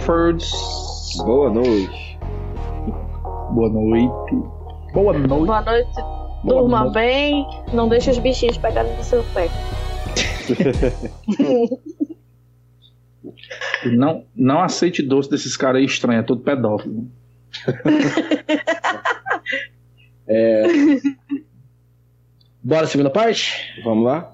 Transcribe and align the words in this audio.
Rutherfords. 0.00 0.50
Boa 1.24 1.50
noite. 1.50 2.18
Boa 3.52 3.68
noite. 3.68 4.34
Boa 4.92 5.12
noite. 5.12 5.28
Boa 5.28 5.60
noite. 5.62 5.90
Durma 6.44 6.80
noite. 6.84 6.94
bem. 6.94 7.46
Não 7.72 7.88
deixe 7.88 8.10
os 8.10 8.18
bichinhos 8.18 8.58
pegarem 8.58 8.96
no 8.96 9.04
seu 9.04 9.22
pé. 9.34 9.48
Não, 13.84 14.24
não 14.36 14.60
aceite 14.60 15.02
doce 15.02 15.30
desses 15.30 15.56
caras 15.56 15.78
aí 15.78 15.86
estranhos, 15.86 16.22
é 16.22 16.26
tudo 16.26 16.42
pedófilo. 16.42 17.06
Bora, 22.62 22.86
segunda 22.86 23.08
parte? 23.08 23.80
Vamos 23.82 24.04
lá? 24.04 24.30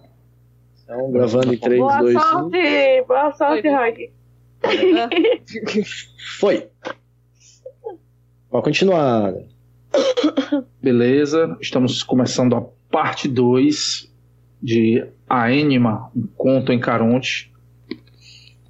Então, 0.83 1.12
gravando 1.12 1.55
em 1.55 1.59
3, 1.59 1.80
Boa 1.80 1.98
2, 1.98 2.17
1. 2.17 2.20
sorte! 2.20 3.05
Boa 3.06 3.30
sorte, 3.33 3.69
Rock. 3.69 4.12
Foi. 6.38 6.69
Pode 8.51 8.65
continuar. 8.65 9.34
Beleza, 10.83 11.56
estamos 11.61 12.02
começando 12.02 12.56
a 12.56 12.62
parte 12.91 13.29
2 13.29 14.12
de 14.62 15.06
A 15.29 15.52
Enima, 15.52 16.11
um 16.15 16.27
conto 16.37 16.73
em 16.73 16.79
Caronte. 16.79 17.52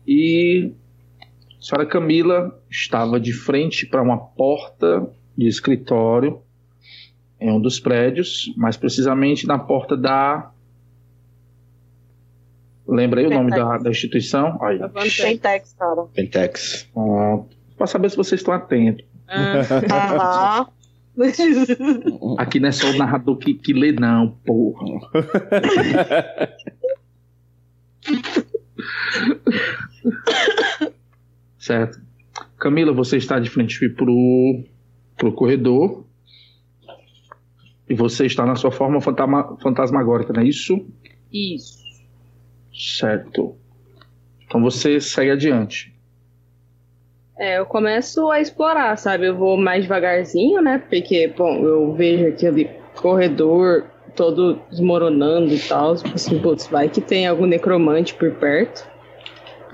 E 0.06 0.72
a 1.58 1.62
senhora 1.62 1.86
Camila 1.86 2.60
estava 2.70 3.18
de 3.18 3.32
frente 3.32 3.86
para 3.86 4.02
uma 4.02 4.18
porta 4.18 5.08
de 5.36 5.46
escritório 5.46 6.40
em 7.40 7.50
um 7.50 7.60
dos 7.60 7.78
prédios, 7.78 8.52
mais 8.56 8.76
precisamente 8.76 9.46
na 9.46 9.58
porta 9.58 9.96
da. 9.96 10.50
Lembra 12.88 13.20
aí 13.20 13.26
o 13.26 13.30
nome 13.30 13.50
da, 13.50 13.78
da 13.78 13.90
instituição? 13.90 14.58
Aí. 14.62 14.78
Pentex, 15.16 15.74
cara. 15.78 16.02
Pentex. 16.14 16.88
Para 17.76 17.86
saber 17.86 18.10
se 18.10 18.16
vocês 18.16 18.40
estão 18.40 18.54
atentos. 18.54 19.04
Aham. 19.28 20.68
Aqui 22.38 22.60
não 22.60 22.68
é 22.68 22.72
só 22.72 22.90
o 22.90 22.98
narrador 22.98 23.38
que, 23.38 23.54
que 23.54 23.72
lê, 23.72 23.90
não, 23.90 24.32
porra. 24.44 24.84
certo. 31.58 31.98
Camila, 32.58 32.92
você 32.92 33.16
está 33.16 33.40
de 33.40 33.48
frente 33.48 33.88
pro, 33.90 34.62
pro 35.16 35.32
corredor. 35.32 36.04
E 37.88 37.94
você 37.94 38.26
está 38.26 38.44
na 38.44 38.56
sua 38.56 38.72
forma 38.72 39.00
fantasma, 39.00 39.56
fantasmagórica, 39.62 40.32
não 40.32 40.42
é 40.42 40.46
isso? 40.46 40.84
Isso. 41.32 41.75
Certo. 42.76 43.56
Então 44.44 44.62
você 44.62 45.00
segue 45.00 45.30
adiante. 45.30 45.94
É, 47.38 47.58
eu 47.58 47.66
começo 47.66 48.30
a 48.30 48.40
explorar, 48.40 48.96
sabe? 48.96 49.26
Eu 49.26 49.36
vou 49.36 49.56
mais 49.56 49.82
devagarzinho, 49.82 50.62
né? 50.62 50.78
Porque, 50.78 51.28
bom, 51.28 51.64
eu 51.64 51.92
vejo 51.94 52.28
aquele 52.28 52.64
corredor 52.94 53.86
todo 54.14 54.58
desmoronando 54.70 55.52
e 55.52 55.58
tal. 55.58 55.96
Tipo 55.96 56.14
assim, 56.14 56.38
putz, 56.38 56.66
vai 56.66 56.88
que 56.88 57.00
tem 57.00 57.26
algum 57.26 57.46
necromante 57.46 58.14
por 58.14 58.32
perto. 58.36 58.86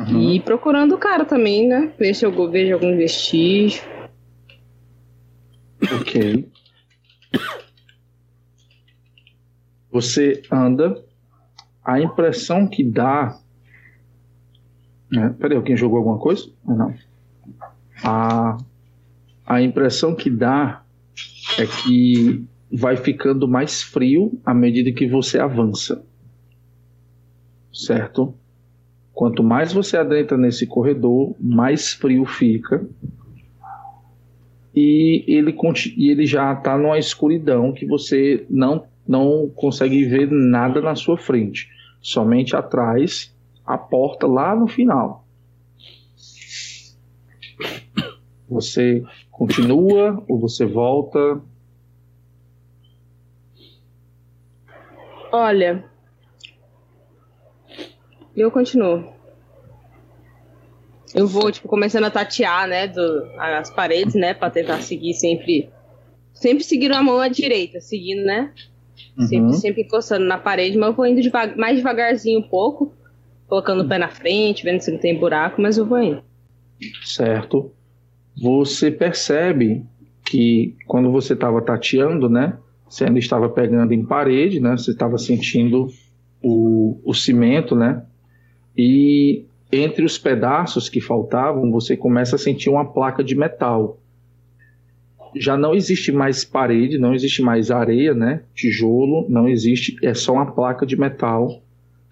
E 0.08 0.40
procurando 0.40 0.96
o 0.96 0.98
cara 0.98 1.24
também, 1.24 1.68
né? 1.68 1.92
Ver 1.96 2.14
se 2.14 2.24
eu 2.24 2.50
vejo 2.50 2.74
algum 2.74 2.96
vestígio. 2.96 3.82
Ok. 6.00 6.48
Você 9.92 10.42
anda. 10.50 11.04
A 11.84 12.00
impressão 12.00 12.66
que 12.66 12.84
dá. 12.84 13.38
Né? 15.10 15.34
Peraí, 15.38 15.56
alguém 15.56 15.76
jogou 15.76 15.98
alguma 15.98 16.18
coisa? 16.18 16.48
Ou 16.66 16.76
Não. 16.76 16.94
A, 18.04 18.58
a 19.46 19.62
impressão 19.62 20.14
que 20.14 20.30
dá 20.30 20.82
é 21.58 21.66
que 21.66 22.44
vai 22.72 22.96
ficando 22.96 23.46
mais 23.46 23.82
frio 23.82 24.40
à 24.44 24.54
medida 24.54 24.92
que 24.92 25.06
você 25.06 25.38
avança. 25.38 26.04
Certo? 27.72 28.34
Quanto 29.12 29.42
mais 29.42 29.72
você 29.72 29.96
adentra 29.96 30.38
nesse 30.38 30.66
corredor, 30.66 31.34
mais 31.38 31.92
frio 31.92 32.24
fica. 32.24 32.84
E 34.74 35.22
ele, 35.26 35.54
e 35.96 36.10
ele 36.10 36.26
já 36.26 36.52
está 36.54 36.78
numa 36.78 36.98
escuridão 36.98 37.72
que 37.72 37.84
você 37.84 38.46
não, 38.48 38.86
não 39.06 39.48
consegue 39.48 40.04
ver 40.04 40.30
nada 40.30 40.80
na 40.80 40.94
sua 40.94 41.16
frente. 41.16 41.68
Somente 42.00 42.56
atrás, 42.56 43.34
a 43.64 43.78
porta 43.78 44.26
lá 44.26 44.54
no 44.54 44.66
final. 44.66 45.24
Você 48.48 49.02
continua 49.30 50.22
ou 50.28 50.38
você 50.38 50.66
volta? 50.66 51.40
Olha. 55.32 55.84
Eu 58.36 58.50
continuo. 58.50 59.12
Eu 61.14 61.26
vou, 61.26 61.50
tipo, 61.52 61.68
começando 61.68 62.04
a 62.04 62.10
tatear, 62.10 62.66
né, 62.66 62.88
do, 62.88 63.30
as 63.38 63.70
paredes, 63.70 64.14
né, 64.14 64.32
pra 64.32 64.50
tentar 64.50 64.80
seguir 64.80 65.14
sempre. 65.14 65.70
Sempre 66.32 66.64
seguindo 66.64 66.94
a 66.94 67.02
mão 67.02 67.20
à 67.20 67.28
direita, 67.28 67.80
seguindo, 67.80 68.24
né? 68.24 68.52
Sempre, 69.18 69.38
Uhum. 69.38 69.52
sempre 69.52 69.82
encostando 69.82 70.24
na 70.24 70.38
parede, 70.38 70.76
mas 70.78 70.90
eu 70.90 70.94
vou 70.94 71.06
indo 71.06 71.20
deva- 71.22 71.54
mais 71.56 71.76
devagarzinho 71.76 72.40
um 72.40 72.48
pouco, 72.48 72.92
colocando 73.46 73.82
o 73.82 73.88
pé 73.88 73.98
na 73.98 74.08
frente, 74.08 74.64
vendo 74.64 74.80
se 74.80 74.90
não 74.90 74.98
tem 74.98 75.18
buraco, 75.18 75.60
mas 75.60 75.76
eu 75.78 75.86
vou 75.86 76.02
indo. 76.02 76.22
certo? 77.04 77.70
Você 78.40 78.90
percebe 78.90 79.84
que 80.24 80.74
quando 80.86 81.10
você 81.12 81.34
estava 81.34 81.60
tateando, 81.62 82.28
né? 82.28 82.58
Você 82.88 83.04
ainda 83.04 83.18
estava 83.18 83.48
pegando 83.48 83.92
em 83.92 84.04
parede, 84.04 84.60
né? 84.60 84.76
Você 84.76 84.90
estava 84.90 85.18
sentindo 85.18 85.88
o, 86.42 86.98
o 87.04 87.14
cimento, 87.14 87.74
né? 87.74 88.02
E 88.76 89.44
entre 89.70 90.04
os 90.04 90.18
pedaços 90.18 90.88
que 90.88 91.00
faltavam, 91.00 91.70
você 91.70 91.96
começa 91.96 92.36
a 92.36 92.38
sentir 92.38 92.70
uma 92.70 92.84
placa 92.92 93.22
de 93.24 93.34
metal. 93.34 93.98
Já 95.34 95.56
não 95.56 95.74
existe 95.74 96.12
mais 96.12 96.44
parede, 96.44 96.98
não 96.98 97.14
existe 97.14 97.42
mais 97.42 97.70
areia, 97.70 98.14
né? 98.14 98.42
Tijolo, 98.54 99.26
não 99.28 99.48
existe, 99.48 99.96
é 100.02 100.14
só 100.14 100.34
uma 100.34 100.52
placa 100.52 100.84
de 100.84 100.98
metal 100.98 101.62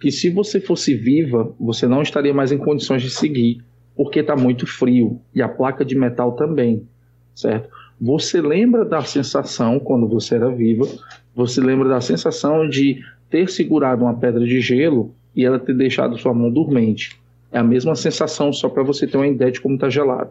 que 0.01 0.11
se 0.11 0.31
você 0.31 0.59
fosse 0.61 0.95
viva, 0.95 1.55
você 1.61 1.87
não 1.87 2.01
estaria 2.01 2.33
mais 2.33 2.51
em 2.51 2.59
condições 2.59 3.03
de 3.03 3.11
seguir 3.11 3.63
porque 3.95 4.21
está 4.21 4.35
muito 4.35 4.67
frio 4.67 5.21
e 5.35 5.43
a 5.43 5.49
placa 5.49 5.85
de 5.85 5.95
metal 5.95 6.33
também, 6.33 6.89
certo? 7.35 7.69
Você 8.01 8.41
lembra 8.41 8.83
da 8.83 9.03
sensação 9.03 9.79
quando 9.79 10.09
você 10.09 10.37
era 10.37 10.51
viva? 10.51 10.87
Você 11.35 11.61
lembra 11.61 11.87
da 11.87 12.01
sensação 12.01 12.67
de 12.67 13.03
ter 13.29 13.51
segurado 13.51 14.05
uma 14.05 14.15
pedra 14.15 14.43
de 14.43 14.59
gelo 14.59 15.15
e 15.37 15.45
ela 15.45 15.59
ter 15.59 15.77
deixado 15.77 16.17
sua 16.17 16.33
mão 16.33 16.51
dormente? 16.51 17.21
É 17.53 17.59
a 17.59 17.65
mesma 17.65 17.95
sensação, 17.95 18.55
só 18.55 18.71
para 18.71 18.83
você 18.83 19.07
ter 19.07 19.19
uma 19.19 19.27
ideia 19.27 19.53
de 19.53 19.61
como 19.61 19.75
está 19.75 19.91
gelado. 19.91 20.31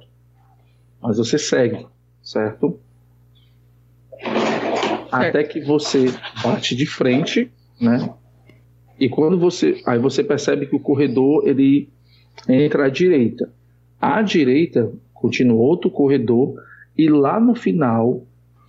Mas 0.99 1.17
você 1.17 1.37
segue, 1.37 1.85
certo? 2.21 2.79
Até 5.11 5.43
que 5.43 5.61
você 5.61 6.05
bate 6.43 6.75
de 6.75 6.85
frente, 6.85 7.51
né? 7.79 8.13
E 8.99 9.07
quando 9.07 9.39
você, 9.39 9.81
aí 9.85 9.97
você 9.97 10.23
percebe 10.23 10.67
que 10.67 10.75
o 10.75 10.79
corredor 10.79 11.47
ele 11.47 11.89
entra 12.47 12.85
à 12.85 12.89
direita. 12.89 13.51
À 13.99 14.21
direita 14.21 14.91
continua 15.13 15.61
outro 15.61 15.89
corredor 15.89 16.55
e 16.97 17.09
lá 17.09 17.39
no 17.39 17.55
final, 17.55 18.25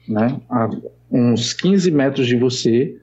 né, 0.09 0.41
a 0.49 0.69
uns 1.11 1.53
15 1.53 1.91
metros 1.91 2.27
de 2.27 2.37
você, 2.37 2.97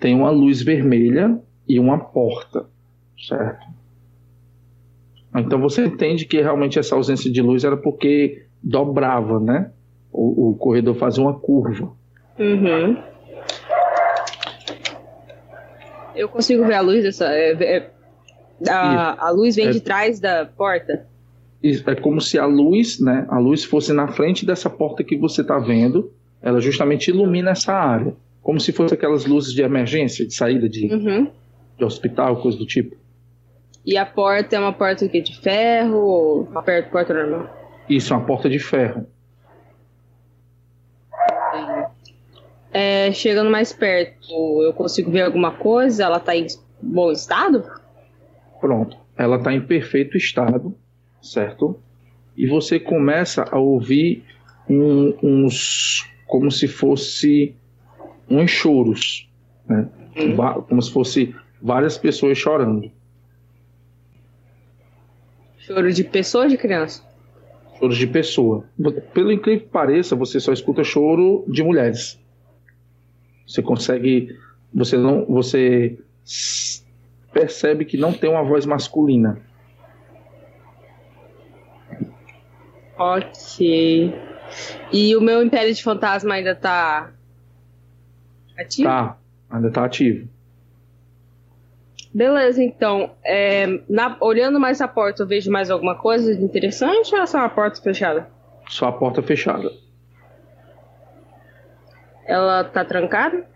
tem 0.00 0.14
uma 0.14 0.30
luz 0.30 0.60
vermelha 0.60 1.38
e 1.68 1.78
uma 1.78 1.98
porta, 1.98 2.66
certo? 3.28 3.64
Então 5.34 5.60
você 5.60 5.86
entende 5.86 6.24
que 6.24 6.40
realmente 6.40 6.78
essa 6.78 6.96
ausência 6.96 7.30
de 7.30 7.40
luz 7.40 7.62
era 7.64 7.76
porque 7.76 8.46
dobrava, 8.62 9.38
né? 9.38 9.70
O, 10.12 10.50
o 10.50 10.54
corredor 10.56 10.94
fazia 10.94 11.22
uma 11.22 11.38
curva. 11.38 11.90
Uhum. 12.38 12.96
Eu 16.14 16.28
consigo 16.28 16.64
ver 16.66 16.74
a 16.74 16.80
luz 16.80 17.02
dessa. 17.02 17.26
é, 17.32 17.52
é, 17.52 17.90
a, 18.68 19.26
a 19.28 19.30
luz 19.30 19.56
vem 19.56 19.68
É. 19.68 19.70
de 19.70 19.80
trás 19.80 20.20
da 20.20 20.44
porta. 20.44 21.06
Isso, 21.62 21.88
É 21.88 21.94
como 21.94 22.20
se 22.20 22.38
a 22.38 22.44
luz, 22.44 23.00
né, 23.00 23.24
a 23.28 23.38
luz 23.38 23.64
fosse 23.64 23.92
na 23.92 24.08
frente 24.08 24.44
dessa 24.44 24.68
porta 24.68 25.02
que 25.04 25.16
você 25.16 25.42
está 25.42 25.58
vendo, 25.58 26.12
ela 26.42 26.60
justamente 26.60 27.08
ilumina 27.08 27.52
essa 27.52 27.72
área, 27.72 28.14
como 28.42 28.58
se 28.60 28.72
fosse 28.72 28.94
aquelas 28.94 29.24
luzes 29.24 29.52
de 29.54 29.62
emergência, 29.62 30.26
de 30.26 30.34
saída 30.34 30.68
de, 30.68 30.92
Uhum. 30.92 31.28
de 31.78 31.84
hospital, 31.84 32.42
coisa 32.42 32.58
do 32.58 32.66
tipo. 32.66 32.96
E 33.86 33.96
a 33.96 34.04
porta 34.04 34.56
é 34.56 34.58
uma 34.58 34.72
porta 34.72 35.08
de 35.08 35.40
ferro 35.40 35.96
ou 35.98 36.42
uma 36.42 36.62
porta 36.62 37.14
normal? 37.14 37.48
Isso, 37.88 38.12
é 38.12 38.16
uma 38.16 38.26
porta 38.26 38.48
de 38.50 38.58
ferro. 38.58 39.06
É, 42.72 43.12
chegando 43.12 43.50
mais 43.50 43.72
perto, 43.72 44.62
eu 44.62 44.72
consigo 44.72 45.10
ver 45.10 45.22
alguma 45.22 45.52
coisa? 45.52 46.04
Ela 46.04 46.18
tá 46.20 46.34
em 46.34 46.46
bom 46.80 47.12
estado? 47.12 47.64
Pronto. 48.60 48.96
Ela 49.16 49.36
está 49.36 49.52
em 49.52 49.60
perfeito 49.60 50.16
estado, 50.16 50.74
certo? 51.20 51.78
e 52.34 52.46
você 52.46 52.80
começa 52.80 53.44
a 53.50 53.58
ouvir 53.58 54.24
um- 54.66 55.14
uns 55.22 56.08
como 56.26 56.50
se 56.50 56.66
fosse 56.66 57.54
uns 58.26 58.50
choros, 58.50 59.28
né? 59.68 59.86
Va- 60.34 60.62
como 60.62 60.80
se 60.80 60.90
fosse 60.90 61.34
várias 61.60 61.98
pessoas 61.98 62.38
chorando, 62.38 62.90
Choro 65.58 65.92
de 65.92 66.04
pessoa 66.04 66.44
ou 66.44 66.50
de 66.50 66.56
criança? 66.56 67.02
choros 67.78 67.98
de 67.98 68.06
pessoa. 68.06 68.64
Pelo 69.12 69.30
incrível 69.30 69.60
que 69.64 69.68
pareça, 69.70 70.16
você 70.16 70.40
só 70.40 70.52
escuta 70.54 70.82
choro 70.82 71.44
de 71.48 71.62
mulheres. 71.62 72.18
Você 73.52 73.60
consegue, 73.60 74.34
você 74.72 74.96
não, 74.96 75.26
você 75.26 75.98
percebe 77.30 77.84
que 77.84 77.98
não 77.98 78.10
tem 78.10 78.30
uma 78.30 78.42
voz 78.42 78.64
masculina. 78.64 79.38
Ok. 82.96 84.14
E 84.90 85.14
o 85.14 85.20
meu 85.20 85.42
Império 85.42 85.74
de 85.74 85.82
Fantasma 85.82 86.32
ainda 86.34 86.54
tá 86.54 87.12
ativo? 88.58 88.88
Tá, 88.88 89.18
ainda 89.50 89.70
tá 89.70 89.84
ativo. 89.84 90.26
Beleza, 92.14 92.62
então. 92.62 93.10
é, 93.22 93.66
na- 93.86 94.16
olhando 94.20 94.58
mais 94.58 94.80
a 94.80 94.88
porta, 94.88 95.22
eu 95.24 95.26
vejo 95.26 95.50
mais 95.50 95.70
alguma 95.70 95.94
coisa 95.94 96.34
de 96.34 96.42
interessante 96.42 97.14
ou 97.14 97.20
é 97.20 97.26
só 97.26 97.36
uma 97.38 97.50
porta 97.50 97.82
fechada? 97.82 98.30
Só 98.70 98.86
a 98.88 98.92
porta 98.92 99.22
fechada. 99.22 99.70
Ela 102.32 102.64
tá 102.64 102.82
trancada? 102.82 103.46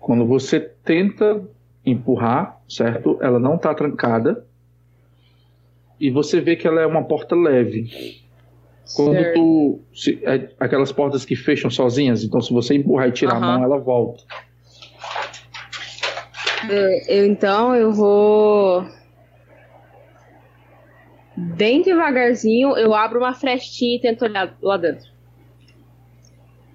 Quando 0.00 0.26
você 0.26 0.58
tenta 0.58 1.46
empurrar, 1.84 2.58
certo? 2.66 3.18
Ela 3.20 3.38
não 3.38 3.58
tá 3.58 3.74
trancada. 3.74 4.46
E 6.00 6.10
você 6.10 6.40
vê 6.40 6.56
que 6.56 6.66
ela 6.66 6.80
é 6.80 6.86
uma 6.86 7.04
porta 7.04 7.36
leve. 7.36 7.90
Quando 8.96 9.16
Certo. 9.18 9.34
tu. 9.34 9.80
se- 9.94 10.18
é 10.24 10.48
aquelas 10.58 10.92
portas 10.92 11.26
que 11.26 11.36
fecham 11.36 11.70
sozinhas, 11.70 12.24
então 12.24 12.40
se 12.40 12.54
você 12.54 12.74
empurrar 12.74 13.08
e 13.08 13.12
tirar 13.12 13.34
a 13.34 13.36
Aham. 13.36 13.58
mão, 13.58 13.64
ela 13.64 13.78
volta. 13.78 14.22
É, 16.70 17.20
eu, 17.20 17.26
então 17.26 17.76
eu 17.76 17.92
vou. 17.92 18.86
Bem 21.36 21.82
devagarzinho, 21.82 22.78
eu 22.78 22.94
abro 22.94 23.18
uma 23.18 23.34
frestinha 23.34 23.96
e 23.96 24.00
tento 24.00 24.22
olhar 24.24 24.56
lá 24.62 24.78
dentro. 24.78 25.12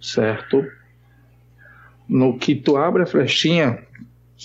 certo? 0.02 0.64
No 2.10 2.38
que 2.38 2.56
tu 2.56 2.76
abre 2.76 3.04
a 3.04 3.06
frestinha, 3.06 3.78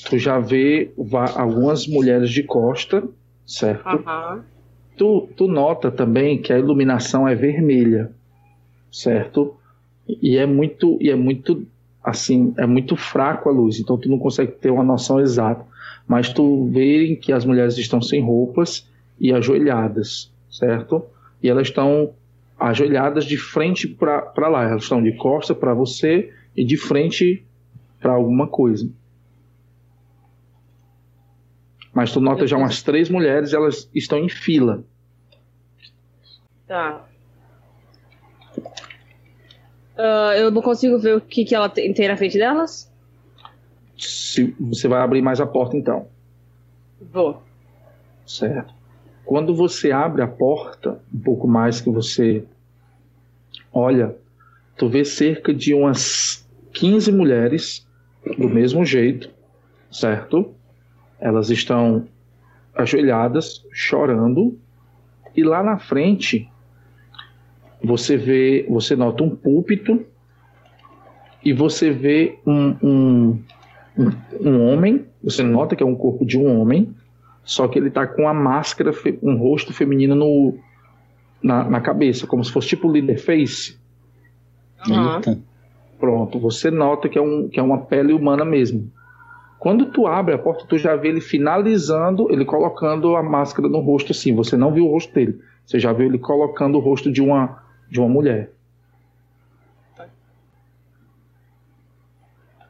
tu 0.08 0.18
já 0.18 0.38
vê 0.38 0.92
algumas 1.34 1.86
mulheres 1.86 2.28
de 2.30 2.42
costa, 2.42 3.02
certo? 3.46 3.88
Aham. 3.88 4.44
Tu, 4.96 5.28
tu 5.36 5.48
nota 5.48 5.90
também 5.90 6.40
que 6.40 6.52
a 6.52 6.58
iluminação 6.58 7.26
é 7.26 7.34
vermelha, 7.34 8.12
certo? 8.92 9.56
E 10.06 10.36
é 10.36 10.46
muito, 10.46 10.98
e 11.00 11.10
é 11.10 11.16
muito, 11.16 11.66
assim, 12.02 12.54
é 12.58 12.66
muito 12.66 12.96
fraco 12.96 13.48
a 13.48 13.52
luz, 13.52 13.80
então 13.80 13.96
tu 13.96 14.08
não 14.08 14.18
consegue 14.18 14.52
ter 14.52 14.70
uma 14.70 14.84
noção 14.84 15.18
exata. 15.18 15.64
Mas 16.06 16.32
tu 16.32 16.66
vê 16.66 17.16
que 17.16 17.32
as 17.32 17.44
mulheres 17.44 17.78
estão 17.78 18.00
sem 18.00 18.22
roupas 18.22 18.86
e 19.18 19.32
ajoelhadas, 19.32 20.30
certo? 20.50 21.02
E 21.42 21.48
elas 21.48 21.68
estão 21.68 22.12
ajoelhadas 22.58 23.24
de 23.24 23.36
frente 23.36 23.88
para 23.88 24.48
lá, 24.48 24.64
elas 24.64 24.82
estão 24.82 25.02
de 25.02 25.12
costa 25.12 25.54
para 25.54 25.74
você 25.74 26.30
e 26.56 26.64
de 26.64 26.76
frente 26.76 27.44
para 28.04 28.12
alguma 28.12 28.46
coisa. 28.46 28.86
Mas 31.90 32.12
tu 32.12 32.20
nota 32.20 32.46
já 32.46 32.54
umas 32.54 32.82
três 32.82 33.08
mulheres, 33.08 33.54
elas 33.54 33.88
estão 33.94 34.18
em 34.18 34.28
fila. 34.28 34.84
Tá. 36.66 37.02
Ah, 39.96 40.34
eu 40.36 40.50
não 40.50 40.60
consigo 40.60 40.98
ver 40.98 41.16
o 41.16 41.20
que, 41.20 41.46
que 41.46 41.54
ela 41.54 41.70
tem, 41.70 41.94
tem 41.94 42.06
na 42.06 42.16
frente 42.18 42.36
delas? 42.36 42.92
Se, 43.96 44.54
você 44.60 44.86
vai 44.86 45.00
abrir 45.00 45.22
mais 45.22 45.40
a 45.40 45.46
porta 45.46 45.74
então, 45.74 46.06
Vou. 47.00 47.42
certo? 48.26 48.74
Quando 49.24 49.54
você 49.54 49.92
abre 49.92 50.20
a 50.20 50.28
porta, 50.28 51.00
um 51.14 51.20
pouco 51.20 51.48
mais 51.48 51.80
que 51.80 51.88
você 51.88 52.44
olha, 53.72 54.14
tu 54.76 54.90
vê 54.90 55.06
cerca 55.06 55.54
de 55.54 55.72
umas 55.72 56.46
15 56.74 57.10
mulheres 57.10 57.83
do 58.38 58.48
mesmo 58.48 58.84
jeito, 58.84 59.30
certo? 59.90 60.54
Elas 61.20 61.50
estão 61.50 62.06
ajoelhadas, 62.74 63.64
chorando, 63.72 64.58
e 65.36 65.42
lá 65.42 65.62
na 65.62 65.78
frente 65.78 66.48
você 67.82 68.16
vê, 68.16 68.66
você 68.68 68.96
nota 68.96 69.22
um 69.22 69.30
púlpito 69.30 70.04
e 71.44 71.52
você 71.52 71.90
vê 71.90 72.38
um, 72.46 72.76
um, 72.82 73.42
um, 73.98 74.12
um 74.40 74.66
homem, 74.66 75.04
você 75.22 75.42
nota 75.42 75.76
que 75.76 75.82
é 75.82 75.86
um 75.86 75.94
corpo 75.94 76.24
de 76.24 76.38
um 76.38 76.58
homem, 76.58 76.94
só 77.44 77.68
que 77.68 77.78
ele 77.78 77.90
tá 77.90 78.06
com 78.06 78.26
a 78.26 78.32
máscara, 78.32 78.90
um 79.22 79.36
rosto 79.36 79.72
feminino 79.72 80.14
no, 80.14 80.58
na, 81.42 81.68
na 81.68 81.80
cabeça, 81.80 82.26
como 82.26 82.42
se 82.42 82.50
fosse 82.50 82.68
tipo 82.68 82.88
Leatherface. 82.88 83.78
Aham. 84.88 85.16
Eita. 85.16 85.53
Pronto, 85.98 86.38
você 86.38 86.70
nota 86.70 87.08
que 87.08 87.18
é, 87.18 87.22
um, 87.22 87.48
que 87.48 87.58
é 87.58 87.62
uma 87.62 87.78
pele 87.78 88.12
humana 88.12 88.44
mesmo. 88.44 88.90
Quando 89.58 89.86
tu 89.86 90.06
abre 90.06 90.34
a 90.34 90.38
porta, 90.38 90.66
tu 90.66 90.76
já 90.76 90.94
vê 90.94 91.08
ele 91.08 91.20
finalizando, 91.20 92.30
ele 92.30 92.44
colocando 92.44 93.16
a 93.16 93.22
máscara 93.22 93.68
no 93.68 93.80
rosto 93.80 94.12
assim. 94.12 94.34
Você 94.34 94.56
não 94.56 94.72
viu 94.72 94.86
o 94.86 94.90
rosto 94.90 95.14
dele. 95.14 95.40
Você 95.64 95.78
já 95.78 95.92
viu 95.92 96.06
ele 96.06 96.18
colocando 96.18 96.76
o 96.76 96.80
rosto 96.80 97.10
de 97.10 97.22
uma, 97.22 97.62
de 97.90 97.98
uma 97.98 98.08
mulher. 98.08 98.50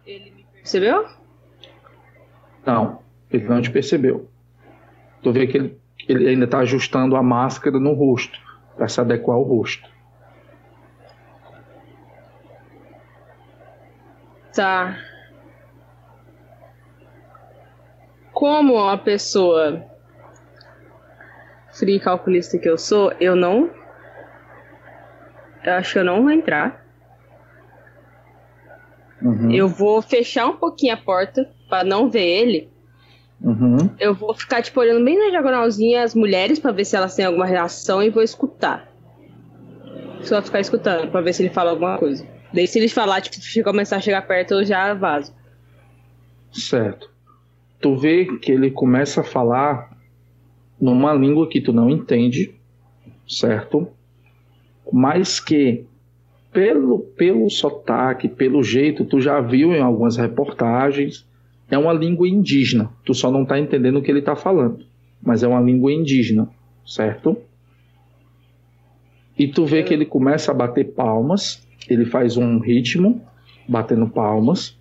Ele 0.06 0.31
me 0.31 0.47
percebeu? 0.53 1.05
Não, 2.65 3.00
ele 3.31 3.49
não 3.49 3.61
te 3.61 3.71
percebeu. 3.71 4.29
Tu 5.23 5.32
vê 5.32 5.47
que 5.47 5.56
ele, 5.56 5.79
ele 6.09 6.29
ainda 6.29 6.44
está 6.44 6.59
ajustando 6.59 7.17
a 7.17 7.23
máscara 7.23 7.81
no 7.81 7.93
rosto, 7.93 8.38
para 8.76 8.87
se 8.87 9.00
adequar 9.00 9.37
ao 9.37 9.43
rosto. 9.43 9.94
Tá. 14.55 14.97
Como 18.33 18.78
a 18.78 18.97
pessoa 18.99 19.85
fria 21.73 21.97
e 21.97 22.00
calculista 22.00 22.59
que 22.59 22.69
eu 22.69 22.78
sou, 22.78 23.12
eu 23.21 23.35
não. 23.35 23.71
Eu 25.64 25.73
acho 25.75 25.93
que 25.95 25.99
eu 25.99 26.05
não 26.05 26.23
vou 26.23 26.31
entrar. 26.31 26.85
Uhum, 29.23 29.50
Eu 29.52 29.69
vou 29.69 30.02
fechar 30.02 30.47
um 30.47 30.57
pouquinho 30.57 30.93
a 30.95 30.99
porta 30.99 31.49
pra 31.69 31.83
não 31.83 32.11
ver 32.11 32.26
ele. 32.26 32.71
uhum, 33.40 33.78
Eu 33.99 34.14
vou 34.14 34.35
ficar, 34.35 34.61
tipo, 34.62 34.78
olhando 34.81 35.05
bem 35.05 35.19
na 35.19 35.31
diagonalzinha 35.31 36.02
as 36.02 36.14
mulheres 36.14 36.59
pra 36.59 36.73
ver 36.73 36.85
se 36.85 36.95
elas 36.95 37.14
têm 37.14 37.25
alguma 37.25 37.47
reação 37.47 38.02
e 38.02 38.11
vou 38.11 38.23
escutar. 38.23 38.87
Só 40.23 40.43
ficar 40.43 40.61
escutando 40.61 41.11
pra 41.11 41.21
ver 41.23 41.33
se 41.33 41.43
ele 41.43 41.50
fala 41.55 41.71
alguma 41.71 41.97
coisa. 41.99 42.26
Daí 42.54 42.68
se 42.68 42.78
ele 42.78 42.88
falar, 42.88 43.20
tipo, 43.20 43.34
se 43.44 43.64
começar 43.64 43.96
a 43.96 44.00
chegar 44.00 44.23
perto, 44.23 44.54
eu 44.54 44.64
já 44.64 44.94
vazo. 44.94 45.34
certo. 46.52 47.11
Tu 47.80 47.96
vê 47.96 48.25
que 48.38 48.52
ele 48.52 48.70
começa 48.70 49.23
a 49.23 49.25
falar 49.25 49.90
numa 50.80 51.12
língua 51.12 51.49
que 51.49 51.61
tu 51.61 51.73
não 51.73 51.90
entende, 51.90 52.54
certo? 53.28 53.88
Mas 54.90 55.40
que 55.40 55.84
pelo, 56.52 57.00
pelo 57.00 57.50
sotaque, 57.50 58.28
pelo 58.28 58.62
jeito, 58.62 59.04
tu 59.04 59.20
já 59.20 59.40
viu 59.40 59.75
em 59.75 59.80
algumas 59.80 60.16
reportagens, 60.16 61.26
é 61.68 61.76
uma 61.76 61.92
língua 61.92 62.28
indígena. 62.28 62.88
Tu 63.04 63.12
só 63.12 63.32
não 63.32 63.44
tá 63.44 63.58
entendendo 63.58 63.99
o 63.99 64.02
que 64.02 64.11
ele 64.11 64.23
tá 64.23 64.37
falando, 64.37 64.87
mas 65.20 65.42
é 65.42 65.49
uma 65.49 65.61
língua 65.61 65.92
indígena, 65.92 66.49
certo? 66.87 67.37
E 69.38 69.49
tu 69.49 69.67
vê 69.67 69.83
que 69.83 69.93
ele 69.93 70.07
começa 70.07 70.50
a 70.50 70.55
bater 70.55 70.93
palmas, 70.93 71.67
ele 71.88 72.05
faz 72.05 72.37
um 72.37 72.59
ritmo 72.59 73.21
batendo 73.69 74.09
palmas, 74.09 74.79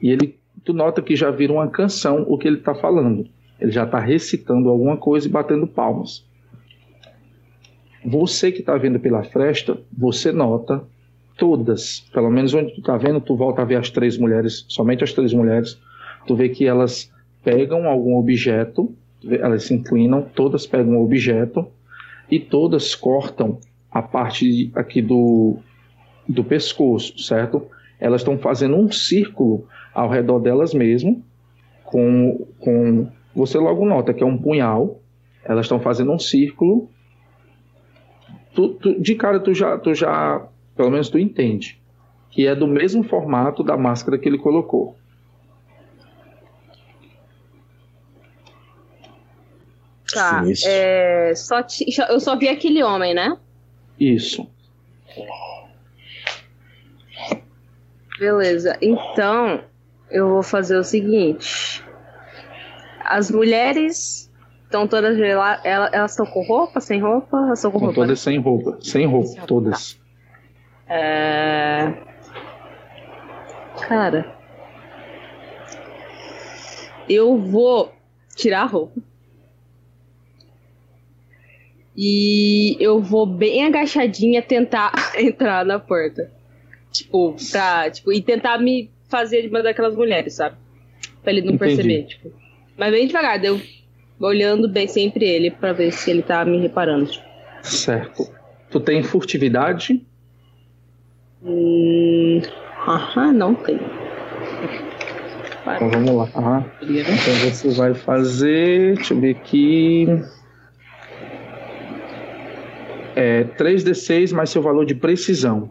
e 0.00 0.10
ele 0.10 0.38
tu 0.64 0.72
nota 0.72 1.02
que 1.02 1.14
já 1.14 1.30
vira 1.30 1.52
uma 1.52 1.68
canção 1.68 2.24
o 2.26 2.38
que 2.38 2.48
ele 2.48 2.56
está 2.56 2.74
falando. 2.74 3.26
Ele 3.60 3.70
já 3.70 3.84
está 3.84 4.00
recitando 4.00 4.68
alguma 4.68 4.96
coisa 4.96 5.28
e 5.28 5.30
batendo 5.30 5.66
palmas. 5.66 6.24
Você 8.04 8.50
que 8.50 8.60
está 8.60 8.76
vendo 8.76 8.98
pela 8.98 9.22
fresta, 9.22 9.78
você 9.96 10.32
nota 10.32 10.82
todas, 11.36 12.00
pelo 12.12 12.30
menos 12.30 12.54
onde 12.54 12.72
tu 12.72 12.80
está 12.80 12.96
vendo, 12.96 13.20
tu 13.20 13.36
volta 13.36 13.62
a 13.62 13.64
ver 13.64 13.76
as 13.76 13.90
três 13.90 14.16
mulheres, 14.16 14.64
somente 14.68 15.04
as 15.04 15.12
três 15.12 15.32
mulheres, 15.32 15.80
tu 16.26 16.34
vê 16.36 16.48
que 16.48 16.66
elas 16.66 17.10
pegam 17.42 17.86
algum 17.88 18.16
objeto, 18.16 18.94
elas 19.28 19.64
se 19.64 19.74
inclinam, 19.74 20.22
todas 20.34 20.66
pegam 20.66 20.94
um 20.94 21.02
objeto 21.02 21.66
e 22.34 22.40
todas 22.40 22.94
cortam 22.94 23.58
a 23.90 24.02
parte 24.02 24.70
aqui 24.74 25.00
do, 25.00 25.56
do 26.28 26.42
pescoço, 26.42 27.18
certo? 27.18 27.66
Elas 28.00 28.20
estão 28.22 28.36
fazendo 28.38 28.76
um 28.76 28.90
círculo 28.90 29.66
ao 29.94 30.08
redor 30.08 30.40
delas 30.40 30.74
mesmo, 30.74 31.22
com, 31.84 32.46
com 32.58 33.08
você 33.34 33.58
logo 33.58 33.84
nota 33.86 34.12
que 34.12 34.22
é 34.22 34.26
um 34.26 34.36
punhal. 34.38 35.00
Elas 35.44 35.66
estão 35.66 35.78
fazendo 35.78 36.10
um 36.12 36.18
círculo 36.18 36.88
tu, 38.54 38.70
tu- 38.74 39.00
de 39.00 39.14
cara 39.14 39.38
tu 39.40 39.52
já, 39.52 39.78
tu 39.78 39.94
já, 39.94 40.46
pelo 40.76 40.90
menos 40.90 41.08
tu 41.08 41.18
entende, 41.18 41.80
que 42.30 42.46
é 42.46 42.54
do 42.54 42.66
mesmo 42.66 43.02
formato 43.02 43.62
da 43.62 43.76
máscara 43.76 44.18
que 44.18 44.28
ele 44.28 44.38
colocou. 44.38 44.96
Tá. 50.14 50.40
Sinistro. 50.42 50.70
É, 50.70 51.34
só 51.34 51.62
só- 51.68 52.06
eu 52.08 52.20
só 52.20 52.36
vi 52.36 52.48
aquele 52.48 52.82
homem, 52.82 53.12
né? 53.14 53.36
Isso. 53.98 54.48
Beleza. 58.18 58.76
Então, 58.80 59.62
eu 60.10 60.28
vou 60.28 60.42
fazer 60.42 60.76
o 60.76 60.84
seguinte. 60.84 61.84
As 63.00 63.30
mulheres 63.30 64.30
estão 64.64 64.86
todas 64.86 65.18
lá. 65.18 65.60
Elas 65.64 66.12
estão 66.12 66.24
com 66.26 66.42
roupa, 66.46 66.80
sem 66.80 67.00
roupa? 67.00 67.36
Elas 67.38 67.58
estão 67.58 67.70
com 67.70 67.78
roupa. 67.78 67.92
né? 68.00 68.06
todas 68.06 68.20
sem 68.20 68.38
roupa. 68.40 68.78
Sem 68.80 69.06
roupa, 69.06 69.42
todas. 69.46 70.00
É... 70.88 71.92
Cara. 73.88 74.34
Eu 77.08 77.36
vou 77.36 77.92
tirar 78.34 78.62
a 78.62 78.66
roupa. 78.66 79.00
E 81.96 82.76
eu 82.80 83.00
vou 83.00 83.24
bem 83.24 83.64
agachadinha 83.64 84.42
tentar 84.42 84.92
entrar 85.16 85.64
na 85.64 85.78
porta. 85.78 86.30
Tipo, 86.90 87.36
pra. 87.50 87.90
Tipo, 87.90 88.12
e 88.12 88.20
tentar 88.20 88.58
me 88.58 88.90
fazer 89.08 89.42
de 89.42 89.48
uma 89.48 89.62
daquelas 89.62 89.94
mulheres, 89.94 90.34
sabe? 90.34 90.56
Pra 91.22 91.32
ele 91.32 91.42
não 91.42 91.54
Entendi. 91.54 91.74
perceber, 91.76 92.02
tipo. 92.04 92.32
Mas 92.76 92.90
bem 92.90 93.06
devagar, 93.06 93.42
eu 93.44 93.60
olhando 94.18 94.68
bem 94.68 94.88
sempre 94.88 95.24
ele 95.24 95.50
pra 95.50 95.72
ver 95.72 95.92
se 95.92 96.10
ele 96.10 96.22
tá 96.22 96.44
me 96.44 96.58
reparando. 96.58 97.06
tipo. 97.06 97.24
Certo. 97.62 98.28
Tu 98.70 98.80
tem 98.80 99.02
furtividade? 99.02 100.04
Hum... 101.42 102.40
Aham, 102.86 103.32
não 103.32 103.54
tem. 103.54 103.78
Então 105.64 105.88
vamos 105.90 106.10
lá. 106.14 106.28
Ah, 106.34 106.60
né? 106.60 107.00
então 107.00 107.50
você 107.50 107.70
vai 107.70 107.94
fazer. 107.94 108.96
Deixa 108.96 109.14
eu 109.14 109.20
ver 109.20 109.36
aqui. 109.36 110.06
É 113.16 113.44
3d6 113.44 114.32
mais 114.32 114.50
seu 114.50 114.60
valor 114.60 114.84
de 114.84 114.94
precisão. 114.94 115.70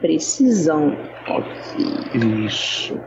Precisão. 0.00 0.96
Isso. 2.46 2.98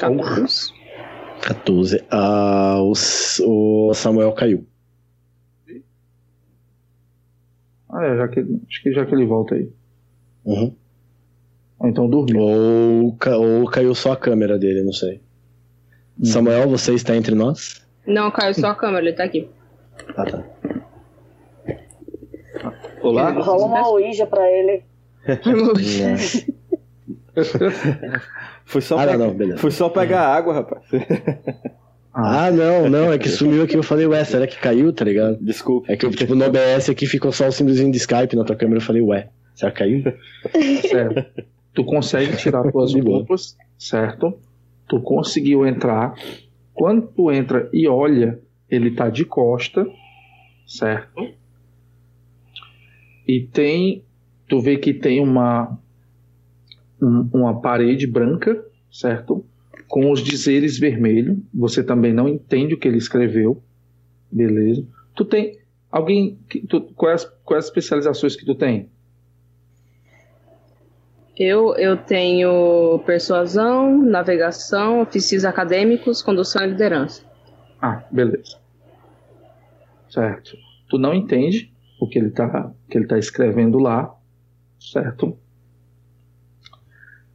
Capuz. 0.00 0.72
14. 1.42 2.04
Ah, 2.10 2.78
o, 2.80 2.92
o 2.92 3.94
Samuel 3.94 4.32
caiu. 4.32 4.66
Ah, 7.88 8.04
é, 8.04 8.16
já 8.16 8.28
que, 8.28 8.40
acho 8.40 8.82
que 8.82 8.92
já 8.92 9.04
que 9.04 9.14
ele 9.14 9.26
volta 9.26 9.54
aí. 9.54 9.68
Uhum. 10.44 10.74
Ou 11.78 11.88
então 11.88 12.08
dormiu. 12.08 12.40
Ou, 12.40 13.18
ou 13.38 13.66
caiu 13.66 13.94
só 13.94 14.12
a 14.12 14.16
câmera 14.16 14.58
dele, 14.58 14.82
não 14.82 14.92
sei. 14.92 15.20
Samuel, 16.24 16.68
você 16.68 16.94
está 16.94 17.16
entre 17.16 17.34
nós? 17.34 17.84
Não, 18.06 18.30
caiu 18.30 18.54
só 18.54 18.68
a 18.68 18.74
câmera, 18.74 19.06
ele 19.06 19.16
tá 19.16 19.24
aqui. 19.24 19.48
Ah, 20.16 20.24
tá. 20.24 20.44
Olá? 23.02 23.30
Rola 23.30 23.66
uma 23.66 23.88
Ouija 23.88 24.26
pra 24.26 24.46
ele. 24.50 24.82
Foi 28.64 28.80
só, 28.80 28.98
Ah, 28.98 29.06
pegar, 29.06 29.18
não, 29.18 29.32
beleza. 29.34 29.58
foi 29.58 29.70
só 29.70 29.88
pegar 29.88 30.26
água, 30.26 30.54
rapaz. 30.54 30.82
Ah, 32.12 32.50
não, 32.50 32.88
não, 32.88 33.12
é 33.12 33.18
que 33.18 33.28
sumiu 33.30 33.62
aqui. 33.62 33.76
Eu 33.76 33.82
falei, 33.82 34.06
ué, 34.06 34.22
será 34.24 34.46
que 34.46 34.58
caiu, 34.58 34.92
tá 34.92 35.04
ligado? 35.04 35.38
Desculpa. 35.40 35.90
É 35.92 35.96
que, 35.96 36.08
tipo, 36.10 36.34
no 36.34 36.44
OBS 36.44 36.90
aqui 36.90 37.06
ficou 37.06 37.32
só 37.32 37.48
o 37.48 37.52
símbolozinho 37.52 37.90
de 37.90 37.98
Skype 37.98 38.36
na 38.36 38.44
tua 38.44 38.56
câmera. 38.56 38.78
Eu 38.78 38.84
falei, 38.84 39.02
ué, 39.02 39.28
será 39.54 39.70
que 39.72 39.78
caiu? 39.78 40.02
Certo. 40.88 41.44
Tu 41.74 41.84
consegue 41.84 42.36
tirar 42.36 42.62
tuas 42.70 42.92
roupas, 42.94 43.56
certo? 43.78 44.38
Tu 44.90 45.00
conseguiu 45.00 45.66
entrar. 45.66 46.14
Quando 46.74 47.06
tu 47.06 47.30
entra 47.32 47.70
e 47.72 47.88
olha, 47.88 48.40
ele 48.68 48.90
tá 48.90 49.08
de 49.08 49.24
costa, 49.24 49.86
certo? 50.66 51.28
E 53.26 53.42
tem, 53.42 54.04
tu 54.48 54.60
vê 54.60 54.76
que 54.76 54.92
tem 54.92 55.20
uma 55.20 55.78
um- 57.02 57.28
uma 57.32 57.60
parede 57.60 58.06
branca, 58.06 58.62
certo? 58.92 59.44
Com 59.88 60.10
os 60.10 60.22
dizeres 60.22 60.78
vermelhos. 60.78 61.38
Você 61.54 61.82
também 61.82 62.12
não 62.12 62.28
entende 62.28 62.74
o 62.74 62.78
que 62.78 62.86
ele 62.86 62.98
escreveu, 62.98 63.62
beleza? 64.30 64.84
Tu 65.14 65.24
tem 65.24 65.58
alguém 65.90 66.38
tu, 66.68 66.82
quais 66.94 67.24
quais 67.44 67.64
especializações 67.66 68.36
que 68.36 68.44
tu 68.44 68.54
tem? 68.54 68.88
Eu, 71.36 71.74
eu 71.76 71.96
tenho 71.96 73.00
persuasão, 73.06 74.02
navegação, 74.02 75.00
oficios 75.00 75.44
acadêmicos, 75.44 76.22
condução 76.22 76.64
e 76.64 76.68
liderança. 76.68 77.24
Ah, 77.80 78.04
beleza. 78.10 78.58
Certo. 80.08 80.56
Tu 80.88 80.98
não 80.98 81.14
entende 81.14 81.72
o 82.00 82.08
que 82.08 82.18
ele 82.18 82.30
tá, 82.30 82.72
que 82.90 82.98
ele 82.98 83.06
tá 83.06 83.18
escrevendo 83.18 83.78
lá, 83.78 84.14
certo? 84.78 85.38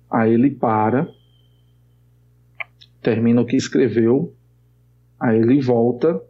Aí 0.10 0.34
ele 0.34 0.52
para, 0.52 1.08
termina 3.02 3.42
o 3.42 3.46
que 3.46 3.56
escreveu, 3.56 4.36
aí 5.20 5.38
ele 5.40 5.62
volta 5.62 6.22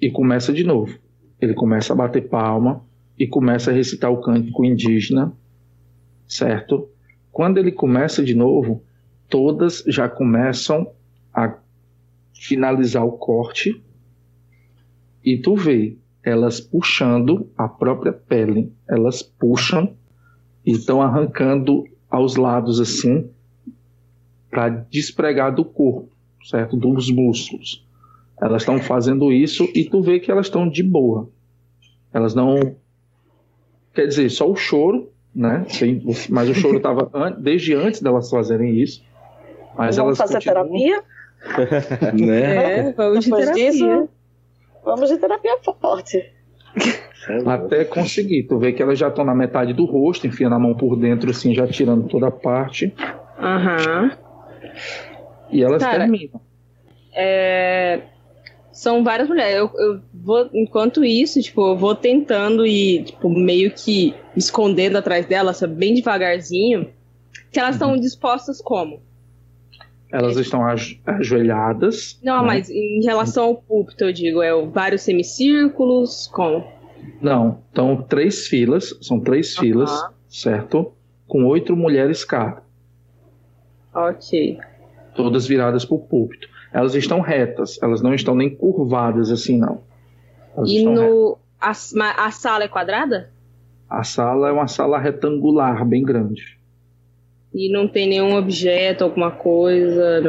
e 0.00 0.10
começa 0.10 0.52
de 0.52 0.64
novo. 0.64 0.98
Ele 1.40 1.54
começa 1.54 1.92
a 1.92 1.96
bater 1.96 2.28
palma 2.28 2.84
e 3.18 3.26
começa 3.26 3.70
a 3.70 3.74
recitar 3.74 4.10
o 4.10 4.20
cântico 4.20 4.64
indígena, 4.64 5.32
certo? 6.26 6.88
Quando 7.38 7.58
ele 7.58 7.70
começa 7.70 8.20
de 8.20 8.34
novo, 8.34 8.82
todas 9.28 9.84
já 9.86 10.08
começam 10.08 10.90
a 11.32 11.56
finalizar 12.34 13.06
o 13.06 13.12
corte 13.12 13.80
e 15.24 15.38
tu 15.38 15.54
vê 15.54 15.96
elas 16.20 16.58
puxando 16.58 17.48
a 17.56 17.68
própria 17.68 18.12
pele, 18.12 18.72
elas 18.88 19.22
puxam 19.22 19.94
e 20.66 20.72
estão 20.72 21.00
arrancando 21.00 21.84
aos 22.10 22.34
lados 22.34 22.80
assim 22.80 23.30
para 24.50 24.68
despregar 24.68 25.54
do 25.54 25.64
corpo, 25.64 26.10
certo? 26.44 26.76
Dos 26.76 27.08
músculos. 27.08 27.86
Elas 28.42 28.62
estão 28.62 28.80
fazendo 28.80 29.32
isso 29.32 29.62
e 29.76 29.84
tu 29.84 30.02
vê 30.02 30.18
que 30.18 30.32
elas 30.32 30.46
estão 30.46 30.68
de 30.68 30.82
boa. 30.82 31.30
Elas 32.12 32.34
não 32.34 32.74
quer 33.94 34.08
dizer, 34.08 34.28
só 34.28 34.50
o 34.50 34.56
choro, 34.56 35.12
né? 35.38 35.64
Tem- 35.78 36.02
Mas 36.28 36.48
o 36.50 36.54
choro 36.54 36.76
estava 36.78 37.08
desde 37.38 37.74
antes 37.74 38.02
delas 38.02 38.28
fazerem 38.28 38.74
isso. 38.80 39.02
Mas 39.76 39.96
Vamos 39.96 40.18
elas 40.18 40.18
fazer 40.18 40.34
continuam- 40.34 40.66
terapia? 40.72 41.02
né? 42.26 42.78
É, 42.88 42.92
vamos 42.92 43.24
de 43.24 43.30
Depois 43.30 43.44
terapia. 43.44 43.70
disso, 43.70 44.08
vamos 44.84 45.08
de 45.08 45.18
terapia 45.18 45.56
forte. 45.80 46.32
Até 47.46 47.84
conseguir. 47.84 48.44
Tu 48.44 48.58
vê 48.58 48.72
que 48.72 48.82
elas 48.82 48.98
já 48.98 49.08
estão 49.08 49.24
na 49.24 49.34
metade 49.34 49.72
do 49.72 49.84
rosto, 49.84 50.26
enfiando 50.26 50.54
a 50.54 50.58
mão 50.58 50.74
por 50.74 50.96
dentro, 50.96 51.30
assim, 51.30 51.54
já 51.54 51.66
tirando 51.66 52.08
toda 52.08 52.28
a 52.28 52.30
parte. 52.30 52.92
Aham. 53.38 54.10
E 55.50 55.62
elas 55.62 55.82
Cara, 55.82 55.98
terminam. 56.00 56.40
É, 57.14 58.00
São 58.78 59.02
várias 59.02 59.28
mulheres. 59.28 59.56
Eu, 59.56 59.70
eu 59.76 60.00
vou, 60.14 60.48
enquanto 60.54 61.04
isso, 61.04 61.42
tipo, 61.42 61.72
eu 61.72 61.76
vou 61.76 61.96
tentando 61.96 62.64
e, 62.64 63.02
tipo, 63.02 63.28
meio 63.28 63.72
que 63.72 64.14
escondendo 64.36 64.96
atrás 64.96 65.26
delas, 65.26 65.60
bem 65.62 65.94
devagarzinho. 65.94 66.88
Que 67.50 67.58
elas 67.58 67.74
estão 67.74 67.96
dispostas 67.96 68.62
como? 68.62 69.02
Elas 70.12 70.36
estão 70.36 70.64
ajo- 70.64 70.96
ajoelhadas. 71.04 72.20
Não, 72.22 72.42
né? 72.42 72.46
mas 72.46 72.70
em 72.70 73.02
relação 73.02 73.46
ao 73.46 73.56
púlpito, 73.56 74.04
eu 74.04 74.12
digo, 74.12 74.40
é 74.42 74.54
vários 74.66 75.02
semicírculos, 75.02 76.28
como? 76.28 76.64
Não, 77.20 77.58
então 77.72 78.00
três 78.08 78.46
filas, 78.46 78.96
são 79.02 79.18
três 79.18 79.56
Aham. 79.56 79.60
filas, 79.60 80.04
certo? 80.28 80.92
Com 81.26 81.44
oito 81.46 81.74
mulheres 81.74 82.24
cada, 82.24 82.62
Ok. 83.92 84.56
todas 85.16 85.48
viradas 85.48 85.84
para 85.84 85.96
o 85.96 85.98
púlpito. 85.98 86.46
Elas 86.72 86.94
estão 86.94 87.20
retas, 87.20 87.78
elas 87.82 88.02
não 88.02 88.14
estão 88.14 88.34
nem 88.34 88.54
curvadas 88.54 89.30
assim, 89.30 89.58
não. 89.58 89.80
Elas 90.56 90.70
E 90.70 90.84
no. 90.84 91.38
A, 91.60 91.70
a 91.70 92.30
sala 92.30 92.64
é 92.64 92.68
quadrada? 92.68 93.30
A 93.88 94.04
sala 94.04 94.48
é 94.48 94.52
uma 94.52 94.68
sala 94.68 94.98
retangular, 94.98 95.84
bem 95.84 96.02
grande. 96.02 96.58
E 97.54 97.72
não 97.72 97.88
tem 97.88 98.08
nenhum 98.08 98.36
objeto, 98.36 99.02
alguma 99.02 99.30
coisa, 99.30 100.20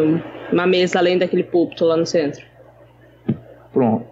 uma 0.52 0.66
mesa 0.66 1.00
além 1.00 1.18
daquele 1.18 1.44
púlpito 1.44 1.86
lá 1.86 1.98
no 1.98 2.06
centro. 2.06 2.44
Pronto. 3.72 4.06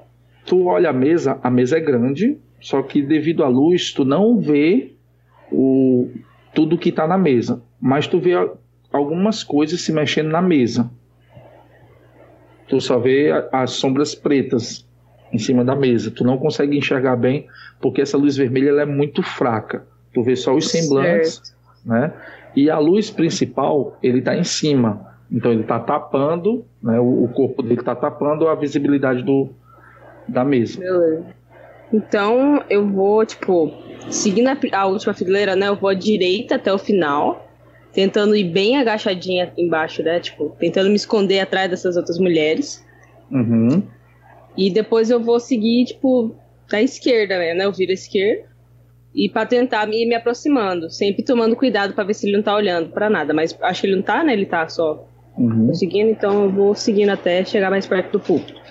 Tu 0.45 0.65
olha 0.65 0.89
a 0.89 0.93
mesa, 0.93 1.39
a 1.41 1.49
mesa 1.49 1.77
é 1.77 1.79
grande, 1.79 2.37
só 2.59 2.81
que 2.81 3.01
devido 3.01 3.43
à 3.43 3.47
luz, 3.47 3.91
tu 3.91 4.03
não 4.03 4.37
vê 4.39 4.93
o, 5.51 6.09
tudo 6.53 6.77
que 6.77 6.89
está 6.89 7.07
na 7.07 7.17
mesa. 7.17 7.61
Mas 7.79 8.07
tu 8.07 8.19
vê 8.19 8.33
algumas 8.91 9.43
coisas 9.43 9.81
se 9.81 9.91
mexendo 9.91 10.29
na 10.29 10.41
mesa. 10.41 10.89
Tu 12.67 12.79
só 12.81 12.99
vê 12.99 13.31
as 13.51 13.71
sombras 13.71 14.13
pretas 14.13 14.85
em 15.31 15.37
cima 15.37 15.63
da 15.63 15.75
mesa. 15.75 16.11
Tu 16.11 16.23
não 16.23 16.37
consegue 16.37 16.77
enxergar 16.77 17.15
bem 17.15 17.47
porque 17.81 18.01
essa 18.01 18.17
luz 18.17 18.35
vermelha 18.37 18.69
ela 18.69 18.81
é 18.81 18.85
muito 18.85 19.21
fraca. 19.21 19.85
Tu 20.13 20.23
vê 20.23 20.35
só 20.35 20.55
os 20.55 20.69
semblantes, 20.69 21.41
né? 21.85 22.13
E 22.55 22.69
a 22.69 22.79
luz 22.79 23.11
principal, 23.11 23.97
ele 24.01 24.21
tá 24.21 24.35
em 24.35 24.43
cima. 24.43 25.15
Então 25.31 25.51
ele 25.51 25.63
tá 25.63 25.79
tapando, 25.79 26.65
né? 26.81 26.99
O, 26.99 27.25
o 27.25 27.27
corpo 27.29 27.61
dele 27.61 27.83
tá 27.83 27.95
tapando 27.95 28.47
a 28.47 28.55
visibilidade 28.55 29.21
do, 29.23 29.49
da 30.27 30.43
mesa. 30.43 30.79
Beleza. 30.79 31.25
Então 31.93 32.63
eu 32.69 32.87
vou, 32.87 33.25
tipo, 33.25 33.71
seguindo 34.09 34.47
a, 34.47 34.57
a 34.73 34.85
última 34.85 35.13
fileira, 35.13 35.55
né? 35.55 35.67
Eu 35.67 35.75
vou 35.75 35.89
à 35.89 35.93
direita 35.93 36.55
até 36.55 36.73
o 36.73 36.77
final, 36.77 37.46
tentando 37.97 38.35
ir 38.35 38.43
bem 38.43 38.77
agachadinha 38.77 39.51
embaixo, 39.57 40.03
né? 40.03 40.19
Tipo, 40.19 40.55
tentando 40.59 40.87
me 40.87 40.95
esconder 40.95 41.39
atrás 41.39 41.67
dessas 41.67 41.97
outras 41.97 42.19
mulheres. 42.19 42.85
Uhum. 43.31 43.81
E 44.55 44.69
depois 44.69 45.09
eu 45.09 45.19
vou 45.19 45.39
seguir, 45.39 45.85
tipo, 45.85 46.35
da 46.69 46.79
esquerda, 46.79 47.39
né? 47.39 47.57
Eu 47.65 47.71
viro 47.73 47.89
à 47.89 47.95
esquerda. 47.95 48.43
E 49.15 49.27
pra 49.27 49.47
tentar 49.47 49.87
me, 49.87 50.05
me 50.05 50.13
aproximando, 50.13 50.91
sempre 50.91 51.23
tomando 51.23 51.55
cuidado 51.55 51.95
pra 51.95 52.03
ver 52.03 52.13
se 52.13 52.27
ele 52.27 52.37
não 52.37 52.43
tá 52.43 52.55
olhando 52.55 52.89
pra 52.89 53.09
nada. 53.09 53.33
Mas 53.33 53.57
acho 53.63 53.81
que 53.81 53.87
ele 53.87 53.95
não 53.95 54.03
tá, 54.03 54.23
né? 54.23 54.33
Ele 54.33 54.45
tá 54.45 54.67
só 54.69 55.03
Uhum. 55.35 55.73
seguindo, 55.73 56.11
então 56.11 56.43
eu 56.43 56.51
vou 56.51 56.75
seguindo 56.75 57.09
até 57.09 57.43
chegar 57.45 57.71
mais 57.71 57.87
perto 57.87 58.11
do 58.11 58.19
púlpito. 58.19 58.61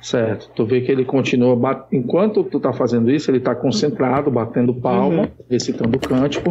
Certo. 0.00 0.50
Tu 0.56 0.66
vê 0.66 0.80
que 0.80 0.90
ele 0.90 1.04
continua. 1.04 1.54
bat- 1.54 1.86
Enquanto 1.92 2.42
tu 2.42 2.58
tá 2.58 2.72
fazendo 2.72 3.12
isso, 3.12 3.30
ele 3.30 3.38
tá 3.38 3.54
concentrado, 3.54 4.28
batendo 4.28 4.74
palma, 4.74 5.28
recitando 5.48 5.96
o 5.96 6.00
cântico. 6.00 6.50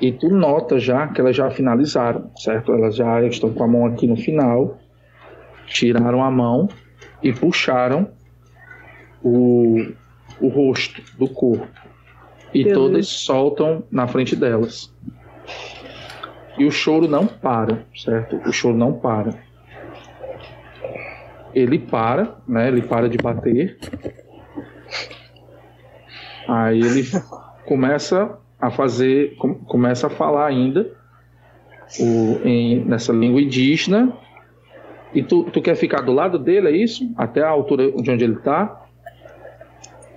E 0.00 0.12
tu 0.12 0.28
nota 0.30 0.78
já 0.78 1.08
que 1.08 1.20
elas 1.20 1.36
já 1.36 1.50
finalizaram, 1.50 2.30
certo? 2.36 2.72
Elas 2.72 2.96
já 2.96 3.22
estão 3.22 3.52
com 3.52 3.62
a 3.62 3.68
mão 3.68 3.86
aqui 3.86 4.06
no 4.06 4.16
final, 4.16 4.78
tiraram 5.66 6.22
a 6.22 6.30
mão 6.30 6.68
e 7.22 7.32
puxaram 7.32 8.08
o, 9.22 9.92
o 10.40 10.48
rosto 10.48 11.02
do 11.18 11.28
corpo. 11.28 11.68
E 12.52 12.72
todas 12.72 13.06
soltam 13.06 13.84
na 13.90 14.06
frente 14.06 14.34
delas. 14.34 14.92
E 16.58 16.64
o 16.64 16.70
choro 16.70 17.06
não 17.06 17.26
para, 17.26 17.84
certo? 17.94 18.36
O 18.48 18.52
choro 18.52 18.76
não 18.76 18.92
para 18.92 19.34
ele 21.54 21.78
para, 21.78 22.36
né? 22.46 22.68
Ele 22.68 22.82
para 22.82 23.08
de 23.08 23.18
bater. 23.18 23.78
Aí 26.48 26.80
ele 26.80 27.04
começa 27.64 28.38
a 28.60 28.70
fazer, 28.70 29.36
com- 29.36 29.54
começa 29.54 30.06
a 30.06 30.10
falar 30.10 30.46
ainda 30.46 30.90
o, 31.98 32.40
em, 32.46 32.84
nessa 32.84 33.12
língua 33.12 33.40
indígena. 33.40 34.12
E 35.12 35.22
tu, 35.22 35.44
tu 35.44 35.60
quer 35.60 35.74
ficar 35.74 36.02
do 36.02 36.12
lado 36.12 36.38
dele, 36.38 36.68
é 36.68 36.76
isso? 36.76 37.10
Até 37.16 37.42
a 37.42 37.48
altura 37.48 37.90
de 37.90 38.10
onde 38.10 38.24
ele 38.24 38.36
tá? 38.36 38.86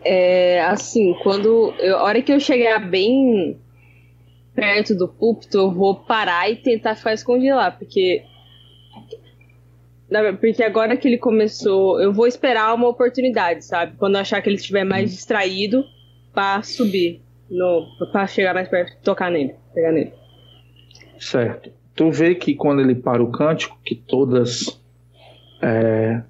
É, 0.03 0.61
assim, 0.65 1.15
quando. 1.23 1.73
Eu, 1.79 1.97
a 1.97 2.03
hora 2.03 2.21
que 2.21 2.31
eu 2.31 2.39
chegar 2.39 2.79
bem 2.79 3.57
perto 4.53 4.93
do 4.95 5.07
púlpito, 5.07 5.57
eu 5.57 5.71
vou 5.71 5.95
parar 5.95 6.49
e 6.51 6.57
tentar 6.57 6.95
ficar 6.95 7.13
escondido 7.13 7.55
lá, 7.55 7.71
porque. 7.71 8.23
Porque 10.39 10.61
agora 10.61 10.95
que 10.95 11.07
ele 11.07 11.17
começou, 11.17 11.99
eu 11.99 12.13
vou 12.13 12.27
esperar 12.27 12.75
uma 12.75 12.87
oportunidade, 12.87 13.65
sabe? 13.65 13.95
Quando 13.97 14.13
eu 14.13 14.21
achar 14.21 14.41
que 14.43 14.49
ele 14.49 14.57
estiver 14.57 14.83
mais 14.83 15.09
distraído, 15.09 15.83
pra 16.31 16.61
subir, 16.61 17.22
no, 17.49 17.87
pra 18.11 18.27
chegar 18.27 18.53
mais 18.53 18.67
perto, 18.67 18.97
tocar 19.03 19.31
nele, 19.31 19.55
pegar 19.73 19.91
nele. 19.91 20.13
Certo. 21.19 21.71
Tu 21.95 22.09
vê 22.09 22.35
que 22.35 22.55
quando 22.55 22.81
ele 22.81 22.95
para 22.95 23.23
o 23.23 23.31
cântico, 23.31 23.77
que 23.83 23.95
todas 23.95 24.81
é, 25.61 26.23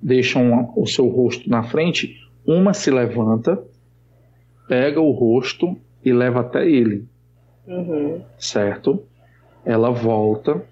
deixam 0.00 0.72
o 0.76 0.86
seu 0.86 1.08
rosto 1.08 1.48
na 1.50 1.62
frente, 1.62 2.14
uma 2.46 2.72
se 2.72 2.90
levanta, 2.90 3.60
pega 4.68 5.00
o 5.00 5.10
rosto 5.10 5.76
e 6.04 6.12
leva 6.12 6.40
até 6.40 6.66
ele. 6.68 7.06
Uhum. 7.66 8.22
certo? 8.38 9.02
Ela 9.64 9.90
volta 9.90 10.62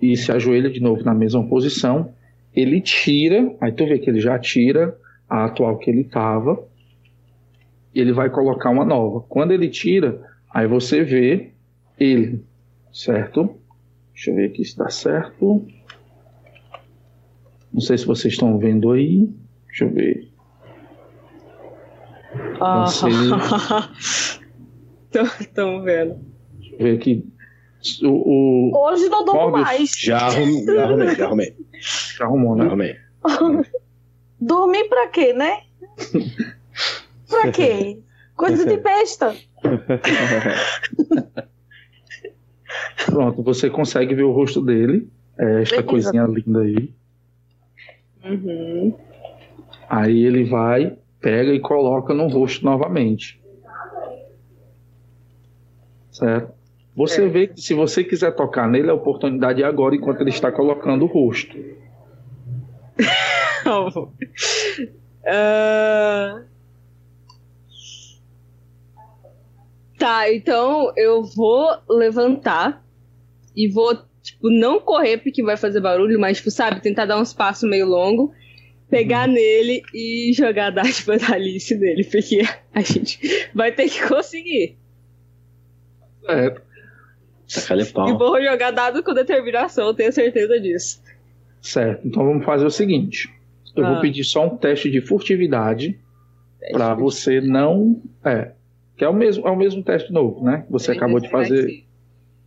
e 0.00 0.14
se 0.14 0.30
ajoelha 0.30 0.68
de 0.68 0.80
novo 0.80 1.02
na 1.02 1.14
mesma 1.14 1.42
posição. 1.48 2.12
Ele 2.54 2.80
tira, 2.80 3.56
aí 3.60 3.72
tu 3.72 3.86
vê 3.86 3.98
que 3.98 4.10
ele 4.10 4.20
já 4.20 4.38
tira 4.38 4.96
a 5.28 5.46
atual 5.46 5.78
que 5.78 5.90
ele 5.90 6.02
estava. 6.02 6.62
Ele 7.94 8.12
vai 8.12 8.28
colocar 8.30 8.70
uma 8.70 8.84
nova. 8.84 9.20
Quando 9.28 9.52
ele 9.52 9.68
tira, 9.68 10.20
aí 10.50 10.66
você 10.66 11.02
vê 11.04 11.52
ele, 11.98 12.44
certo? 12.92 13.54
Deixa 14.12 14.30
eu 14.30 14.36
ver 14.36 14.46
aqui 14.46 14.64
se 14.64 14.76
dá 14.76 14.88
certo. 14.90 15.64
Não 17.72 17.80
sei 17.80 17.98
se 17.98 18.06
vocês 18.06 18.34
estão 18.34 18.58
vendo 18.58 18.92
aí. 18.92 19.28
Deixa 19.66 19.84
eu 19.84 19.90
ver. 19.90 20.28
Ah. 22.60 22.84
Estamos 25.40 25.84
vendo. 25.84 26.20
Deixa 26.58 26.74
eu 26.74 26.78
ver 26.78 26.96
aqui. 26.96 27.26
O, 28.02 28.70
o 28.72 28.86
Hoje 28.86 29.08
não 29.08 29.24
dou 29.24 29.50
mais. 29.50 29.92
Já 29.98 30.18
arrumei, 30.18 30.64
já 30.64 30.84
arrumei, 30.84 31.14
já 31.14 31.26
arrumei. 31.26 31.56
já 32.16 32.24
arrumou, 32.24 32.56
Já 32.56 32.64
né? 32.76 32.96
arrumei. 33.22 33.66
Dormir 34.40 34.88
pra 34.88 35.08
quê, 35.08 35.32
né? 35.32 35.62
pra 37.40 37.52
quê? 37.52 38.00
Coisa 38.36 38.66
de 38.66 38.76
besta. 38.78 39.32
Pronto, 43.06 43.42
você 43.42 43.70
consegue 43.70 44.14
ver 44.14 44.22
o 44.24 44.32
rosto 44.32 44.60
dele. 44.60 45.08
É 45.38 45.62
esta 45.62 45.76
Beleza. 45.82 45.88
coisinha 45.88 46.24
linda 46.24 46.60
aí. 46.60 46.92
Uhum. 48.24 48.94
Aí 49.88 50.24
ele 50.24 50.44
vai, 50.44 50.96
pega 51.20 51.52
e 51.52 51.60
coloca 51.60 52.14
no 52.14 52.28
rosto 52.28 52.64
novamente. 52.64 53.40
Certo? 56.10 56.52
Você 56.96 57.24
É. 57.24 57.28
vê 57.28 57.46
que 57.48 57.60
se 57.60 57.74
você 57.74 58.04
quiser 58.04 58.34
tocar 58.34 58.68
nele, 58.68 58.88
a 58.90 58.94
oportunidade 58.94 59.62
é 59.62 59.66
agora, 59.66 59.94
enquanto 59.96 60.20
ele 60.20 60.30
está 60.30 60.50
colocando 60.50 61.04
o 61.04 61.08
rosto. 61.08 61.56
Ah. 65.26 66.42
Tá, 70.04 70.30
então 70.30 70.92
eu 70.98 71.22
vou 71.24 71.66
levantar 71.88 72.84
e 73.56 73.66
vou, 73.66 73.96
tipo, 74.22 74.50
não 74.50 74.78
correr 74.78 75.16
porque 75.16 75.42
vai 75.42 75.56
fazer 75.56 75.80
barulho, 75.80 76.20
mas, 76.20 76.36
tipo, 76.36 76.50
sabe, 76.50 76.82
tentar 76.82 77.06
dar 77.06 77.18
uns 77.18 77.32
passos 77.32 77.66
meio 77.66 77.86
longo, 77.86 78.30
pegar 78.90 79.26
nele 79.26 79.80
e 79.94 80.30
jogar 80.34 80.66
a 80.68 80.70
dádiva 80.70 81.16
da 81.16 81.32
Alice 81.32 81.74
nele, 81.74 82.04
porque 82.04 82.42
a 82.74 82.82
gente 82.82 83.48
vai 83.54 83.72
ter 83.72 83.88
que 83.88 84.06
conseguir. 84.06 84.76
Certo. 86.26 86.62
Tacar-lhe 87.54 87.82
E 87.82 88.12
vou 88.18 88.42
jogar 88.42 88.72
dado 88.72 89.02
com 89.02 89.14
determinação, 89.14 89.86
eu 89.86 89.94
tenho 89.94 90.12
certeza 90.12 90.60
disso. 90.60 91.02
Certo. 91.62 92.06
Então 92.06 92.26
vamos 92.26 92.44
fazer 92.44 92.66
o 92.66 92.70
seguinte. 92.70 93.32
Eu 93.74 93.86
Ah. 93.86 93.92
vou 93.94 94.00
pedir 94.02 94.24
só 94.24 94.44
um 94.44 94.54
teste 94.58 94.90
de 94.90 95.00
furtividade 95.00 95.98
para 96.72 96.94
você 96.94 97.40
não. 97.40 98.02
É. 98.22 98.52
Que 98.96 99.04
é 99.04 99.08
o 99.08 99.14
mesmo, 99.14 99.46
é 99.46 99.50
o 99.50 99.56
mesmo 99.56 99.82
teste 99.82 100.12
novo, 100.12 100.44
né? 100.44 100.64
Você 100.70 100.92
acabou 100.92 101.18
de 101.20 101.28
fazer. 101.28 101.84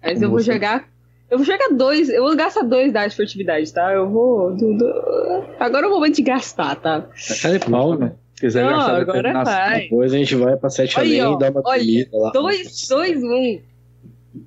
Mas 0.01 0.21
eu 0.21 0.29
vou 0.29 0.39
Você- 0.39 0.53
jogar. 0.53 0.88
Eu 1.29 1.38
vou 1.38 1.45
jogar 1.45 1.67
dois. 1.75 2.07
Eu 2.07 2.23
vou 2.23 2.36
gastar 2.38 2.62
dois 2.63 2.93
dados 2.93 3.12
de 3.12 3.17
furtividade, 3.17 3.73
tá? 3.73 3.91
Eu 3.91 4.10
vou. 4.10 4.55
do- 4.55 4.77
do- 4.77 5.43
Agora 5.60 5.86
é 5.86 5.89
o 5.89 5.91
momento 5.91 6.15
de 6.15 6.21
gastar, 6.21 6.75
tá? 6.77 7.01
Tacar-lhe 7.27 7.60
pau, 7.60 7.97
né? 7.97 8.13
Se 8.36 8.41
quiser 8.41 8.63
Não, 8.63 8.69
gastar 8.77 8.95
agora 8.97 9.43
vai. 9.43 9.81
Depois 9.81 10.13
a 10.13 10.17
gente 10.17 10.36
vai 10.36 10.55
pra 10.55 10.69
Sete 10.69 10.97
Além 10.97 11.21
ó, 11.21 11.36
e 11.36 11.39
dá 11.39 11.49
uma 11.51 11.62
olha, 11.65 11.79
comida 11.79 12.10
lá. 12.17 12.31
Dois, 12.31 12.88
dois, 12.88 13.21
um. 13.23 13.60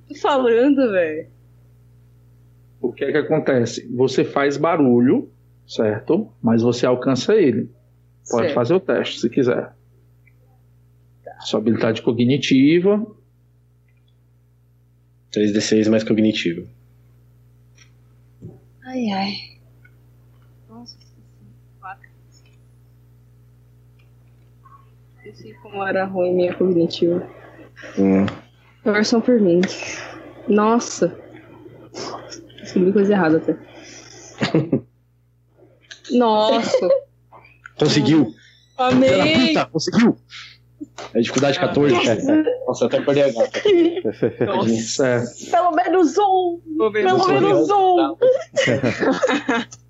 Tô 0.09 0.15
falando, 0.15 0.91
velho. 0.93 1.27
O 2.81 2.93
que 2.93 3.05
é 3.05 3.13
que 3.13 3.19
acontece? 3.19 3.87
Você 3.95 4.25
faz 4.25 4.57
barulho, 4.57 5.29
certo? 5.67 6.31
Mas 6.41 6.63
você 6.63 6.87
alcança 6.87 7.35
ele. 7.35 7.69
Pode 8.31 8.45
Certo. 8.45 8.55
fazer 8.55 8.75
o 8.75 8.81
teste 8.81 9.21
se 9.21 9.29
quiser. 9.29 9.73
Sua 11.41 11.59
habilidade 11.59 12.03
cognitiva. 12.03 13.05
3D6 15.33 15.89
mais 15.89 16.05
cognitivo. 16.05 16.69
Ai, 18.85 19.11
ai. 19.11 19.35
Nossa, 20.69 20.99
quatro. 21.79 22.09
Eu 25.25 25.35
sei 25.35 25.55
como 25.55 25.85
era 25.87 26.05
ruim 26.05 26.35
minha 26.35 26.55
cognitiva. 26.55 27.29
Hum. 27.97 28.27
Torçam 28.83 29.21
por 29.21 29.41
mim. 29.41 29.61
Nossa. 30.49 31.17
Escrevi 32.63 32.93
coisa 32.93 33.13
errada 33.13 33.37
até. 33.37 33.57
Nossa. 36.11 36.89
Conseguiu! 37.79 38.35
Amei! 38.77 39.49
puta, 39.49 39.67
conseguiu! 39.67 40.17
É 41.15 41.21
dificuldade 41.21 41.59
14. 41.59 41.95
Nossa, 42.67 42.85
eu 42.85 42.89
até 42.89 43.01
perdi 43.01 43.23
a 43.23 43.33
gata. 43.33 43.61
Certo. 44.87 45.51
Pelo 45.51 45.73
menos 45.73 46.19
um! 46.19 46.61
Vou 46.77 46.93
ver 46.93 47.05
Pelo 47.05 47.29
menos 47.29 47.69
um! 47.71 48.17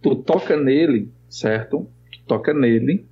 Tu 0.00 0.14
toca 0.16 0.56
nele, 0.56 1.12
certo? 1.28 1.88
Tu 2.12 2.20
toca 2.26 2.54
nele. 2.54 3.04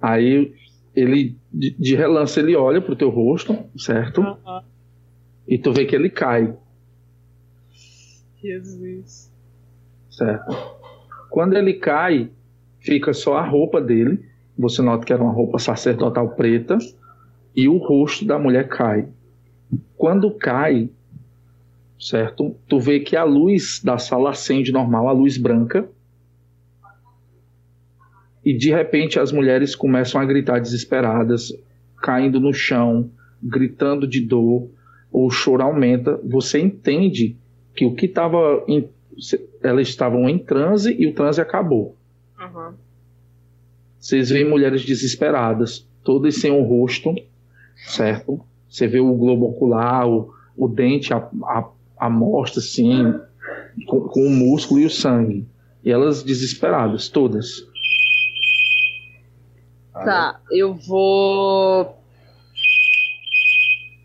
Aí 0.00 0.52
ele, 0.94 1.36
de, 1.52 1.94
relance, 1.94 2.40
ele 2.40 2.56
olha 2.56 2.80
pro 2.80 2.96
teu 2.96 3.08
rosto, 3.10 3.56
certo? 3.76 4.22
Aham. 4.22 4.64
E 5.46 5.58
tu 5.58 5.72
vê 5.72 5.84
que 5.84 5.94
ele 5.94 6.10
cai, 6.10 6.56
Jesus. 8.42 9.32
certo? 10.10 10.56
Quando 11.28 11.56
ele 11.56 11.74
cai, 11.74 12.30
fica 12.80 13.12
só 13.12 13.36
a 13.36 13.46
roupa 13.46 13.80
dele. 13.80 14.24
Você 14.58 14.82
nota 14.82 15.04
que 15.04 15.12
era 15.12 15.22
uma 15.22 15.32
roupa 15.32 15.58
sacerdotal 15.58 16.30
preta. 16.30 16.78
E 17.54 17.68
o 17.68 17.78
rosto 17.78 18.24
da 18.24 18.38
mulher 18.38 18.68
cai. 18.68 19.08
Quando 19.96 20.30
cai, 20.32 20.90
certo? 21.98 22.56
Tu 22.68 22.78
vê 22.78 23.00
que 23.00 23.16
a 23.16 23.24
luz 23.24 23.80
da 23.82 23.98
sala 23.98 24.30
acende 24.30 24.72
normal, 24.72 25.08
a 25.08 25.12
luz 25.12 25.36
branca. 25.36 25.88
E 28.44 28.56
de 28.56 28.70
repente 28.70 29.20
as 29.20 29.32
mulheres 29.32 29.76
começam 29.76 30.20
a 30.20 30.24
gritar 30.24 30.60
desesperadas, 30.60 31.52
caindo 32.02 32.40
no 32.40 32.52
chão, 32.52 33.10
gritando 33.42 34.06
de 34.06 34.20
dor. 34.20 34.70
O 35.12 35.28
choro 35.30 35.62
aumenta. 35.62 36.18
Você 36.24 36.58
entende 36.58 37.36
que 37.74 37.84
o 37.84 37.94
que 37.94 38.06
estava 38.06 38.64
elas 39.62 39.88
estavam 39.88 40.28
em 40.28 40.38
transe 40.38 40.94
e 40.98 41.06
o 41.06 41.14
transe 41.14 41.40
acabou. 41.40 41.96
Vocês 43.98 44.30
veem 44.30 44.48
mulheres 44.48 44.84
desesperadas, 44.84 45.86
todas 46.02 46.36
sem 46.36 46.50
o 46.50 46.62
rosto, 46.62 47.14
certo? 47.76 48.40
Você 48.68 48.86
vê 48.86 49.00
o 49.00 49.14
globo 49.14 49.46
ocular, 49.46 50.08
o, 50.08 50.32
o 50.56 50.68
dente, 50.68 51.12
a, 51.12 51.18
a, 51.44 51.68
a 51.98 52.08
mostra, 52.08 52.60
assim, 52.60 53.14
com, 53.86 54.00
com 54.08 54.26
o 54.26 54.30
músculo 54.30 54.80
e 54.80 54.86
o 54.86 54.90
sangue. 54.90 55.46
E 55.84 55.90
elas 55.90 56.22
desesperadas, 56.22 57.08
todas. 57.08 57.66
Tá, 59.92 60.40
eu 60.50 60.74
vou 60.74 61.96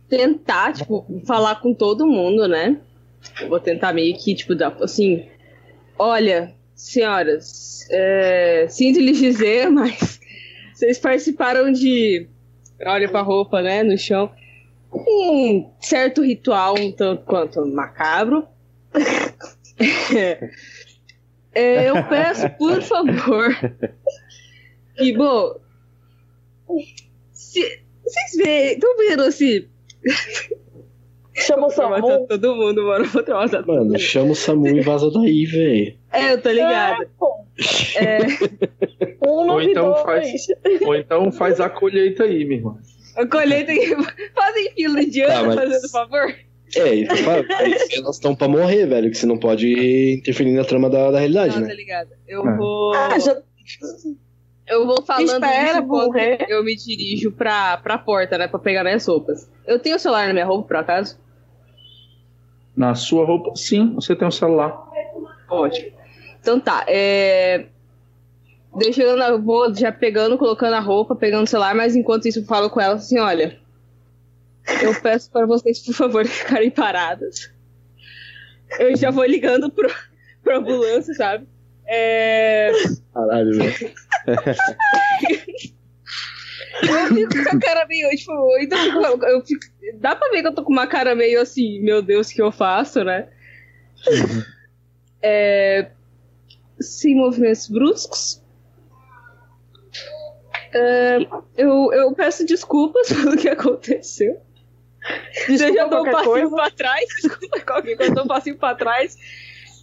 tentar, 0.10 0.74
tipo, 0.74 1.06
falar 1.26 1.62
com 1.62 1.74
todo 1.74 2.08
mundo, 2.08 2.48
né? 2.48 2.82
Eu 3.42 3.50
vou 3.50 3.60
tentar 3.60 3.94
meio 3.94 4.18
que, 4.18 4.34
tipo, 4.34 4.56
dar, 4.56 4.76
assim, 4.82 5.28
olha, 5.98 6.55
senhoras, 6.76 7.88
é, 7.90 8.68
sinto 8.70 9.00
lhes 9.00 9.18
dizer, 9.18 9.70
mas 9.72 10.20
vocês 10.74 11.00
participaram 11.00 11.72
de, 11.72 12.28
olha 12.86 13.10
pra 13.10 13.22
roupa, 13.22 13.62
né, 13.62 13.82
no 13.82 13.98
chão, 13.98 14.32
um 14.92 15.72
certo 15.82 16.22
ritual 16.22 16.76
um 16.80 16.92
tanto 16.92 17.24
quanto 17.24 17.66
macabro. 17.66 18.48
É, 21.58 21.90
eu 21.90 22.04
peço, 22.10 22.50
por 22.58 22.82
favor, 22.82 23.56
que, 24.98 25.14
bom, 25.16 25.56
se, 27.32 27.82
vocês 28.04 28.36
veem, 28.36 28.74
estão 28.74 28.98
vendo 28.98 29.24
assim, 29.24 29.66
Chama 31.36 31.68
o 31.68 31.70
Samu. 31.70 32.28
todo 32.28 32.56
mundo, 32.56 32.84
mano. 32.86 33.06
Vou 33.06 33.22
matar 33.28 33.50
todo 33.64 33.68
mundo. 33.68 33.86
Mano, 33.88 34.00
chama 34.00 34.32
o 34.32 34.36
Samu 34.36 34.68
e 34.68 34.82
vaza 34.82 35.12
daí, 35.12 35.46
velho. 35.46 35.96
É, 36.12 36.32
eu 36.34 36.42
tô 36.42 36.50
ligada. 36.50 37.10
É, 37.98 38.20
Um, 39.28 39.46
nove, 39.48 39.66
então 39.72 39.92
dois. 39.92 40.02
faz- 40.04 40.48
Ou 40.86 40.96
então 40.96 41.32
faz 41.32 41.60
a 41.60 41.70
colheita 41.70 42.24
aí, 42.24 42.46
minha 42.46 42.58
irmã. 42.60 42.78
a 43.18 43.26
colheita 43.26 43.74
que 43.74 43.96
fazem 44.34 44.72
fila 44.76 45.06
de 45.06 45.22
ano, 45.22 45.34
Tá, 45.34 45.44
mas- 45.44 45.56
fazendo 45.56 45.90
favor. 45.90 46.36
É, 46.76 47.04
elas 47.98 48.16
estão 48.16 48.36
pra 48.36 48.48
morrer, 48.48 48.86
velho, 48.86 49.10
que 49.10 49.18
você 49.18 49.26
não 49.26 49.38
pode 49.38 50.18
interferir 50.20 50.52
na 50.52 50.64
trama 50.66 50.90
da, 50.90 51.12
da 51.12 51.20
realidade, 51.20 51.56
Não, 51.56 51.62
tá 51.64 51.68
né? 51.70 51.74
ligado. 51.76 52.10
Eu 52.28 52.48
É. 52.48 52.58
vou. 52.58 52.94
Ah, 52.94 53.18
já 53.20 53.36
Eu 54.68 54.86
vou 54.86 55.02
falando 55.04 55.26
espera 55.44 55.80
isso 55.80 56.44
eu 56.50 56.64
me 56.64 56.76
dirijo 56.76 57.32
pra, 57.32 57.78
pra 57.78 57.98
porta, 57.98 58.38
né? 58.38 58.48
Pra 58.48 58.60
pegar 58.60 58.84
minhas 58.84 59.06
roupas. 59.08 59.50
Eu 59.66 59.80
tenho 59.80 59.96
o 59.96 60.00
celular 60.00 60.28
na 60.28 60.34
minha 60.34 60.46
roupa, 60.46 60.68
por 60.68 60.76
acaso? 60.78 61.18
Na 62.76 62.94
sua 62.94 63.26
roupa, 63.26 63.56
sim, 63.56 63.94
você 63.94 64.16
tem 64.16 64.28
um 64.28 64.32
celular. 64.32 64.90
Ótimo. 65.50 65.92
Então 66.42 66.60
tá, 66.60 66.86
é. 66.88 67.68
Deixa 68.78 69.02
eu, 69.02 69.18
eu 69.18 69.42
vou 69.42 69.74
já 69.74 69.92
pegando, 69.92 70.38
colocando 70.38 70.74
a 70.74 70.80
roupa, 70.80 71.16
pegando 71.16 71.46
o 71.46 71.48
celular, 71.48 71.74
mas 71.74 71.96
enquanto 71.96 72.28
isso 72.28 72.40
eu 72.40 72.46
falo 72.46 72.70
com 72.70 72.82
ela 72.82 72.96
assim, 72.96 73.20
olha. 73.20 73.58
Eu 74.82 75.00
peço 75.00 75.32
para 75.32 75.46
vocês, 75.46 75.80
por 75.80 75.94
favor, 75.94 76.26
ficarem 76.28 76.70
paradas. 76.70 77.52
Eu 78.80 78.96
já 78.98 79.12
vou 79.12 79.26
ligando 79.26 79.72
pro, 79.72 79.90
pro 80.44 80.58
ambulância, 80.58 81.14
sabe? 81.14 81.48
É, 81.88 82.72
Caralho, 83.14 83.58
velho. 83.58 83.94
eu 86.84 87.08
fico 87.30 87.44
com 87.50 87.58
a 87.58 87.60
cara 87.60 87.86
meio, 87.88 88.10
tipo, 88.12 88.32
eu 88.32 88.60
fico- 88.78 89.26
eu 89.26 89.46
fico- 89.46 89.66
dá 90.00 90.16
pra 90.16 90.30
ver 90.30 90.42
que 90.42 90.48
eu 90.48 90.54
tô 90.56 90.64
com 90.64 90.72
uma 90.74 90.88
cara 90.88 91.16
meio 91.16 91.42
assim, 91.42 91.80
meu 91.82 92.02
Deus, 92.02 92.30
o 92.30 92.34
que 92.34 92.42
eu 92.42 92.52
faço, 92.52 93.04
né? 93.04 93.28
É, 95.22 95.90
sem 96.80 97.16
movimentos 97.16 97.68
bruscos. 97.70 98.42
É, 100.74 101.18
eu, 101.58 101.92
eu 101.94 102.12
peço 102.14 102.46
desculpas 102.46 103.08
pelo 103.14 103.38
que 103.38 103.48
aconteceu. 103.50 104.38
eu 105.48 105.58
já 105.58 105.70
Desculpa 105.70 105.90
dou 105.90 106.02
um 106.02 106.12
passinho 106.12 106.32
coisa. 106.50 106.56
pra 106.56 106.72
trás. 106.72 107.06
Desculpa 107.22 107.60
qualquer 107.62 107.96
coisa, 107.96 108.12
eu 108.12 108.16
dou 108.16 108.26
um 108.26 108.28
passinho 108.28 108.58
pra 108.58 108.76
trás. 108.76 109.16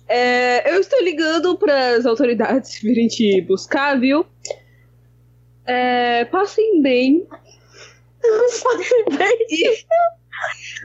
É, 0.08 0.74
eu 0.74 0.80
estou 0.80 1.00
ligando 1.02 1.56
para 1.56 1.96
as 1.96 2.04
autoridades 2.04 2.78
virem 2.82 3.08
te 3.08 3.40
buscar, 3.40 3.98
viu? 3.98 4.26
É, 5.66 6.24
passem 6.26 6.82
bem. 6.82 7.26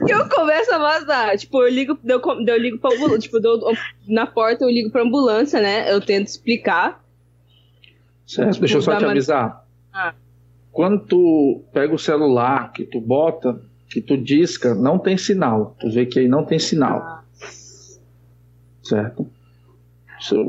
E 0.06 0.10
eu 0.10 0.28
começo 0.28 0.72
a 0.72 0.78
vazar. 0.78 1.36
Tipo, 1.36 1.62
eu 1.62 1.68
ligo, 1.68 1.98
eu, 2.04 2.20
eu 2.46 2.56
ligo 2.58 2.78
pra 2.78 2.94
ambulância. 2.94 3.18
Tipo, 3.18 3.38
eu 3.38 3.72
na 4.06 4.26
porta 4.26 4.64
eu 4.64 4.70
ligo 4.70 4.90
pra 4.90 5.02
ambulância, 5.02 5.60
né? 5.60 5.92
Eu 5.92 6.00
tento 6.00 6.28
explicar. 6.28 7.02
Certo? 8.26 8.52
Tipo, 8.52 8.60
Deixa 8.60 8.76
eu 8.76 8.82
só 8.82 8.96
te 8.96 9.04
avisar. 9.04 9.66
Ah. 9.92 10.14
Quando 10.70 11.04
tu 11.06 11.62
pega 11.72 11.94
o 11.94 11.98
celular, 11.98 12.72
que 12.72 12.84
tu 12.84 13.00
bota, 13.00 13.60
que 13.88 14.00
tu 14.00 14.16
disca, 14.16 14.74
não 14.74 14.98
tem 14.98 15.16
sinal. 15.16 15.74
Tu 15.80 15.90
vê 15.90 16.06
que 16.06 16.20
aí 16.20 16.28
não 16.28 16.44
tem 16.44 16.58
sinal. 16.58 16.98
Ah. 16.98 17.24
Certo? 18.82 19.26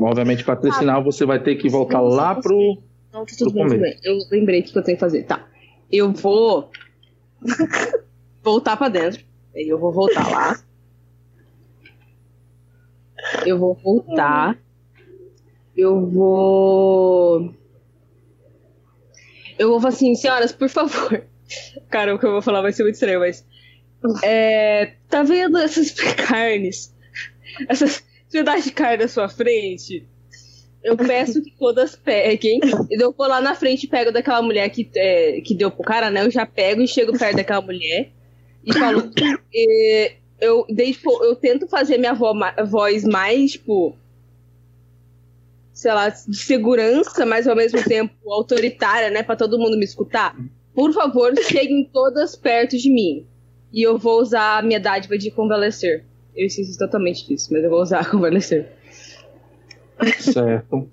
Obviamente, 0.00 0.44
para 0.44 0.56
ter 0.56 0.72
sinal, 0.72 1.02
você 1.02 1.24
vai 1.24 1.40
ter 1.40 1.56
que 1.56 1.68
voltar 1.68 2.00
lá 2.00 2.34
pro. 2.34 2.78
Não, 3.12 3.24
tá 3.24 3.32
tudo 3.36 3.50
Do 3.50 3.54
bem, 3.54 3.68
tudo 3.68 3.80
bem. 3.80 3.98
Eu 4.02 4.18
lembrei 4.30 4.60
o 4.60 4.64
que 4.64 4.76
eu 4.76 4.82
tenho 4.82 4.96
que 4.96 5.00
fazer. 5.00 5.24
Tá. 5.24 5.48
Eu 5.90 6.12
vou 6.12 6.70
voltar 8.42 8.76
pra 8.76 8.88
dentro. 8.88 9.24
Aí 9.54 9.68
eu 9.68 9.78
vou 9.78 9.92
voltar 9.92 10.28
lá. 10.30 10.62
Eu 13.44 13.58
vou 13.58 13.74
voltar. 13.74 14.58
Eu 15.76 16.06
vou. 16.06 17.54
Eu 19.58 19.68
vou 19.70 19.80
falar 19.80 19.92
assim, 19.94 20.14
senhoras, 20.14 20.52
por 20.52 20.68
favor. 20.68 21.24
Cara, 21.90 22.14
o 22.14 22.18
que 22.18 22.26
eu 22.26 22.32
vou 22.32 22.42
falar 22.42 22.62
vai 22.62 22.72
ser 22.72 22.82
muito 22.82 22.94
estranho, 22.94 23.20
mas. 23.20 23.46
É, 24.22 24.94
tá 25.08 25.22
vendo 25.22 25.58
essas 25.58 25.90
carnes? 26.16 26.94
Essas 27.68 28.02
pedaços 28.30 28.64
de 28.64 28.72
carne 28.72 29.02
na 29.02 29.08
sua 29.08 29.28
frente? 29.28 30.08
Eu 30.82 30.96
peço 30.96 31.42
que 31.42 31.50
todas 31.58 31.94
peguem. 31.94 32.58
E 32.90 33.02
eu 33.02 33.12
vou 33.12 33.28
lá 33.28 33.40
na 33.40 33.54
frente 33.54 33.84
e 33.84 33.88
pego 33.88 34.10
daquela 34.10 34.40
mulher 34.40 34.68
que, 34.70 34.88
é, 34.96 35.40
que 35.42 35.54
deu 35.54 35.70
pro 35.70 35.82
cara, 35.82 36.10
né? 36.10 36.24
Eu 36.24 36.30
já 36.30 36.46
pego 36.46 36.80
e 36.80 36.88
chego 36.88 37.16
perto 37.18 37.36
daquela 37.36 37.60
mulher 37.60 38.10
e 38.64 38.72
falo. 38.72 39.10
e 39.52 40.12
eu, 40.40 40.64
daí, 40.70 40.92
tipo, 40.94 41.22
eu 41.22 41.36
tento 41.36 41.68
fazer 41.68 41.98
minha 41.98 42.14
vo- 42.14 42.32
voz 42.66 43.04
mais, 43.04 43.52
tipo. 43.52 43.94
Sei 45.72 45.92
lá, 45.92 46.08
de 46.08 46.36
segurança, 46.36 47.24
mas 47.24 47.46
ao 47.46 47.56
mesmo 47.56 47.82
tempo 47.84 48.12
autoritária, 48.32 49.10
né? 49.10 49.22
Pra 49.22 49.36
todo 49.36 49.58
mundo 49.58 49.78
me 49.78 49.84
escutar. 49.84 50.36
Por 50.74 50.92
favor, 50.92 51.32
cheguem 51.42 51.88
todas 51.92 52.36
perto 52.36 52.76
de 52.76 52.90
mim. 52.90 53.26
E 53.72 53.82
eu 53.86 53.98
vou 53.98 54.20
usar 54.20 54.58
a 54.58 54.62
minha 54.62 54.80
dádiva 54.80 55.16
de 55.16 55.30
convalescer. 55.30 56.04
Eu 56.34 56.46
esqueci 56.46 56.76
totalmente 56.78 57.26
disso, 57.26 57.48
mas 57.52 57.62
eu 57.64 57.70
vou 57.70 57.80
usar 57.82 58.00
a 58.00 58.04
convalescer. 58.10 58.66
Certo. 60.18 60.88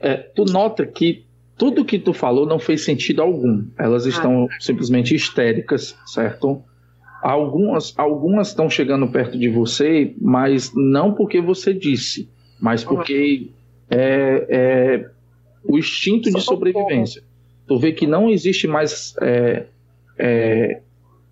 É, 0.00 0.16
tu 0.16 0.44
nota 0.44 0.86
que 0.86 1.24
tudo 1.56 1.84
que 1.84 1.98
tu 1.98 2.12
falou 2.12 2.46
não 2.46 2.58
fez 2.58 2.84
sentido 2.84 3.22
algum. 3.22 3.64
Elas 3.78 4.06
estão 4.06 4.48
simplesmente 4.60 5.14
histéricas, 5.14 5.96
certo? 6.06 6.62
Algumas 7.22 7.94
algumas 7.96 8.48
estão 8.48 8.68
chegando 8.68 9.08
perto 9.08 9.38
de 9.38 9.48
você, 9.48 10.14
mas 10.20 10.72
não 10.74 11.14
porque 11.14 11.40
você 11.40 11.72
disse, 11.72 12.28
mas 12.60 12.84
porque 12.84 13.50
é, 13.90 14.46
é, 14.48 15.10
o 15.62 15.78
instinto 15.78 16.24
de 16.24 16.40
Socorro. 16.40 16.66
sobrevivência. 16.66 17.22
Tu 17.66 17.78
vê 17.78 17.92
que 17.92 18.06
não 18.06 18.28
existe 18.28 18.66
mais 18.66 19.14
é, 19.22 19.66
é, 20.18 20.80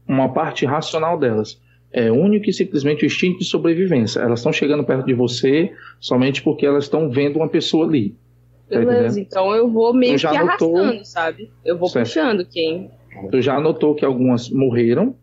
uma 0.07 0.33
parte 0.33 0.65
racional 0.65 1.19
delas. 1.19 1.61
É 1.93 2.11
único 2.11 2.49
e 2.49 2.53
simplesmente 2.53 3.05
o 3.05 3.07
instinto 3.07 3.41
de 3.41 3.45
sobrevivência. 3.45 4.21
Elas 4.21 4.39
estão 4.41 4.53
chegando 4.53 4.83
perto 4.85 5.05
de 5.07 5.13
você 5.15 5.73
somente 6.01 6.43
porque 6.43 6.65
elas 6.65 6.85
estão 6.85 7.11
vendo 7.11 7.37
uma 7.37 7.49
pessoa 7.49 7.87
ali. 7.87 8.17
Tá 8.71 8.79
Beleza, 8.79 9.01
entendendo? 9.09 9.19
então 9.19 9.55
eu 9.55 9.71
vou 9.71 9.93
meio 9.93 10.15
Tu 10.15 10.19
já 10.19 10.31
que 10.31 10.37
anotou? 10.39 10.79
arrastando, 10.79 11.05
sabe? 11.05 11.51
Eu 11.65 11.77
vou 11.79 11.89
Certo. 11.89 12.07
puxando 12.07 12.47
quem. 12.47 12.91
Tu 13.31 13.43
já 13.43 13.61
notou 13.61 13.95
que 13.95 14.05
algumas 14.07 14.49
morreram, 14.49 15.15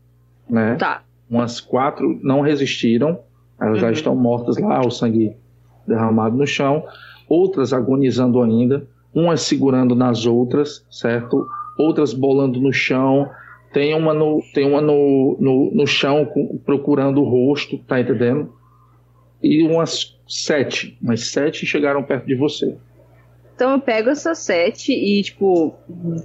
né? 0.47 0.75
Tá. 0.75 1.01
Umas 1.27 1.59
quatro 1.59 2.19
não 2.21 2.41
resistiram, 2.41 3.19
elas 3.59 3.79
já 3.79 3.87
Uhum. 3.87 3.93
estão 3.93 4.15
mortas 4.15 4.57
lá, 4.57 4.79
o 4.85 4.91
sangue 4.91 5.33
derramado 5.87 6.37
no 6.37 6.45
chão. 6.45 6.83
Outras 7.27 7.73
agonizando 7.73 8.41
ainda, 8.43 8.85
umas 9.13 9.41
segurando 9.41 9.95
nas 9.95 10.27
outras, 10.27 10.85
certo? 10.91 11.47
Outras 11.79 12.13
bolando 12.13 12.59
no 12.59 12.71
chão. 12.71 13.27
Tem 13.73 13.93
uma 13.93 14.13
no, 14.13 14.43
tem 14.53 14.65
uma 14.65 14.81
no, 14.81 15.37
no, 15.39 15.71
no 15.71 15.87
chão 15.87 16.25
com- 16.25 16.57
procurando 16.57 17.21
o 17.21 17.29
rosto, 17.29 17.77
tá 17.79 17.99
entendendo? 17.99 18.53
E 19.41 19.63
umas 19.63 20.17
sete, 20.27 20.97
umas 21.01 21.27
sete 21.29 21.65
chegaram 21.65 22.03
perto 22.03 22.25
de 22.25 22.35
você. 22.35 22.75
Então 23.55 23.71
eu 23.71 23.79
pego 23.79 24.09
essas 24.09 24.37
sete 24.39 24.91
e, 24.93 25.21
tipo, 25.21 25.75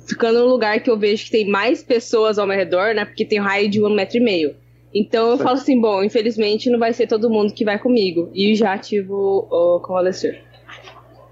ficando 0.09 0.39
no 0.39 0.47
lugar 0.47 0.81
que 0.81 0.89
eu 0.89 0.97
vejo 0.99 1.25
que 1.25 1.31
tem 1.33 1.49
mais 1.49 1.83
pessoas 1.83 2.39
ao 2.39 2.47
meu 2.47 2.57
redor, 2.57 2.95
né? 2.95 3.05
Porque 3.05 3.25
tem 3.25 3.41
um 3.41 3.45
raio 3.45 3.69
de 3.69 3.83
um 3.83 3.93
metro 3.93 4.19
e 4.19 4.21
meio. 4.21 4.55
Então 4.95 5.31
eu 5.31 5.37
Certo. 5.37 5.43
falo 5.49 5.59
assim, 5.59 5.81
bom, 5.81 6.05
infelizmente 6.05 6.71
não 6.71 6.79
vai 6.79 6.93
ser 6.93 7.09
todo 7.09 7.29
mundo 7.29 7.53
que 7.53 7.65
vai 7.65 7.79
comigo. 7.79 8.31
E 8.33 8.55
já 8.55 8.73
ativo 8.73 9.49
o 9.51 9.81
convalescer. 9.81 10.43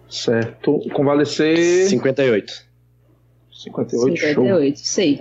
Certo? 0.08 0.80
Convalescer 0.92 1.56
58. 1.86 2.52
58, 3.52 4.16
show. 4.16 4.28
58, 4.28 4.78
sei. 4.80 5.20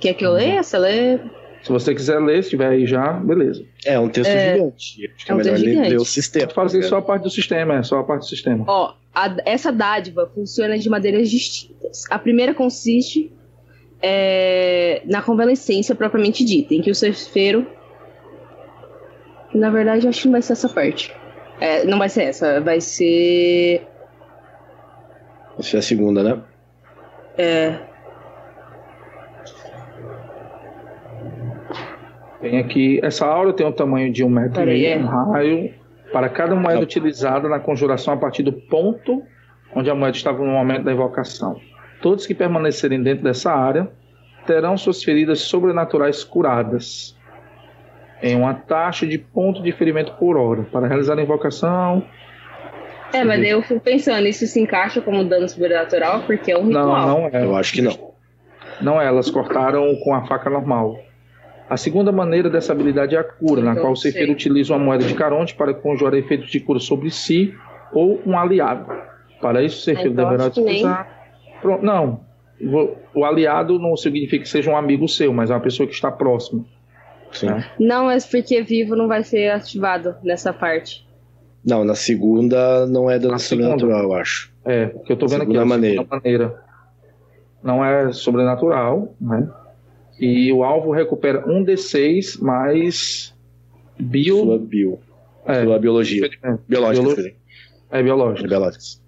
Quer 0.00 0.14
que 0.14 0.24
eu 0.24 0.32
leia? 0.32 0.62
Você 0.62 0.78
lê? 0.78 1.18
Se 1.62 1.70
você 1.70 1.94
quiser 1.94 2.20
ler, 2.20 2.42
se 2.44 2.50
tiver 2.50 2.68
aí 2.68 2.86
já, 2.86 3.12
beleza. 3.14 3.64
É 3.84 3.98
um 3.98 4.08
texto 4.08 4.30
É, 4.30 4.54
gigante. 4.54 5.12
Acho 5.14 5.26
que 5.26 5.30
é 5.30 5.32
é, 5.32 5.34
um 5.34 5.38
melhor 5.38 5.58
ler, 5.58 5.96
o 5.96 6.04
sistema. 6.04 6.48
Fazer 6.50 6.80
tá 6.82 6.88
só 6.88 6.96
a 6.98 7.02
parte 7.02 7.22
do 7.24 7.30
sistema, 7.30 7.74
é 7.76 7.82
só 7.82 7.98
a 7.98 8.04
parte 8.04 8.20
do 8.22 8.26
sistema. 8.28 8.64
Ó, 8.68 8.94
a- 9.14 9.36
essa 9.44 9.72
dádiva 9.72 10.30
funciona 10.32 10.78
de 10.78 10.88
maneiras 10.88 11.28
distintas. 11.28 12.04
A 12.10 12.18
primeira 12.18 12.54
consiste 12.54 13.32
é, 14.00 15.02
na 15.04 15.20
convalescência 15.20 15.92
propriamente 15.96 16.44
dita, 16.44 16.72
em 16.74 16.80
que 16.80 16.90
o 16.90 16.94
cefeiro. 16.94 17.66
Na 19.52 19.70
verdade, 19.70 20.06
acho 20.06 20.20
que 20.22 20.26
não 20.28 20.32
vai 20.32 20.42
ser 20.42 20.52
essa 20.52 20.68
parte. 20.68 21.12
É, 21.60 21.84
não 21.84 21.98
vai 21.98 22.08
ser 22.08 22.22
essa, 22.24 22.60
vai 22.60 22.80
ser. 22.80 23.82
Essa 25.58 25.76
é 25.76 25.80
a 25.80 25.82
segunda, 25.82 26.22
né? 26.22 26.40
É, 27.36 27.78
Tem 32.40 32.58
aqui, 32.58 33.00
essa 33.02 33.26
aura 33.26 33.52
tem 33.52 33.66
um 33.66 33.72
tamanho 33.72 34.12
de 34.12 34.24
um 34.24 34.28
metro 34.28 34.62
e 34.62 34.64
Peraí, 34.64 34.80
meio, 34.80 34.92
é. 34.92 34.98
um 34.98 35.06
raio, 35.06 35.74
para 36.12 36.28
cada 36.28 36.54
moeda 36.54 36.76
Não. 36.76 36.82
utilizada 36.82 37.48
na 37.48 37.58
conjuração 37.58 38.14
a 38.14 38.16
partir 38.16 38.42
do 38.42 38.52
ponto 38.52 39.22
onde 39.74 39.90
a 39.90 39.94
moeda 39.94 40.16
estava 40.16 40.38
no 40.38 40.50
momento 40.50 40.84
da 40.84 40.92
invocação. 40.92 41.60
Todos 42.00 42.26
que 42.26 42.34
permanecerem 42.34 43.02
dentro 43.02 43.24
dessa 43.24 43.52
área 43.52 43.90
terão 44.46 44.76
suas 44.76 45.02
feridas 45.02 45.40
sobrenaturais 45.40 46.24
curadas 46.24 47.16
em 48.22 48.36
uma 48.36 48.54
taxa 48.54 49.06
de 49.06 49.18
ponto 49.18 49.62
de 49.62 49.72
ferimento 49.72 50.12
por 50.12 50.36
hora. 50.36 50.62
Para 50.62 50.86
realizar 50.86 51.18
a 51.18 51.22
invocação, 51.22 52.04
é, 53.12 53.24
mas 53.24 53.40
daí 53.40 53.50
eu 53.50 53.62
fico 53.62 53.80
pensando, 53.80 54.26
isso 54.26 54.46
se 54.46 54.60
encaixa 54.60 55.00
como 55.00 55.24
dano 55.24 55.48
sobrenatural, 55.48 56.22
porque 56.26 56.52
é 56.52 56.58
um 56.58 56.64
não, 56.64 56.92
ritual. 56.92 57.06
não 57.06 57.26
é. 57.32 57.44
Eu 57.44 57.56
acho 57.56 57.72
que 57.72 57.82
não. 57.82 58.12
Não 58.80 59.00
é, 59.00 59.06
elas 59.06 59.30
cortaram 59.30 59.96
com 60.04 60.14
a 60.14 60.26
faca 60.26 60.50
normal. 60.50 60.98
A 61.68 61.76
segunda 61.76 62.10
maneira 62.10 62.48
dessa 62.48 62.72
habilidade 62.72 63.14
é 63.14 63.18
a 63.18 63.24
cura, 63.24 63.60
na 63.62 63.72
Então, 63.72 63.82
qual 63.82 63.92
o 63.92 63.96
ceifeiro 63.96 64.32
utiliza 64.32 64.74
uma 64.74 64.84
moeda 64.84 65.04
de 65.04 65.14
caronte 65.14 65.54
para 65.54 65.74
conjurar 65.74 66.14
efeitos 66.14 66.50
de 66.50 66.60
cura 66.60 66.78
sobre 66.80 67.10
si 67.10 67.54
ou 67.92 68.20
um 68.24 68.38
aliado. 68.38 68.86
Para 69.40 69.62
isso, 69.62 69.78
o 69.78 69.82
ceifeiro 69.82 70.12
Então, 70.12 70.24
deverá 70.24 70.44
nem- 70.44 70.48
utilizar. 70.64 71.18
Pro- 71.60 71.82
Não, 71.82 72.20
o 73.14 73.24
aliado 73.24 73.78
não 73.78 73.96
significa 73.96 74.42
que 74.44 74.48
seja 74.48 74.70
um 74.70 74.76
amigo 74.76 75.06
seu, 75.08 75.32
mas 75.32 75.50
é 75.50 75.54
uma 75.54 75.60
pessoa 75.60 75.86
que 75.86 75.94
está 75.94 76.10
próxima. 76.10 76.64
Sim. 77.32 77.48
É. 77.50 77.64
Não, 77.78 78.06
mas 78.06 78.24
porque 78.26 78.62
vivo 78.62 78.96
não 78.96 79.06
vai 79.06 79.22
ser 79.22 79.50
ativado 79.50 80.14
nessa 80.24 80.52
parte. 80.52 81.06
Não, 81.64 81.84
na 81.84 81.94
segunda 81.94 82.86
não 82.86 83.10
é 83.10 83.18
segunda. 83.18 83.38
sobrenatural, 83.38 84.02
eu 84.04 84.12
acho. 84.14 84.50
É, 84.64 84.86
porque 84.86 85.12
eu 85.12 85.14
estou 85.14 85.28
vendo 85.28 85.42
aqui 85.42 85.52
Segunda 85.52 85.62
a 85.62 85.66
maneira. 85.66 85.96
segunda 86.02 86.16
maneira. 86.16 86.62
Não 87.62 87.84
é 87.84 88.12
sobrenatural, 88.12 89.14
né? 89.20 89.46
E 90.20 90.52
o 90.52 90.64
alvo 90.64 90.90
recupera 90.92 91.44
um 91.48 91.64
D6 91.64 92.40
mais 92.42 93.34
bio. 93.98 94.38
Sua 94.44 94.58
bio. 94.58 94.98
é, 95.46 95.64
Sua 95.64 95.78
biologia. 95.78 96.28
Biológica, 96.68 97.02
Biolo- 97.02 97.14
quer 97.14 97.22
dizer. 97.22 97.36
É 97.90 98.02
biológicas. 98.02 99.00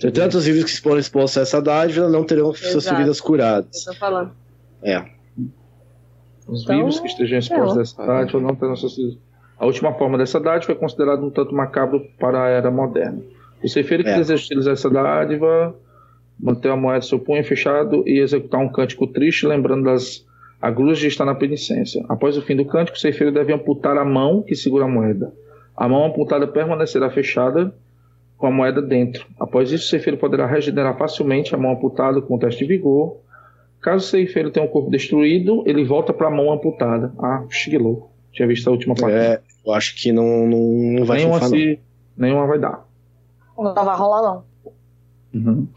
Portanto, 0.00 0.34
os 0.34 0.44
vivos 0.44 0.64
que 0.72 0.80
foram 0.82 0.98
expostos 0.98 1.38
a 1.38 1.42
essa 1.42 1.62
dádiva 1.62 2.08
não 2.08 2.24
terão 2.24 2.52
suas 2.52 2.74
Exato. 2.74 2.96
feridas 2.96 3.20
curadas. 3.20 3.86
Eu 3.86 3.94
falando. 3.94 4.32
É. 4.82 5.02
Os 6.46 6.62
Então, 6.64 6.76
vivos 6.76 7.00
que 7.00 7.06
estejam 7.06 7.38
expostos 7.38 7.76
é, 7.76 7.78
a 7.78 7.82
essa 7.82 8.06
dádiva 8.06 8.40
não 8.40 8.54
terão 8.54 8.76
suas 8.76 8.94
A 9.58 9.64
última 9.64 9.94
forma 9.94 10.18
dessa 10.18 10.38
dádiva 10.40 10.72
é 10.72 10.74
considerada 10.74 11.22
um 11.24 11.30
tanto 11.30 11.54
macabro 11.54 12.00
para 12.18 12.44
a 12.44 12.48
era 12.48 12.70
moderna. 12.70 13.22
O 13.62 13.68
ceifeiro 13.68 14.02
que 14.02 14.10
É. 14.10 14.16
deseja 14.16 14.44
utilizar 14.44 14.74
essa 14.74 14.90
dádiva, 14.90 15.74
manter 16.38 16.70
a 16.70 16.76
moeda 16.76 17.02
seu 17.02 17.18
punho 17.18 17.44
fechado 17.44 18.02
e 18.06 18.18
executar 18.18 18.60
um 18.60 18.68
cântico 18.68 19.06
triste, 19.06 19.46
lembrando 19.46 19.84
das 19.84 20.24
agruras 20.60 20.98
de 20.98 21.06
estar 21.06 21.24
na 21.24 21.34
penitência. 21.34 22.04
Após 22.08 22.36
o 22.36 22.42
fim 22.42 22.56
do 22.56 22.64
cântico, 22.64 22.96
o 22.96 23.00
ceifeiro 23.00 23.32
deve 23.32 23.52
amputar 23.52 23.96
a 23.96 24.04
mão 24.04 24.42
que 24.42 24.54
segura 24.54 24.84
a 24.84 24.88
moeda. 24.88 25.32
A 25.76 25.88
mão 25.88 26.04
amputada 26.04 26.46
permanecerá 26.46 27.10
fechada 27.10 27.74
com 28.36 28.46
a 28.46 28.50
moeda 28.50 28.80
dentro. 28.80 29.26
Após 29.38 29.70
isso, 29.72 29.86
o 29.86 29.88
ceifeiro 29.88 30.18
poderá 30.18 30.46
regenerar 30.46 30.96
facilmente 30.96 31.54
a 31.54 31.58
mão 31.58 31.72
amputada 31.72 32.20
com 32.20 32.36
um 32.36 32.38
teste 32.38 32.60
de 32.60 32.66
vigor. 32.66 33.18
Caso 33.80 34.06
o 34.06 34.08
ceifeiro 34.08 34.50
tenha 34.50 34.64
um 34.64 34.68
corpo 34.68 34.90
destruído, 34.90 35.62
ele 35.66 35.84
volta 35.84 36.12
para 36.12 36.28
a 36.28 36.30
mão 36.30 36.50
amputada. 36.50 37.12
Ah, 37.18 37.44
que 37.50 37.76
louco. 37.76 38.10
Tinha 38.32 38.48
visto 38.48 38.66
a 38.66 38.70
última 38.70 38.94
parte. 38.94 39.16
É, 39.16 39.40
eu 39.64 39.72
acho 39.72 39.94
que 39.94 40.10
não, 40.12 40.46
não, 40.46 40.58
não 40.98 41.04
vai 41.04 41.18
nenhuma, 41.18 41.38
funcionar. 41.38 41.64
não. 41.64 41.74
se, 41.74 41.80
nenhuma 42.16 42.46
vai 42.46 42.58
dar. 42.58 42.86
Não 43.56 43.74
vai 43.74 43.96
rolar, 43.96 44.22
não. 44.22 44.44
Uhum. 45.34 45.68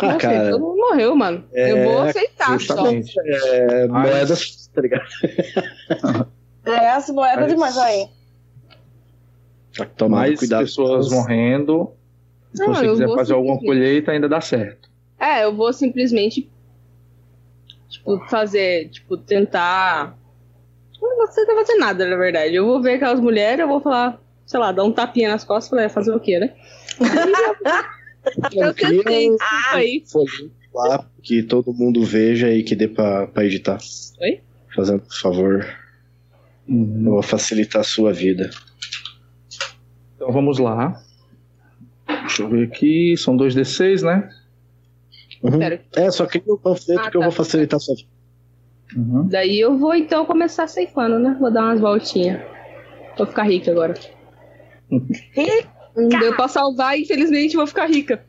Ah, 0.00 0.06
Nossa, 0.06 0.18
cara, 0.18 0.50
todo 0.50 0.60
mundo 0.60 0.76
morreu, 0.76 1.16
mano. 1.16 1.44
É, 1.52 1.72
eu 1.72 1.84
vou 1.90 2.02
aceitar 2.02 2.46
só. 2.46 2.58
Justamente. 2.58 3.14
é, 3.20 3.86
Mas- 3.88 4.10
moedas, 4.10 4.66
tá 4.74 4.80
ligado? 4.80 5.08
É 6.66 6.90
as 6.90 7.08
moedas 7.08 7.44
Mas- 7.44 7.52
demais 7.52 7.78
aí. 7.78 8.08
Tomar 9.96 10.16
Mais 10.18 10.38
cuidado. 10.38 10.60
pessoas 10.64 11.10
morrendo. 11.10 11.92
Se 12.52 12.62
Não, 12.62 12.74
você 12.74 12.88
quiser 12.88 13.08
fazer 13.14 13.32
alguma 13.32 13.58
colheita, 13.58 14.10
ainda 14.12 14.28
dá 14.28 14.40
certo. 14.40 14.88
É, 15.18 15.44
eu 15.44 15.54
vou 15.56 15.72
simplesmente, 15.72 16.50
tipo, 17.88 18.18
fazer, 18.28 18.88
tipo, 18.90 19.16
tentar. 19.16 20.16
Eu 21.00 21.08
não 21.08 21.16
vou 21.16 21.28
tentar 21.28 21.54
fazer 21.54 21.74
nada, 21.76 22.06
na 22.06 22.16
verdade. 22.16 22.54
Eu 22.54 22.66
vou 22.66 22.82
ver 22.82 22.94
aquelas 22.94 23.20
mulheres, 23.20 23.60
eu 23.60 23.68
vou 23.68 23.80
falar, 23.80 24.20
sei 24.44 24.60
lá, 24.60 24.70
dar 24.72 24.84
um 24.84 24.92
tapinha 24.92 25.30
nas 25.30 25.44
costas 25.44 25.66
e 25.68 25.70
falar, 25.70 25.82
"É, 25.84 25.88
fazer 25.88 26.14
o 26.14 26.20
quê, 26.20 26.38
né? 26.38 26.54
Eu 28.52 28.68
um 28.68 28.72
desculpa 28.72 29.10
aí. 29.72 30.04
folhinho 30.06 30.50
lá 30.74 31.04
que 31.22 31.42
todo 31.42 31.72
mundo 31.72 32.04
veja 32.04 32.50
e 32.52 32.62
que 32.62 32.76
dê 32.76 32.86
pra, 32.88 33.26
pra 33.26 33.44
editar. 33.44 33.78
Oi? 34.20 34.40
Fazendo 34.74 35.00
por 35.00 35.14
favor. 35.14 35.66
Eu 36.68 36.86
vou 37.04 37.22
facilitar 37.22 37.80
a 37.80 37.84
sua 37.84 38.12
vida. 38.12 38.50
Então 40.16 40.30
vamos 40.30 40.58
lá. 40.58 41.02
Deixa 42.06 42.42
eu 42.42 42.48
ver 42.48 42.64
aqui. 42.68 43.16
São 43.16 43.36
dois 43.36 43.54
D6, 43.54 44.02
né? 44.02 44.28
Uhum. 45.42 45.58
É, 45.96 46.10
só 46.10 46.26
cria 46.26 46.52
um 46.52 46.56
panfleto 46.58 47.00
Ah, 47.00 47.10
que 47.10 47.16
eu 47.16 47.20
tá. 47.20 47.26
vou 47.28 47.32
facilitar 47.32 47.76
a 47.76 47.80
sua 47.80 47.94
vida. 47.94 48.08
Uhum. 48.96 49.28
Daí 49.28 49.60
eu 49.60 49.76
vou 49.78 49.94
então 49.94 50.24
começar 50.24 50.66
ceifando, 50.66 51.18
né? 51.18 51.36
Vou 51.38 51.50
dar 51.50 51.64
umas 51.64 51.80
voltinhas. 51.80 52.40
Vou 53.16 53.26
ficar 53.26 53.44
rica 53.44 53.70
agora. 53.70 53.94
Deu 55.94 56.34
pra 56.36 56.48
salvar, 56.48 56.98
infelizmente 56.98 57.56
vou 57.56 57.66
ficar 57.66 57.86
rica. 57.86 58.24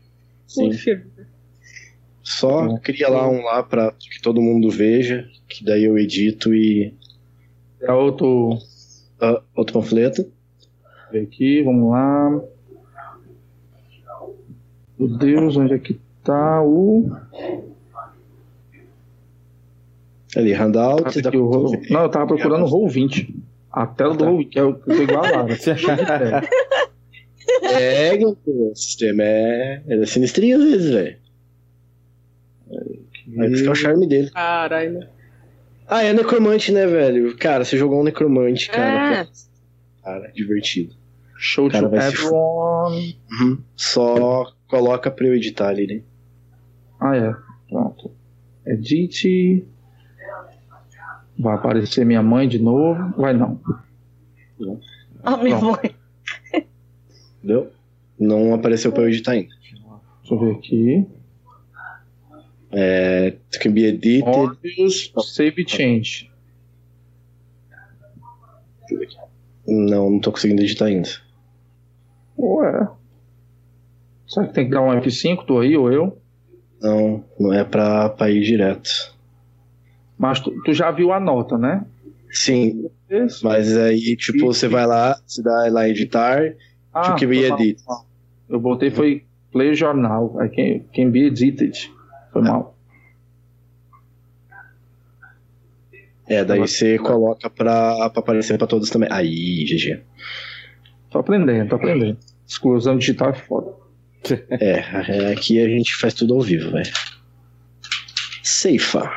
Sim. 0.48 0.69
Puxa. 0.69 1.04
Só 2.24 2.67
Bom. 2.67 2.80
cria 2.80 3.10
lá 3.10 3.28
um 3.28 3.43
lá 3.43 3.63
pra 3.63 3.91
que 3.91 4.22
todo 4.22 4.41
mundo 4.41 4.69
veja, 4.69 5.28
que 5.48 5.63
daí 5.63 5.84
eu 5.86 5.98
edito 5.98 6.54
e. 6.54 6.93
É 7.82 7.91
outro. 7.91 8.58
ah, 9.22 9.41
outro 9.56 9.74
panfleto. 9.80 10.32
Ver 11.12 11.24
aqui, 11.24 11.63
vamos 11.63 11.91
lá. 11.91 12.41
Meu 15.00 15.08
Deus, 15.17 15.56
onde 15.58 15.74
é 15.74 15.80
que 15.80 16.00
tá 16.24 16.62
o. 16.62 17.10
Ali, 20.36 20.54
handout. 20.54 21.04
Ah, 21.06 21.28
aqui, 21.28 21.38
o 21.38 21.45
Roll- 21.48 21.82
Não, 21.89 22.02
eu 22.04 22.10
tava 22.10 22.28
procurando 22.28 22.63
o 22.63 22.67
Roll 22.67 22.88
20. 22.88 23.34
A 23.72 23.88
tela 23.88 24.13
do 24.13 24.19
tá. 24.19 24.26
Roll 24.26 24.38
20, 24.39 24.50
que 24.50 24.60
é 24.60 24.63
o 24.63 24.76
que 24.76 24.91
eu 24.91 24.95
tô 24.98 25.02
igual 25.04 25.26
a 25.26 25.32
Lara. 25.32 25.58
É, 27.71 28.17
o 28.25 28.75
sistema 28.75 29.23
é, 29.23 29.84
é 29.88 30.05
sinistrinho 30.05 30.58
às 30.58 30.63
vezes, 30.63 30.91
velho. 30.91 31.17
Vai 33.36 33.55
ficar 33.55 33.71
o 33.71 33.75
charme 33.75 34.08
dele. 34.08 34.29
Caralho. 34.32 35.08
Ah, 35.88 36.03
é 36.03 36.13
necromante, 36.13 36.71
né, 36.71 36.86
velho? 36.86 37.36
Cara, 37.38 37.65
você 37.65 37.77
jogou 37.77 38.01
um 38.01 38.03
necromante, 38.03 38.69
cara. 38.69 39.21
É. 39.21 39.27
Cara, 40.03 40.32
divertido. 40.32 40.95
Show 41.36 41.69
Cara, 41.69 41.89
to 41.89 41.95
se 41.95 42.08
everyone. 42.08 43.19
Uhum. 43.32 43.63
Só 43.75 44.53
coloca 44.67 45.10
pra 45.10 45.25
eu 45.25 45.36
editar 45.36 45.69
ali, 45.69 45.88
né? 45.88 46.01
Ah, 46.99 47.15
é. 47.15 47.36
Pronto. 47.69 48.12
Edite. 48.65 49.65
Vai 51.39 51.55
aparecer 51.55 52.05
minha 52.05 52.21
mãe 52.21 52.47
de 52.47 52.60
novo. 52.60 53.13
Vai 53.17 53.34
não. 53.34 53.60
A 55.23 55.38
minha 55.38 55.60
mãe. 55.60 55.88
Entendeu? 57.49 57.71
Não 58.19 58.53
apareceu 58.53 58.91
pra 58.91 59.03
eu 59.03 59.09
editar 59.09 59.31
ainda. 59.31 59.49
Deixa 60.19 60.35
eu 60.35 60.39
ver 60.39 60.51
aqui. 60.51 61.07
É, 62.71 63.25
it 63.27 63.59
can 63.59 63.71
be 63.71 63.85
edited. 63.85 64.23
Save 65.23 65.65
change. 65.67 66.31
Não, 69.67 70.12
não 70.12 70.19
tô 70.19 70.31
conseguindo 70.31 70.62
editar 70.62 70.85
ainda. 70.85 71.09
Ué. 72.38 72.88
Será 74.27 74.45
que 74.45 74.53
tem 74.53 74.65
que 74.65 74.71
dar 74.71 74.81
um 74.81 74.91
F5, 75.01 75.45
tu 75.47 75.59
aí 75.59 75.75
ou 75.75 75.91
eu? 75.91 76.21
Não, 76.79 77.25
não 77.39 77.51
é 77.51 77.63
pra, 77.63 78.09
pra 78.09 78.29
ir 78.29 78.43
direto. 78.43 79.15
Mas 80.19 80.39
tu, 80.39 80.51
tu 80.63 80.71
já 80.71 80.91
viu 80.91 81.12
a 81.12 81.19
nota, 81.19 81.57
né? 81.57 81.83
Sim, 82.31 82.91
mas 83.41 83.75
aí, 83.75 84.15
tipo, 84.15 84.45
você 84.45 84.67
vai 84.67 84.85
lá, 84.85 85.19
você 85.25 85.41
dá 85.41 85.67
lá 85.71 85.89
editar, 85.89 86.53
Ah, 86.93 87.13
to 87.13 87.28
be 87.28 87.39
foi 87.39 87.49
mal. 87.49 87.60
edited. 87.60 87.84
Eu 88.49 88.60
botei 88.60 88.89
foi 88.89 89.25
play 89.52 89.75
jornal. 89.75 90.36
I 90.43 90.49
can, 90.49 90.86
can 90.93 91.12
be 91.12 91.28
edited. 91.28 91.91
Foi 92.32 92.41
mal. 92.41 92.75
É, 96.28 96.45
daí 96.45 96.60
você 96.60 96.99
coloca 96.99 97.49
pra, 97.49 98.10
pra 98.12 98.19
aparecer 98.21 98.58
pra 98.58 98.67
todos 98.67 98.89
também. 98.91 99.10
Aí, 99.12 99.65
GG. 99.65 100.02
Tô 101.10 101.17
aprendendo, 101.17 101.69
tô 101.69 101.75
aprendendo. 101.75 102.19
Exclusão 102.47 102.97
digital 102.99 103.32
é 103.32 103.34
foda. 103.34 103.73
É, 104.52 104.80
é, 105.30 105.32
aqui 105.34 105.60
a 105.60 105.67
gente 105.67 105.95
faz 105.95 106.13
tudo 106.13 106.36
ao 106.36 106.41
vivo, 106.41 106.71
velho. 106.71 106.91
Ceifa. 108.43 109.12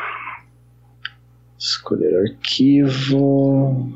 Escolher 1.59 2.17
arquivo. 2.17 3.93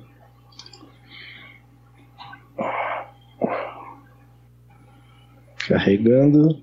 Carregando. 5.69 6.63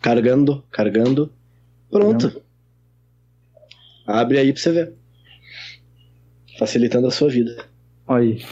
Carregando, 0.00 0.64
carregando. 0.70 1.32
Pronto. 1.90 2.42
Abre 4.06 4.38
aí 4.38 4.52
pra 4.52 4.60
você 4.60 4.72
ver. 4.72 4.92
Facilitando 6.58 7.06
a 7.06 7.10
sua 7.10 7.28
vida. 7.28 7.64
Aí. 8.06 8.42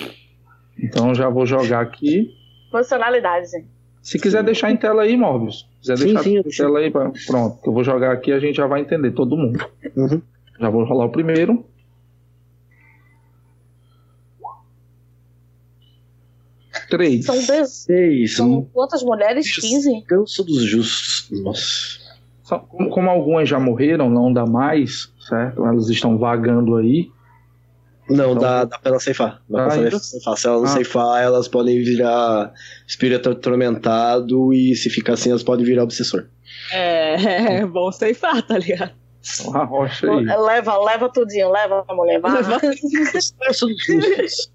Então 0.78 1.14
já 1.14 1.28
vou 1.28 1.46
jogar 1.46 1.80
aqui. 1.80 2.34
Funcionalidade, 2.70 3.50
gente. 3.50 3.66
Se 4.02 4.18
quiser 4.18 4.42
deixar 4.42 4.70
em 4.70 4.76
tela 4.76 5.02
aí, 5.02 5.16
Morbius. 5.16 5.68
Se 5.80 5.92
quiser 5.92 5.98
Sim, 5.98 6.04
deixar 6.06 6.22
sim, 6.22 6.38
em 6.38 6.42
tela 6.42 6.78
aí, 6.80 6.90
pronto. 6.90 7.60
Que 7.62 7.68
eu 7.68 7.72
vou 7.72 7.84
jogar 7.84 8.12
aqui 8.12 8.32
a 8.32 8.40
gente 8.40 8.56
já 8.56 8.66
vai 8.66 8.80
entender, 8.80 9.12
todo 9.12 9.36
mundo. 9.36 9.64
Uhum. 9.96 10.20
Já 10.58 10.70
vou 10.70 10.84
rolar 10.84 11.06
o 11.06 11.12
primeiro. 11.12 11.64
Três. 16.96 17.24
São, 17.24 17.46
dez... 17.46 17.70
Seis. 17.70 18.36
São 18.36 18.68
quantas 18.70 19.02
mulheres? 19.02 19.54
15? 19.58 20.02
Canso 20.02 20.44
dos 20.44 20.62
justos. 20.62 21.26
Nossa. 21.42 21.62
São- 22.44 22.58
como, 22.60 22.90
como 22.90 23.08
algumas 23.08 23.48
já 23.48 23.58
morreram, 23.58 24.10
não 24.10 24.30
dá 24.30 24.44
mais, 24.44 25.10
certo? 25.26 25.64
Elas 25.64 25.88
estão 25.88 26.18
vagando 26.18 26.76
aí. 26.76 27.08
Não, 28.10 28.34
dá, 28.34 28.64
dá 28.64 28.78
pra 28.78 28.90
ela 28.90 29.00
ceifar. 29.00 29.40
Dá 29.48 29.62
Ah, 29.62 29.66
pra 29.68 29.74
ainda? 29.76 29.98
ceifar. 29.98 30.36
Se 30.36 30.46
ela 30.46 30.56
não 30.58 30.64
Ah. 30.64 30.68
ceifar, 30.68 31.22
elas 31.22 31.48
podem 31.48 31.82
virar 31.82 32.52
espírito 32.86 33.30
atormentado 33.30 34.52
e 34.52 34.74
se 34.76 34.90
ficar 34.90 35.14
assim, 35.14 35.30
elas 35.30 35.42
podem 35.42 35.64
virar 35.64 35.84
obsessor. 35.84 36.26
É, 36.72 37.14
é 37.62 37.66
bom 37.66 37.90
ceifar, 37.90 38.42
tá 38.42 38.58
ligado? 38.58 38.92
Então, 39.40 39.56
A 39.56 39.64
rocha 39.64 40.10
aí. 40.10 40.26
Leva, 40.26 40.76
leva 40.84 41.08
tudinho, 41.08 41.50
leva 41.50 41.86
mulher. 41.90 42.20
Vai. 42.20 42.32
Leva. 42.34 42.60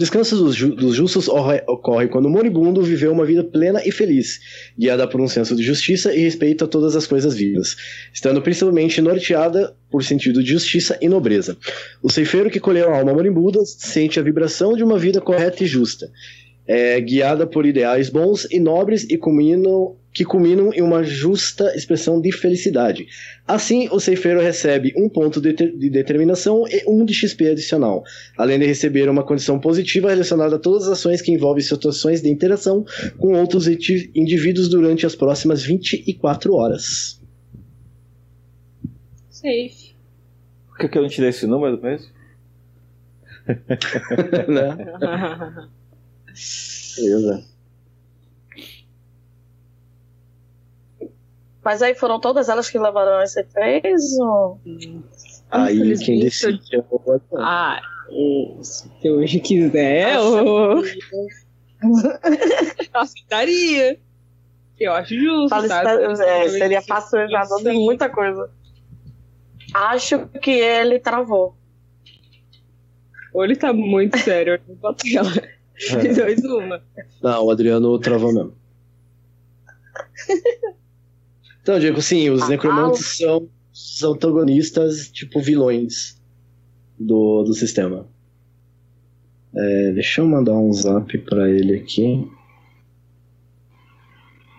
Descanso 0.00 0.34
dos 0.34 0.54
ju- 0.56 0.74
dos 0.74 0.96
justos 0.96 1.28
orre- 1.28 1.62
ocorre 1.68 2.08
quando 2.08 2.24
o 2.24 2.30
moribundo 2.30 2.82
viveu 2.82 3.12
uma 3.12 3.26
vida 3.26 3.44
plena 3.44 3.82
e 3.84 3.92
feliz, 3.92 4.40
guiada 4.78 5.06
por 5.06 5.20
um 5.20 5.28
senso 5.28 5.54
de 5.54 5.62
justiça 5.62 6.14
e 6.14 6.20
respeito 6.20 6.64
a 6.64 6.66
todas 6.66 6.96
as 6.96 7.06
coisas 7.06 7.34
vivas, 7.34 7.76
estando 8.10 8.40
principalmente 8.40 9.02
norteada 9.02 9.76
por 9.90 10.02
sentido 10.02 10.42
de 10.42 10.52
justiça 10.52 10.96
e 11.02 11.08
nobreza. 11.08 11.54
O 12.02 12.10
ceifeiro 12.10 12.48
que 12.48 12.58
colheu 12.58 12.90
a 12.90 12.96
alma 12.96 13.12
moribunda 13.12 13.60
sente 13.66 14.18
a 14.18 14.22
vibração 14.22 14.74
de 14.74 14.82
uma 14.82 14.98
vida 14.98 15.20
correta 15.20 15.64
e 15.64 15.66
justa, 15.66 16.10
é, 16.70 17.00
guiada 17.00 17.48
por 17.48 17.66
ideais 17.66 18.08
bons 18.08 18.46
e 18.48 18.60
nobres 18.60 19.02
e 19.10 19.18
culminam, 19.18 19.96
que 20.14 20.24
culminam 20.24 20.72
em 20.72 20.80
uma 20.80 21.02
justa 21.02 21.74
expressão 21.74 22.20
de 22.20 22.30
felicidade. 22.30 23.08
Assim, 23.44 23.88
o 23.90 23.98
ceifeiro 23.98 24.40
recebe 24.40 24.92
um 24.96 25.08
ponto 25.08 25.40
de, 25.40 25.52
de 25.52 25.90
determinação 25.90 26.64
e 26.68 26.84
um 26.86 27.04
de 27.04 27.12
XP 27.12 27.48
adicional, 27.48 28.04
além 28.38 28.60
de 28.60 28.66
receber 28.66 29.08
uma 29.08 29.24
condição 29.24 29.58
positiva 29.58 30.10
relacionada 30.10 30.54
a 30.54 30.58
todas 30.60 30.84
as 30.84 30.90
ações 30.90 31.20
que 31.20 31.32
envolvem 31.32 31.60
situações 31.60 32.22
de 32.22 32.30
interação 32.30 32.86
com 33.18 33.32
outros 33.32 33.66
indivíduos 33.66 34.68
durante 34.68 35.04
as 35.04 35.16
próximas 35.16 35.64
24 35.64 36.54
horas. 36.54 37.20
Safe. 39.28 39.90
Por 40.68 40.78
que, 40.78 40.88
que 40.88 40.98
eu 40.98 41.02
não 41.02 41.08
te 41.08 41.20
dei 41.20 41.30
esse 41.30 41.48
número 41.48 41.82
mesmo? 41.82 42.06
né? 44.46 45.68
Beleza. 46.96 47.44
Mas 51.62 51.82
aí 51.82 51.94
foram 51.94 52.18
todas 52.18 52.48
elas 52.48 52.70
que 52.70 52.78
levaram 52.78 53.22
esse 53.22 53.42
três? 53.44 54.18
Ou... 54.18 54.60
Aí 55.50 55.98
quem 55.98 56.20
decide 56.20 56.76
é 56.76 56.78
o 56.90 57.20
ah, 57.36 57.80
o- 58.10 58.58
se 58.62 58.88
Deus 59.02 59.30
quiser, 59.42 60.14
eu 60.14 60.82
aceitaria. 62.94 63.98
Eu 64.78 64.92
acho 64.94 65.14
justo, 65.14 65.68
tá- 65.68 65.92
é, 66.24 66.48
seria 66.48 66.80
facilitador 66.82 67.62
de 67.62 67.72
muita 67.72 68.08
coisa. 68.08 68.50
Acho 69.74 70.26
que 70.40 70.50
ele 70.50 70.98
travou. 70.98 71.54
Ou 73.34 73.44
ele 73.44 73.54
tá 73.56 73.72
muito 73.72 74.18
sério, 74.18 74.54
eu 74.54 74.60
não 74.66 74.74
boto 74.76 75.04
ela. 75.14 75.30
De 76.02 76.14
dois, 76.14 76.44
uma. 76.44 76.82
Não, 77.22 77.44
o 77.46 77.50
Adriano 77.50 77.98
travou 77.98 78.32
mesmo. 78.32 78.54
Então, 81.62 81.78
Diego, 81.78 82.00
sim, 82.02 82.30
os 82.30 82.42
Ah, 82.42 82.48
necromantes 82.48 83.16
são, 83.18 83.48
são 83.72 84.12
antagonistas, 84.12 85.08
tipo 85.10 85.40
vilões 85.40 86.20
do, 86.98 87.42
do 87.44 87.54
sistema. 87.54 88.06
É, 89.54 89.92
deixa 89.92 90.20
eu 90.20 90.26
mandar 90.26 90.52
um 90.54 90.72
zap 90.72 91.16
pra 91.18 91.48
ele 91.50 91.76
aqui. 91.76 92.30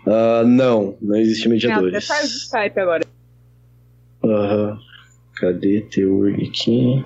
Ah, 0.06 0.44
não, 0.46 0.98
não 1.02 1.16
existe 1.16 1.44
Até 1.44 1.50
mediadores. 1.50 2.06
saiu 2.06 2.24
do 2.28 2.34
Skype 2.34 2.80
agora. 2.80 3.04
Aham. 4.24 4.80
Cadê 5.36 5.82
Teurg 5.82 6.48
aqui? 6.48 7.04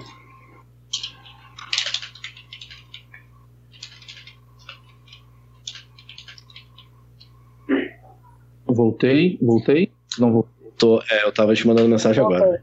Voltei, 8.76 9.38
voltei. 9.42 9.92
Não 10.20 10.32
vou. 10.32 10.48
Tô, 10.78 11.02
é, 11.10 11.26
eu 11.26 11.32
tava 11.32 11.54
te 11.56 11.66
mandando 11.66 11.88
mensagem 11.90 12.22
agora. 12.24 12.62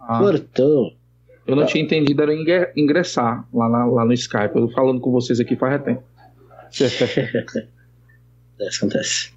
Ah, 0.00 0.18
Cortou. 0.18 0.92
eu 1.46 1.54
não 1.56 1.62
tá. 1.64 1.68
tinha 1.68 1.82
entendido, 1.84 2.20
era 2.22 2.34
ingre- 2.34 2.72
ingressar 2.76 3.46
lá, 3.54 3.68
na- 3.68 3.86
lá 3.86 4.04
no 4.04 4.12
Skype. 4.12 4.54
Eu 4.56 4.66
tô 4.68 4.74
falando 4.74 5.00
com 5.00 5.10
vocês 5.12 5.38
aqui 5.40 5.54
faz 5.56 5.82
tempo. 5.82 6.02
Acontece, 8.58 8.78
acontece. 8.78 9.32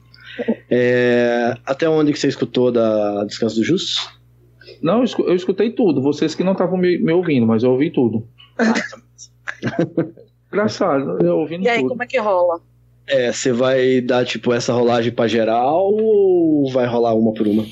É, 0.69 1.55
até 1.65 1.89
onde 1.89 2.13
que 2.13 2.19
você 2.19 2.27
escutou 2.29 2.71
da 2.71 3.25
Descanso 3.25 3.57
do 3.57 3.63
Justo? 3.63 4.09
Não, 4.81 4.99
eu 4.99 5.03
escu- 5.03 5.23
eu 5.23 5.35
escutei 5.35 5.71
tudo. 5.71 6.01
Vocês 6.01 6.33
que 6.33 6.43
não 6.43 6.53
estavam 6.53 6.77
me, 6.77 6.97
me 6.97 7.11
ouvindo, 7.11 7.45
mas 7.45 7.63
eu 7.63 7.71
ouvi 7.71 7.91
tudo. 7.91 8.25
Engraçado, 10.51 11.17
eu 11.23 11.37
ouvindo 11.39 11.63
E 11.63 11.69
aí, 11.69 11.79
tudo. 11.79 11.89
como 11.89 12.03
é 12.03 12.07
que 12.07 12.17
rola? 12.17 12.61
É, 13.09 13.31
você 13.31 13.51
vai 13.51 14.01
dar 14.01 14.23
tipo 14.25 14.53
essa 14.53 14.71
rolagem 14.73 15.11
pra 15.11 15.27
geral 15.27 15.91
ou 15.93 16.71
vai 16.71 16.85
rolar 16.85 17.13
uma 17.15 17.33
por 17.33 17.47
uma? 17.47 17.65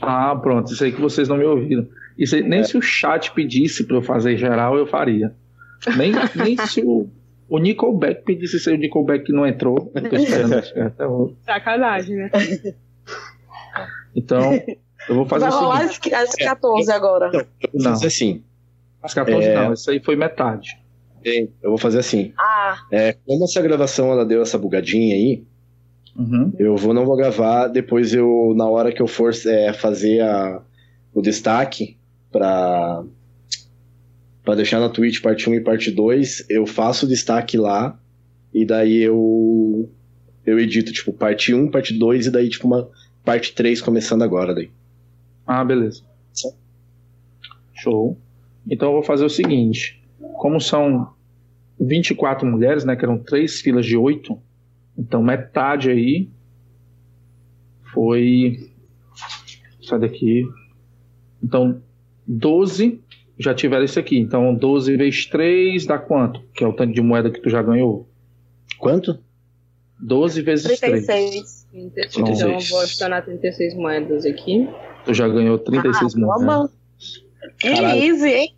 Ah, 0.00 0.36
pronto, 0.36 0.72
isso 0.72 0.84
aí 0.84 0.92
que 0.92 1.00
vocês 1.00 1.28
não 1.28 1.36
me 1.36 1.44
ouviram. 1.44 1.86
Isso 2.18 2.34
aí, 2.34 2.42
nem 2.42 2.62
se 2.62 2.76
o 2.76 2.82
chat 2.82 3.32
pedisse 3.32 3.84
pra 3.84 3.96
eu 3.96 4.02
fazer 4.02 4.36
geral, 4.36 4.76
eu 4.76 4.86
faria. 4.86 5.34
Nem, 5.96 6.12
nem 6.36 6.56
se 6.66 6.82
o, 6.82 7.08
O 7.48 7.58
Nickelback 7.58 8.34
disse 8.36 8.58
ser 8.60 8.74
o 8.74 8.76
Nickelback 8.76 9.24
que 9.24 9.32
não 9.32 9.46
entrou. 9.46 9.76
Tô 10.10 10.16
esperando 10.16 10.54
até 10.86 11.06
hoje. 11.06 11.36
Sacanagem, 11.44 12.16
né? 12.16 12.30
Então, 14.14 14.52
eu 15.08 15.14
vou 15.14 15.26
fazer 15.26 15.46
Vai 15.48 15.54
o 15.54 15.60
rolar 15.60 15.88
seguinte. 15.88 16.14
as, 16.14 16.28
as 16.30 16.34
14 16.36 16.92
agora. 16.92 17.26
Eu 17.32 17.40
vou 17.72 17.82
Não. 17.82 17.90
fazer 17.92 18.06
assim. 18.08 18.42
As 19.02 19.14
14 19.14 19.46
É. 19.46 19.54
não, 19.54 19.72
isso 19.72 19.90
aí 19.90 20.00
foi 20.00 20.16
metade. 20.16 20.78
Bem, 21.22 21.52
Eu 21.62 21.70
vou 21.70 21.78
fazer 21.78 22.00
assim. 22.00 22.32
Ah, 22.36 22.51
É, 22.90 23.12
como 23.26 23.44
essa 23.44 23.60
gravação 23.62 24.10
ela 24.12 24.24
deu 24.24 24.42
essa 24.42 24.58
bugadinha 24.58 25.14
aí, 25.14 25.44
Uhum. 26.14 26.52
eu 26.58 26.76
vou 26.76 26.92
não 26.92 27.06
vou 27.06 27.16
gravar. 27.16 27.68
Depois 27.68 28.12
eu, 28.12 28.52
na 28.56 28.68
hora 28.68 28.92
que 28.92 29.00
eu 29.00 29.06
for 29.06 29.32
é, 29.46 29.72
fazer 29.72 30.20
a, 30.20 30.60
o 31.14 31.22
destaque 31.22 31.96
pra, 32.30 33.02
pra 34.44 34.54
deixar 34.54 34.78
na 34.80 34.88
Twitch 34.90 35.22
parte 35.22 35.48
1 35.48 35.54
e 35.54 35.60
parte 35.60 35.90
2, 35.90 36.46
eu 36.50 36.66
faço 36.66 37.06
o 37.06 37.08
destaque 37.08 37.56
lá 37.56 37.98
e 38.52 38.64
daí 38.66 38.98
eu 38.98 39.88
eu 40.44 40.58
edito 40.58 40.92
tipo 40.92 41.12
parte 41.12 41.54
1, 41.54 41.70
parte 41.70 41.96
2 41.96 42.26
e 42.26 42.30
daí 42.30 42.48
tipo 42.48 42.66
uma 42.66 42.88
parte 43.24 43.54
3 43.54 43.80
começando 43.80 44.22
agora 44.22 44.54
daí. 44.54 44.70
Ah, 45.46 45.64
beleza. 45.64 46.02
Sim. 46.32 46.50
Show. 47.74 48.18
Então 48.68 48.88
eu 48.88 48.94
vou 48.94 49.02
fazer 49.02 49.24
o 49.24 49.30
seguinte: 49.30 50.02
como 50.34 50.60
são 50.60 51.14
24 51.82 52.46
mulheres, 52.46 52.84
né? 52.84 52.96
Que 52.96 53.04
eram 53.04 53.18
três 53.18 53.60
filas 53.60 53.84
de 53.84 53.96
oito, 53.96 54.38
então 54.96 55.22
metade 55.22 55.90
aí 55.90 56.30
foi. 57.92 58.70
Sai 59.82 59.98
daqui. 59.98 60.44
Então, 61.42 61.82
12 62.26 63.00
já 63.38 63.54
tiveram 63.54 63.84
isso 63.84 63.98
aqui. 63.98 64.18
Então, 64.18 64.54
12 64.54 64.96
vezes 64.96 65.26
3 65.26 65.86
dá 65.86 65.98
quanto? 65.98 66.40
Que 66.54 66.64
é 66.64 66.66
o 66.66 66.72
tanto 66.72 66.94
de 66.94 67.02
moeda 67.02 67.30
que 67.30 67.40
tu 67.40 67.50
já 67.50 67.62
ganhou. 67.62 68.08
Quanto? 68.78 69.18
12 70.00 70.42
vezes 70.42 70.78
3. 70.78 71.06
36. 71.06 71.68
36. 71.72 72.16
Então, 72.16 72.32
Então 72.32 72.50
eu 72.50 72.60
seis. 72.60 72.70
vou 72.70 72.80
adicionar 72.80 73.22
36 73.22 73.74
moedas 73.74 74.24
aqui. 74.24 74.68
Tu 75.04 75.14
já 75.14 75.28
ganhou 75.28 75.58
36 75.58 76.14
ah, 76.14 76.18
moedas. 76.18 76.44
vamos. 76.44 76.70
Que 77.58 77.68
easy, 77.68 78.28
hein? 78.28 78.54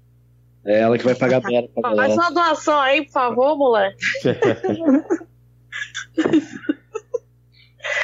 É 0.67 0.81
ela 0.81 0.97
que 0.97 1.05
vai 1.05 1.15
pagar 1.15 1.41
pra 1.41 1.51
Faz 1.83 2.15
uma 2.15 2.31
doação 2.31 2.81
aí, 2.81 3.05
por 3.05 3.13
favor, 3.13 3.57
moleque. 3.57 3.97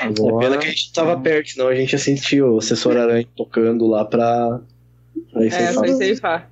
É 0.02 0.04
Agora, 0.04 0.38
pena 0.38 0.58
que 0.58 0.66
a 0.66 0.70
gente 0.70 0.92
tava 0.92 1.18
perto, 1.18 1.50
senão 1.50 1.68
a 1.68 1.74
gente 1.74 1.92
ia 1.92 1.98
sentir 1.98 2.42
o 2.42 2.58
assessor 2.58 2.96
Aranha 2.96 3.26
tocando 3.34 3.86
lá 3.86 4.04
pra. 4.04 4.60
pra 5.32 5.44
É, 5.44 5.50
ceifar. 5.94 6.50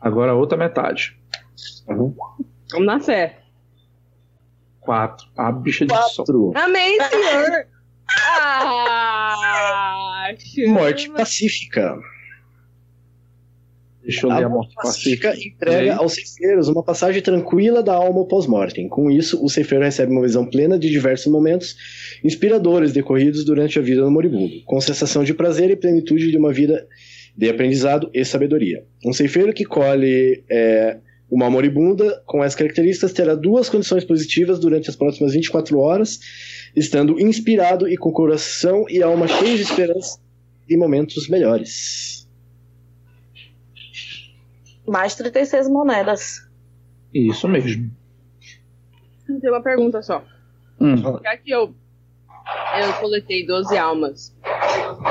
agora 0.00 0.32
a 0.32 0.34
outra 0.34 0.58
metade. 0.58 1.16
Uhum. 1.88 2.14
Vamos 2.70 2.86
na 2.86 3.00
fé. 3.00 3.38
4. 4.80 5.26
A 5.36 5.52
bicha 5.52 5.86
de 5.86 5.94
sol. 5.94 6.24
Quatro. 6.26 6.52
Amém, 6.54 6.98
senhor! 7.02 7.66
Ah, 8.08 9.34
Morte 10.68 11.10
pacífica. 11.10 11.98
Deixa 14.06 14.24
eu 14.24 14.30
ler 14.30 14.44
a 14.44 14.50
pacífica. 14.76 15.34
entrega 15.36 15.96
aos 15.96 16.14
ceifeiros 16.14 16.68
uma 16.68 16.82
passagem 16.82 17.20
tranquila 17.20 17.82
da 17.82 17.92
alma 17.92 18.24
pós-mortem. 18.24 18.88
Com 18.88 19.10
isso, 19.10 19.44
o 19.44 19.48
ceifeiro 19.48 19.84
recebe 19.84 20.12
uma 20.12 20.22
visão 20.22 20.46
plena 20.46 20.78
de 20.78 20.88
diversos 20.88 21.26
momentos 21.26 21.76
inspiradores 22.22 22.92
decorridos 22.92 23.44
durante 23.44 23.80
a 23.80 23.82
vida 23.82 24.02
do 24.02 24.10
moribundo, 24.10 24.62
com 24.64 24.80
sensação 24.80 25.24
de 25.24 25.34
prazer 25.34 25.70
e 25.70 25.76
plenitude 25.76 26.30
de 26.30 26.36
uma 26.36 26.52
vida 26.52 26.86
de 27.36 27.48
aprendizado 27.48 28.08
e 28.14 28.24
sabedoria. 28.24 28.84
Um 29.04 29.12
ceifeiro 29.12 29.52
que 29.52 29.64
colhe 29.64 30.44
é, 30.48 30.98
uma 31.28 31.50
moribunda 31.50 32.22
com 32.26 32.44
essas 32.44 32.54
características 32.54 33.12
terá 33.12 33.34
duas 33.34 33.68
condições 33.68 34.04
positivas 34.04 34.60
durante 34.60 34.88
as 34.88 34.94
próximas 34.94 35.32
24 35.32 35.80
horas, 35.80 36.20
estando 36.76 37.20
inspirado 37.20 37.88
e 37.88 37.96
com 37.96 38.12
coração 38.12 38.86
e 38.88 39.02
alma 39.02 39.26
cheios 39.26 39.56
de 39.56 39.62
esperança 39.62 40.20
e 40.68 40.76
momentos 40.76 41.28
melhores. 41.28 42.25
Mais 44.88 45.14
36 45.14 45.68
moedas. 45.68 46.48
Isso 47.12 47.48
mesmo. 47.48 47.90
Tem 49.26 49.50
uma 49.50 49.62
pergunta 49.62 50.02
só. 50.02 50.22
Hum, 50.80 50.96
Já 51.22 51.36
que 51.36 51.50
eu, 51.50 51.74
eu 52.80 52.92
coletei 53.00 53.46
12 53.46 53.76
almas 53.76 54.36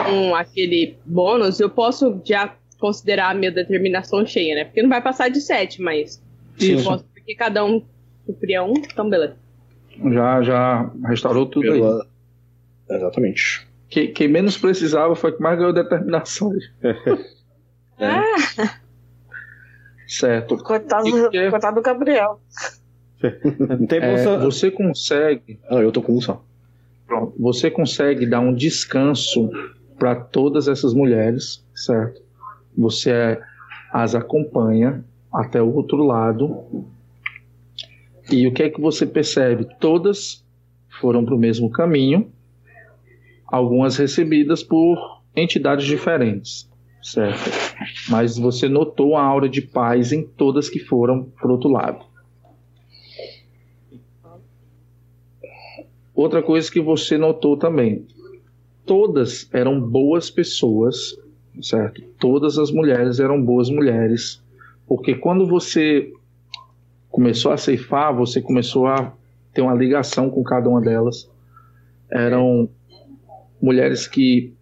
com 0.05 0.35
aquele 0.35 0.97
bônus, 1.05 1.59
eu 1.59 1.69
posso 1.69 2.21
já 2.23 2.55
considerar 2.79 3.31
a 3.31 3.33
minha 3.33 3.51
determinação 3.51 4.25
cheia, 4.25 4.55
né? 4.55 4.65
Porque 4.65 4.81
não 4.81 4.89
vai 4.89 5.01
passar 5.01 5.29
de 5.29 5.41
7, 5.41 5.81
mas 5.81 6.21
eu 6.59 6.75
Isso. 6.75 6.83
posso, 6.85 7.03
porque 7.05 7.35
cada 7.35 7.65
um 7.65 7.83
supria 8.25 8.63
um, 8.63 8.73
então 8.77 9.09
beleza. 9.09 9.35
já, 10.13 10.41
já 10.43 10.91
restaurou 11.07 11.45
tudo 11.47 11.71
aí. 11.71 11.79
Pela- 11.81 12.07
Exatamente. 12.89 13.67
Que- 13.89 14.07
quem 14.09 14.27
menos 14.27 14.57
precisava 14.57 15.15
foi 15.15 15.31
que 15.31 15.41
mais 15.41 15.57
ganhou 15.57 15.73
determinações. 15.73 16.63
Ah, 17.97 18.77
Certo. 20.07 20.57
Coitado, 20.57 21.29
que- 21.29 21.49
coitado 21.49 21.75
do 21.75 21.81
Gabriel. 21.81 22.39
Tem 23.89 23.99
É, 23.99 24.23
bolsa. 24.23 24.37
você 24.37 24.69
consegue. 24.71 25.59
Ah, 25.69 25.75
eu 25.75 25.91
tô 25.91 26.01
com 26.01 26.15
um 26.15 26.21
só. 26.21 26.43
Pronto, 27.07 27.33
você 27.39 27.71
consegue 27.71 28.25
dar 28.25 28.39
um 28.39 28.53
descanso 28.53 29.49
para 29.97 30.15
todas 30.15 30.67
essas 30.67 30.93
mulheres, 30.93 31.63
certo? 31.73 32.21
Você 32.77 33.11
é, 33.11 33.41
as 33.91 34.13
acompanha 34.15 35.03
até 35.33 35.61
o 35.61 35.73
outro 35.73 36.03
lado. 36.03 36.85
E 38.31 38.47
o 38.47 38.53
que 38.53 38.63
é 38.63 38.69
que 38.69 38.81
você 38.81 39.05
percebe? 39.05 39.67
Todas 39.79 40.43
foram 40.99 41.23
para 41.23 41.35
o 41.35 41.37
mesmo 41.37 41.69
caminho, 41.69 42.31
algumas 43.47 43.97
recebidas 43.97 44.63
por 44.63 45.21
entidades 45.35 45.85
diferentes, 45.85 46.69
certo? 47.03 47.64
Mas 48.09 48.37
você 48.37 48.67
notou 48.67 49.15
a 49.15 49.23
aura 49.23 49.49
de 49.49 49.61
paz 49.61 50.11
em 50.11 50.23
todas 50.23 50.69
que 50.69 50.79
foram 50.79 51.23
para 51.23 51.51
outro 51.51 51.69
lado. 51.69 52.05
Outra 56.13 56.41
coisa 56.41 56.71
que 56.71 56.79
você 56.79 57.17
notou 57.17 57.57
também, 57.57 58.05
todas 58.85 59.49
eram 59.51 59.81
boas 59.81 60.29
pessoas, 60.29 61.17
certo? 61.61 62.01
Todas 62.17 62.57
as 62.57 62.71
mulheres 62.71 63.19
eram 63.19 63.43
boas 63.43 63.69
mulheres, 63.69 64.41
porque 64.87 65.15
quando 65.15 65.45
você 65.45 66.13
começou 67.09 67.51
a 67.51 67.57
ceifar, 67.57 68.15
você 68.15 68.41
começou 68.41 68.87
a 68.87 69.13
ter 69.53 69.61
uma 69.61 69.73
ligação 69.73 70.29
com 70.29 70.43
cada 70.43 70.69
uma 70.69 70.79
delas. 70.79 71.29
Eram 72.09 72.69
mulheres 73.61 74.07
que 74.07 74.53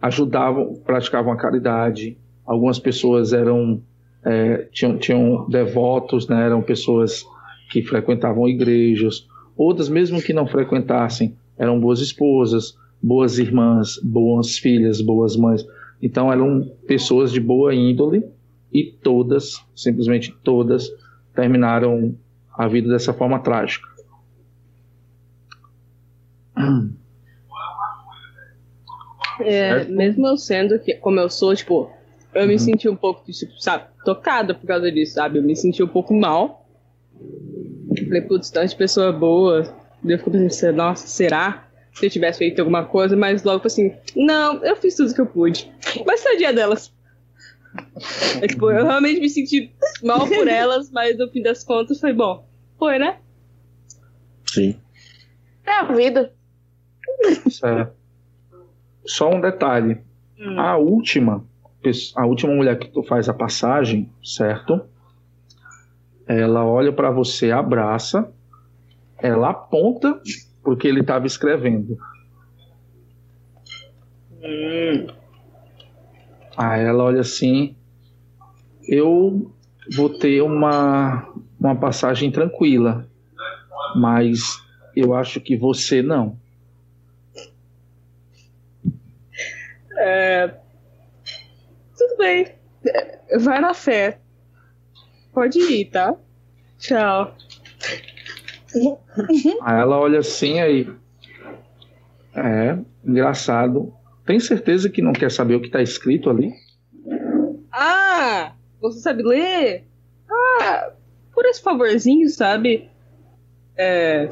ajudavam, 0.00 0.74
praticavam 0.84 1.32
a 1.32 1.36
caridade. 1.36 2.16
Algumas 2.46 2.78
pessoas 2.78 3.32
eram 3.32 3.80
é, 4.24 4.68
tinham, 4.72 4.96
tinham 4.98 5.48
devotos, 5.48 6.26
né? 6.28 6.46
Eram 6.46 6.62
pessoas 6.62 7.24
que 7.70 7.82
frequentavam 7.82 8.48
igrejas. 8.48 9.26
Outras, 9.56 9.88
mesmo 9.88 10.20
que 10.20 10.32
não 10.32 10.46
frequentassem, 10.46 11.36
eram 11.58 11.78
boas 11.78 12.00
esposas, 12.00 12.76
boas 13.02 13.38
irmãs, 13.38 13.98
boas 14.02 14.58
filhas, 14.58 15.00
boas 15.00 15.36
mães. 15.36 15.64
Então 16.02 16.32
eram 16.32 16.70
pessoas 16.86 17.30
de 17.32 17.40
boa 17.40 17.74
índole 17.74 18.24
e 18.72 18.84
todas, 18.84 19.64
simplesmente 19.74 20.34
todas, 20.42 20.90
terminaram 21.34 22.16
a 22.56 22.66
vida 22.66 22.88
dessa 22.88 23.12
forma 23.12 23.38
trágica. 23.38 23.86
é, 29.40 29.84
mesmo 29.84 30.26
eu 30.26 30.36
sendo 30.36 30.78
que, 30.78 30.94
como 30.94 31.20
eu 31.20 31.28
sou, 31.28 31.54
tipo, 31.54 31.90
eu 32.34 32.46
me 32.46 32.58
senti 32.58 32.88
um 32.88 32.96
pouco, 32.96 33.24
tipo, 33.30 33.52
sabe, 33.60 33.84
tocada 34.04 34.54
por 34.54 34.66
causa 34.66 34.90
disso, 34.90 35.14
sabe? 35.14 35.38
Eu 35.38 35.42
me 35.42 35.54
senti 35.54 35.82
um 35.82 35.88
pouco 35.88 36.12
mal. 36.14 36.66
Falei, 38.06 38.22
putz, 38.22 38.50
tanta 38.50 38.74
pessoa 38.74 39.12
boa. 39.12 39.74
Eu 40.04 40.18
fico 40.18 40.30
pensando, 40.30 40.76
nossa, 40.76 41.06
será? 41.06 41.68
Se 41.92 42.06
eu 42.06 42.10
tivesse 42.10 42.38
feito 42.38 42.58
alguma 42.58 42.84
coisa, 42.84 43.16
mas 43.16 43.44
logo 43.44 43.66
assim, 43.66 43.94
não, 44.16 44.62
eu 44.64 44.74
fiz 44.76 44.96
tudo 44.96 45.14
que 45.14 45.20
eu 45.20 45.26
pude. 45.26 45.72
Mas 46.04 46.22
dia 46.36 46.52
delas. 46.52 46.92
É, 48.40 48.46
tipo, 48.46 48.70
eu 48.70 48.84
realmente 48.84 49.20
me 49.20 49.28
senti 49.28 49.72
mal 50.02 50.26
por 50.26 50.46
elas, 50.48 50.90
mas 50.90 51.16
no 51.16 51.28
fim 51.30 51.42
das 51.42 51.62
contas 51.62 52.00
foi 52.00 52.12
bom. 52.12 52.46
Foi, 52.78 52.98
né? 52.98 53.18
Sim. 54.46 54.76
É 55.64 55.72
a 55.72 55.84
vida. 55.84 56.32
Certo. 57.48 57.94
Só 59.06 59.30
um 59.30 59.40
detalhe. 59.40 60.00
A 60.56 60.76
última, 60.76 61.44
a 62.16 62.26
última 62.26 62.54
mulher 62.54 62.78
que 62.78 62.88
tu 62.88 63.02
faz 63.02 63.28
a 63.28 63.34
passagem, 63.34 64.10
certo? 64.22 64.80
Ela 66.26 66.64
olha 66.64 66.92
para 66.92 67.10
você, 67.10 67.50
abraça, 67.50 68.32
ela 69.18 69.50
aponta 69.50 70.20
porque 70.62 70.88
ele 70.88 71.00
estava 71.00 71.26
escrevendo. 71.26 71.98
Aí 76.56 76.84
ela 76.84 77.04
olha 77.04 77.20
assim, 77.20 77.76
eu 78.86 79.50
vou 79.94 80.08
ter 80.08 80.42
uma, 80.42 81.28
uma 81.58 81.74
passagem 81.74 82.30
tranquila. 82.30 83.06
mas 83.94 84.58
eu 84.96 85.14
acho 85.14 85.40
que 85.40 85.56
você 85.56 86.02
não. 86.02 86.38
É, 89.96 90.54
Tudo 92.14 92.18
bem. 92.18 92.46
Vai 93.40 93.60
na 93.60 93.74
fé. 93.74 94.18
Pode 95.32 95.58
ir, 95.58 95.86
tá? 95.86 96.14
Tchau. 96.78 97.34
Aí 99.62 99.80
ela 99.80 99.98
olha 99.98 100.20
assim 100.20 100.60
aí. 100.60 100.88
É, 102.34 102.78
engraçado. 103.04 103.92
Tem 104.24 104.38
certeza 104.38 104.88
que 104.88 105.02
não 105.02 105.12
quer 105.12 105.30
saber 105.30 105.56
o 105.56 105.60
que 105.60 105.68
tá 105.70 105.82
escrito 105.82 106.30
ali? 106.30 106.52
Ah, 107.72 108.52
você 108.80 109.00
sabe 109.00 109.22
ler? 109.22 109.84
Ah, 110.30 110.92
por 111.32 111.44
esse 111.44 111.62
favorzinho, 111.62 112.28
sabe? 112.28 112.88
É, 113.76 114.28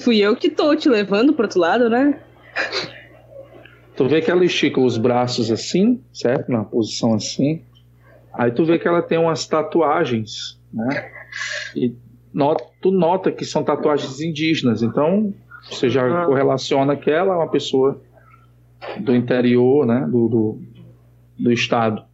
fui 0.00 0.18
eu 0.18 0.34
que 0.34 0.50
tô 0.50 0.74
te 0.74 0.88
levando 0.88 1.34
pro 1.34 1.44
outro 1.44 1.60
lado, 1.60 1.90
né? 1.90 2.20
Tu 3.96 4.06
vê 4.08 4.20
que 4.20 4.30
ela 4.30 4.44
estica 4.44 4.80
os 4.80 4.98
braços 4.98 5.50
assim, 5.50 6.02
certo? 6.12 6.50
Na 6.52 6.64
posição 6.64 7.14
assim. 7.14 7.62
Aí 8.32 8.50
tu 8.50 8.64
vê 8.64 8.78
que 8.78 8.86
ela 8.86 9.00
tem 9.02 9.16
umas 9.18 9.46
tatuagens, 9.46 10.60
né? 10.72 11.10
E 11.74 11.94
nota, 12.32 12.64
tu 12.82 12.90
nota 12.90 13.32
que 13.32 13.44
são 13.44 13.64
tatuagens 13.64 14.20
indígenas. 14.20 14.82
Então 14.82 15.32
você 15.70 15.88
já 15.88 16.22
Ah. 16.22 16.26
correlaciona 16.26 16.94
que 16.96 17.10
ela 17.10 17.34
é 17.34 17.36
uma 17.36 17.50
pessoa 17.50 18.00
do 19.00 19.14
interior, 19.14 19.86
né? 19.86 20.06
Do, 20.06 20.28
do, 20.28 20.62
do 21.38 21.50
estado. 21.52 22.04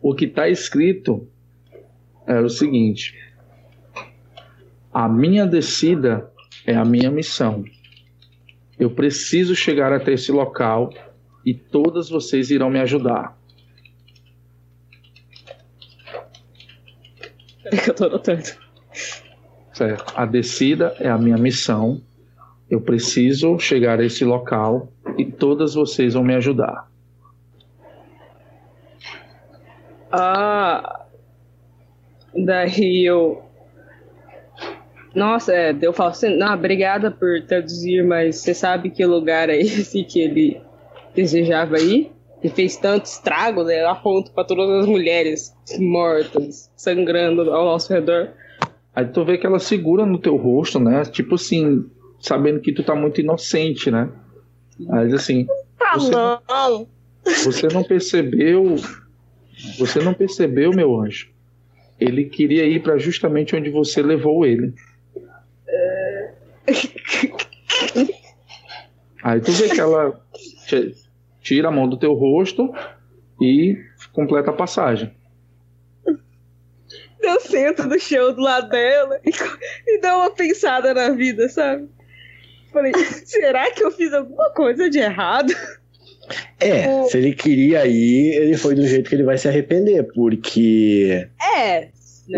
O 0.00 0.14
que 0.14 0.26
está 0.26 0.48
escrito 0.48 1.26
é 2.26 2.38
o 2.38 2.48
seguinte: 2.48 3.14
a 4.92 5.08
minha 5.08 5.44
descida 5.44 6.30
é 6.64 6.76
a 6.76 6.84
minha 6.84 7.10
missão. 7.10 7.64
Eu 8.82 8.90
preciso 8.90 9.54
chegar 9.54 9.92
até 9.92 10.14
esse 10.14 10.32
local 10.32 10.92
e 11.46 11.54
todas 11.54 12.08
vocês 12.08 12.50
irão 12.50 12.68
me 12.68 12.80
ajudar. 12.80 13.38
Peraí 17.62 17.80
que 17.80 17.90
eu 17.90 17.94
tô 17.94 18.06
anotando. 18.06 18.42
Certo? 19.72 20.12
A 20.16 20.26
descida 20.26 20.96
é 20.98 21.08
a 21.08 21.16
minha 21.16 21.36
missão. 21.36 22.02
Eu 22.68 22.80
preciso 22.80 23.56
chegar 23.56 24.00
a 24.00 24.04
esse 24.04 24.24
local 24.24 24.92
e 25.16 25.26
todas 25.26 25.74
vocês 25.74 26.14
vão 26.14 26.24
me 26.24 26.34
ajudar. 26.34 26.90
Ah. 30.10 31.06
Daí 32.34 33.04
eu. 33.06 33.44
Nossa, 35.14 35.52
é, 35.52 35.76
eu 35.80 35.92
falo 35.92 36.10
assim, 36.10 36.36
não, 36.36 36.54
obrigada 36.54 37.10
por 37.10 37.42
traduzir, 37.42 38.02
mas 38.04 38.36
você 38.36 38.54
sabe 38.54 38.90
que 38.90 39.04
lugar 39.04 39.50
é 39.50 39.58
esse 39.60 40.04
que 40.04 40.20
ele 40.20 40.60
desejava 41.14 41.78
ir? 41.78 42.10
E 42.42 42.48
fez 42.48 42.76
tanto 42.76 43.04
estrago, 43.06 43.62
né? 43.62 43.82
Eu 43.82 43.88
aponto 43.88 44.32
pra 44.32 44.42
todas 44.42 44.82
as 44.82 44.86
mulheres 44.86 45.54
mortas, 45.78 46.70
sangrando 46.76 47.42
ao 47.52 47.64
nosso 47.64 47.92
redor. 47.92 48.30
Aí 48.94 49.06
tu 49.06 49.24
vê 49.24 49.38
que 49.38 49.46
ela 49.46 49.60
segura 49.60 50.04
no 50.04 50.18
teu 50.18 50.36
rosto, 50.36 50.80
né? 50.80 51.04
Tipo 51.04 51.36
assim, 51.36 51.84
sabendo 52.18 52.60
que 52.60 52.72
tu 52.72 52.82
tá 52.82 52.96
muito 52.96 53.20
inocente, 53.20 53.90
né? 53.92 54.08
Aí 54.90 55.06
diz 55.06 55.14
assim, 55.14 55.46
Tá 55.78 55.94
Você- 55.94 56.10
não. 56.10 56.88
você 57.44 57.68
não 57.68 57.84
percebeu, 57.84 58.74
você 59.78 60.00
não 60.00 60.12
percebeu, 60.14 60.72
meu 60.72 61.00
anjo. 61.00 61.28
Ele 62.00 62.24
queria 62.24 62.64
ir 62.66 62.82
para 62.82 62.98
justamente 62.98 63.54
onde 63.54 63.70
você 63.70 64.02
levou 64.02 64.44
ele. 64.44 64.72
Aí 69.22 69.40
tu 69.40 69.52
vê 69.52 69.68
que 69.68 69.80
ela 69.80 70.20
ti- 70.66 70.94
tira 71.40 71.68
a 71.68 71.70
mão 71.70 71.88
do 71.88 71.96
teu 71.96 72.12
rosto 72.14 72.72
e 73.40 73.76
completa 74.12 74.50
a 74.50 74.54
passagem. 74.54 75.12
Eu 77.20 77.40
sento 77.40 77.84
no 77.86 77.98
chão 78.00 78.34
do 78.34 78.40
lado 78.42 78.68
dela 78.68 79.20
e, 79.24 79.30
e 79.90 80.00
dou 80.00 80.10
uma 80.10 80.30
pensada 80.30 80.92
na 80.92 81.10
vida, 81.10 81.48
sabe? 81.48 81.88
Falei, 82.72 82.92
será 82.94 83.70
que 83.70 83.84
eu 83.84 83.92
fiz 83.92 84.12
alguma 84.12 84.50
coisa 84.50 84.90
de 84.90 84.98
errado? 84.98 85.52
É, 86.58 87.04
se 87.06 87.18
ele 87.18 87.32
queria 87.32 87.86
ir, 87.86 88.34
ele 88.34 88.56
foi 88.56 88.74
do 88.74 88.84
jeito 88.86 89.08
que 89.08 89.14
ele 89.14 89.22
vai 89.22 89.38
se 89.38 89.46
arrepender, 89.46 90.02
porque 90.12 91.28
É. 91.56 91.88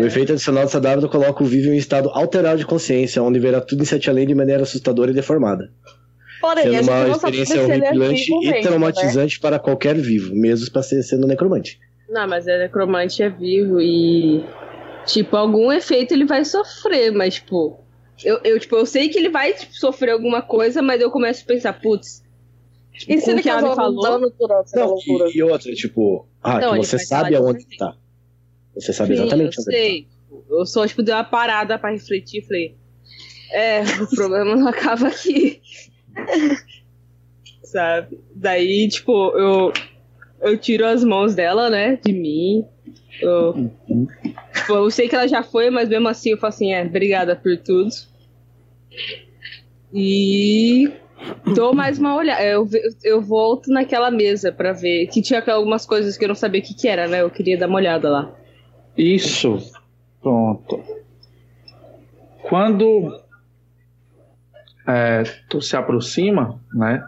o 0.01 0.05
efeito 0.05 0.33
adicional 0.33 0.63
dessa 0.63 0.79
dável 0.79 1.07
coloca 1.09 1.43
o 1.43 1.45
vivo 1.47 1.67
em 1.67 1.71
um 1.71 1.75
estado 1.75 2.09
alterado 2.09 2.57
de 2.59 2.65
consciência, 2.65 3.21
onde 3.23 3.39
verá 3.39 3.61
tudo 3.61 3.81
em 3.81 3.85
sete 3.85 4.09
além 4.09 4.27
de 4.27 4.35
maneira 4.35 4.63
assustadora 4.63 5.11
e 5.11 5.13
deformada. 5.13 5.71
Porém, 6.41 6.63
Sendo 6.83 6.91
uma 6.91 7.09
experiência 7.09 7.55
se 7.55 7.71
ele 7.71 7.71
é 7.71 7.89
horripilante 7.89 8.21
e 8.31 8.35
mesmo, 8.35 8.51
né? 8.51 8.61
traumatizante 8.61 9.39
para 9.39 9.57
qualquer 9.59 9.95
vivo, 9.95 10.35
mesmo 10.35 10.71
para 10.71 10.83
ser 10.83 11.01
sendo 11.03 11.25
necromante. 11.25 11.79
Não, 12.09 12.27
mas 12.27 12.47
é 12.47 12.57
necromante 12.59 13.23
é 13.23 13.29
vivo 13.29 13.81
e. 13.81 14.43
Tipo, 15.05 15.37
algum 15.37 15.71
efeito 15.71 16.13
ele 16.13 16.25
vai 16.25 16.43
sofrer, 16.45 17.11
mas, 17.11 17.35
tipo. 17.35 17.79
Eu, 18.23 18.39
eu, 18.43 18.59
tipo, 18.59 18.75
eu 18.75 18.85
sei 18.85 19.09
que 19.09 19.17
ele 19.17 19.29
vai 19.29 19.53
tipo, 19.53 19.73
sofrer 19.73 20.11
alguma 20.11 20.41
coisa, 20.41 20.81
mas 20.81 21.01
eu 21.01 21.11
começo 21.11 21.43
a 21.43 21.47
pensar, 21.47 21.73
putz. 21.73 22.23
Tipo, 22.93 23.11
E 23.11 23.19
se 23.19 23.29
ele 23.31 23.41
um 23.41 23.75
falou. 23.75 24.01
dano 24.01 24.31
durante 24.39 24.67
essa 24.67 24.79
Não, 24.79 24.87
loucura? 24.91 25.29
e, 25.29 25.37
e 25.37 25.43
outra, 25.43 25.73
tipo, 25.73 26.27
ah, 26.41 26.59
Não, 26.59 26.69
que 26.71 26.75
ele 26.77 26.85
você 26.85 26.99
sabe 26.99 27.35
aonde 27.35 27.65
tá. 27.77 27.93
Você 28.75 28.93
sabe 28.93 29.15
Sim, 29.15 29.21
exatamente 29.21 29.57
eu 29.57 29.63
onde 29.63 29.71
sei. 29.71 30.01
Tipo, 30.03 30.45
Eu 30.49 30.65
só, 30.65 30.85
tipo, 30.87 31.01
dei 31.01 31.13
uma 31.13 31.23
parada 31.23 31.79
pra 31.79 31.91
refletir 31.91 32.41
e 32.41 32.45
falei. 32.45 32.75
É, 33.51 33.81
o 34.01 34.07
problema 34.15 34.55
não 34.55 34.67
acaba 34.67 35.07
aqui. 35.07 35.61
Sabe? 37.63 38.19
Daí, 38.33 38.87
tipo, 38.87 39.11
eu, 39.37 39.73
eu 40.41 40.57
tiro 40.57 40.85
as 40.85 41.03
mãos 41.03 41.35
dela, 41.35 41.69
né, 41.69 41.97
de 42.03 42.13
mim. 42.13 42.65
Eu, 43.21 43.71
tipo, 44.53 44.73
eu 44.73 44.91
sei 44.91 45.07
que 45.07 45.15
ela 45.15 45.27
já 45.27 45.41
foi, 45.41 45.69
mas 45.69 45.89
mesmo 45.89 46.07
assim 46.07 46.31
eu 46.31 46.37
falo 46.37 46.53
assim, 46.53 46.73
é, 46.73 46.83
obrigada 46.83 47.35
por 47.35 47.57
tudo. 47.57 47.89
E 49.93 50.91
dou 51.55 51.73
mais 51.73 51.97
uma 51.97 52.15
olhada. 52.15 52.43
Eu, 52.43 52.67
eu 53.03 53.21
volto 53.21 53.71
naquela 53.71 54.11
mesa 54.11 54.51
pra 54.51 54.73
ver. 54.73 55.07
Que 55.07 55.21
tinha 55.21 55.41
algumas 55.47 55.85
coisas 55.85 56.17
que 56.17 56.23
eu 56.25 56.27
não 56.27 56.35
sabia 56.35 56.61
o 56.61 56.63
que, 56.63 56.73
que 56.73 56.87
era, 56.87 57.07
né? 57.07 57.21
Eu 57.21 57.29
queria 57.29 57.57
dar 57.57 57.67
uma 57.67 57.77
olhada 57.77 58.09
lá. 58.09 58.35
Isso. 58.97 59.57
Pronto. 60.21 60.81
Quando 62.43 63.19
é, 64.87 65.23
tu 65.49 65.61
se 65.61 65.75
aproxima, 65.75 66.59
né? 66.73 67.07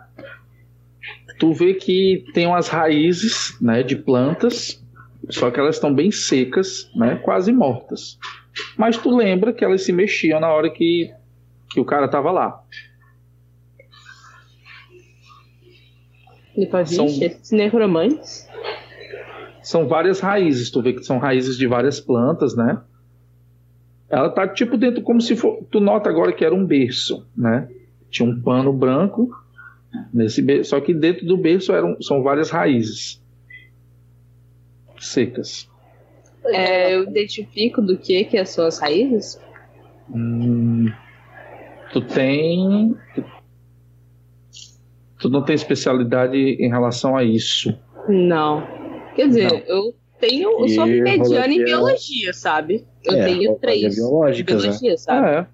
Tu 1.40 1.54
vê 1.54 1.76
que 1.76 2.26
tem 2.34 2.48
umas 2.48 2.68
raízes, 2.68 3.56
né, 3.62 3.84
de 3.84 3.96
plantas, 3.96 4.84
só 5.30 5.52
que 5.52 5.60
elas 5.60 5.76
estão 5.76 5.94
bem 5.94 6.10
secas, 6.10 6.90
né, 6.96 7.16
quase 7.18 7.52
mortas. 7.52 8.18
Mas 8.76 8.98
tu 8.98 9.16
lembra 9.16 9.54
que 9.54 9.64
elas 9.64 9.84
se 9.84 9.92
mexiam 9.92 10.40
na 10.40 10.52
hora 10.52 10.70
que, 10.72 11.14
que 11.70 11.80
o 11.80 11.86
cara 11.86 12.08
tava 12.08 12.32
lá. 12.32 12.64
Ele 16.56 16.66
fala, 16.66 16.86
São- 16.88 17.08
necromantes. 17.52 18.47
São 19.68 19.86
várias 19.86 20.22
raízes, 20.22 20.72
tu 20.72 20.82
vê 20.82 20.94
que 20.94 21.04
são 21.04 21.18
raízes 21.18 21.58
de 21.58 21.68
várias 21.68 22.00
plantas, 22.00 22.56
né? 22.56 22.82
Ela 24.10 24.30
tá 24.30 24.48
tipo 24.48 24.78
dentro, 24.78 25.02
como 25.02 25.20
se 25.20 25.36
for. 25.36 25.62
Tu 25.70 25.82
nota 25.82 26.10
agora 26.10 26.32
que 26.32 26.46
era 26.46 26.56
um 26.56 26.66
berço, 26.66 27.28
né? 27.36 27.68
Tinha 28.10 28.30
um 28.30 28.42
pano 28.42 28.72
branco 28.72 29.30
nesse 30.14 30.42
berço, 30.42 30.70
só 30.70 30.80
que 30.80 30.94
dentro 30.94 31.26
do 31.26 31.36
berço 31.36 31.74
eram, 31.74 32.02
são 32.02 32.24
várias 32.24 32.50
raízes 32.50 33.22
secas. 34.98 35.70
É, 36.46 36.96
eu 36.96 37.04
identifico 37.04 37.82
do 37.82 37.98
que 37.98 38.24
que 38.24 38.46
são 38.46 38.66
as 38.66 38.80
raízes. 38.80 39.38
Hum, 40.10 40.90
tu 41.92 42.00
tem. 42.00 42.96
Tu 45.20 45.30
não 45.30 45.44
tem 45.44 45.56
especialidade 45.56 46.38
em 46.38 46.70
relação 46.70 47.18
a 47.18 47.24
isso. 47.26 47.78
Não. 48.08 48.77
Quer 49.18 49.28
dizer, 49.30 49.52
Não. 49.52 49.58
eu 49.62 49.96
tenho. 50.20 50.62
Eu 50.62 50.70
sou 50.70 50.88
E 50.88 51.02
mediana 51.02 51.52
em 51.52 51.64
biologia, 51.66 52.32
sabe? 52.34 52.86
Eu 53.04 53.16
É, 53.16 53.26
tenho 53.26 53.56
três. 53.56 53.82
né? 53.82 53.90
biologia, 54.04 54.96
sabe? 54.98 55.28
Ah, 55.28 55.32
é. 55.32 55.42
Pode 55.42 55.50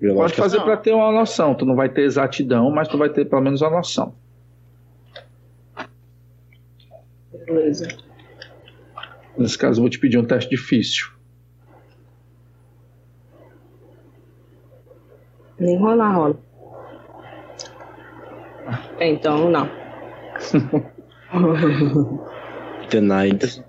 Biológica 0.00 0.42
fazer 0.42 0.56
não. 0.56 0.64
para 0.64 0.76
ter 0.78 0.92
uma 0.94 1.12
noção. 1.12 1.54
Tu 1.54 1.66
não 1.66 1.76
vai 1.76 1.90
ter 1.90 2.02
exatidão, 2.04 2.70
mas 2.70 2.88
tu 2.88 2.96
vai 2.96 3.10
ter 3.10 3.26
pelo 3.26 3.42
menos 3.42 3.60
uma 3.60 3.68
noção. 3.70 4.14
Beleza. 7.46 7.86
Nesse 9.36 9.58
caso, 9.58 9.78
eu 9.80 9.82
vou 9.82 9.90
te 9.90 9.98
pedir 9.98 10.16
um 10.16 10.24
teste 10.24 10.48
difícil. 10.48 11.08
Nem 15.60 15.76
rolar, 15.78 16.12
rola. 16.14 16.38
É, 18.98 19.08
então, 19.10 19.50
não. 19.50 19.68
Night. 23.00 23.64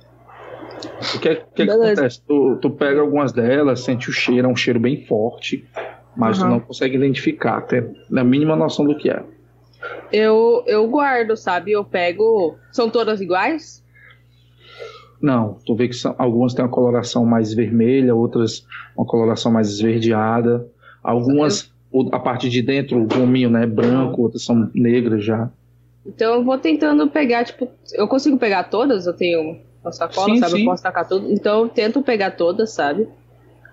O 1.15 1.19
que, 1.19 1.35
que, 1.35 1.35
que 1.35 1.65
Beleza. 1.65 1.93
acontece? 1.93 2.21
Tu, 2.27 2.57
tu 2.61 2.69
pega 2.71 3.01
algumas 3.01 3.31
delas, 3.31 3.81
sente 3.81 4.09
o 4.09 4.13
cheiro, 4.13 4.47
é 4.47 4.51
um 4.51 4.55
cheiro 4.55 4.79
bem 4.79 5.05
forte, 5.05 5.65
mas 6.15 6.37
tu 6.37 6.43
Aham. 6.43 6.51
não 6.51 6.59
consegue 6.59 6.95
identificar, 6.95 7.61
tem 7.61 7.93
a 8.15 8.23
mínima 8.23 8.55
noção 8.55 8.85
do 8.85 8.97
que 8.97 9.09
é. 9.09 9.23
Eu, 10.11 10.63
eu 10.67 10.87
guardo, 10.87 11.35
sabe? 11.35 11.71
Eu 11.71 11.83
pego. 11.83 12.57
São 12.71 12.89
todas 12.89 13.19
iguais? 13.19 13.83
Não, 15.21 15.57
tu 15.65 15.75
vê 15.75 15.87
que 15.87 15.95
são, 15.95 16.13
algumas 16.17 16.53
têm 16.53 16.65
uma 16.65 16.71
coloração 16.71 17.25
mais 17.25 17.53
vermelha, 17.53 18.13
outras 18.13 18.65
uma 18.95 19.05
coloração 19.05 19.51
mais 19.51 19.69
esverdeada. 19.69 20.67
Algumas, 21.01 21.71
a 22.11 22.19
parte 22.19 22.49
de 22.49 22.61
dentro, 22.61 23.01
o 23.01 23.07
gominho, 23.07 23.49
né, 23.49 23.63
é 23.63 23.67
branco, 23.67 24.21
outras 24.21 24.43
são 24.43 24.69
negras 24.73 25.23
já. 25.23 25.49
Então 26.05 26.35
eu 26.35 26.43
vou 26.43 26.57
tentando 26.57 27.07
pegar, 27.07 27.45
tipo. 27.45 27.69
Eu 27.93 28.07
consigo 28.07 28.37
pegar 28.37 28.65
todas? 28.65 29.05
Eu 29.05 29.13
tenho 29.13 29.61
uma 29.81 29.91
sacola, 29.91 30.33
Sim, 30.33 30.39
sabe? 30.39 30.51
sim. 30.53 30.59
Eu 30.59 30.65
posso 30.65 30.83
tacar 30.83 31.07
tudo. 31.07 31.31
Então 31.31 31.61
eu 31.61 31.69
tento 31.69 32.01
pegar 32.01 32.31
todas, 32.31 32.71
sabe? 32.71 33.07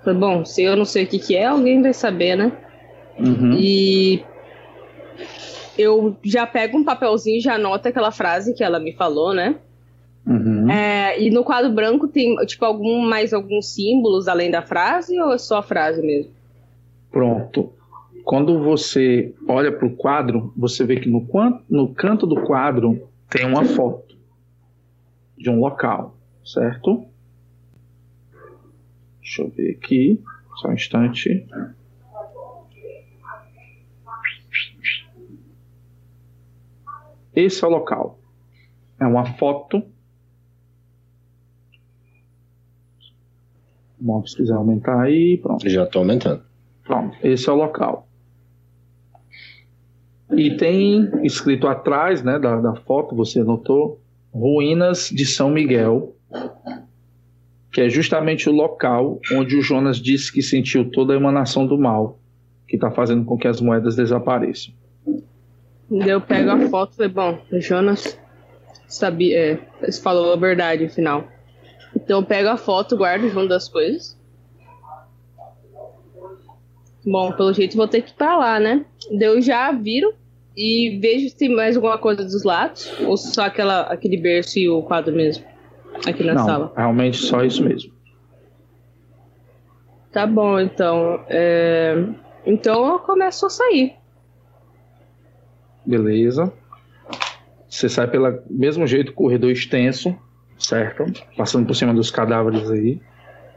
Bom, 0.05 0.45
se 0.45 0.63
eu 0.63 0.77
não 0.77 0.85
sei 0.85 1.05
o 1.05 1.07
que, 1.07 1.19
que 1.19 1.37
é, 1.37 1.47
alguém 1.47 1.83
vai 1.83 1.93
saber, 1.93 2.37
né? 2.37 2.53
Uhum. 3.19 3.53
E 3.53 4.25
eu 5.77 6.17
já 6.25 6.47
pego 6.47 6.79
um 6.79 6.85
papelzinho 6.85 7.39
e 7.39 7.41
já 7.41 7.55
anoto 7.55 7.89
aquela 7.89 8.11
frase 8.11 8.55
que 8.55 8.65
ela 8.65 8.81
me 8.81 8.93
falou, 8.93 9.35
né? 9.35 9.57
Uhum. 10.27 10.71
É, 10.71 11.21
e 11.21 11.31
no 11.31 11.43
quadro 11.43 11.71
branco 11.71 12.07
tem, 12.09 12.37
tipo, 12.47 12.65
algum 12.65 13.01
mais 13.01 13.33
alguns 13.33 13.75
símbolos 13.75 14.29
além 14.29 14.51
da 14.51 14.63
frase 14.63 15.19
ou 15.21 15.33
é 15.33 15.39
só 15.39 15.59
a 15.59 15.63
frase 15.63 16.01
mesmo? 16.03 16.33
Pronto. 17.11 17.73
Quando 18.25 18.63
você 18.63 19.35
olha 19.49 19.73
para 19.73 19.87
o 19.87 19.97
quadro, 19.97 20.53
você 20.57 20.85
vê 20.85 21.01
que 21.01 21.09
no, 21.09 21.27
no 21.69 21.95
canto 21.95 22.27
do 22.27 22.43
quadro 22.43 23.09
tem 23.29 23.47
uma 23.47 23.65
foto 23.65 24.17
de 25.37 25.49
um 25.49 25.59
local, 25.59 26.17
certo? 26.45 27.05
Deixa 29.21 29.43
eu 29.43 29.51
ver 29.51 29.77
aqui, 29.77 30.23
só 30.57 30.69
um 30.69 30.73
instante. 30.73 31.47
Esse 37.35 37.65
é 37.65 37.69
o 37.69 37.71
local. 37.71 38.19
É 38.99 39.07
uma 39.07 39.25
foto. 39.25 39.83
Bom, 43.99 44.27
se 44.27 44.37
quiser 44.37 44.55
aumentar 44.55 45.01
aí, 45.01 45.39
pronto. 45.39 45.69
Já 45.69 45.87
tô 45.87 46.01
aumentando. 46.01 46.43
Pronto, 46.85 47.17
esse 47.23 47.49
é 47.49 47.53
o 47.53 47.57
local. 47.57 48.10
E 50.33 50.57
tem 50.57 51.11
escrito 51.25 51.67
atrás 51.67 52.23
né, 52.23 52.39
da, 52.39 52.61
da 52.61 52.75
foto, 52.77 53.15
você 53.15 53.43
notou, 53.43 54.01
Ruínas 54.33 55.11
de 55.11 55.27
São 55.27 55.51
Miguel, 55.51 56.15
que 57.73 57.81
é 57.81 57.89
justamente 57.89 58.49
o 58.49 58.53
local 58.53 59.21
onde 59.33 59.57
o 59.57 59.63
Jonas 59.63 59.99
disse 59.99 60.33
que 60.33 60.43
sentiu 60.43 60.91
toda 60.91 61.13
a 61.13 61.17
emanação 61.17 61.67
do 61.67 61.79
mal, 61.79 62.19
que 62.69 62.77
está 62.77 62.91
fazendo 62.91 63.25
com 63.25 63.37
que 63.37 63.49
as 63.49 63.61
moedas 63.61 63.97
desapareçam. 63.97 64.73
Eu 65.91 66.21
pego 66.21 66.51
a 66.51 66.69
foto 66.69 66.93
e 66.93 66.97
falei, 66.97 67.13
bom, 67.13 67.39
o 67.51 67.61
Jonas 67.61 68.17
sabia, 68.87 69.61
é, 69.83 69.93
falou 69.93 70.33
a 70.33 70.37
verdade 70.37 70.85
no 70.85 70.91
final. 70.91 71.27
Então 71.95 72.21
eu 72.21 72.27
pego 72.27 72.49
a 72.49 72.57
foto, 72.57 72.97
guardo 72.97 73.29
junto 73.29 73.49
das 73.49 73.69
coisas. 73.69 74.17
Bom, 77.11 77.33
pelo 77.33 77.53
jeito 77.53 77.77
vou 77.77 77.89
ter 77.89 78.03
que 78.03 78.11
ir 78.11 78.15
pra 78.15 78.37
lá, 78.37 78.61
né? 78.61 78.85
Eu 79.11 79.41
já 79.43 79.73
viro 79.73 80.15
e 80.57 80.99
vejo 81.01 81.29
se 81.29 81.37
tem 81.37 81.49
mais 81.55 81.75
alguma 81.77 81.99
coisa 81.99 82.23
dos 82.23 82.45
lados, 82.45 82.93
ou 83.01 83.17
só 83.17 83.43
aquela, 83.47 83.83
aquele 83.83 84.17
berço 84.17 84.59
e 84.59 84.69
o 84.69 84.83
quadro 84.83 85.15
mesmo, 85.15 85.45
aqui 86.07 86.23
na 86.23 86.35
Não, 86.35 86.45
sala. 86.45 86.73
realmente 86.77 87.17
só 87.17 87.43
isso 87.45 87.65
mesmo. 87.65 87.93
Tá 90.13 90.27
bom, 90.27 90.59
então. 90.61 91.25
é, 91.29 92.05
Então 92.47 92.93
eu 92.93 92.99
começo 93.01 93.47
a 93.47 93.51
sair. 93.51 93.95
Beleza. 95.85 96.53
Você 97.69 97.89
sai 97.89 98.09
pelo 98.09 98.43
mesmo 98.51 98.87
jeito, 98.87 99.13
corredor 99.13 99.51
extenso, 99.51 100.17
certo? 100.59 101.05
Passando 101.37 101.67
por 101.67 101.75
cima 101.75 101.95
dos 101.95 102.11
cadáveres 102.11 102.69
aí. 102.71 103.01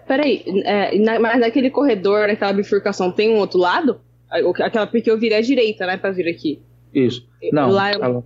Peraí, 0.08 0.44
é, 0.66 0.98
na- 1.00 1.20
mas 1.20 1.40
naquele 1.40 1.70
corredor, 1.70 2.28
naquela 2.28 2.54
bifurcação, 2.54 3.12
tem 3.12 3.30
um 3.30 3.38
outro 3.38 3.60
lado? 3.60 4.00
Aquela 4.30 4.88
porque 4.88 5.10
eu 5.10 5.18
virei 5.18 5.38
à 5.38 5.42
direita, 5.42 5.86
né, 5.86 5.96
pra 5.98 6.12
vir 6.12 6.28
aqui. 6.28 6.60
Isso. 6.94 7.28
Não, 7.52 7.70
Lá 7.70 7.94
eu- 7.94 8.24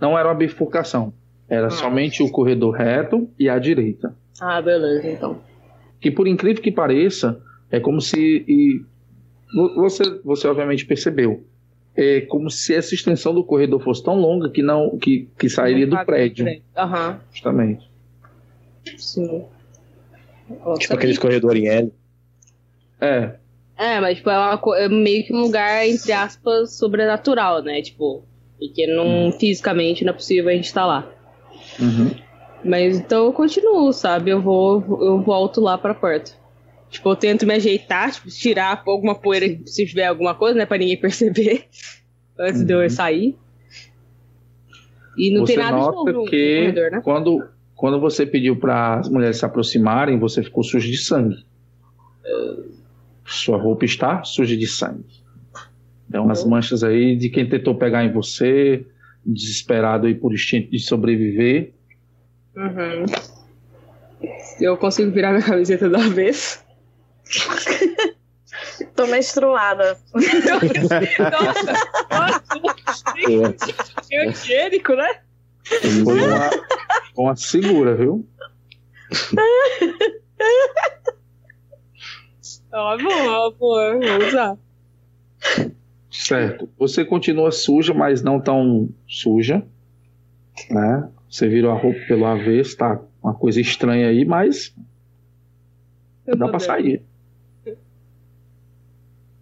não 0.00 0.18
era 0.18 0.28
uma 0.28 0.34
bifurcação. 0.34 1.12
Era 1.48 1.70
somente 1.70 2.22
o 2.22 2.30
corredor 2.30 2.74
reto 2.74 3.28
e 3.38 3.48
a 3.48 3.58
direita. 3.58 4.14
Ah, 4.40 4.60
beleza, 4.60 5.08
então. 5.08 5.40
Que 6.00 6.10
por 6.10 6.28
incrível 6.28 6.62
que 6.62 6.70
pareça, 6.70 7.40
é 7.70 7.80
como 7.80 8.00
se. 8.00 8.44
E, 8.46 8.82
vo- 9.54 9.74
você, 9.76 10.02
você 10.24 10.46
obviamente 10.46 10.84
percebeu. 10.84 11.44
É 11.96 12.20
como 12.22 12.50
se 12.50 12.74
essa 12.74 12.94
extensão 12.94 13.34
do 13.34 13.42
corredor 13.42 13.80
fosse 13.82 14.04
tão 14.04 14.14
longa 14.16 14.50
que 14.50 14.62
não 14.62 14.96
que, 14.98 15.28
que 15.38 15.48
sairia 15.48 15.86
do 15.86 15.96
prédio, 16.04 16.46
Aham, 16.76 17.18
justamente. 17.32 17.90
sim. 18.96 19.44
Tipo 20.78 20.94
aqueles 20.94 21.18
corredores 21.18 21.62
em 21.62 21.68
L. 21.68 21.92
É, 23.00 23.34
É, 23.76 24.00
mas 24.00 24.18
tipo, 24.18 24.30
é, 24.30 24.36
uma 24.38 24.60
é 24.78 24.88
meio 24.88 25.24
que 25.24 25.32
um 25.32 25.40
lugar, 25.40 25.86
entre 25.86 26.12
aspas, 26.12 26.76
sobrenatural, 26.76 27.62
né? 27.62 27.80
Tipo, 27.82 28.24
porque 28.58 28.86
não, 28.86 29.30
fisicamente 29.32 30.04
não 30.04 30.10
é 30.10 30.14
possível 30.16 30.50
a 30.50 30.54
gente 30.54 30.64
estar 30.66 30.84
lá. 30.86 31.08
uhum. 31.80 32.10
Mas 32.64 32.98
então 32.98 33.26
eu 33.26 33.32
continuo, 33.32 33.92
sabe? 33.92 34.30
Eu 34.30 34.42
vou, 34.42 34.82
eu 35.00 35.22
volto 35.22 35.60
lá 35.60 35.78
pra 35.78 35.94
porta. 35.94 36.32
Tipo, 36.90 37.10
eu 37.10 37.16
tento 37.16 37.46
me 37.46 37.54
ajeitar, 37.54 38.10
tipo, 38.10 38.28
tirar 38.28 38.82
alguma 38.86 39.14
poeira 39.14 39.46
se 39.66 39.86
tiver 39.86 40.06
alguma 40.06 40.34
coisa, 40.34 40.58
né? 40.58 40.66
Pra 40.66 40.78
ninguém 40.78 40.96
perceber. 41.00 41.66
Antes 42.38 42.64
de 42.64 42.72
eu 42.72 42.80
Uhum. 42.80 42.90
sair. 42.90 43.36
E 45.16 45.30
não 45.32 45.40
você 45.46 45.54
tem 45.54 45.64
nada 45.64 45.78
de 45.78 45.84
novo 45.84 46.12
no 46.12 46.24
que 46.24 46.56
corredor, 46.56 46.90
né? 46.92 47.00
quando, 47.04 47.48
quando 47.78 48.00
você 48.00 48.26
pediu 48.26 48.56
para 48.56 48.96
as 48.98 49.08
mulheres 49.08 49.36
se 49.36 49.44
aproximarem, 49.44 50.18
você 50.18 50.42
ficou 50.42 50.64
sujo 50.64 50.90
de 50.90 50.98
sangue. 50.98 51.46
Sua 53.24 53.56
roupa 53.56 53.84
está 53.84 54.24
suja 54.24 54.56
de 54.56 54.66
sangue. 54.66 55.06
Tem 56.10 56.20
umas 56.20 56.42
Uhum. 56.42 56.50
manchas 56.50 56.82
aí 56.82 57.14
de 57.14 57.30
quem 57.30 57.48
tentou 57.48 57.76
pegar 57.76 58.04
em 58.04 58.10
você, 58.10 58.84
desesperado 59.24 60.08
aí 60.08 60.14
por 60.16 60.34
instinto 60.34 60.72
de 60.72 60.80
sobreviver. 60.80 61.72
Uhum. 62.56 63.06
Eu 64.60 64.76
consigo 64.76 65.12
virar 65.12 65.30
minha 65.30 65.44
camiseta 65.44 65.88
da 65.88 66.00
vez. 66.00 66.64
Tô 68.96 69.06
menstruada. 69.06 69.96
Nossa, 71.30 71.72
nossa, 72.10 73.72
higiênico, 74.10 74.94
né? 74.94 75.20
Foi 77.14 77.24
uma 77.24 77.36
segura, 77.36 77.94
viu? 77.96 78.26
Ó, 82.72 82.98
boa, 82.98 83.50
boa, 83.52 83.92
vou 83.98 84.28
usar. 84.28 84.58
Certo. 86.10 86.68
Você 86.78 87.04
continua 87.04 87.50
suja, 87.50 87.94
mas 87.94 88.22
não 88.22 88.40
tão 88.40 88.88
suja. 89.06 89.62
Né? 90.70 91.08
Você 91.30 91.48
virou 91.48 91.70
a 91.70 91.78
roupa 91.78 91.98
pelo 92.06 92.26
avesso, 92.26 92.76
tá 92.76 93.00
uma 93.22 93.34
coisa 93.34 93.60
estranha 93.60 94.08
aí, 94.08 94.24
mas 94.24 94.74
Eu 96.26 96.36
dá 96.36 96.46
dentro. 96.46 96.60
sair. 96.60 97.02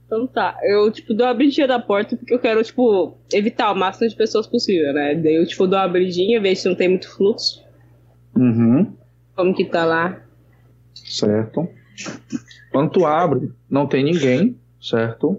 Então 0.07 0.25
tá, 0.25 0.57
eu, 0.63 0.91
tipo, 0.93 1.13
dou 1.13 1.27
uma 1.27 1.33
abridinha 1.33 1.67
da 1.67 1.81
porta 1.81 2.17
porque 2.17 2.33
eu 2.33 2.39
quero, 2.39 2.63
tipo, 2.63 3.19
evitar 3.33 3.73
o 3.73 3.77
máximo 3.77 4.09
de 4.09 4.15
pessoas 4.15 4.47
possível, 4.47 4.93
né? 4.93 5.17
Daí 5.17 5.35
eu, 5.35 5.47
tipo, 5.47 5.67
dou 5.67 5.77
uma 5.77 5.85
abridinha, 5.85 6.41
vejo 6.41 6.61
se 6.61 6.69
não 6.69 6.77
tem 6.77 6.89
muito 6.89 7.11
fluxo. 7.11 7.65
Uhum. 8.37 8.95
Como 9.35 9.55
que 9.55 9.65
tá 9.65 9.85
lá. 9.85 10.23
Certo. 10.95 11.69
Quando 12.71 12.91
tu 12.91 13.05
abre, 13.05 13.53
não 13.69 13.87
tem 13.87 14.05
ninguém, 14.05 14.57
certo? 14.81 15.37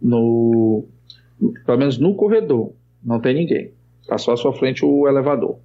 No, 0.00 0.84
pelo 1.64 1.78
menos 1.78 1.96
no 1.96 2.16
corredor, 2.16 2.72
não 3.04 3.20
tem 3.20 3.34
ninguém. 3.34 3.72
Tá 4.08 4.18
só 4.18 4.32
à 4.32 4.36
sua 4.36 4.52
frente 4.52 4.84
o 4.84 5.06
elevador. 5.06 5.58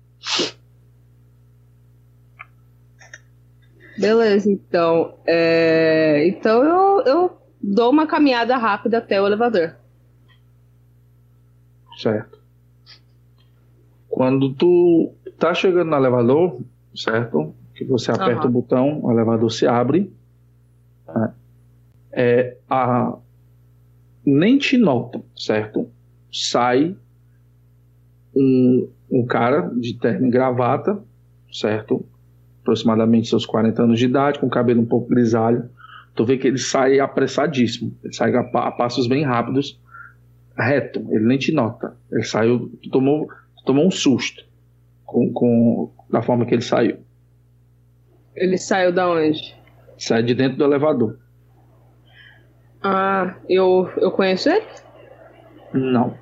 Beleza, 3.97 4.51
então. 4.51 5.15
É... 5.25 6.27
Então 6.27 6.63
eu, 6.63 7.03
eu 7.05 7.36
dou 7.61 7.91
uma 7.91 8.07
caminhada 8.07 8.57
rápida 8.57 8.99
até 8.99 9.21
o 9.21 9.25
elevador. 9.25 9.75
Certo. 11.97 12.39
Quando 14.09 14.53
tu 14.53 15.13
tá 15.37 15.53
chegando 15.53 15.89
no 15.89 15.95
elevador, 15.95 16.61
certo? 16.95 17.53
Que 17.75 17.83
você 17.85 18.11
aperta 18.11 18.41
Aham. 18.41 18.47
o 18.47 18.51
botão, 18.51 18.99
o 19.03 19.11
elevador 19.11 19.51
se 19.51 19.67
abre. 19.67 20.11
né? 21.07 21.33
É, 22.11 22.57
a... 22.69 23.15
Nem 24.25 24.57
te 24.57 24.77
nota, 24.77 25.21
certo? 25.35 25.89
Sai 26.31 26.95
um, 28.35 28.89
um 29.09 29.25
cara 29.25 29.71
de 29.75 29.93
terno 29.93 30.27
e 30.27 30.29
gravata, 30.29 31.01
certo? 31.51 32.05
aproximadamente 32.67 33.29
seus 33.29 33.45
40 33.45 33.81
anos 33.81 33.97
de 33.99 34.05
idade, 34.05 34.39
com 34.39 34.49
cabelo 34.49 34.81
um 34.81 34.85
pouco 34.85 35.07
grisalho. 35.07 35.69
Tu 36.17 36.25
vê 36.25 36.35
que 36.35 36.47
ele 36.47 36.57
sai 36.57 36.99
apressadíssimo, 36.99 37.95
ele 38.03 38.11
sai 38.11 38.33
a, 38.35 38.39
a 38.39 38.71
passos 38.71 39.07
bem 39.07 39.23
rápidos, 39.23 39.79
reto, 40.57 41.05
ele 41.11 41.25
nem 41.25 41.37
te 41.37 41.51
nota. 41.51 41.95
Ele 42.11 42.23
saiu, 42.23 42.71
tu 42.81 42.89
tomou, 42.89 43.27
tu 43.57 43.63
tomou 43.65 43.85
um 43.85 43.91
susto 43.91 44.43
com, 45.05 45.31
com 45.31 45.91
da 46.09 46.23
forma 46.23 46.45
que 46.47 46.55
ele 46.55 46.63
saiu. 46.63 46.97
Ele 48.35 48.57
saiu 48.57 48.91
da 48.91 49.07
onde? 49.07 49.55
Sai 49.95 50.23
de 50.23 50.33
dentro 50.33 50.57
do 50.57 50.63
elevador. 50.63 51.19
Ah, 52.81 53.35
eu, 53.47 53.87
eu 53.97 54.09
conheço 54.09 54.49
ele? 54.49 54.65
Não. 55.73 56.17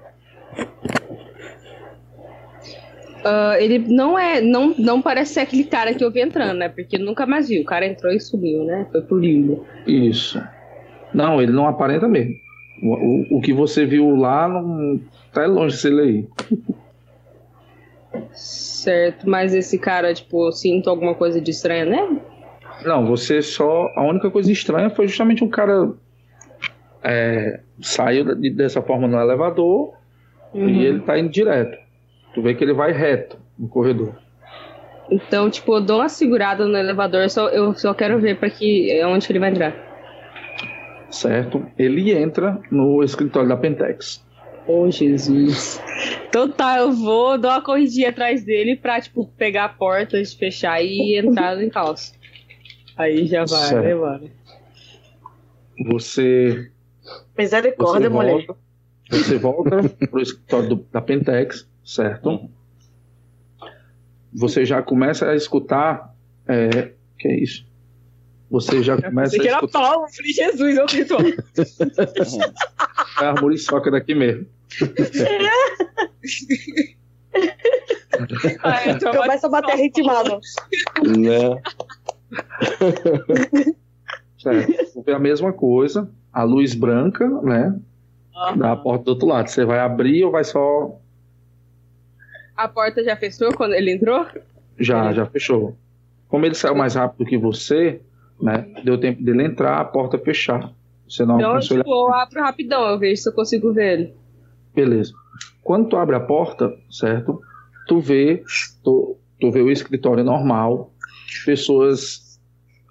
Ah, 3.26 3.56
ele 3.60 3.80
não 3.80 4.18
é. 4.20 4.40
Não, 4.40 4.76
não 4.78 5.02
parece 5.02 5.34
ser 5.34 5.40
aquele 5.42 5.64
cara 5.64 5.94
que 5.96 6.04
eu 6.04 6.12
vi 6.12 6.22
entrando, 6.22 6.58
né? 6.60 6.70
Porque 6.70 6.98
nunca 7.00 7.26
mais 7.26 7.50
vi. 7.50 7.60
O 7.60 7.66
cara 7.66 7.86
entrou 7.86 8.14
e 8.14 8.20
sumiu, 8.20 8.64
né? 8.64 8.86
Foi 8.92 9.02
pro 9.02 9.18
limbo. 9.18 9.66
Isso. 9.88 10.40
Não, 11.14 11.42
ele 11.42 11.52
não 11.52 11.68
aparenta 11.68 12.08
mesmo. 12.08 12.36
O, 12.84 12.94
o, 12.94 13.38
o 13.38 13.42
que 13.42 13.52
você 13.54 13.86
viu 13.86 14.16
lá 14.16 14.48
não 14.48 15.00
tá 15.34 15.46
longe 15.48 15.82
dele 15.82 16.02
aí. 16.02 16.28
Certo, 18.34 19.28
mas 19.30 19.54
esse 19.54 19.78
cara, 19.80 20.14
tipo, 20.14 20.52
sinto 20.52 20.90
alguma 20.90 21.16
coisa 21.16 21.42
de 21.42 21.52
estranha 21.52 21.86
nele? 21.86 22.22
Não, 22.86 23.06
você 23.08 23.42
só. 23.42 23.90
A 23.96 24.04
única 24.04 24.30
coisa 24.30 24.52
estranha 24.52 24.90
foi 24.90 25.08
justamente 25.08 25.44
um 25.44 25.50
cara 25.50 25.92
é, 27.04 27.60
saiu 27.82 28.36
de- 28.36 28.50
dessa 28.50 28.82
forma 28.82 29.08
no 29.08 29.20
elevador 29.20 29.94
Uhum. 30.54 30.70
e 30.70 30.86
ele 30.86 31.00
tá 31.02 31.18
indo 31.20 31.30
direto. 31.30 31.78
Tu 32.36 32.42
vê 32.42 32.54
que 32.54 32.64
ele 32.64 32.74
vai 32.74 32.92
reto 32.92 33.40
no 33.58 33.68
corredor. 33.70 34.22
Então, 35.10 35.50
tipo, 35.50 35.76
eu 35.76 35.82
dou 35.82 36.00
uma 36.00 36.10
segurada 36.10 36.66
no 36.68 36.78
elevador, 36.78 37.30
só, 37.30 37.48
eu 37.50 37.74
só 37.76 37.94
quero 37.94 38.20
ver 38.20 38.38
pra 38.40 38.50
que, 38.50 38.92
é 38.92 39.06
onde 39.08 39.26
que 39.26 39.32
ele 39.32 39.40
vai 39.40 39.52
entrar. 39.52 39.74
Certo? 41.10 41.66
Ele 41.78 42.12
entra 42.12 42.60
no 42.72 43.02
escritório 43.04 43.48
da 43.48 43.56
Pentex. 43.56 44.26
Oh, 44.68 44.90
Jesus. 44.90 45.80
Então 46.28 46.52
tá, 46.52 46.80
eu 46.80 46.92
vou 46.92 47.38
dar 47.38 47.50
uma 47.54 47.62
corridinha 47.62 48.10
atrás 48.10 48.44
dele 48.44 48.76
pra, 48.76 49.00
tipo, 49.00 49.28
pegar 49.38 49.66
a 49.66 49.70
porta, 49.70 50.18
fechar 50.38 50.84
e 50.84 51.18
entrar 51.18 51.62
em 51.62 51.70
calça. 51.70 52.14
Aí 52.98 53.28
já 53.28 53.46
vai, 53.46 53.70
Certo. 53.70 53.84
né, 53.86 53.96
mano? 53.96 54.30
Você, 55.88 56.72
Misericórdia, 57.38 58.10
você 58.10 58.16
mulher. 58.16 58.32
volta, 58.46 58.56
você 59.12 59.38
volta 59.38 59.90
pro 60.10 60.22
escritório 60.22 60.70
do- 60.70 60.86
da 60.92 61.02
Pentex, 61.02 61.70
certo? 61.86 62.50
Você 64.34 64.66
já 64.66 64.82
começa 64.82 65.30
a 65.30 65.36
escutar. 65.36 66.14
É, 66.48 66.92
que 67.18 67.28
é 67.28 67.40
isso? 67.40 67.66
Você 68.50 68.82
já 68.84 69.02
começa 69.02 69.36
a 69.36 69.40
que 69.40 69.48
era 69.48 69.58
escutar. 69.58 69.80
Paulo, 69.80 70.06
eu 70.06 70.14
falei, 70.14 70.32
Jesus, 70.32 70.78
eu 70.78 70.86
tenho 70.86 71.06
É 73.22 73.26
a 73.26 73.34
muriçoca 73.34 73.92
daqui 73.92 74.16
mesmo. 74.16 74.46
Ah, 78.64 78.90
então 78.90 79.14
Começa 79.14 79.48
a 79.48 79.50
bater 79.50 79.76
ritmado. 79.76 80.40
Né? 81.06 81.62
Certo. 84.40 84.94
Vou 84.94 85.04
ver 85.04 85.16
a 85.16 85.20
mesma 85.20 85.52
coisa. 85.52 86.10
A 86.32 86.44
luz 86.44 86.74
branca, 86.74 87.28
né? 87.42 87.78
Da 88.58 88.76
porta 88.76 89.06
do 89.06 89.10
outro 89.10 89.28
lado. 89.28 89.50
Você 89.50 89.66
vai 89.66 89.80
abrir 89.80 90.24
ou 90.24 90.32
vai 90.32 90.44
só. 90.44 90.98
A 92.56 92.68
porta 92.68 93.04
já 93.04 93.16
fechou 93.16 93.54
quando 93.56 93.74
ele 93.74 93.92
entrou? 93.92 94.26
Já, 94.80 95.12
já 95.14 95.26
fechou. 95.26 95.76
Como 96.28 96.46
ele 96.46 96.56
saiu 96.56 96.76
mais 96.76 96.96
rápido 96.96 97.26
que 97.28 97.38
você, 97.38 98.02
né? 98.42 98.66
Deu 98.84 98.98
tempo 99.00 99.24
dele 99.24 99.44
entrar, 99.44 99.80
a 99.80 99.86
porta 99.86 100.18
fechar. 100.18 100.72
Você 101.08 101.26
não 101.26 101.38
Então, 101.38 101.60
tipo, 101.60 101.90
eu 101.90 102.14
abro 102.14 102.42
rapidão, 102.42 102.88
eu 102.90 102.98
vejo 103.00 103.22
se 103.22 103.30
eu 103.30 103.34
consigo 103.34 103.72
ver 103.74 103.94
ele. 104.00 104.14
Beleza. 104.74 105.14
Quando 105.64 105.88
tu 105.90 105.98
abre 105.98 106.16
a 106.16 106.20
porta, 106.20 106.74
certo? 106.90 107.42
Tu 107.88 108.00
vê, 108.00 108.44
tu, 108.84 109.16
tu 109.40 109.52
vê 109.52 109.62
o 109.62 109.72
escritório 109.72 110.24
normal, 110.24 110.92
pessoas 111.46 112.40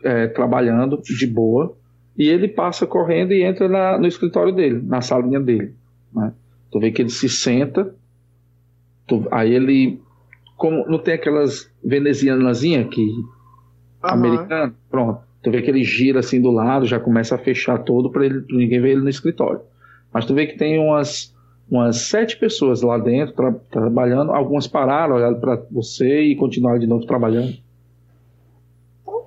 é, 0.05 0.27
trabalhando 0.29 1.01
de 1.03 1.27
boa, 1.27 1.77
e 2.17 2.29
ele 2.29 2.47
passa 2.49 2.87
correndo 2.87 3.33
e 3.33 3.43
entra 3.43 3.69
na- 3.69 3.99
no 3.99 4.07
escritório 4.07 4.53
dele, 4.55 4.81
na 4.83 5.01
salinha 5.01 5.41
dele. 5.41 5.75
né? 6.13 6.33
Tu 6.71 6.79
vê 6.79 6.93
que 6.93 7.03
ele 7.03 7.11
se 7.11 7.29
senta, 7.29 7.95
tu- 9.07 9.27
aí 9.31 9.53
ele, 9.53 10.01
como 10.57 10.87
não 10.87 10.99
tem 10.99 11.15
aquelas 11.15 11.71
venezianazinhas 11.85 12.89
que 12.89 13.07
americano, 14.03 14.75
pronto. 14.91 15.21
Tu 15.43 15.51
vê 15.51 15.61
que 15.63 15.71
ele 15.71 15.85
gira 15.85 16.21
assim 16.21 16.41
do 16.41 16.51
lado, 16.51 16.87
já 16.87 16.99
começa 16.99 17.35
a 17.35 17.39
fechar 17.39 17.79
todo 17.85 18.11
para 18.11 18.23
ninguém 18.51 18.81
ver 18.81 18.91
ele 18.93 19.01
no 19.03 19.09
escritório. 19.09 19.61
Mas 20.13 20.25
tu 20.25 20.35
vê 20.35 20.47
que 20.47 20.57
tem 20.57 20.79
umas 20.79 21.33
umas 21.71 21.97
sete 21.97 22.37
pessoas 22.37 22.83
lá 22.83 22.99
dentro 22.99 23.35
tra- 23.35 23.55
trabalhando, 23.71 24.33
algumas 24.33 24.67
pararam, 24.67 25.17
olharam 25.17 25.41
para 25.41 25.63
você 25.71 26.21
e 26.21 26.37
continuaram 26.37 26.79
de 26.79 26.87
novo 26.87 27.07
trabalhando. 27.07 27.55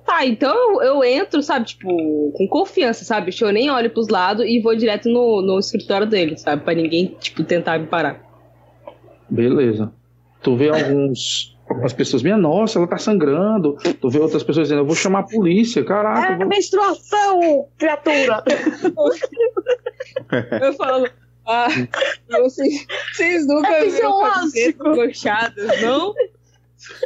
Tá, 0.06 0.24
então 0.24 0.54
eu, 0.54 0.82
eu 0.82 1.04
entro, 1.04 1.42
sabe, 1.42 1.66
tipo, 1.66 1.86
com 2.32 2.48
confiança, 2.48 3.04
sabe? 3.04 3.30
Eu 3.40 3.52
nem 3.52 3.70
olho 3.70 3.90
pros 3.90 4.08
lados 4.08 4.44
e 4.46 4.60
vou 4.60 4.74
direto 4.74 5.08
no, 5.08 5.42
no 5.42 5.58
escritório 5.58 6.06
dele, 6.06 6.36
sabe? 6.36 6.62
Pra 6.64 6.74
ninguém, 6.74 7.14
tipo, 7.20 7.44
tentar 7.44 7.78
me 7.78 7.86
parar. 7.86 8.20
Beleza. 9.30 9.92
Tu 10.42 10.56
vê 10.56 10.68
alguns 10.68 11.56
algumas 11.68 11.92
pessoas, 11.92 12.22
minha 12.22 12.36
nossa, 12.38 12.78
ela 12.78 12.86
tá 12.86 12.96
sangrando. 12.96 13.76
Tu 14.00 14.08
vê 14.08 14.18
outras 14.18 14.42
pessoas 14.42 14.68
dizendo, 14.68 14.80
eu 14.82 14.86
vou 14.86 14.96
chamar 14.96 15.20
a 15.20 15.22
polícia, 15.24 15.84
caraca. 15.84 16.32
É 16.32 16.36
vou- 16.36 16.46
menstruação, 16.48 17.68
criatura. 17.76 18.42
Eu 20.60 20.72
falo, 20.74 21.08
ah, 21.46 21.68
vocês, 22.28 22.86
vocês 23.12 23.46
nunca 23.46 23.68
É 23.68 23.84
viram 23.88 24.20
manchadas, 24.96 25.80
não? 25.80 26.14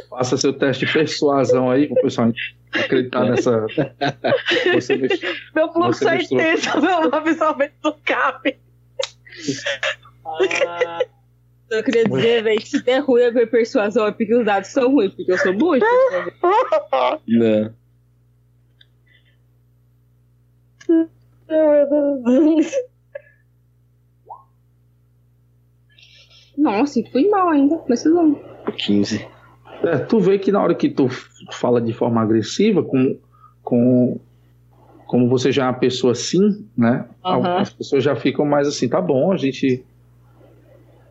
Faça 0.09 0.37
seu 0.37 0.53
teste 0.53 0.85
de 0.85 0.91
persuasão 0.93 1.69
aí, 1.71 1.87
pro 1.87 2.01
pessoal 2.01 2.31
acreditar 2.73 3.25
nessa. 3.25 3.65
Você 4.73 4.97
Meu 5.55 5.71
fluxo 5.71 6.07
é 6.07 6.21
intenso, 6.21 6.81
meu 6.81 7.13
absorvente 7.13 7.73
não 7.83 7.95
cabe. 8.03 8.57
Ah, 10.25 10.99
eu 11.73 11.83
queria 11.83 12.05
dizer, 12.05 12.43
velho, 12.43 12.59
que 12.59 12.67
se 12.67 12.83
der 12.83 12.99
ruim 12.99 13.23
a 13.23 13.31
minha 13.31 13.47
persuasão 13.47 14.07
é 14.07 14.11
porque 14.11 14.33
os 14.35 14.45
dados 14.45 14.69
são 14.69 14.91
ruins, 14.91 15.13
porque 15.13 15.31
eu 15.31 15.37
sou. 15.37 15.53
Né? 17.27 17.73
Meu 21.49 22.23
Deus. 22.23 22.71
Nossa, 26.57 27.01
fui 27.11 27.29
mal 27.29 27.49
ainda, 27.49 27.81
mas 27.89 28.03
bem. 28.03 28.41
15. 28.77 29.27
É, 29.83 29.97
tu 29.97 30.19
vê 30.19 30.39
que 30.39 30.51
na 30.51 30.61
hora 30.61 30.75
que 30.75 30.89
tu 30.89 31.09
fala 31.51 31.81
de 31.81 31.93
forma 31.93 32.21
agressiva, 32.21 32.83
com, 32.83 33.17
com 33.61 34.19
como 35.07 35.27
você 35.27 35.51
já 35.51 35.65
é 35.65 35.67
uma 35.67 35.73
pessoa 35.73 36.13
assim, 36.13 36.65
né? 36.77 37.05
Aham. 37.23 37.35
Algumas 37.35 37.73
pessoas 37.73 38.03
já 38.03 38.15
ficam 38.15 38.45
mais 38.45 38.67
assim, 38.67 38.87
tá 38.87 39.01
bom, 39.01 39.31
a 39.31 39.37
gente 39.37 39.83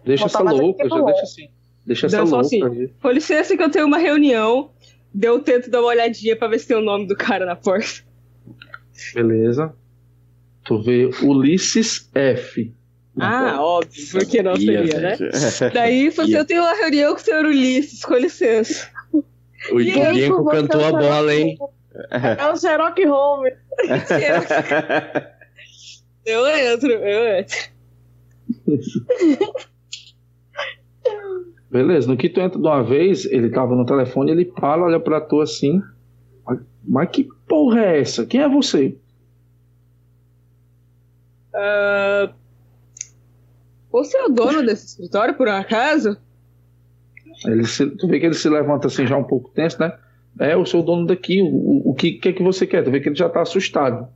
deixa 0.05 0.26
essa 0.26 0.42
louca, 0.42 0.88
já 0.88 1.00
deixa 1.00 1.22
assim, 1.22 1.48
deixa 1.86 2.07
essa 2.07 2.26
só 2.26 2.40
louca. 2.40 2.40
assim. 2.40 2.88
Com 3.00 3.11
licença 3.11 3.57
que 3.57 3.62
eu 3.62 3.70
tenho 3.70 3.86
uma 3.86 3.98
reunião, 3.98 4.70
deu 5.12 5.40
tento 5.40 5.70
dar 5.70 5.80
uma 5.80 5.88
olhadinha 5.88 6.36
pra 6.36 6.48
ver 6.48 6.59
se 6.59 6.68
tem 6.68 6.76
o 6.76 6.80
nome 6.82 7.07
do 7.07 7.16
cara 7.16 7.44
na 7.46 7.57
porta. 7.57 8.03
beleza? 9.14 9.74
Tu 10.64 10.80
vê 10.82 11.11
Ulisses 11.22 12.09
F. 12.14 12.72
Ah, 13.18 13.61
óbvio, 13.61 14.11
por 14.12 14.24
que 14.26 14.42
não 14.42 14.57
seria, 14.57 15.00
né? 15.00 15.18
Daí 15.74 16.11
você, 16.11 16.38
eu 16.38 16.46
tenho 16.46 16.62
uma 16.62 16.74
reunião 16.74 17.12
com 17.14 17.20
o 17.20 17.24
senhor 17.24 17.44
Ulisses, 17.44 18.05
com 18.05 18.14
licença. 18.14 18.88
O 19.70 19.78
Diego 19.78 20.44
cantou 20.46 20.84
a 20.84 20.92
bola, 20.92 21.34
hein? 21.34 21.59
É 22.11 22.46
o 22.50 22.57
Sherlock 22.57 23.05
Holmes. 23.05 23.53
Eu 26.24 26.46
entro, 26.46 26.92
eu 26.92 27.38
entro. 27.38 27.59
Beleza, 31.72 32.06
no 32.06 32.18
que 32.18 32.28
tu 32.28 32.38
entra 32.38 32.60
de 32.60 32.66
uma 32.66 32.82
vez, 32.82 33.24
ele 33.24 33.48
tava 33.48 33.74
no 33.74 33.86
telefone, 33.86 34.30
ele 34.30 34.44
para, 34.44 34.82
olha 34.84 35.00
pra 35.00 35.22
tu 35.22 35.40
assim. 35.40 35.82
Mas 36.86 37.08
que 37.10 37.26
porra 37.48 37.80
é 37.80 38.00
essa? 38.00 38.26
Quem 38.26 38.42
é 38.42 38.48
você? 38.48 38.94
Ah, 41.54 42.30
você 43.90 44.18
é 44.18 44.24
o 44.26 44.28
dono 44.28 44.62
desse 44.66 44.86
escritório, 44.86 45.34
por 45.34 45.48
um 45.48 45.52
acaso? 45.52 46.16
Ele 47.46 47.64
se- 47.64 47.90
tu 47.96 48.06
vê 48.06 48.20
que 48.20 48.26
ele 48.26 48.34
se 48.34 48.48
levanta 48.50 48.86
assim 48.88 49.06
já 49.06 49.16
um 49.16 49.24
pouco 49.24 49.50
tenso, 49.50 49.80
né? 49.80 49.92
É, 50.40 50.52
eu 50.54 50.64
sou 50.66 50.80
o 50.80 50.84
dono 50.84 51.06
daqui, 51.06 51.40
o, 51.42 51.46
o, 51.46 51.90
o 51.90 51.94
que, 51.94 52.12
que 52.12 52.28
é 52.28 52.32
que 52.32 52.42
você 52.42 52.66
quer? 52.66 52.84
Tu 52.84 52.90
vê 52.90 53.00
que 53.00 53.08
ele 53.08 53.16
já 53.16 53.28
tá 53.30 53.40
assustado. 53.42 54.08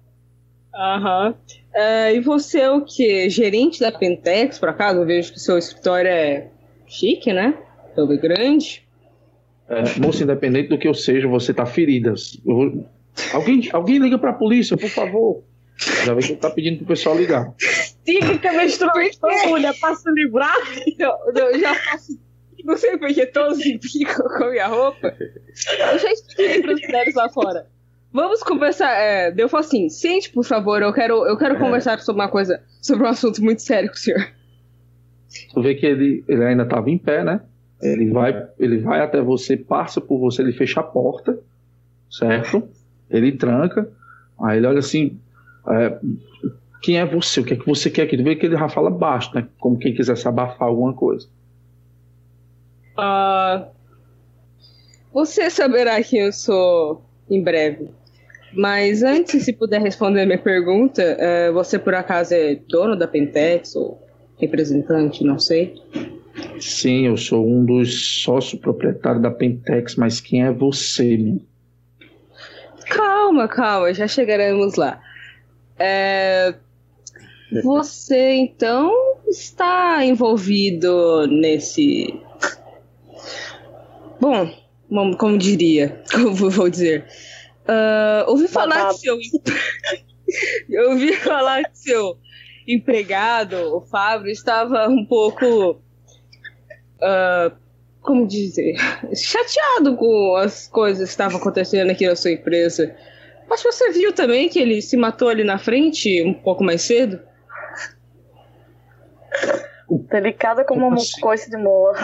Aham. 0.74 1.34
Ah, 1.74 2.12
e 2.12 2.20
você 2.20 2.61
é 2.61 2.70
o 2.70 2.82
quê? 2.84 3.30
Gerente 3.30 3.80
da 3.80 3.90
Pentex, 3.92 4.59
por 4.59 4.68
acaso? 4.68 5.00
Eu 5.00 5.07
vejo 5.07 5.32
que 5.32 5.38
o 5.38 5.40
seu 5.40 5.57
escritório 5.57 6.09
é 6.11 6.50
chique, 6.87 7.32
né? 7.32 7.55
Todo 7.95 8.18
grande. 8.18 8.87
É, 9.68 9.99
moça, 9.99 10.22
independente 10.22 10.68
do 10.68 10.78
que 10.78 10.87
eu 10.87 10.95
seja, 10.95 11.26
você 11.26 11.53
tá 11.53 11.66
ferida. 11.66 12.14
Eu 12.47 12.87
Alguém, 13.32 13.68
alguém 13.72 13.99
liga 13.99 14.18
pra 14.18 14.32
polícia, 14.32 14.76
por 14.76 14.91
favor. 14.91 15.43
Já 16.05 16.14
vê 16.14 16.22
que 16.22 16.37
tá 16.37 16.51
pedindo 16.51 16.78
pro 16.78 16.87
pessoal 16.87 17.16
ligar. 17.16 17.53
Diga 18.05 18.39
que 18.39 18.47
a 18.47 18.53
menstruação, 18.53 19.30
mulher, 19.49 19.74
pra 19.78 19.95
se 19.95 20.11
livrar. 20.12 20.55
Não, 20.99 21.32
eu 21.34 21.59
já 21.59 21.74
faço. 21.74 22.18
Não 22.64 22.76
sei 22.76 22.97
porque 22.97 23.26
todos 23.26 23.64
implicam 23.64 24.26
com 24.26 24.45
a 24.45 24.51
minha 24.51 24.66
roupa. 24.66 25.14
Eu 25.18 25.99
já 25.99 26.11
expliquei 26.11 26.62
para 26.62 26.74
os 26.74 26.80
mulheres 26.80 27.14
lá 27.14 27.28
fora. 27.28 27.66
Vamos 28.12 28.43
conversar. 28.43 28.91
É, 28.99 29.34
eu 29.37 29.49
falo 29.49 29.64
assim: 29.64 29.89
sente, 29.89 30.30
por 30.30 30.45
favor, 30.45 30.82
eu 30.82 30.93
quero, 30.93 31.26
eu 31.26 31.37
quero 31.37 31.59
conversar 31.59 32.01
sobre 32.01 32.22
uma 32.22 32.30
coisa, 32.30 32.62
sobre 32.82 33.05
um 33.05 33.09
assunto 33.09 33.43
muito 33.43 33.62
sério 33.62 33.89
com 33.89 33.95
o 33.95 33.99
senhor. 33.99 34.30
Tu 35.53 35.62
vê 35.62 35.74
que 35.74 35.87
ele, 35.87 36.24
ele 36.28 36.45
ainda 36.45 36.62
estava 36.62 36.91
em 36.91 36.99
pé, 36.99 37.24
né? 37.24 37.41
Ele 37.82 38.11
vai, 38.11 38.49
ele 38.59 38.78
vai 38.78 39.01
até 39.01 39.20
você, 39.20 39.57
passa 39.57 40.01
por 40.01 40.18
você, 40.18 40.43
ele 40.43 40.53
fecha 40.53 40.80
a 40.80 40.82
porta, 40.82 41.39
certo? 42.11 42.62
Ele 43.11 43.32
tranca, 43.32 43.89
aí 44.41 44.57
ele 44.57 44.66
olha 44.66 44.78
assim, 44.78 45.18
é, 45.68 45.99
quem 46.82 46.99
é 46.99 47.05
você? 47.05 47.41
O 47.41 47.45
que 47.45 47.55
é 47.55 47.57
que 47.57 47.66
você 47.66 47.91
quer 47.91 48.03
aqui? 48.03 48.16
Tu 48.16 48.24
vê 48.24 48.37
que 48.37 48.47
ele 48.47 48.57
já 48.57 48.68
fala 48.68 48.91
baixo, 48.91 49.30
né? 49.34 49.47
Como 49.59 49.78
quem 49.78 49.95
quisesse 49.95 50.26
abafar 50.26 50.68
alguma 50.68 50.95
coisa. 50.95 51.28
Ah, 52.97 53.68
você 55.12 55.51
saberá 55.51 56.03
quem 56.03 56.20
eu 56.20 56.32
sou 56.32 57.03
em 57.28 57.43
breve. 57.43 57.91
Mas 58.53 59.03
antes, 59.03 59.45
se 59.45 59.53
puder 59.53 59.82
responder 59.82 60.22
a 60.22 60.26
minha 60.26 60.39
pergunta, 60.39 61.03
é, 61.03 61.51
você 61.51 61.78
por 61.78 61.95
acaso 61.95 62.32
é 62.32 62.55
dono 62.55 62.97
da 62.97 63.07
Pentex 63.07 63.76
ou 63.76 64.01
representante, 64.39 65.24
não 65.24 65.39
sei? 65.39 65.74
Sim, 66.61 67.07
eu 67.07 67.16
sou 67.16 67.47
um 67.47 67.64
dos 67.64 68.22
sócios 68.22 68.61
proprietários 68.61 69.22
da 69.22 69.30
Pentex, 69.30 69.97
mas 69.97 70.20
quem 70.20 70.45
é 70.45 70.53
você, 70.53 71.16
meu? 71.16 71.41
Calma, 72.89 73.49
calma, 73.49 73.93
já 73.93 74.07
chegaremos 74.07 74.74
lá. 74.76 75.01
É, 75.78 76.55
Você 77.62 78.32
então 78.32 78.93
está 79.28 80.05
envolvido 80.05 81.26
nesse. 81.26 82.18
Bom, 84.20 84.51
como, 85.18 85.39
diria, 85.39 86.03
como 86.12 86.34
vou 86.51 86.70
dizer. 86.70 87.07
Ah, 87.66 88.24
ouvi 88.28 88.49
falar 88.49 88.91
que 88.91 88.99
seu. 88.99 89.18
Eu 90.68 90.91
ouvi 90.91 91.12
falar 91.14 91.62
que 91.64 91.78
seu 91.78 92.18
empregado, 92.67 93.57
o 93.77 93.81
Fábio, 93.81 94.31
estava 94.31 94.89
um 94.89 95.05
pouco. 95.05 95.81
ah, 97.01 97.53
como 98.01 98.27
dizer? 98.27 98.77
Chateado 99.14 99.97
com 99.97 100.37
as 100.37 100.69
coisas 100.69 101.05
que 101.05 101.11
estavam 101.11 101.39
acontecendo 101.39 101.91
aqui 101.91 102.07
na 102.07 102.14
sua 102.17 102.31
empresa. 102.33 102.95
Mas 103.49 103.62
você 103.62 103.91
viu 103.93 104.12
também 104.12 104.49
que 104.49 104.59
ele 104.59 104.81
se 104.83 104.97
matou 104.97 105.29
ali 105.29 105.43
na 105.45 105.59
frente 105.59 106.23
um 106.23 106.35
pouco 106.35 106.62
mais 106.64 106.83
cedo? 106.83 107.21
Delicada 110.11 110.64
como 110.64 110.87
uma 110.87 110.97
Assim? 110.97 111.21
coice 111.21 111.51
de 111.51 111.57
mola. 111.57 111.95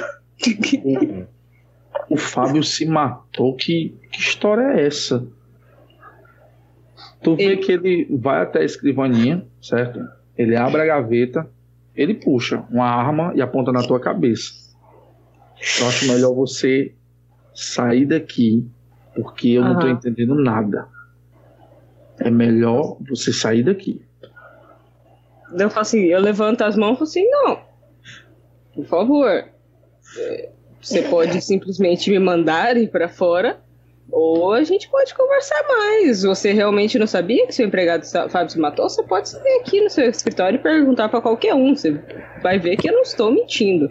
O 2.09 2.17
Fábio 2.17 2.63
se 2.63 2.85
matou? 2.87 3.55
Que, 3.57 3.97
que 4.11 4.21
história 4.21 4.79
é 4.81 4.87
essa? 4.87 5.27
Tu 7.23 7.37
vê 7.37 7.43
Ele- 7.45 7.57
que 7.59 7.73
ele 7.73 8.07
vai 8.11 8.43
até 8.43 8.61
a 8.61 8.65
escrivaninha, 8.65 9.47
certo? 9.61 10.01
Ele 10.37 10.57
abre 10.57 10.80
a 10.83 10.87
gaveta, 10.87 11.49
ele 11.95 12.14
puxa 12.14 12.64
uma 12.70 12.87
arma 12.87 13.33
e 13.35 13.43
aponta 13.43 13.70
na 13.70 13.83
tua 13.83 14.01
cabeça. 14.01 14.53
Eu 15.80 15.89
acho 15.89 16.07
melhor 16.09 16.35
você 16.35 16.95
sair 17.55 18.07
daqui, 18.07 18.66
porque 19.14 19.49
eu 19.51 19.62
não 19.62 19.78
tô 19.78 19.87
entendendo 19.89 20.35
nada. 20.35 20.89
É 22.18 22.30
melhor 22.30 22.97
você 23.09 23.33
sair 23.33 23.62
daqui. 23.62 24.03
Eu 25.53 25.68
falo 25.68 25.83
assim, 25.83 26.01
eu 26.05 26.20
levanto 26.20 26.62
as 26.62 26.76
mãos 26.76 26.95
e 26.95 26.97
falo 26.97 27.05
assim, 27.05 27.28
não. 27.28 27.61
Por 28.74 28.87
favor. 28.87 29.28
é, 30.18 30.51
Você 30.80 31.03
pode 31.03 31.41
simplesmente 31.45 32.11
me 32.11 32.18
mandar 32.18 32.76
ir 32.76 32.89
pra 32.91 33.09
fora. 33.09 33.61
Ou 34.11 34.53
a 34.53 34.62
gente 34.62 34.88
pode 34.90 35.14
conversar 35.14 35.62
mais. 35.68 36.22
Você 36.22 36.53
realmente 36.53 36.98
não 36.98 37.07
sabia 37.07 37.46
que 37.46 37.55
seu 37.55 37.66
empregado 37.66 38.05
Fábio 38.28 38.50
se 38.50 38.59
matou? 38.59 38.88
Você 38.88 39.03
pode 39.03 39.28
sair 39.28 39.61
aqui 39.61 39.80
no 39.80 39.88
seu 39.88 40.09
escritório 40.09 40.59
e 40.59 40.62
perguntar 40.62 41.09
pra 41.09 41.20
qualquer 41.20 41.55
um. 41.55 41.74
Você 41.74 41.98
vai 42.42 42.59
ver 42.59 42.76
que 42.76 42.88
eu 42.88 42.92
não 42.92 43.03
estou 43.03 43.30
mentindo. 43.30 43.88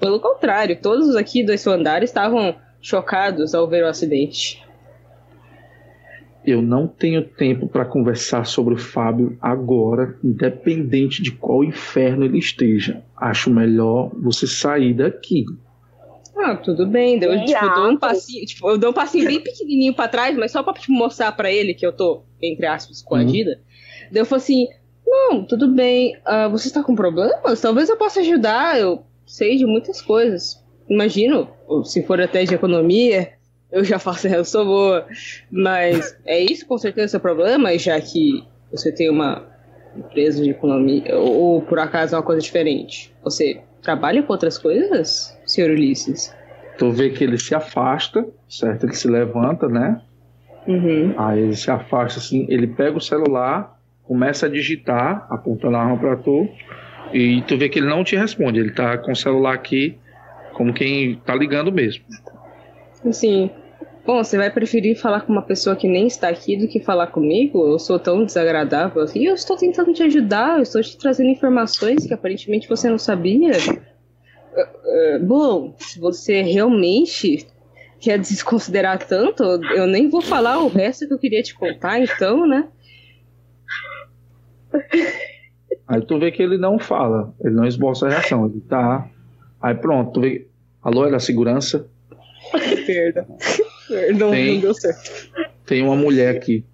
Pelo 0.00 0.20
contrário, 0.20 0.78
todos 0.80 1.16
aqui 1.16 1.42
do 1.42 1.56
seu 1.56 1.72
andar 1.72 2.02
estavam 2.02 2.54
chocados 2.80 3.54
ao 3.54 3.66
ver 3.66 3.84
o 3.84 3.88
acidente. 3.88 4.62
Eu 6.46 6.60
não 6.60 6.86
tenho 6.86 7.26
tempo 7.26 7.66
para 7.66 7.86
conversar 7.86 8.44
sobre 8.44 8.74
o 8.74 8.78
Fábio 8.78 9.38
agora, 9.40 10.18
independente 10.22 11.22
de 11.22 11.32
qual 11.32 11.64
inferno 11.64 12.26
ele 12.26 12.36
esteja. 12.36 13.02
Acho 13.16 13.48
melhor 13.48 14.10
você 14.14 14.46
sair 14.46 14.92
daqui. 14.92 15.46
Ah, 16.36 16.56
tudo 16.56 16.86
bem. 16.86 17.22
Eu, 17.22 17.44
tipo, 17.44 17.74
dou 17.74 17.90
um 17.90 17.96
passinho, 17.96 18.44
tipo, 18.44 18.68
eu 18.68 18.78
dou 18.78 18.90
um 18.90 18.94
passinho 18.94 19.26
bem 19.26 19.40
pequenininho 19.42 19.94
pra 19.94 20.08
trás, 20.08 20.36
mas 20.36 20.50
só 20.52 20.62
pra 20.62 20.72
tipo, 20.72 20.92
mostrar 20.92 21.32
pra 21.32 21.50
ele 21.50 21.74
que 21.74 21.86
eu 21.86 21.92
tô, 21.92 22.22
entre 22.42 22.66
aspas, 22.66 23.02
coagida. 23.02 23.60
Daí 24.10 24.20
eu 24.20 24.26
falo 24.26 24.40
assim, 24.42 24.66
não, 25.06 25.44
tudo 25.44 25.68
bem, 25.68 26.16
ah, 26.24 26.48
você 26.48 26.68
está 26.68 26.82
com 26.82 26.94
problemas? 26.94 27.60
Talvez 27.60 27.88
eu 27.88 27.96
possa 27.96 28.20
ajudar, 28.20 28.78
eu 28.78 29.04
sei 29.26 29.56
de 29.56 29.64
muitas 29.66 30.02
coisas. 30.02 30.62
Imagino, 30.88 31.48
se 31.84 32.02
for 32.02 32.20
até 32.20 32.44
de 32.44 32.54
economia, 32.54 33.32
eu 33.70 33.84
já 33.84 33.98
faço, 33.98 34.26
eu 34.28 34.44
sou 34.44 34.64
boa. 34.64 35.06
Mas 35.50 36.16
é 36.24 36.40
isso 36.40 36.66
com 36.66 36.78
certeza 36.78 37.06
o 37.06 37.10
seu 37.10 37.20
problema, 37.20 37.76
já 37.78 38.00
que 38.00 38.44
você 38.70 38.92
tem 38.92 39.08
uma 39.08 39.46
empresa 39.96 40.42
de 40.42 40.50
economia, 40.50 41.16
ou, 41.16 41.32
ou 41.32 41.62
por 41.62 41.78
acaso 41.78 42.14
é 42.14 42.18
uma 42.18 42.24
coisa 42.24 42.42
diferente? 42.42 43.14
Você 43.22 43.60
trabalha 43.84 44.22
com 44.22 44.32
outras 44.32 44.58
coisas, 44.58 45.38
senhor 45.46 45.70
Ulisses? 45.70 46.34
Tu 46.78 46.90
vê 46.90 47.10
que 47.10 47.22
ele 47.22 47.38
se 47.38 47.54
afasta, 47.54 48.26
certo? 48.48 48.84
Ele 48.86 48.94
se 48.94 49.06
levanta, 49.06 49.68
né? 49.68 50.00
Uhum. 50.66 51.14
Aí 51.16 51.42
ele 51.42 51.54
se 51.54 51.70
afasta 51.70 52.18
assim, 52.18 52.46
ele 52.48 52.66
pega 52.66 52.96
o 52.96 53.00
celular, 53.00 53.78
começa 54.02 54.46
a 54.46 54.48
digitar, 54.48 55.26
apontando 55.30 55.76
a 55.76 55.80
arma 55.80 55.96
pra 55.98 56.16
tu, 56.16 56.48
e 57.12 57.42
tu 57.42 57.56
vê 57.56 57.68
que 57.68 57.78
ele 57.78 57.88
não 57.88 58.02
te 58.02 58.16
responde. 58.16 58.58
Ele 58.58 58.72
tá 58.72 58.98
com 58.98 59.12
o 59.12 59.16
celular 59.16 59.54
aqui, 59.54 59.96
como 60.54 60.72
quem 60.72 61.16
tá 61.24 61.34
ligando 61.34 61.70
mesmo. 61.70 62.04
Assim, 63.06 63.50
bom, 64.04 64.22
você 64.22 64.36
vai 64.36 64.50
preferir 64.50 64.96
falar 64.96 65.22
com 65.22 65.32
uma 65.32 65.42
pessoa 65.42 65.76
que 65.76 65.88
nem 65.88 66.06
está 66.06 66.28
aqui 66.28 66.56
do 66.56 66.68
que 66.68 66.80
falar 66.80 67.08
comigo? 67.08 67.66
Eu 67.66 67.78
sou 67.78 67.98
tão 67.98 68.24
desagradável 68.24 69.02
assim. 69.02 69.24
Eu 69.24 69.34
estou 69.34 69.56
tentando 69.56 69.92
te 69.92 70.02
ajudar, 70.02 70.56
eu 70.56 70.62
estou 70.62 70.82
te 70.82 70.96
trazendo 70.96 71.30
informações 71.30 72.06
que 72.06 72.14
aparentemente 72.14 72.68
você 72.68 72.88
não 72.88 72.98
sabia. 72.98 73.52
Eh, 73.52 74.68
eh, 74.84 75.18
Bom, 75.18 75.74
se 75.78 75.98
você 75.98 76.42
realmente 76.42 77.46
quer 77.98 78.18
desconsiderar 78.18 78.98
tanto, 78.98 79.42
eu 79.42 79.86
nem 79.86 80.08
vou 80.08 80.20
falar 80.20 80.58
o 80.60 80.68
resto 80.68 81.08
que 81.08 81.14
eu 81.14 81.18
queria 81.18 81.42
te 81.42 81.54
contar, 81.54 81.98
então, 82.00 82.46
né? 82.46 82.68
Aí 85.88 86.04
tu 86.04 86.18
vê 86.18 86.30
que 86.30 86.42
ele 86.42 86.58
não 86.58 86.78
fala, 86.78 87.34
ele 87.42 87.54
não 87.54 87.64
esboça 87.64 88.06
a 88.06 88.10
reação, 88.10 88.46
ele 88.46 88.60
tá. 88.60 89.08
Aí 89.60 89.74
pronto, 89.74 90.12
tu 90.12 90.20
vê. 90.20 90.46
Alô, 90.82 91.06
é 91.06 91.10
da 91.10 91.18
segurança? 91.18 91.88
Perda. 92.86 93.26
Perdão, 93.88 94.30
Tem. 94.30 94.54
não 94.54 94.60
deu 94.60 94.74
certo. 94.74 95.30
Tem 95.66 95.82
uma 95.82 95.96
mulher 95.96 96.36
aqui, 96.36 96.64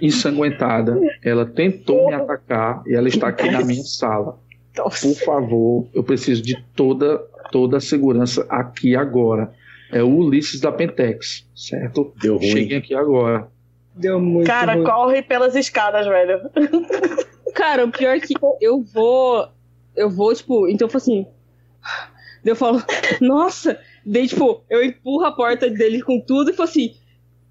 ensanguentada. 0.00 0.98
Ela 1.22 1.46
tentou 1.46 2.08
me 2.08 2.14
atacar 2.14 2.82
e 2.86 2.94
ela 2.94 3.08
está 3.08 3.28
aqui 3.28 3.50
na 3.50 3.62
minha 3.64 3.82
sala. 3.82 4.38
Por 4.74 5.14
favor, 5.24 5.88
eu 5.92 6.02
preciso 6.02 6.42
de 6.42 6.56
toda, 6.74 7.18
toda 7.50 7.76
a 7.78 7.80
segurança 7.80 8.46
aqui 8.48 8.94
agora. 8.94 9.52
É 9.92 10.02
o 10.02 10.08
Ulisses 10.08 10.60
da 10.60 10.70
Pentex, 10.70 11.46
certo? 11.54 12.12
Deu 12.22 12.36
ruim. 12.36 12.46
Cheguem 12.50 12.78
aqui 12.78 12.94
agora. 12.94 13.48
Deu 13.94 14.20
muito 14.20 14.46
Cara, 14.46 14.74
ruim. 14.74 14.84
corre 14.84 15.22
pelas 15.22 15.56
escadas, 15.56 16.06
velho. 16.06 16.40
Cara, 17.54 17.84
o 17.84 17.90
pior 17.90 18.16
é 18.16 18.20
que 18.20 18.34
eu 18.60 18.82
vou. 18.82 19.48
Eu 19.96 20.08
vou, 20.08 20.32
tipo, 20.32 20.68
então 20.68 20.86
eu 20.86 20.90
falo 20.90 21.02
assim. 21.02 21.26
Eu 22.44 22.56
falo, 22.56 22.82
nossa! 23.20 23.78
Daí, 24.04 24.26
tipo, 24.28 24.64
eu 24.70 24.82
empurro 24.82 25.24
a 25.24 25.32
porta 25.32 25.68
dele 25.68 26.02
com 26.02 26.20
tudo 26.20 26.50
e 26.50 26.54
falo 26.54 26.68
assim. 26.68 26.96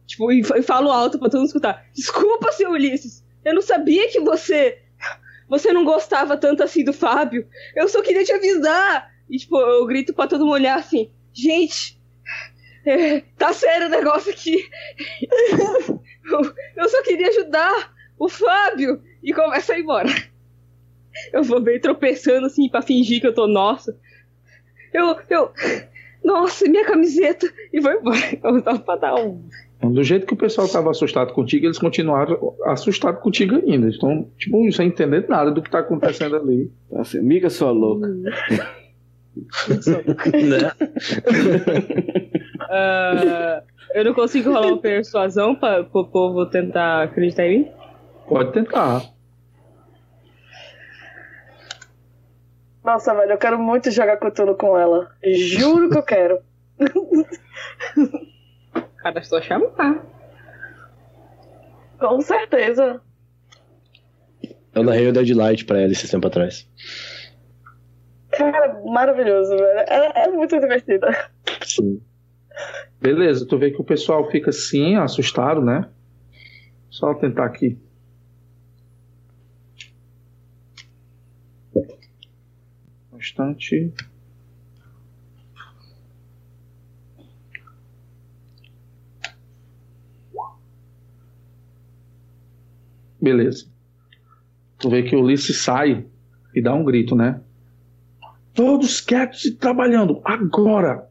Tipo, 0.07 0.31
e 0.31 0.43
fa- 0.43 0.61
falo 0.63 0.91
alto 0.91 1.19
pra 1.19 1.29
todo 1.29 1.39
mundo 1.41 1.47
escutar. 1.47 1.85
Desculpa, 1.93 2.51
seu 2.51 2.71
Ulisses! 2.71 3.23
Eu 3.45 3.53
não 3.55 3.61
sabia 3.61 4.09
que 4.09 4.19
você. 4.19 4.79
Você 5.47 5.71
não 5.73 5.83
gostava 5.85 6.37
tanto 6.37 6.61
assim 6.63 6.83
do 6.83 6.93
Fábio. 6.93 7.47
Eu 7.75 7.87
só 7.87 8.01
queria 8.01 8.23
te 8.23 8.31
avisar! 8.31 9.11
E, 9.29 9.37
tipo, 9.37 9.57
eu 9.59 9.85
grito 9.85 10.13
pra 10.13 10.27
todo 10.27 10.41
mundo 10.45 10.53
olhar 10.53 10.77
assim: 10.77 11.11
gente! 11.33 11.99
é, 12.85 13.21
tá 13.37 13.53
sério 13.53 13.87
o 13.87 13.89
negócio 13.89 14.31
aqui! 14.31 14.67
eu, 16.31 16.53
eu 16.75 16.89
só 16.89 17.03
queria 17.03 17.27
ajudar 17.29 17.93
o 18.17 18.27
Fábio! 18.27 19.01
E 19.23 19.33
começa 19.33 19.73
a 19.73 19.77
ir 19.77 19.81
embora. 19.81 20.09
Eu 21.33 21.43
vou 21.43 21.59
bem 21.59 21.79
tropeçando 21.79 22.45
assim 22.47 22.69
pra 22.69 22.81
fingir 22.81 23.19
que 23.19 23.27
eu 23.27 23.33
tô 23.33 23.47
nossa. 23.47 23.97
Eu, 24.93 25.19
eu. 25.29 25.51
Nossa, 26.23 26.67
minha 26.69 26.85
camiseta, 26.85 27.51
e 27.73 27.81
foi 27.81 27.95
embora. 27.95 28.17
Eu 28.43 28.61
tava 28.61 28.79
pra 28.79 28.95
dar 28.95 29.15
um. 29.15 29.43
Do 29.81 30.03
jeito 30.03 30.27
que 30.27 30.33
o 30.33 30.37
pessoal 30.37 30.67
estava 30.67 30.91
assustado 30.91 31.31
contigo, 31.33 31.65
eles 31.65 31.79
continuaram 31.79 32.53
assustados 32.65 33.21
contigo 33.21 33.55
ainda. 33.55 33.87
Estão, 33.87 34.29
tipo, 34.37 34.69
sem 34.73 34.87
entender 34.87 35.25
nada 35.29 35.51
do 35.51 35.61
que 35.61 35.69
está 35.69 35.79
acontecendo 35.79 36.35
ali. 36.35 36.69
Assim, 36.95 37.19
amiga 37.19 37.49
sua 37.49 37.71
louca. 37.71 38.07
Ah, 42.71 43.63
eu 43.95 44.05
não 44.05 44.13
consigo 44.13 44.51
rolar 44.51 44.67
uma 44.67 44.77
persuasão 44.77 45.55
para 45.55 45.81
o 45.91 46.05
povo 46.05 46.45
tentar 46.45 47.03
acreditar 47.03 47.47
em 47.47 47.59
mim? 47.59 47.71
Pode 48.27 48.51
tentar. 48.51 49.01
Nossa, 52.89 53.13
velho, 53.13 53.33
eu 53.33 53.37
quero 53.37 53.59
muito 53.59 53.91
jogar 53.91 54.17
Cthulhu 54.17 54.55
com 54.55 54.75
ela. 54.75 55.11
Juro 55.23 55.91
que 55.91 55.97
eu 55.99 56.01
quero. 56.01 56.39
Cara, 58.97 59.21
só 59.21 59.39
chamar. 59.39 60.03
Com 61.99 62.19
certeza. 62.21 62.99
Eu 64.73 64.83
narrei 64.83 65.07
o 65.07 65.13
Deadlight 65.13 65.65
pra 65.65 65.81
ela 65.81 65.91
esse 65.91 66.09
tempo 66.09 66.25
atrás. 66.25 66.67
Cara, 68.31 68.81
maravilhoso, 68.83 69.51
velho. 69.51 69.79
É, 69.87 70.23
é 70.23 70.27
muito 70.29 70.59
divertida. 70.59 71.29
Sim. 71.61 72.01
Beleza, 72.99 73.45
tu 73.45 73.59
vê 73.59 73.69
que 73.69 73.79
o 73.79 73.85
pessoal 73.85 74.31
fica 74.31 74.49
assim, 74.49 74.95
assustado, 74.95 75.61
né? 75.61 75.87
Só 76.89 77.13
tentar 77.13 77.45
aqui. 77.45 77.77
Beleza. 93.21 93.67
Tu 94.79 94.89
vê 94.89 95.03
que 95.03 95.15
o 95.15 95.21
Ulisses 95.21 95.57
sai 95.57 96.05
e 96.55 96.61
dá 96.61 96.73
um 96.73 96.83
grito, 96.83 97.15
né? 97.15 97.41
Todos 98.53 99.01
quietos 99.01 99.45
e 99.45 99.55
trabalhando, 99.55 100.21
agora! 100.23 101.07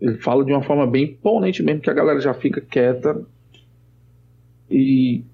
Ele 0.00 0.18
fala 0.18 0.44
de 0.44 0.52
uma 0.52 0.62
forma 0.62 0.86
bem 0.86 1.04
imponente 1.04 1.62
mesmo, 1.62 1.80
que 1.80 1.90
a 1.90 1.94
galera 1.94 2.20
já 2.20 2.34
fica 2.34 2.60
quieta 2.60 3.24
e 4.68 5.24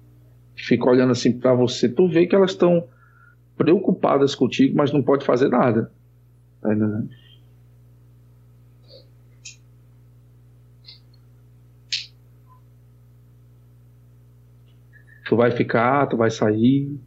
fica 0.55 0.87
olhando 0.87 1.11
assim 1.11 1.37
pra 1.37 1.55
você. 1.55 1.89
Tu 1.89 2.07
vê 2.07 2.27
que 2.27 2.35
elas 2.35 2.51
estão 2.51 2.87
preocupadas 3.57 4.35
contigo, 4.35 4.77
mas 4.77 4.91
não 4.93 5.01
pode 5.01 5.25
fazer 5.25 5.49
nada. 5.49 5.91
Tá 6.61 6.73
entendendo? 6.73 7.09
Tu 15.27 15.35
vai 15.35 15.51
ficar, 15.51 16.07
tu 16.07 16.17
vai 16.17 16.31
sair. 16.31 16.99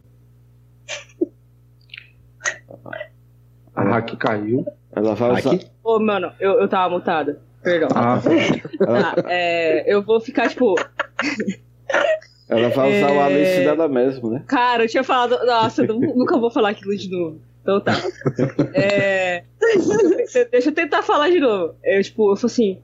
A 3.75 3.83
hack 3.83 4.15
caiu. 4.17 4.65
Ela 4.95 5.15
vai 5.15 5.31
usar. 5.39 5.59
Ô, 5.83 5.99
mano, 5.99 6.31
eu, 6.39 6.53
eu 6.59 6.67
tava 6.67 6.93
mutada. 6.93 7.41
Perdão. 7.61 7.89
Ah, 7.95 8.19
Tá, 8.85 9.15
é, 9.27 9.91
eu 9.91 10.01
vou 10.03 10.19
ficar, 10.21 10.49
tipo, 10.49 10.75
Ela 12.47 12.69
vai 12.69 12.91
usar 12.97 13.11
o 13.11 13.15
É. 13.15 13.23
Alice 13.25 13.63
dela 13.63 13.87
mesmo, 13.87 14.29
né? 14.29 14.43
cara, 14.47 14.83
eu 14.83 14.87
tinha 14.87 15.03
falado. 15.03 15.37
Nossa, 15.45 15.83
eu 15.83 15.99
nu- 15.99 16.15
nunca 16.15 16.37
vou 16.37 16.51
falar 16.51 16.69
aquilo 16.69 16.95
de 16.95 17.09
novo. 17.09 17.41
Então 17.63 17.79
tá. 17.81 17.93
É, 18.73 19.43
deixa- 20.51 20.69
eu 20.69 20.73
tentar 20.75 21.01
falar 21.01 21.29
de 21.29 21.39
novo. 21.39 21.75
Eu, 21.83 22.03
tipo, 22.03 22.31
eu 22.31 22.35
falei 22.35 22.53
assim. 22.53 22.81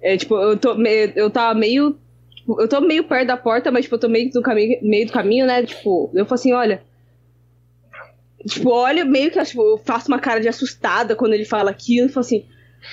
É, 0.00 0.16
tipo, 0.16 0.34
eu 0.36 0.56
tô 0.56 0.74
meio. 0.74 1.12
Eu 1.14 1.30
tava 1.30 1.54
meio. 1.58 1.98
tipo, 2.34 2.60
eu 2.60 2.66
tô 2.66 2.80
meio 2.80 3.04
perto 3.04 3.26
da 3.28 3.36
porta, 3.36 3.70
mas 3.70 3.84
tipo, 3.84 3.94
eu 3.94 4.00
tô 4.00 4.08
meio 4.08 4.30
do 4.30 4.42
caminho, 4.42 4.78
meio 4.82 5.06
do 5.06 5.12
caminho, 5.12 5.46
né? 5.46 5.62
Tipo, 5.62 6.10
eu 6.14 6.24
falo 6.24 6.34
assim, 6.34 6.52
olha. 6.52 6.82
Tipo, 8.46 8.70
olha, 8.70 9.04
meio 9.04 9.30
que 9.30 9.42
tipo, 9.44 9.62
eu 9.62 9.78
faço 9.78 10.08
uma 10.08 10.18
cara 10.18 10.40
de 10.40 10.48
assustada 10.48 11.14
quando 11.16 11.32
ele 11.32 11.44
fala 11.46 11.70
aquilo 11.70 12.08
e 12.08 12.12
falo 12.12 12.26
assim, 12.26 12.44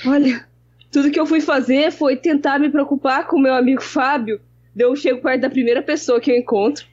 olha, 0.05 0.45
tudo 0.91 1.11
que 1.11 1.19
eu 1.19 1.25
fui 1.25 1.41
fazer 1.41 1.91
foi 1.91 2.15
tentar 2.15 2.57
me 2.59 2.69
preocupar 2.69 3.27
com 3.27 3.35
o 3.37 3.41
meu 3.41 3.53
amigo 3.53 3.81
Fábio. 3.81 4.39
Daí 4.73 4.85
eu 4.87 4.95
chego 4.95 5.21
perto 5.21 5.41
da 5.41 5.49
primeira 5.49 5.81
pessoa 5.81 6.21
que 6.21 6.31
eu 6.31 6.37
encontro 6.37 6.85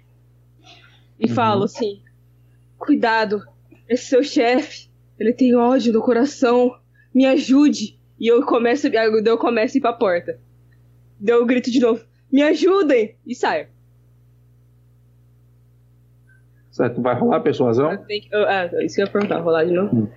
e 1.20 1.28
falo 1.28 1.64
assim: 1.64 2.00
Cuidado, 2.76 3.42
esse 3.88 4.04
seu 4.06 4.22
chefe, 4.22 4.88
ele 5.18 5.32
tem 5.32 5.54
ódio 5.54 5.92
no 5.92 6.00
coração, 6.02 6.76
me 7.14 7.24
ajude. 7.26 7.98
E 8.20 8.26
eu 8.26 8.44
começo, 8.44 8.86
eu 8.88 9.38
começo 9.38 9.76
a 9.76 9.78
ir 9.78 9.80
pra 9.80 9.92
porta. 9.92 10.38
Daí 11.20 11.34
eu 11.34 11.46
grito 11.46 11.70
de 11.70 11.80
novo: 11.80 12.04
Me 12.32 12.42
ajudem! 12.42 13.16
E 13.26 13.34
saio. 13.34 13.68
certo, 16.70 17.02
vai 17.02 17.12
rolar 17.18 17.38
a 17.38 17.40
persuasão? 17.40 17.90
Eu 17.92 17.98
que- 18.06 18.28
eu- 18.30 18.46
ah, 18.48 18.66
isso 18.84 18.94
que 18.94 19.00
eu 19.02 19.06
ia 19.06 19.10
perguntar, 19.12 19.40
rolar 19.40 19.64
de 19.64 19.72
novo. 19.72 20.08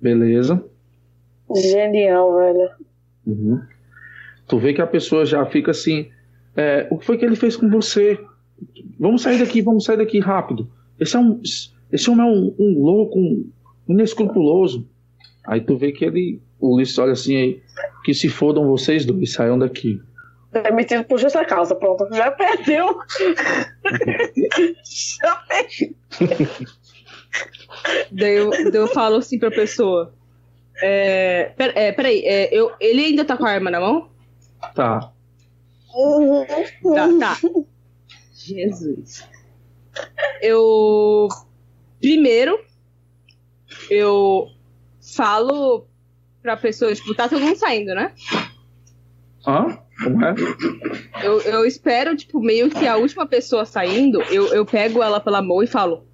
Beleza. 0.00 0.62
Genial, 1.54 2.34
velho. 2.36 2.70
Uhum. 3.26 3.60
Tu 4.46 4.58
vê 4.58 4.72
que 4.74 4.82
a 4.82 4.86
pessoa 4.86 5.24
já 5.24 5.44
fica 5.46 5.70
assim: 5.70 6.10
é, 6.56 6.86
o 6.90 6.98
que 6.98 7.06
foi 7.06 7.18
que 7.18 7.24
ele 7.24 7.36
fez 7.36 7.56
com 7.56 7.68
você? 7.68 8.18
Vamos 8.98 9.22
sair 9.22 9.38
daqui, 9.38 9.60
vamos 9.60 9.84
sair 9.84 9.98
daqui 9.98 10.18
rápido. 10.18 10.70
Esse 10.98 11.16
é 11.16 11.18
um, 11.18 11.40
esse 11.92 12.10
homem 12.10 12.26
é 12.26 12.30
um, 12.30 12.54
um 12.58 12.82
louco, 12.82 13.18
um 13.18 13.50
inescrupuloso. 13.88 14.88
Aí 15.46 15.60
tu 15.60 15.76
vê 15.76 15.92
que 15.92 16.04
ele, 16.04 16.40
o 16.58 16.74
Ulisses 16.74 16.98
olha 16.98 17.12
assim 17.12 17.36
aí, 17.36 17.62
que 18.04 18.14
se 18.14 18.28
fodam 18.28 18.66
vocês 18.66 19.04
dois, 19.04 19.32
saiam 19.32 19.58
daqui. 19.58 20.00
Demitido 20.50 21.04
por 21.04 21.18
justa 21.18 21.44
causa, 21.44 21.74
pronto. 21.74 22.08
Já 22.14 22.30
perdeu. 22.30 22.98
Já 25.20 25.36
perdeu. 25.48 25.94
Daí 28.10 28.36
eu, 28.36 28.50
daí 28.50 28.80
eu 28.80 28.88
falo 28.88 29.16
assim 29.16 29.38
pra 29.38 29.50
pessoa: 29.50 30.14
é, 30.82 31.52
pera, 31.56 31.72
é, 31.76 31.92
Peraí, 31.92 32.22
é, 32.24 32.54
eu, 32.54 32.72
ele 32.80 33.04
ainda 33.04 33.24
tá 33.24 33.36
com 33.36 33.44
a 33.44 33.50
arma 33.50 33.70
na 33.70 33.80
mão? 33.80 34.08
Tá. 34.74 35.12
Tá, 36.94 37.08
tá. 37.18 37.38
Jesus. 38.34 39.26
Eu. 40.42 41.28
Primeiro, 42.00 42.58
eu 43.90 44.48
falo 45.00 45.86
pra 46.42 46.56
pessoa, 46.56 46.94
tipo, 46.94 47.14
tá 47.14 47.28
todo 47.28 47.40
mundo 47.40 47.56
saindo, 47.56 47.94
né? 47.94 48.12
Hã? 49.46 49.78
Como 50.02 50.24
é? 50.24 50.34
Eu, 51.24 51.40
eu 51.40 51.64
espero, 51.64 52.14
tipo, 52.14 52.38
meio 52.40 52.68
que 52.68 52.86
a 52.86 52.96
última 52.96 53.26
pessoa 53.26 53.64
saindo, 53.64 54.20
eu, 54.24 54.48
eu 54.48 54.66
pego 54.66 55.02
ela 55.02 55.18
pela 55.18 55.40
mão 55.40 55.62
e 55.62 55.66
falo: 55.66 56.06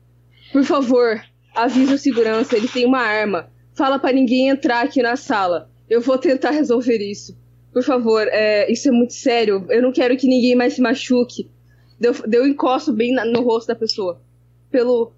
Por 0.52 0.62
favor, 0.62 1.20
avisa 1.54 1.94
o 1.94 1.98
segurança, 1.98 2.56
ele 2.56 2.68
tem 2.68 2.86
uma 2.86 3.00
arma. 3.00 3.50
Fala 3.74 3.98
pra 3.98 4.12
ninguém 4.12 4.48
entrar 4.48 4.84
aqui 4.84 5.02
na 5.02 5.16
sala. 5.16 5.70
Eu 5.90 6.00
vou 6.00 6.16
tentar 6.16 6.50
resolver 6.50 6.98
isso. 6.98 7.36
Por 7.72 7.82
favor, 7.82 8.26
é, 8.28 8.70
isso 8.70 8.88
é 8.88 8.92
muito 8.92 9.14
sério. 9.14 9.64
Eu 9.70 9.80
não 9.82 9.92
quero 9.92 10.16
que 10.16 10.26
ninguém 10.28 10.54
mais 10.54 10.74
se 10.74 10.80
machuque. 10.82 11.50
Deu, 11.98 12.12
deu 12.26 12.46
encosto 12.46 12.92
bem 12.92 13.12
na- 13.14 13.24
no 13.24 13.42
rosto 13.42 13.68
da 13.68 13.74
pessoa. 13.74 14.20
Pelo, 14.70 15.12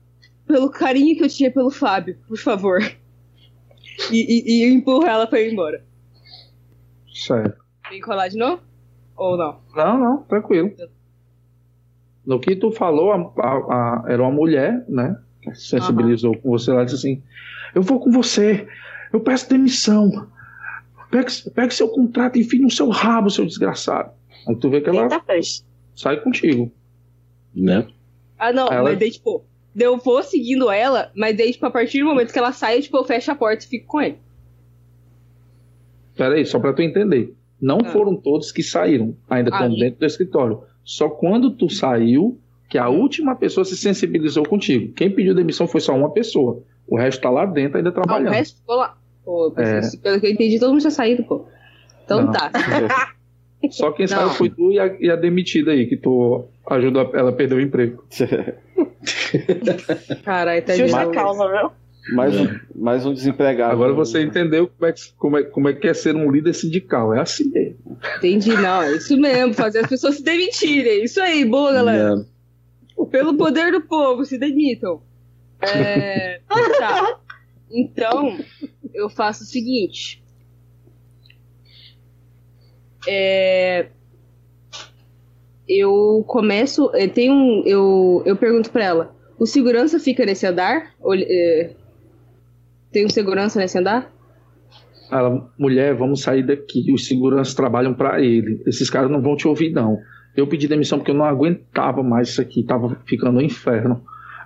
pelo 0.46 0.70
carinho 0.70 1.16
que 1.16 1.24
eu 1.24 1.28
tinha 1.28 1.50
pelo 1.50 1.70
Fábio, 1.70 2.16
por 2.28 2.36
favor. 2.38 2.78
E, 4.10 4.16
e, 4.18 4.62
e 4.64 4.72
empurro 4.72 5.06
ela 5.06 5.26
pra 5.26 5.40
ir 5.40 5.52
embora. 5.52 5.84
Certo. 7.12 7.62
Tem 7.88 8.00
que 8.00 8.06
rolar 8.06 8.28
de 8.28 8.36
novo? 8.36 8.62
Ou 9.16 9.36
não? 9.36 9.60
Não, 9.74 9.98
não, 9.98 10.22
tranquilo. 10.24 10.72
No 12.26 12.40
que 12.40 12.56
tu 12.56 12.70
falou, 12.72 13.12
a, 13.12 13.16
a- 13.16 13.50
a- 13.50 14.04
era 14.08 14.22
uma 14.22 14.30
mulher, 14.32 14.84
né? 14.88 15.16
Que 15.42 15.54
se 15.54 15.66
sensibilizou 15.68 16.36
com 16.38 16.50
você 16.50 16.72
lá 16.72 16.82
e 16.82 16.86
disse 16.86 16.96
assim: 16.96 17.22
Eu 17.74 17.82
vou 17.82 18.00
com 18.00 18.10
você, 18.10 18.66
eu 19.12 19.20
peço 19.20 19.48
demissão. 19.48 20.28
Pegue, 21.14 21.50
pegue 21.54 21.72
seu 21.72 21.88
contrato 21.88 22.36
e 22.36 22.40
enfie 22.40 22.58
no 22.58 22.68
seu 22.70 22.88
rabo, 22.88 23.30
seu 23.30 23.46
desgraçado. 23.46 24.10
Aí 24.48 24.56
tu 24.56 24.68
vê 24.68 24.80
que 24.80 24.88
ela 24.90 25.08
sai 25.94 26.20
contigo. 26.20 26.72
Né? 27.54 27.86
Ah, 28.36 28.52
não, 28.52 28.66
Ela- 28.66 28.90
mas 28.90 28.98
daí, 28.98 29.12
tipo, 29.12 29.44
eu 29.78 29.96
vou 29.96 30.24
seguindo 30.24 30.68
ela, 30.72 31.12
mas 31.14 31.36
daí, 31.36 31.52
tipo, 31.52 31.64
a 31.66 31.70
partir 31.70 32.00
do 32.00 32.06
momento 32.06 32.32
que 32.32 32.38
ela 32.38 32.50
sai, 32.50 32.80
tipo, 32.82 32.96
eu 32.96 33.04
fecho 33.04 33.30
a 33.30 33.34
porta 33.36 33.64
e 33.64 33.68
fico 33.68 33.86
com 33.86 34.00
ele. 34.00 34.16
Pera 36.16 36.34
aí, 36.34 36.44
só 36.44 36.58
pra 36.58 36.72
tu 36.72 36.82
entender. 36.82 37.32
Não 37.60 37.78
Ah. 37.84 37.90
foram 37.90 38.16
todos 38.16 38.50
que 38.50 38.62
saíram, 38.62 39.16
ainda 39.30 39.50
Ah, 39.52 39.54
estão 39.60 39.72
e- 39.72 39.78
dentro 39.78 40.00
do 40.00 40.06
escritório. 40.06 40.62
Só 40.84 41.08
quando 41.08 41.50
tu 41.52 41.70
saiu, 41.70 42.38
que 42.68 42.76
a 42.76 42.88
última 42.88 43.36
pessoa 43.36 43.64
se 43.64 43.76
sensibilizou 43.76 44.42
contigo. 44.44 44.92
Quem 44.94 45.10
pediu 45.14 45.32
demissão 45.34 45.66
foi 45.68 45.80
só 45.80 45.94
uma 45.96 46.10
pessoa. 46.10 46.60
O 46.88 46.96
resto 46.96 47.20
tá 47.22 47.30
lá 47.30 47.46
dentro 47.46 47.76
ainda 47.78 47.90
Ah, 47.90 47.92
o 47.92 47.94
trabalhando. 47.94 48.32
resto 48.32 48.56
ficou 48.58 48.76
lá. 48.76 48.98
Pô, 49.24 49.52
É. 49.56 49.80
pelo 50.02 50.20
que 50.20 50.26
eu 50.26 50.30
entendi, 50.30 50.58
todo 50.58 50.70
mundo 50.70 50.80
tinha 50.80 50.90
saído, 50.90 51.24
pô. 51.24 51.46
Então 52.04 52.22
Não. 52.24 52.32
tá. 52.32 52.50
Só 53.70 53.90
quem 53.92 54.06
saiu 54.06 54.28
foi 54.30 54.50
tu 54.50 54.72
e 54.72 54.78
a, 54.78 54.94
e 55.00 55.10
a 55.10 55.16
demitida 55.16 55.70
aí, 55.70 55.86
que 55.86 55.96
tu 55.96 56.44
ajudou 56.68 57.10
ela 57.14 57.30
a 57.30 57.32
perder 57.32 57.54
o 57.54 57.60
emprego. 57.60 58.04
Caralho, 60.24 60.62
tá 60.64 60.76
Justa 60.76 60.98
demais. 60.98 61.14
causa, 61.14 61.48
viu? 61.48 61.70
Mais, 62.14 62.38
um, 62.38 62.48
mais 62.74 63.06
um 63.06 63.14
desempregado. 63.14 63.72
Agora 63.72 63.94
você 63.94 64.22
entendeu 64.22 64.68
como 64.68 64.90
é, 64.90 64.92
que, 64.92 65.00
como, 65.16 65.38
é, 65.38 65.42
como 65.44 65.68
é 65.70 65.72
que 65.72 65.88
é 65.88 65.94
ser 65.94 66.14
um 66.14 66.30
líder 66.30 66.52
sindical. 66.52 67.14
É 67.14 67.20
assim 67.20 67.50
mesmo. 67.50 67.98
Entendi, 68.18 68.52
não. 68.54 68.82
É 68.82 68.96
isso 68.96 69.16
mesmo, 69.16 69.54
fazer 69.54 69.78
as 69.78 69.86
pessoas 69.88 70.16
se 70.16 70.22
demitirem. 70.22 71.02
Isso 71.04 71.20
aí, 71.22 71.44
boa, 71.46 71.72
galera. 71.72 72.16
Não. 72.96 73.06
Pelo 73.06 73.34
poder 73.36 73.72
do 73.72 73.80
povo, 73.80 74.26
se 74.26 74.36
demitam. 74.36 75.00
É, 75.62 76.40
tá. 76.78 77.18
Então, 77.70 78.36
eu 78.94 79.10
faço 79.10 79.42
o 79.42 79.46
seguinte. 79.46 80.22
É, 83.06 83.88
eu 85.68 86.24
começo. 86.26 86.90
eh, 86.94 87.08
Tem. 87.08 87.62
Eu, 87.66 88.22
eu 88.24 88.36
pergunto 88.36 88.70
pra 88.70 88.84
ela: 88.84 89.14
o 89.38 89.46
segurança 89.46 89.98
fica 89.98 90.24
nesse 90.24 90.46
andar? 90.46 90.94
Ou, 91.00 91.14
eh, 91.14 91.74
tem 92.92 93.04
um 93.04 93.10
segurança 93.10 93.58
nesse 93.58 93.78
andar? 93.78 94.12
Ela, 95.10 95.50
mulher, 95.58 95.94
vamos 95.94 96.22
sair 96.22 96.42
daqui. 96.46 96.90
Os 96.92 97.06
seguranças 97.06 97.54
trabalham 97.54 97.92
para 97.94 98.20
ele. 98.22 98.62
Esses 98.66 98.88
caras 98.88 99.10
não 99.10 99.20
vão 99.20 99.36
te 99.36 99.46
ouvir, 99.46 99.70
não. 99.70 99.98
Eu 100.36 100.46
pedi 100.46 100.66
demissão 100.66 100.98
porque 100.98 101.10
eu 101.10 101.14
não 101.14 101.24
aguentava 101.24 102.02
mais 102.02 102.30
isso 102.30 102.40
aqui. 102.40 102.62
Tava 102.64 103.00
ficando 103.06 103.38
um 103.38 103.42
inferno. 103.42 104.02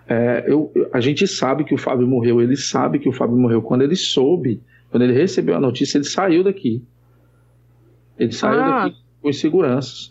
É, 0.09 0.45
eu, 0.47 0.73
a 0.93 1.01
gente 1.01 1.27
sabe 1.27 1.65
que 1.65 1.75
o 1.75 1.79
Fábio 1.79 2.07
morreu. 2.07 2.41
Ele 2.41 2.57
sabe 2.57 2.99
que 2.99 3.09
o 3.09 3.13
Fábio 3.13 3.37
morreu. 3.37 3.61
Quando 3.61 3.83
ele 3.83 3.95
soube, 3.97 4.63
quando 4.91 5.03
ele 5.03 5.13
recebeu 5.13 5.55
a 5.57 5.61
notícia, 5.61 5.99
ele 5.99 6.05
saiu 6.07 6.43
daqui. 6.43 6.83
Ele 8.19 8.33
saiu 8.33 8.61
Ah. 8.61 8.85
daqui 8.85 8.97
com 9.21 9.29
os 9.29 9.39
seguranças. 9.39 10.11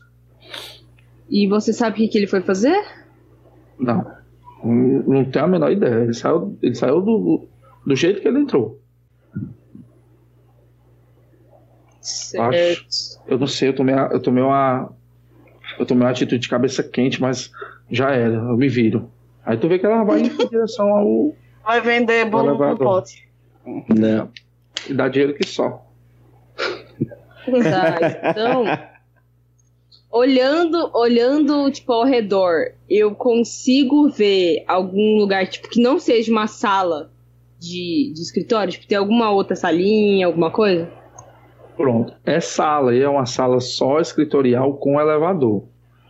E 1.29 1.47
você 1.47 1.73
sabe 1.73 1.95
o 1.95 1.95
que, 1.97 2.07
que 2.07 2.17
ele 2.17 2.27
foi 2.27 2.41
fazer? 2.41 2.77
Não. 3.79 4.05
Não 4.63 5.25
tenho 5.25 5.45
a 5.45 5.47
menor 5.47 5.71
ideia. 5.71 6.03
Ele 6.03 6.13
saiu, 6.13 6.57
ele 6.61 6.75
saiu 6.75 7.01
do, 7.01 7.47
do 7.85 7.95
jeito 7.95 8.21
que 8.21 8.27
ele 8.27 8.39
entrou. 8.39 8.79
Acho. 12.39 13.19
Eu 13.27 13.37
não 13.37 13.47
sei, 13.47 13.69
eu 13.69 13.73
tomei, 13.75 13.95
eu 13.95 14.19
tomei 14.21 14.43
uma. 14.43 14.91
Eu 15.77 15.85
tomei 15.85 16.05
uma 16.05 16.11
atitude 16.11 16.39
de 16.39 16.49
cabeça 16.49 16.81
quente, 16.81 17.21
mas 17.21 17.51
já 17.91 18.11
era, 18.11 18.35
eu 18.35 18.57
me 18.57 18.69
viro. 18.69 19.11
Aí 19.47 19.55
tu 19.55 19.69
vê 19.69 19.79
que 19.79 19.85
ela 19.85 20.03
vai 20.03 20.19
em 20.19 20.29
direção 20.49 20.89
ao. 20.89 21.33
Vai 21.63 21.81
vender 21.81 22.29
bolo 22.29 22.57
no 22.57 22.77
pote. 22.77 23.27
Não. 23.89 24.29
e 24.89 24.93
dá 24.93 25.09
dinheiro 25.09 25.33
que 25.33 25.45
só. 25.45 25.85
Tá, 26.55 28.29
então. 28.29 28.65
Olhando, 30.09 30.89
olhando, 30.93 31.69
tipo, 31.69 31.91
ao 31.91 32.05
redor, 32.05 32.71
eu 32.89 33.13
consigo 33.13 34.09
ver 34.09 34.63
algum 34.65 35.17
lugar, 35.17 35.45
tipo, 35.47 35.67
que 35.67 35.81
não 35.81 35.99
seja 35.99 36.31
uma 36.31 36.47
sala 36.47 37.11
de, 37.59 38.13
de 38.13 38.21
escritório? 38.21 38.71
Tipo, 38.71 38.87
tem 38.87 38.97
alguma 38.97 39.29
outra 39.31 39.55
salinha, 39.55 40.25
alguma 40.25 40.51
coisa? 40.51 40.89
Pronto. 41.75 42.13
É 42.25 42.39
sala, 42.39 42.95
e 42.95 43.01
é 43.01 43.09
uma 43.09 43.25
sala 43.25 43.59
só 43.59 43.99
escritorial 43.99 44.73
com 44.77 44.99
elevador. 44.99 45.65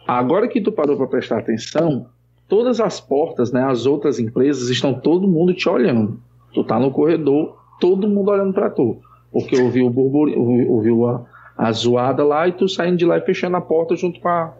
Agora 0.08 0.48
que 0.48 0.62
tu 0.62 0.72
parou 0.72 0.96
para 0.96 1.08
prestar 1.08 1.40
atenção, 1.40 2.08
todas 2.48 2.80
as 2.80 3.00
portas, 3.00 3.52
né, 3.52 3.64
as 3.64 3.86
outras 3.86 4.20
empresas 4.20 4.70
estão 4.70 4.94
todo 4.94 5.28
mundo 5.28 5.54
te 5.54 5.68
olhando. 5.68 6.20
Tu 6.54 6.64
tá 6.64 6.80
no 6.80 6.92
corredor, 6.92 7.58
todo 7.80 8.08
mundo 8.08 8.32
olhando 8.32 8.54
para 8.54 8.70
tu. 8.70 8.98
Porque 9.32 9.60
ouviu 9.60 9.88
o 9.88 9.90
burburinho, 9.90 10.40
ouviu, 10.40 10.72
ouviu 10.72 11.08
a, 11.08 11.26
a 11.58 11.72
zoada 11.72 12.24
lá 12.24 12.48
e 12.48 12.54
tu 12.54 12.68
saindo 12.68 12.98
de 12.98 13.06
lá 13.06 13.18
e 13.18 13.22
fechando 13.22 13.58
a 13.58 13.62
porta 13.62 13.96
junto 13.96 14.20
com 14.20 14.30
a, 14.30 14.54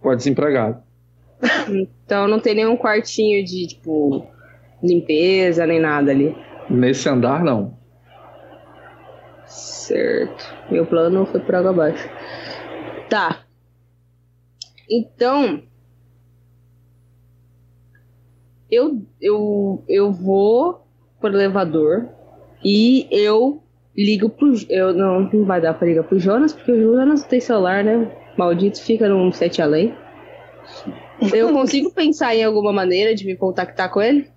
com 0.00 0.10
a 0.10 0.14
desempregada. 0.14 0.82
Então 1.68 2.28
não 2.28 2.38
tem 2.38 2.54
nenhum 2.54 2.76
quartinho 2.76 3.44
de, 3.44 3.66
tipo, 3.66 4.26
limpeza, 4.82 5.66
nem 5.66 5.80
nada 5.80 6.10
ali. 6.10 6.34
Nesse 6.70 7.08
andar, 7.08 7.42
não. 7.42 7.76
Certo. 9.46 10.54
Meu 10.70 10.86
plano 10.86 11.26
foi 11.26 11.40
por 11.40 11.54
água 11.54 11.70
abaixo. 11.70 12.08
Tá. 13.10 13.40
Então. 14.88 15.62
Eu, 18.70 19.02
eu, 19.20 19.84
eu 19.88 20.12
vou 20.12 20.86
pro 21.20 21.30
elevador 21.30 22.08
e 22.64 23.06
eu 23.10 23.62
ligo 23.96 24.28
pro. 24.28 24.54
Eu, 24.68 24.92
não, 24.94 25.30
não 25.32 25.44
vai 25.44 25.60
dar 25.60 25.74
pra 25.74 25.86
ligar 25.86 26.04
pro 26.04 26.18
Jonas, 26.18 26.52
porque 26.52 26.72
o 26.72 26.80
Jonas 26.94 27.22
não 27.22 27.28
tem 27.28 27.40
celular, 27.40 27.84
né? 27.84 28.10
Maldito 28.36 28.82
fica 28.82 29.08
num 29.08 29.30
sete 29.32 29.62
além. 29.62 29.94
Eu 31.32 31.52
consigo 31.52 31.90
pensar 31.92 32.34
em 32.34 32.42
alguma 32.42 32.72
maneira 32.72 33.14
de 33.14 33.24
me 33.24 33.36
contactar 33.36 33.90
com 33.90 34.02
ele? 34.02 34.28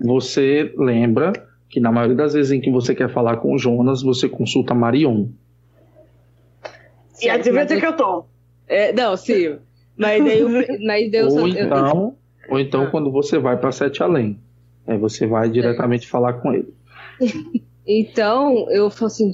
Você 0.00 0.72
lembra 0.76 1.32
que 1.68 1.78
na 1.78 1.92
maioria 1.92 2.16
das 2.16 2.32
vezes 2.32 2.50
em 2.50 2.60
que 2.60 2.70
você 2.70 2.94
quer 2.94 3.08
falar 3.12 3.36
com 3.36 3.54
o 3.54 3.58
Jonas, 3.58 4.02
você 4.02 4.28
consulta 4.28 4.74
Marion. 4.74 5.28
E 7.22 7.28
adivinha 7.30 7.62
onde 7.62 7.78
que 7.78 7.86
eu 7.86 7.96
tô? 7.96 8.24
É, 8.66 8.92
não, 8.92 9.16
sim. 9.16 9.56
Mas 9.96 10.24
daí 10.24 10.40
eu. 10.40 10.48
Mas 10.84 11.10
daí 11.10 11.14
eu, 11.14 11.28
Ou 11.28 11.38
eu- 11.40 11.46
então, 11.48 12.16
ou 12.50 12.58
então 12.58 12.84
Ah. 12.84 12.90
quando 12.90 13.10
você 13.10 13.38
vai 13.38 13.56
para 13.56 13.72
Sete 13.72 14.02
Além. 14.02 14.38
Aí 14.86 14.98
você 14.98 15.26
vai 15.26 15.48
diretamente 15.48 16.06
falar 16.08 16.34
com 16.34 16.52
ele. 16.52 16.72
Então, 17.86 18.70
eu 18.70 18.88
falo 18.90 19.06
assim: 19.06 19.32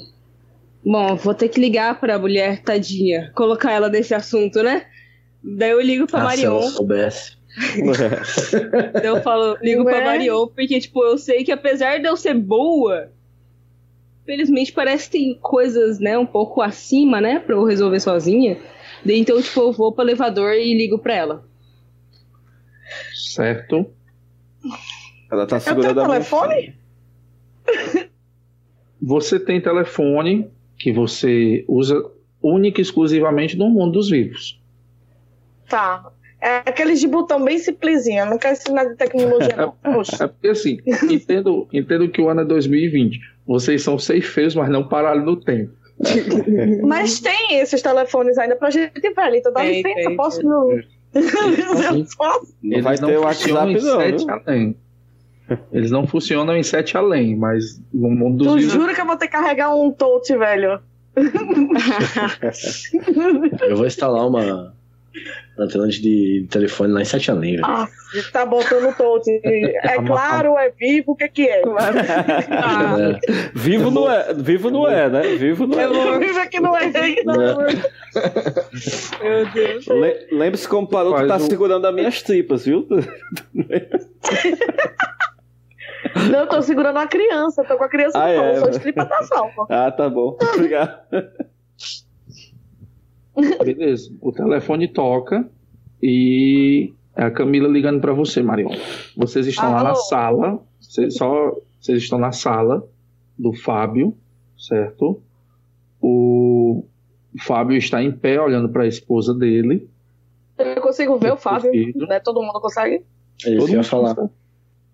bom, 0.84 1.14
vou 1.16 1.34
ter 1.34 1.48
que 1.48 1.60
ligar 1.60 2.00
pra 2.00 2.18
mulher 2.18 2.62
tadinha, 2.62 3.30
colocar 3.34 3.72
ela 3.72 3.88
nesse 3.90 4.14
assunto, 4.14 4.62
né? 4.62 4.86
Daí 5.42 5.70
eu 5.72 5.80
ligo 5.80 6.06
pra 6.06 6.22
Ah, 6.22 6.30
se 6.30 6.44
ela 6.44 6.54
Marion. 6.54 6.70
soubesse. 6.70 7.36
Daí 8.94 9.06
eu 9.06 9.20
falo, 9.22 9.56
ligo 9.60 9.84
pra 9.84 9.98
Ué? 9.98 10.04
Marion, 10.04 10.46
porque, 10.46 10.78
tipo, 10.80 11.02
eu 11.04 11.18
sei 11.18 11.44
que 11.44 11.52
apesar 11.52 11.98
de 11.98 12.06
eu 12.08 12.16
ser 12.16 12.34
boa, 12.34 13.10
felizmente 14.24 14.72
parece 14.72 15.10
que 15.10 15.18
tem 15.18 15.34
coisas, 15.40 15.98
né, 15.98 16.16
um 16.16 16.26
pouco 16.26 16.62
acima, 16.62 17.20
né, 17.20 17.38
pra 17.40 17.54
eu 17.54 17.64
resolver 17.64 18.00
sozinha. 18.00 18.56
Daí 19.04 19.18
então, 19.18 19.40
tipo, 19.42 19.60
eu 19.60 19.72
vou 19.72 19.92
pro 19.92 20.04
elevador 20.04 20.52
e 20.54 20.72
ligo 20.74 20.98
pra 20.98 21.14
ela. 21.14 21.44
Certo? 23.14 23.86
Ela 25.30 25.46
tá 25.46 25.56
Eu 25.56 25.60
tenho 25.60 25.60
segurando 25.60 26.00
a 26.00 26.04
mão. 26.04 26.12
telefone? 26.12 26.74
Você 29.00 29.38
tem 29.38 29.60
telefone 29.60 30.50
que 30.78 30.92
você 30.92 31.64
usa 31.68 32.04
única 32.42 32.80
e 32.80 32.82
exclusivamente 32.82 33.56
no 33.56 33.68
mundo 33.68 33.92
dos 33.92 34.10
vivos. 34.10 34.60
Tá. 35.68 36.10
É 36.40 36.58
aqueles 36.58 37.00
de 37.00 37.08
botão 37.08 37.42
bem 37.42 37.58
simplesinho. 37.58 38.20
Eu 38.20 38.26
não 38.26 38.38
quero 38.38 38.54
ensinar 38.54 38.84
de 38.84 38.94
tecnologia, 38.94 39.56
não. 39.56 39.72
Poxa. 39.82 40.24
É 40.24 40.28
porque 40.28 40.48
assim, 40.48 40.78
entendo, 41.10 41.66
entendo 41.72 42.08
que 42.08 42.20
o 42.20 42.28
ano 42.28 42.42
é 42.42 42.44
2020. 42.44 43.18
Vocês 43.46 43.82
são 43.82 43.98
seis 43.98 44.24
feios, 44.26 44.54
mas 44.54 44.68
não 44.68 44.86
pararam 44.86 45.24
no 45.24 45.36
tempo. 45.36 45.72
Mas 46.82 47.20
tem 47.20 47.58
esses 47.58 47.80
telefones 47.80 48.36
ainda 48.36 48.54
pra 48.54 48.70
gente 48.70 49.00
velha. 49.14 49.36
Então 49.36 49.52
dá 49.52 49.60
Tem, 49.60 49.82
licença, 49.82 50.08
tem, 50.08 50.16
posso 50.16 50.40
tem. 50.40 50.88
Não 52.62 52.82
vai 52.82 52.98
ter 52.98 53.18
o 53.18 53.22
funcionam 53.22 53.24
WhatsApp, 53.24 53.72
em 53.72 53.82
não. 53.82 53.96
sete 54.00 54.26
além. 54.30 54.76
Eles 55.72 55.90
não 55.90 56.06
funcionam 56.06 56.56
em 56.56 56.62
sete 56.62 56.96
além, 56.96 57.36
mas 57.36 57.80
no 57.94 58.10
mundo 58.10 58.38
dos 58.38 58.46
Tu 58.48 58.56
vivos. 58.58 58.72
jura 58.72 58.94
que 58.94 59.00
eu 59.00 59.06
vou 59.06 59.16
ter 59.16 59.26
que 59.26 59.32
carregar 59.32 59.74
um 59.74 59.90
touch, 59.92 60.36
velho? 60.36 60.80
Eu 63.68 63.76
vou 63.76 63.86
instalar 63.86 64.26
uma 64.26 64.74
antena 65.58 65.88
de 65.88 66.46
telefone 66.50 66.92
lá 66.92 67.00
em 67.02 67.04
Sete 67.04 67.30
Além. 67.30 67.58
Ah, 67.62 67.86
tá 68.32 68.44
botando 68.46 68.94
touch. 68.96 69.28
É 69.82 69.96
claro, 70.04 70.56
é 70.58 70.70
vivo, 70.70 71.12
o 71.12 71.16
que 71.16 71.28
que 71.28 71.48
é? 71.48 71.62
Ah, 72.50 72.96
É. 73.00 73.18
Vivo 73.54 73.90
não 73.90 74.10
é, 74.10 74.34
vivo 74.34 74.70
não 74.70 74.88
é, 74.88 75.08
né? 75.08 75.22
Vivo 75.36 75.66
não 75.66 75.78
é. 75.80 76.18
Vivo 76.18 76.38
aqui 76.40 76.60
não 76.60 76.76
é 76.76 76.90
não. 77.24 77.56
meu 79.22 79.46
Deus. 79.52 79.86
Le- 79.86 80.26
Lembre-se 80.32 80.68
como 80.68 80.86
parou, 80.88 81.12
tu 81.12 81.16
Faz 81.18 81.28
tá 81.28 81.36
um- 81.36 81.40
segurando 81.40 81.86
as 81.86 81.94
minhas 81.94 82.22
tripas, 82.22 82.64
viu? 82.64 82.86
Não, 86.30 86.40
eu 86.40 86.46
tô 86.48 86.62
segurando 86.62 86.96
uma 86.96 87.06
criança. 87.06 87.62
Tô 87.64 87.76
com 87.76 87.84
a 87.84 87.88
criança 87.88 88.18
Ah, 88.18 88.28
no 88.28 88.34
colo. 88.38 88.48
é. 88.48 88.56
Sou 88.60 88.70
estripa 88.70 89.04
da 89.04 89.22
salva. 89.22 89.66
Ah, 89.68 89.90
tá 89.90 90.08
bom. 90.08 90.36
Obrigado. 90.54 90.98
Beleza. 93.64 94.12
O 94.20 94.32
telefone 94.32 94.88
toca 94.88 95.48
e 96.02 96.92
é 97.14 97.24
a 97.24 97.30
Camila 97.30 97.68
ligando 97.68 98.00
para 98.00 98.12
você, 98.12 98.42
Marion. 98.42 98.70
Vocês 99.16 99.46
estão 99.46 99.72
lá 99.72 99.82
na 99.82 99.94
sala. 99.94 100.60
Vocês 100.80 101.14
só 101.14 101.56
vocês 101.80 102.02
estão 102.02 102.18
na 102.18 102.32
sala 102.32 102.86
do 103.38 103.52
Fábio, 103.52 104.16
certo? 104.58 105.22
O 106.00 106.84
Fábio 107.38 107.76
está 107.76 108.02
em 108.02 108.10
pé 108.10 108.40
olhando 108.40 108.68
para 108.68 108.82
a 108.82 108.88
esposa 108.88 109.34
dele. 109.34 109.88
Eu 110.58 110.80
consigo 110.80 111.18
ver 111.18 111.32
o 111.32 111.36
Fábio. 111.36 111.70
Filho. 111.70 112.06
Né? 112.06 112.18
Todo 112.20 112.42
mundo 112.42 112.60
consegue? 112.60 113.04
É 113.44 113.50
isso 113.50 113.68
eu 113.68 113.68
ia 113.68 113.82
falar. 113.82 114.14
consegue, 114.14 114.34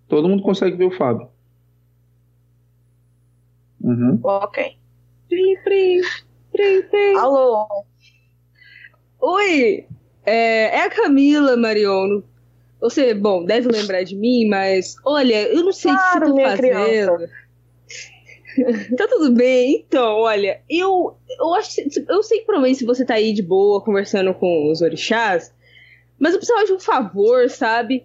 todo 0.09 0.29
mundo 0.29 0.43
consegue 0.43 0.77
ver 0.77 0.85
o 0.85 0.91
Fábio. 0.91 1.29
Uhum. 3.81 4.21
Ok. 4.23 4.77
Prim, 5.29 5.57
prim, 5.65 6.01
prim. 6.53 7.17
Alô? 7.17 7.67
Oi, 9.25 9.87
é, 10.27 10.79
é 10.79 10.83
a 10.83 10.91
Camila, 10.91 11.57
Marion. 11.57 12.23
Você, 12.81 13.15
bom, 13.15 13.45
deve 13.45 13.69
lembrar 13.69 14.03
de 14.03 14.17
mim, 14.17 14.49
mas 14.49 14.97
olha, 15.05 15.47
eu 15.47 15.63
não 15.63 15.71
sei 15.71 15.93
o 15.93 15.97
que 15.97 16.19
você 16.19 16.43
tá 16.43 16.51
fazendo. 16.51 17.29
tá 18.99 19.07
tudo 19.07 19.31
bem, 19.31 19.85
então, 19.87 20.17
olha, 20.17 20.61
eu, 20.69 21.17
eu 21.39 21.55
acho 21.55 21.81
eu 22.09 22.23
sei 22.25 22.41
que 22.41 22.47
provavelmente 22.47 22.85
você 22.85 23.05
tá 23.05 23.15
aí 23.15 23.33
de 23.33 23.45
boa 23.45 23.81
conversando 23.81 24.35
com 24.35 24.69
os 24.69 24.83
orixás, 24.83 25.55
mas 26.19 26.33
eu 26.33 26.41
precisava 26.41 26.67
de 26.67 26.73
um 26.73 26.81
favor, 26.81 27.49
sabe? 27.49 28.05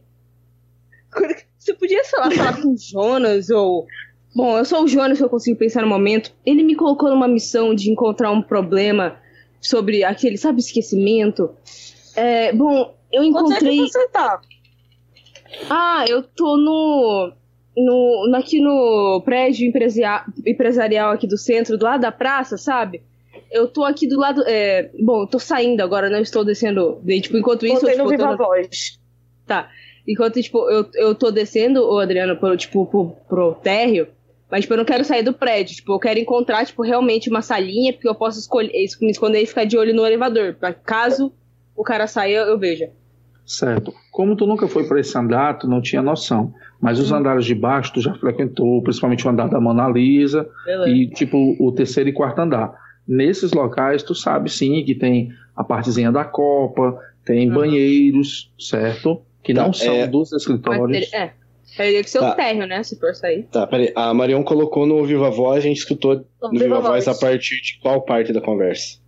Você 1.58 1.74
podia, 1.74 2.04
sei 2.04 2.20
lá, 2.20 2.30
falar 2.30 2.62
com 2.62 2.74
o 2.74 2.78
Jonas 2.78 3.50
ou. 3.50 3.88
Bom, 4.36 4.56
eu 4.56 4.66
sou 4.66 4.84
o 4.84 4.88
Jonas 4.88 5.18
que 5.18 5.24
eu 5.24 5.30
consigo 5.30 5.58
pensar 5.58 5.82
no 5.82 5.88
momento. 5.88 6.32
Ele 6.46 6.64
me 6.64 6.76
colocou 6.76 7.10
numa 7.10 7.28
missão 7.28 7.74
de 7.74 7.90
encontrar 7.90 8.30
um 8.30 8.42
problema 8.42 9.20
sobre 9.62 10.04
aquele, 10.04 10.38
sabe, 10.38 10.60
esquecimento. 10.60 11.50
É, 12.16 12.52
bom, 12.54 12.96
eu 13.12 13.22
Onde 13.22 13.28
é 13.28 13.30
encontrei. 13.30 13.78
que 13.78 13.90
você 13.92 14.08
tá? 14.10 14.42
Ah, 15.70 16.06
eu 16.08 16.24
tô 16.24 16.58
no. 16.58 17.32
no 17.78 18.28
no- 18.28 18.36
aqui 18.36 18.60
no 18.60 19.22
prédio 19.24 19.68
empresia- 19.68 20.26
empresarial 20.46 21.12
aqui 21.12 21.28
do 21.28 21.38
centro, 21.38 21.78
do 21.78 21.86
lado 21.86 22.02
da 22.02 22.12
praça, 22.12 22.58
sabe? 22.58 23.02
Eu 23.52 23.68
tô 23.68 23.84
aqui 23.86 24.08
do 24.08 24.20
lado. 24.20 24.44
é, 24.46 24.90
bom, 25.00 25.22
eu 25.24 25.28
tô 25.28 25.40
saindo 25.40 25.82
agora, 25.82 26.10
não 26.10 26.20
estou 26.20 26.44
descendo. 26.44 27.02
e, 27.06 27.22
tipo, 27.22 27.38
enquanto 27.38 27.66
isso, 27.66 27.82
Botei 27.82 27.94
eu, 27.94 27.98
no 28.00 28.04
tipo, 28.06 28.18
tô 28.18 28.30
Viva 28.30 28.32
no- 28.32 28.38
Voz. 28.38 29.00
Tá. 29.46 29.70
Enquanto, 30.08 30.42
tipo, 30.42 30.70
eu, 30.70 30.86
eu 30.96 31.16
tô 31.16 31.32
descendo, 31.32 31.82
ô 31.84 32.00
Adriano, 32.00 32.36
pro, 32.38 32.56
tipo, 32.58 32.86
pro, 32.86 33.12
pro 33.28 33.54
térreo, 33.56 34.08
mas, 34.50 34.62
tipo, 34.62 34.74
eu 34.74 34.78
não 34.78 34.86
quero 34.86 35.04
sair 35.04 35.24
do 35.24 35.34
prédio. 35.34 35.76
Tipo, 35.76 35.94
eu 35.94 36.00
quero 36.00 36.20
encontrar, 36.20 36.66
tipo, 36.66 36.82
realmente 36.84 37.30
uma 37.30 37.42
salinha, 37.42 37.92
porque 37.94 38.08
eu 38.08 38.16
posso 38.16 38.40
escolher, 38.40 38.72
es- 38.74 38.98
me 39.00 39.12
esconder 39.12 39.42
e 39.42 39.46
ficar 39.46 39.66
de 39.66 39.78
olho 39.78 39.94
no 39.94 40.06
elevador. 40.06 40.56
Pra 40.60 40.74
caso 40.74 41.32
o 41.76 41.84
cara 41.84 42.08
saia, 42.08 42.38
eu 42.40 42.58
veja. 42.58 42.90
Certo. 43.46 43.94
Como 44.12 44.36
tu 44.36 44.46
nunca 44.46 44.68
foi 44.68 44.86
para 44.88 45.00
esse 45.00 45.18
andar, 45.18 45.58
tu 45.58 45.68
não 45.68 45.82
tinha 45.82 46.02
noção. 46.02 46.54
Mas 46.82 47.00
os 47.00 47.12
andares 47.12 47.46
de 47.46 47.56
baixo 47.56 47.94
tu 47.94 48.02
já 48.02 48.14
frequentou, 48.14 48.82
principalmente 48.84 49.26
o 49.26 49.30
andar 49.30 49.48
da 49.48 49.60
Mona 49.60 49.88
Lisa 49.88 50.48
Beleza. 50.66 50.90
e 50.90 51.08
tipo 51.10 51.56
o 51.60 51.72
terceiro 51.72 52.10
e 52.10 52.14
quarto 52.14 52.40
andar. 52.40 52.74
Nesses 53.08 53.54
locais 53.54 54.04
tu 54.04 54.14
sabe 54.14 54.50
sim 54.52 54.84
que 54.84 54.94
tem 54.94 55.30
a 55.56 55.64
partezinha 55.64 56.12
da 56.12 56.26
copa, 56.26 57.00
tem 57.26 57.48
Uhum. 57.48 57.56
banheiros, 57.56 58.52
certo? 58.60 59.22
Que 59.42 59.54
não 59.54 59.68
Tá, 59.68 59.74
são 59.74 59.94
é- 59.96 60.08
dos 60.08 60.34
escritórios. 60.34 61.10
teria- 61.10 61.34
é. 61.78 61.86
Teria 61.86 62.04
que 62.04 62.10
ser 62.10 62.20
Tá. 62.20 62.32
o 62.32 62.36
térreo, 62.36 62.68
né? 62.68 62.84
Se 62.84 63.00
for 63.00 63.14
sair. 63.16 63.44
Tá, 63.52 63.66
peraí. 63.68 63.92
A 63.96 64.14
Marion 64.14 64.44
colocou 64.44 64.86
no 64.86 65.04
Viva 65.06 65.30
Voz, 65.30 65.58
a 65.58 65.68
gente 65.68 65.78
escutou 65.78 66.16
No 66.16 66.24
no 66.44 66.50
Viva 66.52 66.64
Viva 66.78 66.80
Voz 66.82 67.08
a 67.08 67.16
partir 67.16 67.62
de 67.62 67.80
qual 67.82 68.02
parte 68.02 68.32
da 68.34 68.42
conversa? 68.42 69.00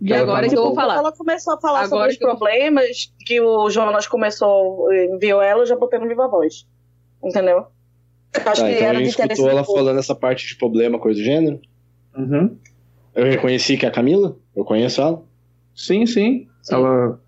De 0.00 0.12
Ela 0.12 0.22
agora 0.22 0.42
tá 0.46 0.48
que 0.48 0.56
eu 0.58 0.62
vou 0.64 0.74
falar. 0.74 0.96
Ela 0.96 1.12
começou 1.12 1.54
a 1.54 1.60
falar 1.60 1.80
Agora 1.82 1.88
sobre 1.88 2.08
os 2.12 2.16
que 2.16 2.24
eu- 2.24 2.28
problemas 2.28 3.12
que 3.26 3.40
o 3.40 3.68
Jonas 3.70 4.06
começou, 4.06 4.90
enviou 4.92 5.42
ela, 5.42 5.62
eu 5.62 5.66
já 5.66 5.76
botei 5.76 5.98
no 5.98 6.08
Viva 6.08 6.26
Voz. 6.28 6.66
Entendeu? 7.22 7.66
Eu 8.32 8.42
Acho 8.50 8.62
Tá, 8.62 8.68
que 8.68 8.74
então 8.74 8.86
a 8.86 8.88
era 8.88 8.98
de 8.98 9.04
gente 9.06 9.20
escutou 9.20 9.50
ela 9.50 9.64
falando 9.64 9.98
essa 9.98 10.14
parte 10.14 10.46
de 10.46 10.56
problema, 10.56 10.98
coisa 10.98 11.18
do 11.20 11.24
gênero. 11.24 11.60
Uhum. 12.16 12.56
Eu 13.14 13.24
reconheci 13.24 13.76
que 13.76 13.84
é 13.84 13.88
a 13.88 13.92
Camila? 13.92 14.36
Eu 14.56 14.64
conheço 14.64 15.00
ela. 15.02 15.22
Sim, 15.74 16.06
sim. 16.06 16.46
Sim. 16.62 16.74
Ela. 16.74 17.20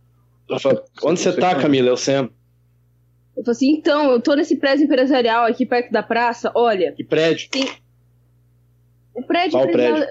Ela 0.49 0.83
Onde 1.05 1.21
você 1.21 1.31
Você 1.33 1.41
tá, 1.41 1.49
conhece. 1.49 1.61
Camila? 1.63 1.89
Eu 1.89 1.97
sempre. 1.97 2.33
Eu 3.37 3.43
falei 3.45 3.57
assim, 3.57 3.71
então, 3.73 4.11
eu 4.13 4.21
tô 4.21 4.35
nesse 4.35 4.57
prédio 4.57 4.85
empresarial 4.85 5.45
aqui 5.47 5.65
perto 5.65 5.91
da 5.91 6.03
praça. 6.03 6.53
Olha, 6.55 6.93
Que 6.93 7.03
prédio? 7.05 7.49
o 9.15 9.23
prédio 9.23 9.53
Qual 9.59 9.65
empresarial... 9.69 10.09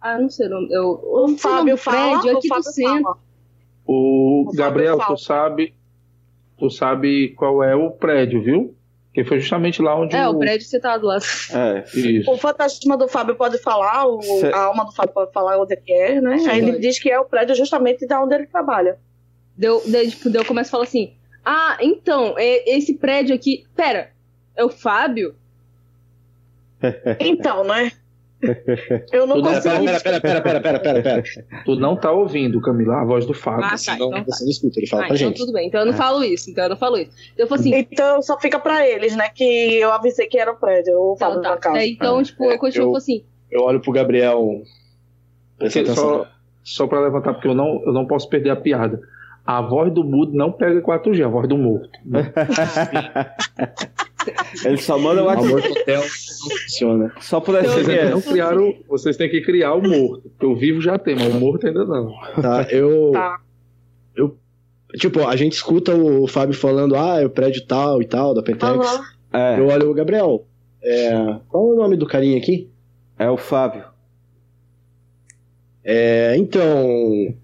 Ah, 0.00 0.18
não 0.18 0.30
sei 0.30 0.46
o 0.46 0.50
nome. 0.50 0.68
Eu, 0.70 0.84
O 1.02 1.26
não 1.28 1.36
sei 1.38 1.50
o 1.50 1.54
nome 1.54 1.70
Fábio 1.70 1.74
do 1.74 1.78
fala, 1.78 2.20
prédio, 2.20 2.34
o 2.34 2.38
aqui 2.38 2.48
do 2.48 2.54
Fábio 2.54 2.70
centro. 2.72 3.02
fala. 3.02 3.18
O, 3.86 4.44
O 4.48 4.52
Gabriel, 4.56 4.98
tu 5.06 5.16
sabe. 5.16 5.74
Tu 6.58 6.70
sabe 6.70 7.30
qual 7.34 7.62
é 7.62 7.74
o 7.74 7.90
prédio, 7.90 8.42
viu? 8.42 8.74
Que 9.12 9.24
foi 9.24 9.40
justamente 9.40 9.82
lá 9.82 9.98
onde 9.98 10.14
É, 10.14 10.28
o 10.28 10.38
prédio 10.38 10.60
que 10.60 10.70
você 10.70 10.78
tá 10.80 10.96
do 10.96 11.06
lado. 11.06 11.24
É. 11.52 11.84
Isso. 11.98 12.30
O 12.30 12.36
fantasma 12.38 12.96
do 12.96 13.08
Fábio 13.08 13.34
pode 13.34 13.58
falar, 13.58 14.06
o- 14.06 14.22
Cê- 14.22 14.52
a 14.52 14.64
alma 14.64 14.84
do 14.84 14.92
Fábio 14.92 15.12
pode 15.12 15.32
falar 15.32 15.60
onde 15.60 15.72
é 15.74 15.76
que 15.76 15.92
é, 15.92 16.20
né? 16.20 16.36
Aí 16.48 16.58
ele 16.58 16.72
Pode. 16.72 16.82
diz 16.82 16.98
que 16.98 17.10
é 17.10 17.18
o 17.18 17.24
prédio 17.24 17.54
justamente 17.56 18.06
da 18.06 18.22
onde 18.22 18.34
ele 18.34 18.46
trabalha. 18.46 18.98
Deu, 19.56 19.82
daí, 19.86 20.10
tipo, 20.10 20.30
daí 20.30 20.40
eu 20.42 20.46
começo 20.46 20.68
a 20.68 20.72
falar 20.72 20.84
assim: 20.84 21.14
Ah, 21.44 21.76
então, 21.80 22.34
é- 22.38 22.68
esse 22.76 22.94
prédio 22.94 23.34
aqui. 23.34 23.64
Pera, 23.74 24.10
é 24.56 24.64
o 24.64 24.68
Fábio? 24.68 25.34
Então, 27.18 27.64
né? 27.64 27.92
Eu 29.12 29.26
não 29.26 29.42
consigo. 29.42 29.84
pera, 29.84 30.00
pera, 30.00 30.00
pera, 30.00 30.20
pera, 30.20 30.40
pera, 30.40 30.60
pera, 30.60 30.80
pera, 30.80 31.22
pera. 31.22 31.22
Tu 31.66 31.76
não 31.76 31.94
tá 31.94 32.10
ouvindo, 32.10 32.58
Camila, 32.62 33.02
a 33.02 33.04
voz 33.04 33.26
do 33.26 33.34
Fábio. 33.34 33.64
Ah, 33.66 33.70
tá. 33.72 33.76
Senão 33.76 34.08
Então, 34.08 34.24
tá. 34.24 34.24
você 34.32 34.44
não 34.44 34.50
escuta, 34.50 34.80
ele 34.80 34.86
fala 34.86 35.02
Ah, 35.02 35.06
pra 35.08 35.16
então 35.16 35.28
gente. 35.28 35.36
tudo 35.38 35.52
bem. 35.52 35.68
Então 35.68 35.80
eu 35.80 35.86
não 35.86 35.92
falo 35.92 36.24
isso. 36.24 36.50
Então 36.50 36.64
eu 36.64 36.70
não 36.70 36.76
falo 36.76 36.96
isso. 36.96 37.10
Então 37.34 37.44
eu 37.44 37.46
falo 37.48 37.60
assim. 37.60 37.74
Então 37.74 38.22
só 38.22 38.40
fica 38.40 38.58
pra 38.58 38.88
eles, 38.88 39.14
né? 39.14 39.28
Que 39.28 39.44
eu 39.78 39.92
avisei 39.92 40.26
que 40.26 40.38
era 40.38 40.52
o 40.52 40.56
prédio, 40.56 40.94
o 40.98 41.14
Então, 41.14 41.28
Fábio 41.28 41.42
tá. 41.42 41.50
da 41.50 41.56
casa. 41.58 41.74
Daí, 41.76 41.90
então, 41.90 42.20
É, 42.20 42.24
tipo, 42.24 42.44
eu 42.44 42.58
continuo 42.58 42.92
eu- 42.92 42.96
assim. 42.96 43.24
Eu 43.50 43.62
olho 43.62 43.80
pro 43.80 43.92
Gabriel. 43.92 44.62
Só, 45.94 46.26
só 46.64 46.86
para 46.86 47.00
levantar, 47.00 47.34
porque 47.34 47.48
eu 47.48 47.54
não, 47.54 47.82
eu 47.84 47.92
não 47.92 48.06
posso 48.06 48.26
perder 48.28 48.48
a 48.50 48.56
piada. 48.56 49.00
A 49.50 49.60
voz 49.60 49.92
do 49.92 50.04
mudo 50.04 50.32
não 50.32 50.52
pega 50.52 50.80
4G, 50.80 51.24
a 51.24 51.28
voz 51.28 51.48
do 51.48 51.58
morto. 51.58 51.90
Ele 54.64 54.76
só 54.76 54.96
manda 54.96 55.24
o 55.24 55.28
Amor 55.28 55.54
WhatsApp. 55.54 55.80
Hotel 55.80 56.00
não 56.00 56.50
funciona. 56.50 57.12
Só 57.20 57.40
por 57.40 57.56
Vocês 57.56 57.88
ainda 57.88 58.10
não 58.10 58.22
criaram, 58.22 58.72
vocês 58.88 59.16
têm 59.16 59.28
que 59.28 59.40
criar 59.40 59.74
o 59.74 59.82
morto. 59.82 60.30
Porque 60.30 60.46
o 60.46 60.54
vivo 60.54 60.80
já 60.80 60.96
tem, 61.00 61.16
mas 61.16 61.34
o 61.34 61.40
morto 61.40 61.66
ainda 61.66 61.84
não. 61.84 62.12
Tá, 62.40 62.62
eu. 62.70 63.10
Tá. 63.12 63.40
Eu. 64.14 64.38
Tipo, 64.94 65.26
a 65.26 65.34
gente 65.34 65.54
escuta 65.54 65.96
o 65.96 66.28
Fábio 66.28 66.54
falando, 66.54 66.94
ah, 66.94 67.20
é 67.20 67.26
o 67.26 67.30
prédio 67.30 67.66
tal 67.66 68.00
e 68.00 68.06
tal, 68.06 68.32
da 68.32 68.44
Pentex. 68.44 68.72
Aham. 68.72 69.04
É, 69.32 69.58
Eu 69.58 69.66
olho 69.66 69.90
o 69.90 69.94
Gabriel. 69.94 70.46
É, 70.80 71.10
qual 71.48 71.70
é 71.70 71.74
o 71.74 71.76
nome 71.76 71.96
do 71.96 72.06
carinha 72.06 72.38
aqui? 72.38 72.70
é 73.18 73.28
o 73.28 73.36
Fábio. 73.36 73.82
É, 75.82 76.36
então. 76.36 77.34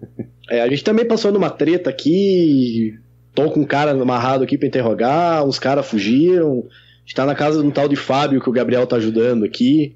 É, 0.49 0.61
a 0.61 0.67
gente 0.69 0.83
também 0.83 1.05
passou 1.05 1.31
numa 1.31 1.49
treta 1.49 1.89
aqui. 1.89 2.97
Tô 3.33 3.51
com 3.51 3.59
um 3.61 3.65
cara 3.65 3.91
amarrado 3.91 4.43
aqui 4.43 4.57
pra 4.57 4.67
interrogar. 4.67 5.45
Uns 5.45 5.59
caras 5.59 5.87
fugiram. 5.87 6.63
A 6.67 6.99
gente 7.01 7.15
tá 7.15 7.25
na 7.25 7.35
casa 7.35 7.61
de 7.61 7.67
um 7.67 7.71
tal 7.71 7.87
de 7.87 7.95
Fábio 7.95 8.41
que 8.41 8.49
o 8.49 8.53
Gabriel 8.53 8.85
tá 8.87 8.95
ajudando 8.97 9.45
aqui. 9.45 9.95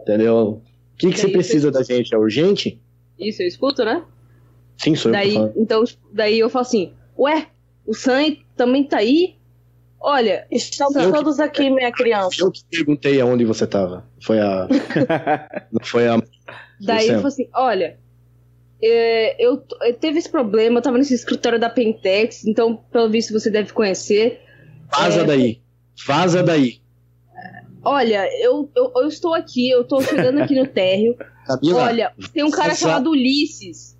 Entendeu? 0.00 0.36
O 0.36 0.62
que, 0.96 1.06
que 1.08 1.12
Que 1.14 1.20
você 1.20 1.28
precisa 1.28 1.70
da 1.70 1.82
gente? 1.82 2.14
É 2.14 2.18
urgente? 2.18 2.80
Isso, 3.18 3.42
eu 3.42 3.46
escuto, 3.48 3.84
né? 3.84 4.02
Sim, 4.76 4.94
sou 4.94 5.10
eu 5.12 5.18
que 5.18 5.24
Daí, 5.24 5.34
falando. 5.34 5.52
então, 5.56 5.84
daí 6.12 6.38
eu 6.38 6.48
falo 6.48 6.62
assim: 6.62 6.92
Ué, 7.18 7.46
o 7.86 7.94
Sam 7.94 8.36
também 8.56 8.84
tá 8.84 8.98
aí? 8.98 9.34
Olha, 10.00 10.46
Estamos 10.50 10.94
Eu 10.94 11.10
que- 11.10 11.18
todos 11.18 11.40
aqui, 11.40 11.68
minha 11.70 11.90
criança. 11.90 12.36
Eu 12.38 12.52
que 12.52 12.62
perguntei 12.70 13.20
aonde 13.20 13.44
você 13.44 13.66
tava. 13.66 14.04
Foi 14.22 14.38
a. 14.38 14.68
Não 15.72 15.84
foi 15.84 16.06
a. 16.06 16.22
Daí 16.80 17.08
eu 17.08 17.16
falo 17.16 17.26
assim, 17.26 17.48
olha, 17.52 17.98
é, 18.82 19.36
eu, 19.44 19.62
eu 19.82 19.94
teve 19.94 20.18
esse 20.18 20.28
problema, 20.30 20.78
eu 20.78 20.82
tava 20.82 20.98
nesse 20.98 21.14
escritório 21.14 21.58
da 21.58 21.68
Pentex, 21.70 22.44
então, 22.46 22.76
pelo 22.92 23.08
visto, 23.10 23.32
você 23.32 23.50
deve 23.50 23.72
conhecer. 23.72 24.40
Vaza 24.90 25.22
É. 25.22 25.24
daí. 25.24 25.62
Vaza 26.06 26.42
daí. 26.42 26.80
Olha, 27.84 28.28
eu, 28.42 28.70
eu, 28.76 28.92
eu 28.96 29.08
estou 29.08 29.34
aqui, 29.34 29.70
eu 29.70 29.84
tô 29.84 30.00
chegando 30.02 30.40
aqui 30.42 30.54
no 30.54 30.66
térreo. 30.66 31.16
Camila. 31.46 31.82
Olha, 31.84 32.12
tem 32.34 32.42
um 32.44 32.50
cara 32.50 32.68
Vaza- 32.68 32.80
chamado 32.80 33.10
Ulisses. 33.10 33.96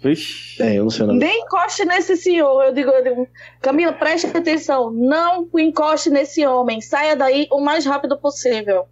Vixe. 0.00 0.62
É, 0.62 0.74
eu 0.78 0.84
não 0.84 0.90
sei 0.90 1.04
o 1.04 1.06
nome. 1.08 1.18
Nem 1.18 1.40
encoste 1.42 1.84
nesse 1.84 2.16
senhor. 2.16 2.62
Eu 2.62 2.72
digo, 2.72 2.90
eu 2.90 3.02
digo, 3.02 3.28
Camila, 3.60 3.92
preste 3.92 4.26
atenção. 4.28 4.90
Não 4.92 5.48
encoste 5.58 6.08
nesse 6.08 6.46
homem. 6.46 6.80
Saia 6.80 7.16
daí 7.16 7.46
o 7.50 7.60
mais 7.60 7.84
rápido 7.84 8.16
possível. 8.18 8.86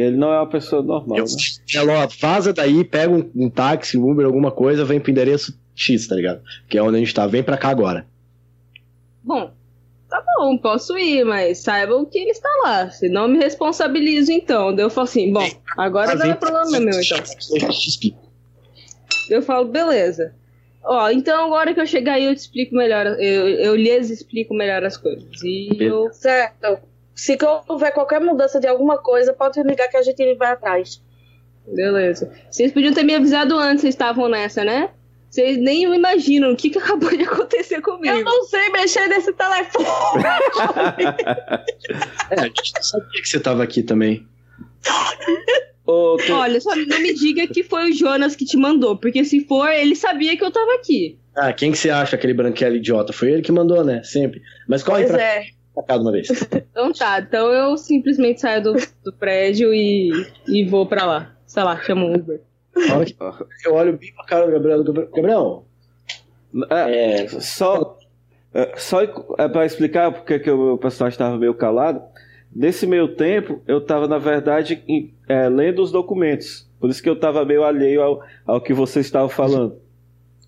Ele 0.00 0.16
não 0.16 0.32
é 0.32 0.38
uma 0.38 0.48
pessoa 0.48 0.82
normal, 0.82 1.18
Eu, 1.18 1.24
né? 1.24 1.30
ela, 1.74 2.04
ó, 2.04 2.08
vaza 2.20 2.52
daí, 2.52 2.84
pega 2.84 3.12
um, 3.12 3.30
um 3.34 3.50
táxi, 3.50 3.98
um 3.98 4.10
Uber, 4.10 4.24
alguma 4.24 4.50
coisa, 4.50 4.84
vem 4.84 5.00
pro 5.00 5.10
endereço 5.10 5.58
X, 5.74 6.06
tá 6.06 6.14
ligado? 6.14 6.40
Que 6.68 6.78
é 6.78 6.82
onde 6.82 6.96
a 6.96 6.98
gente 7.00 7.14
tá. 7.14 7.26
Vem 7.26 7.42
pra 7.42 7.56
cá 7.56 7.68
agora. 7.68 8.06
Bom, 9.22 9.50
tá 10.08 10.22
bom, 10.36 10.56
posso 10.58 10.96
ir, 10.96 11.24
mas 11.24 11.58
saibam 11.58 12.04
que 12.04 12.18
ele 12.18 12.30
está 12.30 12.48
lá. 12.62 12.90
Se 12.90 13.08
não 13.08 13.28
me 13.28 13.38
responsabilizo, 13.38 14.32
então. 14.32 14.74
Daí 14.74 14.84
eu 14.84 14.90
falo 14.90 15.06
assim, 15.06 15.32
bom, 15.32 15.48
agora 15.76 16.14
não 16.14 16.26
é 16.26 16.34
problema 16.34 16.80
meu, 16.80 17.00
então. 17.00 17.18
Eu 17.18 17.68
te 17.70 17.88
explico. 17.88 18.18
Eu 19.30 19.42
falo, 19.42 19.66
beleza. 19.66 20.34
Ó, 20.82 21.10
então 21.10 21.46
agora 21.46 21.74
que 21.74 21.80
eu 21.80 21.86
chegar 21.86 22.14
aí 22.14 22.24
eu 22.24 22.34
te 22.34 22.38
explico 22.38 22.74
melhor, 22.74 23.06
eu, 23.06 23.48
eu 23.48 23.76
lhes 23.76 24.10
explico 24.10 24.54
melhor 24.54 24.84
as 24.84 24.96
coisas. 24.96 25.28
E 25.42 25.76
eu. 25.78 26.10
Certo. 26.12 26.78
Se 27.18 27.36
houver 27.66 27.92
qualquer 27.92 28.20
mudança 28.20 28.60
de 28.60 28.68
alguma 28.68 28.96
coisa, 28.96 29.32
pode 29.32 29.60
ligar 29.64 29.88
que 29.88 29.96
a 29.96 30.02
gente 30.02 30.36
vai 30.36 30.52
atrás. 30.52 31.02
Beleza. 31.66 32.32
Vocês 32.48 32.70
podiam 32.70 32.94
ter 32.94 33.02
me 33.02 33.12
avisado 33.12 33.58
antes, 33.58 33.80
vocês 33.80 33.94
estavam 33.94 34.28
nessa, 34.28 34.64
né? 34.64 34.90
Vocês 35.28 35.58
nem 35.58 35.82
imaginam 35.82 36.52
o 36.52 36.56
que, 36.56 36.70
que 36.70 36.78
acabou 36.78 37.10
de 37.10 37.24
acontecer 37.24 37.78
Eu 37.78 37.82
comigo. 37.82 38.22
não 38.22 38.44
sei 38.44 38.70
mexer 38.70 39.08
nesse 39.08 39.32
telefone. 39.32 39.84
É, 42.30 42.40
a 42.40 42.44
gente 42.44 42.72
não 42.74 42.82
sabia 42.82 43.22
que 43.22 43.28
você 43.28 43.40
tava 43.40 43.62
aqui 43.64 43.82
também. 43.82 44.26
Ô, 45.84 46.18
Olha, 46.30 46.60
só 46.60 46.76
não 46.76 47.00
me 47.00 47.14
diga 47.14 47.46
que 47.46 47.64
foi 47.64 47.90
o 47.90 47.94
Jonas 47.94 48.36
que 48.36 48.44
te 48.44 48.56
mandou, 48.56 48.96
porque 48.96 49.24
se 49.24 49.40
for, 49.46 49.68
ele 49.70 49.96
sabia 49.96 50.36
que 50.36 50.44
eu 50.44 50.50
tava 50.50 50.74
aqui. 50.74 51.18
Ah, 51.34 51.52
quem 51.52 51.72
que 51.72 51.78
você 51.78 51.88
acha 51.88 52.14
aquele 52.14 52.34
branquelo 52.34 52.76
idiota? 52.76 53.12
Foi 53.12 53.32
ele 53.32 53.42
que 53.42 53.50
mandou, 53.50 53.82
né? 53.82 54.02
Sempre. 54.04 54.42
Mas 54.68 54.82
corre 54.82 55.04
Pois 55.04 55.16
pra, 55.16 55.22
é. 55.22 55.46
De 55.86 55.98
uma 55.98 56.12
vez. 56.12 56.28
Então 56.78 56.92
tá, 56.92 57.18
então 57.18 57.52
eu 57.52 57.76
simplesmente 57.76 58.40
saio 58.40 58.62
do, 58.62 58.74
do 59.04 59.12
prédio 59.12 59.74
e, 59.74 60.10
e 60.46 60.64
vou 60.64 60.86
pra 60.86 61.04
lá. 61.04 61.34
Sei 61.44 61.62
lá, 61.62 61.76
chamo 61.82 62.06
um 62.06 62.14
Uber. 62.14 62.40
Eu 63.64 63.74
olho 63.74 63.98
bem 63.98 64.12
pra 64.14 64.24
cara 64.24 64.46
do 64.46 64.52
Gabriel. 64.52 64.84
Gabriel, 64.84 65.08
Gabriel 65.12 65.64
É, 66.70 67.22
é, 67.24 67.28
só 67.28 67.98
é, 68.54 68.72
só 68.76 69.02
é 69.02 69.48
para 69.48 69.66
explicar 69.66 70.12
porque 70.12 70.38
que 70.38 70.50
o 70.50 70.78
personagem 70.78 71.14
estava 71.14 71.36
meio 71.36 71.54
calado. 71.54 72.00
Nesse 72.54 72.86
meio 72.86 73.08
tempo, 73.16 73.60
eu 73.66 73.78
estava, 73.78 74.06
na 74.08 74.18
verdade, 74.18 74.82
em- 74.88 75.12
é, 75.28 75.48
lendo 75.48 75.82
os 75.82 75.90
documentos. 75.92 76.68
Por 76.80 76.88
isso 76.90 77.02
que 77.02 77.08
eu 77.08 77.14
estava 77.14 77.44
meio 77.44 77.64
alheio 77.64 78.00
ao, 78.02 78.22
ao 78.46 78.60
que 78.60 78.72
vocês 78.72 79.04
estavam 79.04 79.28
falando. 79.28 79.76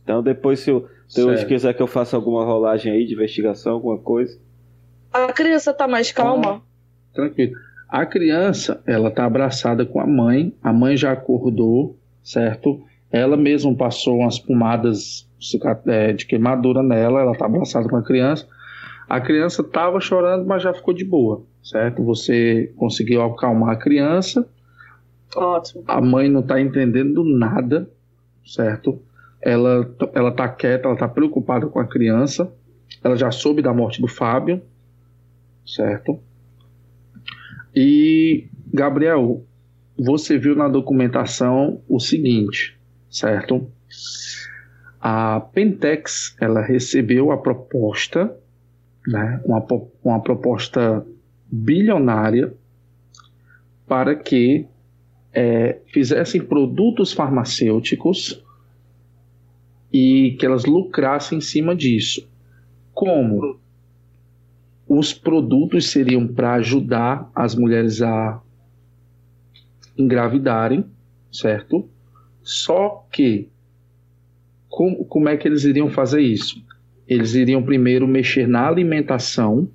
Então, 0.02 0.22
depois, 0.22 0.60
se 0.60 0.70
o 0.70 0.88
Deus 1.14 1.40
quiser 1.46 1.74
que 1.74 1.82
eu 1.82 1.86
faça 1.86 2.16
alguma 2.16 2.44
rolagem 2.44 2.92
aí 2.92 3.04
de 3.04 3.14
investigação, 3.14 3.72
alguma 3.74 3.98
coisa. 3.98 4.38
A 5.12 5.32
criança 5.32 5.72
tá 5.72 5.88
mais 5.88 6.12
calma? 6.12 6.62
Tranquilo. 7.12 7.52
A 7.88 8.06
criança, 8.06 8.80
ela 8.86 9.10
tá 9.10 9.24
abraçada 9.24 9.84
com 9.84 10.00
a 10.00 10.06
mãe, 10.06 10.54
a 10.62 10.72
mãe 10.72 10.96
já 10.96 11.10
acordou, 11.10 11.98
certo? 12.22 12.80
Ela 13.10 13.36
mesma 13.36 13.74
passou 13.74 14.18
umas 14.18 14.38
pomadas 14.38 15.28
é, 15.86 16.12
de 16.12 16.24
queimadura 16.24 16.82
nela, 16.82 17.20
ela 17.20 17.36
tá 17.36 17.46
abraçada 17.46 17.88
com 17.88 17.96
a 17.96 18.02
criança. 18.02 18.46
A 19.08 19.20
criança 19.20 19.64
tava 19.64 20.00
chorando, 20.00 20.46
mas 20.46 20.62
já 20.62 20.72
ficou 20.72 20.94
de 20.94 21.04
boa, 21.04 21.42
certo? 21.64 22.04
Você 22.04 22.72
conseguiu 22.76 23.22
acalmar 23.22 23.70
a 23.70 23.76
criança, 23.76 24.48
Ótimo. 25.34 25.82
a 25.88 26.00
mãe 26.00 26.28
não 26.28 26.42
tá 26.42 26.60
entendendo 26.60 27.24
nada, 27.24 27.90
certo? 28.46 29.02
Ela, 29.42 29.90
ela 30.14 30.30
tá 30.30 30.48
quieta, 30.48 30.86
ela 30.86 30.96
tá 30.96 31.08
preocupada 31.08 31.66
com 31.66 31.80
a 31.80 31.86
criança. 31.86 32.52
Ela 33.02 33.16
já 33.16 33.32
soube 33.32 33.62
da 33.62 33.72
morte 33.72 34.00
do 34.00 34.06
Fábio, 34.06 34.62
certo? 35.74 36.20
E, 37.74 38.48
Gabriel, 38.72 39.44
você 39.96 40.38
viu 40.38 40.56
na 40.56 40.68
documentação 40.68 41.82
o 41.88 42.00
seguinte, 42.00 42.78
certo? 43.08 43.70
A 45.00 45.40
Pentex, 45.40 46.36
ela 46.40 46.60
recebeu 46.60 47.30
a 47.30 47.38
proposta, 47.38 48.36
né, 49.06 49.40
uma, 49.44 49.64
uma 50.02 50.20
proposta 50.22 51.06
bilionária 51.50 52.52
para 53.86 54.14
que 54.14 54.66
é, 55.32 55.80
fizessem 55.86 56.40
produtos 56.40 57.12
farmacêuticos 57.12 58.44
e 59.92 60.36
que 60.38 60.46
elas 60.46 60.64
lucrassem 60.64 61.38
em 61.38 61.40
cima 61.40 61.74
disso. 61.74 62.28
Como? 62.92 63.59
Os 64.92 65.14
produtos 65.14 65.92
seriam 65.92 66.26
para 66.26 66.54
ajudar 66.54 67.30
as 67.32 67.54
mulheres 67.54 68.02
a 68.02 68.42
engravidarem, 69.96 70.84
certo? 71.30 71.88
Só 72.42 73.06
que, 73.12 73.48
como, 74.68 75.04
como 75.04 75.28
é 75.28 75.36
que 75.36 75.46
eles 75.46 75.62
iriam 75.62 75.88
fazer 75.90 76.22
isso? 76.22 76.60
Eles 77.06 77.36
iriam 77.36 77.62
primeiro 77.62 78.08
mexer 78.08 78.48
na 78.48 78.66
alimentação, 78.66 79.70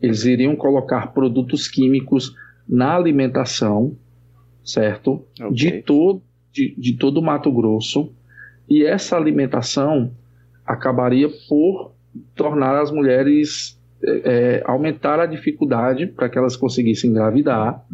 eles 0.00 0.24
iriam 0.24 0.56
colocar 0.56 1.08
produtos 1.08 1.68
químicos 1.68 2.34
na 2.66 2.96
alimentação, 2.96 3.98
certo? 4.64 5.26
Ok. 5.38 5.52
de, 5.52 5.82
todo, 5.82 6.22
de, 6.50 6.74
de 6.74 6.94
todo 6.94 7.18
o 7.18 7.22
Mato 7.22 7.52
Grosso, 7.52 8.14
e 8.66 8.82
essa 8.82 9.14
alimentação 9.14 10.10
acabaria 10.64 11.28
por 11.50 11.92
tornar 12.34 12.80
as 12.80 12.90
mulheres 12.90 13.77
é, 14.04 14.62
aumentar 14.64 15.18
a 15.20 15.26
dificuldade 15.26 16.06
para 16.06 16.28
que 16.28 16.38
elas 16.38 16.56
conseguissem 16.56 17.10
engravidar, 17.10 17.84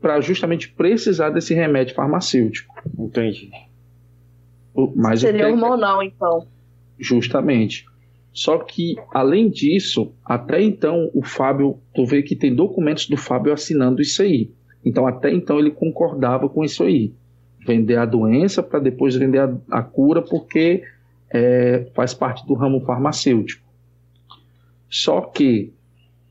para 0.00 0.20
justamente 0.20 0.68
precisar 0.70 1.30
desse 1.30 1.52
remédio 1.54 1.94
farmacêutico. 1.94 2.74
Entendi. 2.98 3.50
O- 4.74 4.92
Mas 4.94 5.20
Seria 5.20 5.42
é 5.42 5.46
que- 5.46 5.52
hormonal, 5.52 6.02
então. 6.02 6.46
Justamente. 6.98 7.84
Só 8.32 8.58
que, 8.58 8.96
além 9.14 9.48
disso, 9.48 10.12
até 10.24 10.60
então, 10.62 11.10
o 11.14 11.22
Fábio, 11.24 11.78
tu 11.94 12.04
vê 12.04 12.22
que 12.22 12.36
tem 12.36 12.54
documentos 12.54 13.08
do 13.08 13.16
Fábio 13.16 13.52
assinando 13.52 14.02
isso 14.02 14.20
aí. 14.22 14.50
Então, 14.84 15.06
até 15.06 15.32
então, 15.32 15.58
ele 15.58 15.70
concordava 15.70 16.48
com 16.48 16.62
isso 16.62 16.84
aí. 16.84 17.12
Vender 17.66 17.96
a 17.96 18.04
doença 18.04 18.62
para 18.62 18.78
depois 18.78 19.16
vender 19.16 19.40
a, 19.40 19.52
a 19.70 19.82
cura, 19.82 20.20
porque 20.22 20.82
é, 21.32 21.86
faz 21.94 22.12
parte 22.14 22.46
do 22.46 22.54
ramo 22.54 22.80
farmacêutico. 22.82 23.65
Só 24.88 25.20
que, 25.20 25.72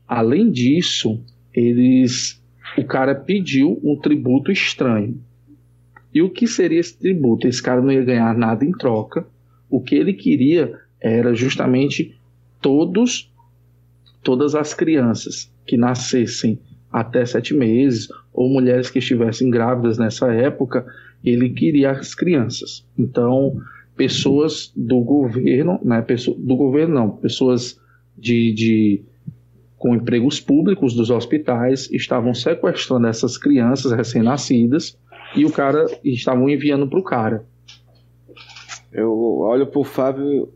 além 0.06 0.50
disso, 0.50 1.20
eles, 1.52 2.42
o 2.76 2.84
cara 2.84 3.14
pediu 3.14 3.80
um 3.82 3.96
tributo 3.96 4.50
estranho. 4.50 5.20
E 6.12 6.22
o 6.22 6.30
que 6.30 6.46
seria 6.46 6.80
esse 6.80 6.96
tributo? 6.98 7.46
Esse 7.46 7.62
cara 7.62 7.82
não 7.82 7.92
ia 7.92 8.04
ganhar 8.04 8.36
nada 8.36 8.64
em 8.64 8.72
troca. 8.72 9.26
O 9.68 9.80
que 9.80 9.94
ele 9.94 10.14
queria 10.14 10.78
era 11.00 11.34
justamente 11.34 12.16
todos, 12.60 13.32
todas 14.22 14.54
as 14.54 14.72
crianças 14.72 15.52
que 15.66 15.76
nascessem 15.76 16.58
até 16.90 17.26
sete 17.26 17.52
meses 17.52 18.08
ou 18.32 18.48
mulheres 18.48 18.88
que 18.88 18.98
estivessem 18.98 19.50
grávidas 19.50 19.98
nessa 19.98 20.32
época, 20.32 20.86
ele 21.22 21.50
queria 21.50 21.90
as 21.90 22.14
crianças. 22.14 22.86
Então, 22.98 23.60
pessoas 23.96 24.72
do 24.74 25.00
governo, 25.00 25.78
né, 25.82 26.00
pessoa, 26.02 26.36
do 26.38 26.56
governo 26.56 26.94
não, 26.94 27.10
pessoas 27.10 27.78
de, 28.16 28.52
de 28.52 29.04
com 29.78 29.94
empregos 29.94 30.40
públicos 30.40 30.94
dos 30.94 31.10
hospitais 31.10 31.90
estavam 31.92 32.32
sequestrando 32.34 33.06
essas 33.06 33.36
crianças 33.36 33.92
recém-nascidas 33.92 34.98
e 35.34 35.44
o 35.44 35.50
cara 35.52 35.84
e 36.02 36.12
estavam 36.14 36.48
enviando 36.48 36.88
para 36.88 36.98
o 36.98 37.02
cara. 37.02 37.44
Eu 38.92 39.12
olho 39.40 39.66
pro 39.66 39.84
Fábio 39.84 40.48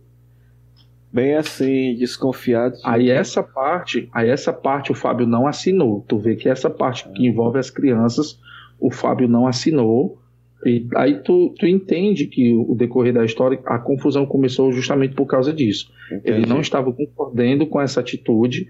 bem 1.12 1.34
assim, 1.34 1.94
desconfiado. 1.96 2.76
de- 2.76 2.82
Aí 2.84 3.10
essa 3.10 3.42
parte, 3.42 4.08
aí 4.12 4.28
essa 4.30 4.52
parte 4.52 4.90
o 4.92 4.94
Fábio 4.94 5.26
não 5.26 5.46
assinou. 5.46 6.04
Tu 6.08 6.18
vê 6.18 6.36
que 6.36 6.48
essa 6.48 6.70
parte 6.70 7.08
que 7.10 7.26
envolve 7.26 7.58
as 7.58 7.68
crianças, 7.70 8.38
o 8.78 8.90
Fábio 8.90 9.28
não 9.28 9.46
assinou. 9.46 10.18
E 10.64 10.86
aí 10.94 11.22
tu, 11.22 11.54
tu 11.58 11.66
entende 11.66 12.26
que 12.26 12.54
o 12.54 12.74
decorrer 12.74 13.14
da 13.14 13.24
história, 13.24 13.58
a 13.64 13.78
confusão 13.78 14.26
começou 14.26 14.70
justamente 14.72 15.14
por 15.14 15.26
causa 15.26 15.52
disso. 15.52 15.90
Ele 16.10 16.18
Entendi. 16.18 16.48
não 16.48 16.60
estava 16.60 16.92
concordando 16.92 17.66
com 17.66 17.80
essa 17.80 18.00
atitude. 18.00 18.66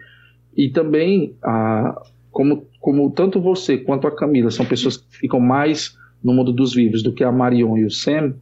E 0.57 0.69
também, 0.69 1.35
a, 1.43 2.01
como, 2.31 2.65
como 2.81 3.11
tanto 3.11 3.41
você 3.41 3.77
quanto 3.77 4.07
a 4.07 4.15
Camila 4.15 4.51
são 4.51 4.65
pessoas 4.65 4.97
que 4.97 5.17
ficam 5.17 5.41
mais 5.41 5.97
no 6.23 6.33
mundo 6.33 6.53
dos 6.53 6.75
vivos 6.75 7.03
do 7.03 7.13
que 7.13 7.25
a 7.25 7.33
Marion 7.33 7.77
e 7.77 7.85
o 7.85 7.91
Sam, 7.91 8.35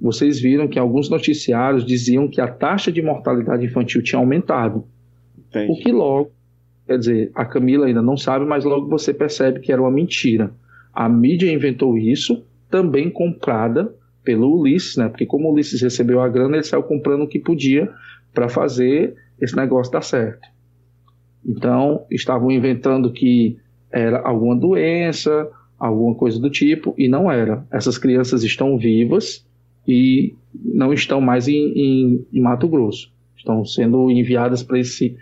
vocês 0.00 0.40
viram 0.40 0.68
que 0.68 0.78
alguns 0.78 1.08
noticiários 1.08 1.84
diziam 1.84 2.26
que 2.28 2.40
a 2.40 2.48
taxa 2.48 2.90
de 2.90 3.02
mortalidade 3.02 3.64
infantil 3.64 4.02
tinha 4.02 4.18
aumentado. 4.18 4.78
O 4.78 5.58
Entendi. 5.58 5.82
que 5.82 5.92
logo, 5.92 6.30
quer 6.86 6.98
dizer, 6.98 7.30
a 7.34 7.44
Camila 7.44 7.86
ainda 7.86 8.02
não 8.02 8.16
sabe, 8.16 8.44
mas 8.44 8.64
logo 8.64 8.88
você 8.88 9.12
percebe 9.12 9.60
que 9.60 9.72
era 9.72 9.80
uma 9.80 9.90
mentira. 9.90 10.52
A 10.92 11.08
mídia 11.08 11.52
inventou 11.52 11.96
isso, 11.96 12.44
também 12.70 13.10
comprada 13.10 13.94
pelo 14.22 14.60
Ulisses, 14.60 14.96
né? 14.96 15.08
Porque 15.08 15.26
como 15.26 15.48
o 15.48 15.52
Ulisses 15.52 15.80
recebeu 15.82 16.20
a 16.20 16.28
grana, 16.28 16.56
ele 16.56 16.64
saiu 16.64 16.82
comprando 16.82 17.22
o 17.22 17.28
que 17.28 17.38
podia 17.38 17.90
para 18.32 18.48
fazer 18.48 19.14
esse 19.40 19.56
negócio 19.56 19.92
dar 19.92 20.02
certo. 20.02 20.46
Então, 21.44 22.04
estavam 22.10 22.50
inventando 22.50 23.12
que 23.12 23.56
era 23.90 24.20
alguma 24.20 24.54
doença, 24.56 25.48
alguma 25.78 26.14
coisa 26.14 26.38
do 26.38 26.50
tipo, 26.50 26.94
e 26.98 27.08
não 27.08 27.30
era. 27.30 27.66
Essas 27.72 27.96
crianças 27.96 28.42
estão 28.44 28.76
vivas 28.76 29.44
e 29.88 30.34
não 30.54 30.92
estão 30.92 31.20
mais 31.20 31.48
em, 31.48 31.72
em- 31.74 32.26
em 32.32 32.40
Mato 32.40 32.68
Grosso. 32.68 33.10
Estão 33.36 33.64
sendo 33.64 34.10
enviadas 34.10 34.62
para 34.62 34.78
esse 34.78 35.16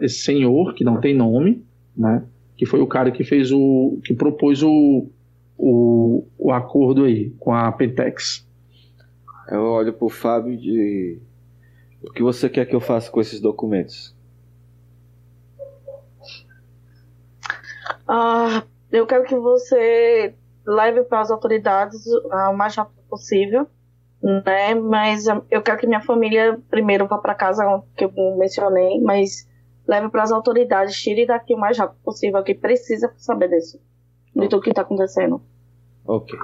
esse 0.00 0.20
senhor 0.20 0.72
que 0.74 0.82
não 0.82 0.98
tem 0.98 1.14
nome, 1.14 1.62
né? 1.94 2.24
Que 2.56 2.64
foi 2.64 2.80
o 2.80 2.86
cara 2.86 3.10
que 3.10 3.22
fez 3.22 3.52
o 3.52 3.98
que 4.02 4.14
propôs 4.14 4.62
o, 4.62 5.10
o, 5.64 6.26
o 6.36 6.50
acordo 6.50 7.04
aí 7.04 7.30
com 7.38 7.54
a 7.54 7.70
Pentex. 7.70 8.44
Eu 9.48 9.62
olho 9.62 9.92
pro 9.92 10.08
Fábio 10.08 10.56
de. 10.56 11.22
O 12.02 12.10
que 12.10 12.20
você 12.20 12.48
quer 12.48 12.66
que 12.66 12.74
eu 12.74 12.80
faça 12.80 13.08
com 13.08 13.20
esses 13.20 13.40
documentos? 13.40 14.12
Ah, 18.08 18.64
eu 18.90 19.06
quero 19.06 19.22
que 19.22 19.36
você 19.36 20.34
leve 20.66 21.04
para 21.04 21.20
as 21.20 21.30
autoridades 21.30 22.02
ah, 22.32 22.50
o 22.50 22.56
mais 22.56 22.74
rápido 22.74 23.00
possível, 23.08 23.68
né? 24.20 24.74
Mas 24.74 25.28
ah, 25.28 25.40
eu 25.48 25.62
quero 25.62 25.78
que 25.78 25.86
minha 25.86 26.00
família 26.00 26.60
primeiro 26.68 27.06
vá 27.06 27.18
para 27.18 27.36
casa 27.36 27.62
que 27.96 28.04
eu 28.04 28.12
mencionei, 28.36 29.00
mas 29.00 29.48
leve 29.86 30.08
para 30.08 30.24
as 30.24 30.32
autoridades, 30.32 31.00
tire 31.00 31.24
daqui 31.24 31.54
o 31.54 31.58
mais 31.58 31.78
rápido 31.78 32.00
possível, 32.02 32.42
que 32.42 32.52
precisa 32.54 33.12
saber 33.16 33.48
disso, 33.48 33.80
de 34.34 34.48
tudo 34.48 34.62
que 34.62 34.70
está 34.70 34.82
acontecendo. 34.82 35.40
Ok. 36.06 36.38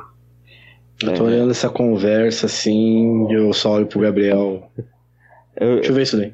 Eu 1.02 1.14
tô 1.14 1.24
olhando 1.24 1.51
essa 1.51 1.68
conversa 1.68 2.47
assim, 2.47 3.32
eu 3.32 3.52
só 3.52 3.72
olho 3.74 3.86
pro 3.86 4.01
Gabriel. 4.01 4.68
Eu, 5.56 5.76
Deixa 5.76 5.90
eu 5.90 5.94
ver 5.94 6.02
isso 6.02 6.16
daí. 6.16 6.32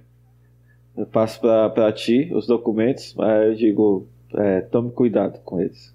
eu 0.97 1.05
passo 1.07 1.41
pra, 1.41 1.69
pra 1.71 1.93
ti 1.93 2.31
os 2.35 2.47
documentos, 2.47 3.15
mas 3.15 3.49
eu 3.49 3.55
digo, 3.55 4.09
é, 4.37 4.61
tome 4.63 4.91
cuidado 4.91 5.39
com 5.45 5.61
eles. 5.61 5.95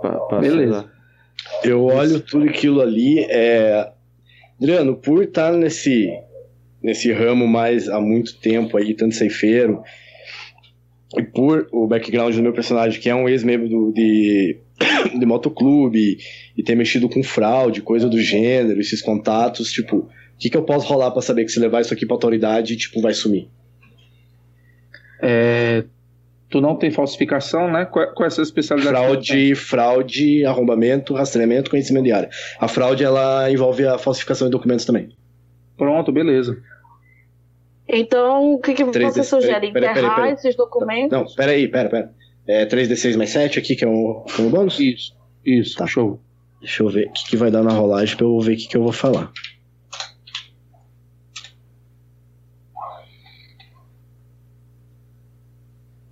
Pa- 0.00 0.38
Beleza. 0.40 0.72
lá. 0.72 0.90
Eu 1.64 1.84
olho 1.84 2.20
tudo 2.20 2.48
aquilo 2.48 2.80
ali. 2.80 3.20
É... 3.28 3.92
Adriano, 4.60 4.96
por 4.96 5.22
estar 5.24 5.52
nesse, 5.52 6.12
nesse 6.82 7.12
ramo 7.12 7.46
mais 7.46 7.88
há 7.88 8.00
muito 8.00 8.38
tempo 8.38 8.76
aí, 8.76 8.94
tanto 8.94 9.14
ceifeiro, 9.14 9.82
e 11.16 11.22
por 11.22 11.68
o 11.72 11.86
background 11.86 12.34
do 12.34 12.42
meu 12.42 12.52
personagem, 12.52 13.00
que 13.00 13.08
é 13.10 13.14
um 13.14 13.28
ex-membro 13.28 13.68
do- 13.68 13.92
de, 13.92 14.58
de 15.18 15.26
motoclube, 15.26 16.18
e 16.56 16.62
ter 16.62 16.74
mexido 16.74 17.08
com 17.08 17.22
fraude, 17.22 17.82
coisa 17.82 18.08
do 18.08 18.20
gênero, 18.20 18.80
esses 18.80 19.00
contatos, 19.02 19.70
tipo, 19.72 19.96
o 19.96 20.08
que, 20.38 20.50
que 20.50 20.56
eu 20.56 20.64
posso 20.64 20.86
rolar 20.86 21.10
pra 21.10 21.22
saber 21.22 21.44
que 21.44 21.52
se 21.52 21.60
levar 21.60 21.80
isso 21.80 21.92
aqui 21.92 22.06
pra 22.06 22.14
autoridade, 22.14 22.76
tipo, 22.76 23.00
vai 23.00 23.14
sumir? 23.14 23.48
É, 25.20 25.84
tu 26.50 26.60
não 26.60 26.76
tem 26.76 26.90
falsificação, 26.90 27.70
né? 27.70 27.84
Qual, 27.84 28.12
qual 28.12 28.24
é 28.24 28.28
a 28.28 28.30
sua 28.30 28.42
especialidade? 28.42 28.96
Fraude, 28.96 29.54
fraude, 29.54 30.44
arrombamento, 30.44 31.14
rastreamento, 31.14 31.70
conhecimento 31.70 32.04
de 32.04 32.12
área. 32.12 32.30
A 32.58 32.66
fraude, 32.68 33.04
ela 33.04 33.50
envolve 33.50 33.86
a 33.86 33.98
falsificação 33.98 34.48
de 34.48 34.52
documentos 34.52 34.84
também. 34.84 35.10
Pronto, 35.76 36.12
beleza. 36.12 36.60
Então, 37.88 38.54
o 38.54 38.58
que, 38.60 38.74
que 38.74 38.84
você 38.84 39.22
sugere? 39.22 39.72
peraí, 39.72 39.72
peraí, 39.72 39.90
Enterrar 39.90 40.14
peraí. 40.16 40.32
esses 40.32 40.56
documentos? 40.56 41.10
Não, 41.10 41.26
peraí, 41.34 41.68
pera, 41.68 41.88
pera. 41.88 42.14
É 42.46 42.66
3d6 42.66 43.16
mais 43.16 43.30
7 43.30 43.58
aqui, 43.58 43.76
que 43.76 43.84
é 43.84 43.88
o, 43.88 44.22
que 44.22 44.42
é 44.42 44.44
o 44.44 44.50
bônus? 44.50 44.78
Isso, 44.80 45.14
isso, 45.44 45.76
Tá. 45.76 45.86
show. 45.86 46.20
Deixa 46.60 46.82
eu 46.82 46.88
ver 46.88 47.08
o 47.08 47.12
que, 47.12 47.24
que 47.30 47.36
vai 47.36 47.50
dar 47.50 47.62
na 47.62 47.72
rolagem 47.72 48.16
pra 48.16 48.24
eu 48.26 48.38
ver 48.40 48.54
o 48.54 48.56
que, 48.56 48.68
que 48.68 48.76
eu 48.76 48.82
vou 48.82 48.92
falar. 48.92 49.32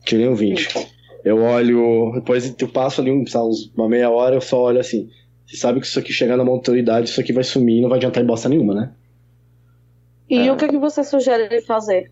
Tirei 0.04 0.28
um 0.28 0.34
20. 0.34 0.68
Eu 1.24 1.42
olho. 1.42 2.12
Depois 2.14 2.54
eu 2.58 2.68
passo 2.68 3.00
ali 3.00 3.10
um, 3.10 3.22
uns- 3.22 3.72
uma 3.76 3.88
meia 3.88 4.10
hora, 4.10 4.34
eu 4.36 4.40
só 4.40 4.62
olho 4.62 4.80
assim. 4.80 5.08
Você 5.46 5.56
sabe 5.56 5.80
que 5.80 5.86
isso 5.86 5.98
aqui 5.98 6.12
chegar 6.12 6.36
na 6.36 6.44
mão 6.44 6.54
da 6.54 6.58
autoridade, 6.58 7.08
isso 7.08 7.20
aqui 7.20 7.32
vai 7.32 7.44
sumir 7.44 7.78
e 7.78 7.80
não 7.82 7.88
vai 7.88 7.98
adiantar 7.98 8.22
em 8.22 8.26
bosta 8.26 8.48
nenhuma, 8.48 8.74
né? 8.74 8.92
E 10.28 10.46
É. 10.46 10.52
o 10.52 10.56
que, 10.56 10.68
que 10.68 10.78
você 10.78 11.02
sugere 11.02 11.48
de 11.48 11.60
fazer? 11.62 12.10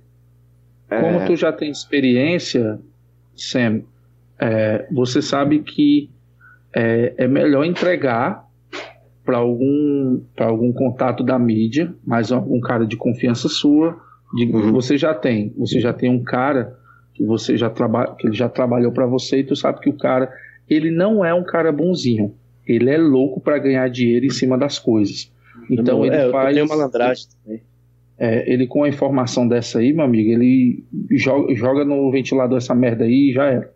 Como 0.88 1.20
É, 1.20 1.26
tu 1.26 1.36
já 1.36 1.52
tem 1.52 1.70
experiência, 1.70 2.80
Sam, 3.36 3.82
é, 4.40 4.86
você 4.90 5.20
sabe 5.22 5.60
que 5.60 6.10
é, 6.74 7.14
é 7.16 7.28
melhor 7.28 7.64
entregar 7.64 8.44
para 9.24 9.38
algum, 9.38 10.20
pra 10.34 10.46
algum 10.46 10.72
contato 10.72 11.22
da 11.22 11.38
mídia, 11.38 11.92
mas 12.06 12.32
algum 12.32 12.60
cara 12.60 12.86
de 12.86 12.96
confiança 12.96 13.48
sua. 13.48 13.98
de- 14.34 14.44
Uhum. 14.46 14.72
Você 14.72 14.96
já 14.98 15.14
tem, 15.14 15.52
você 15.56 15.80
já 15.80 15.92
tem 15.92 16.10
um 16.10 16.22
cara 16.22 16.76
que 17.14 17.24
você 17.24 17.56
já 17.56 17.68
trabalha, 17.68 18.14
que 18.14 18.26
ele 18.26 18.34
já 18.36 18.48
trabalhou 18.48 18.92
para 18.92 19.06
você 19.06 19.38
e 19.40 19.44
tu 19.44 19.56
sabe 19.56 19.80
que 19.80 19.88
o 19.90 19.96
cara, 19.96 20.30
ele 20.68 20.90
não 20.90 21.24
é 21.24 21.34
um 21.34 21.42
cara 21.42 21.72
bonzinho. 21.72 22.34
Ele 22.66 22.90
é 22.90 22.98
louco 22.98 23.40
para 23.40 23.58
ganhar 23.58 23.88
dinheiro 23.88 24.26
em 24.26 24.30
cima 24.30 24.56
das 24.58 24.78
coisas. 24.78 25.32
Então 25.70 26.04
ele 26.04 26.14
é, 26.14 26.26
eu 26.26 26.30
faz 26.30 26.54
tenho 26.54 26.68
malandragem 26.68 27.26
também. 27.42 27.62
é, 28.18 28.50
ele 28.52 28.66
com 28.66 28.84
a 28.84 28.88
informação 28.88 29.48
dessa 29.48 29.78
aí, 29.80 29.92
meu 29.92 30.04
amigo, 30.04 30.30
ele 30.30 30.84
joga, 31.10 31.54
joga 31.54 31.84
no 31.84 32.10
ventilador 32.10 32.58
essa 32.58 32.74
merda 32.74 33.04
aí 33.04 33.30
e 33.30 33.32
já 33.32 33.46
era. 33.46 33.72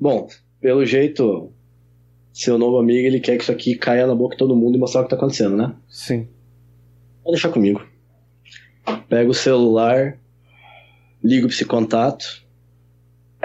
Bom, 0.00 0.28
pelo 0.60 0.86
jeito, 0.86 1.52
seu 2.32 2.56
novo 2.56 2.78
amigo, 2.78 3.06
ele 3.06 3.20
quer 3.20 3.36
que 3.36 3.42
isso 3.42 3.52
aqui 3.52 3.74
caia 3.74 4.06
na 4.06 4.14
boca 4.14 4.34
de 4.34 4.38
todo 4.38 4.56
mundo 4.56 4.76
e 4.76 4.78
mostrar 4.78 5.02
o 5.02 5.04
que 5.04 5.10
tá 5.10 5.16
acontecendo, 5.16 5.56
né? 5.56 5.74
Sim. 5.88 6.26
Pode 7.22 7.34
deixar 7.34 7.50
comigo. 7.50 7.86
Pego 9.10 9.32
o 9.32 9.34
celular, 9.34 10.18
ligo 11.22 11.46
pra 11.46 11.54
esse 11.54 11.66
contato. 11.66 12.42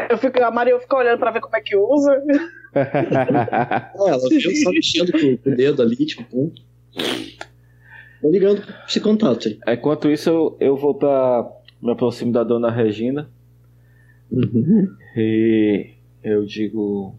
Eu 0.10 0.18
fico, 0.18 0.42
a 0.42 0.50
Maria 0.50 0.80
fica 0.80 0.96
olhando 0.96 1.20
pra 1.20 1.32
ver 1.32 1.42
como 1.42 1.56
é 1.58 1.62
que 1.62 1.76
usa. 1.76 2.24
Ah, 2.74 3.92
ela 4.08 4.30
viu 4.30 4.56
só 4.56 4.72
mexendo 4.72 5.12
com, 5.12 5.50
o 5.50 5.56
dedo 5.56 5.82
ali, 5.82 5.98
tipo, 5.98 6.24
pum. 6.24 6.52
Tô 8.22 8.30
ligando 8.30 8.66
pra 8.66 8.86
esse 8.88 9.02
contato 9.02 9.50
aí. 9.50 9.60
Enquanto 9.74 10.10
isso, 10.10 10.30
eu, 10.30 10.58
eu 10.60 10.78
vou 10.78 10.96
pra. 10.96 11.52
Me 11.82 11.92
aproximo 11.92 12.32
da 12.32 12.44
dona 12.44 12.72
Regina 12.72 13.30
e 15.16 15.95
eu 16.26 16.46
digo: 16.46 17.16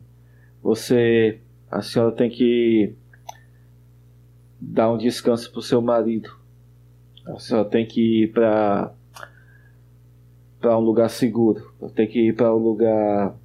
Você. 0.62 1.40
A 1.70 1.82
senhora 1.82 2.12
tem 2.12 2.30
que 2.30 2.94
dar 4.60 4.92
um 4.92 4.98
descanso 4.98 5.50
pro 5.52 5.60
seu 5.62 5.80
marido. 5.82 6.30
A 7.26 7.38
senhora 7.38 7.68
tem 7.68 7.86
que 7.86 8.22
ir 8.22 8.32
pra. 8.32 8.92
pra 10.60 10.78
um 10.78 10.80
lugar 10.80 11.08
seguro. 11.08 11.72
Tem 11.94 12.06
que 12.06 12.28
ir 12.28 12.34
pra 12.34 12.54
um 12.54 12.58
lugar. 12.58 13.36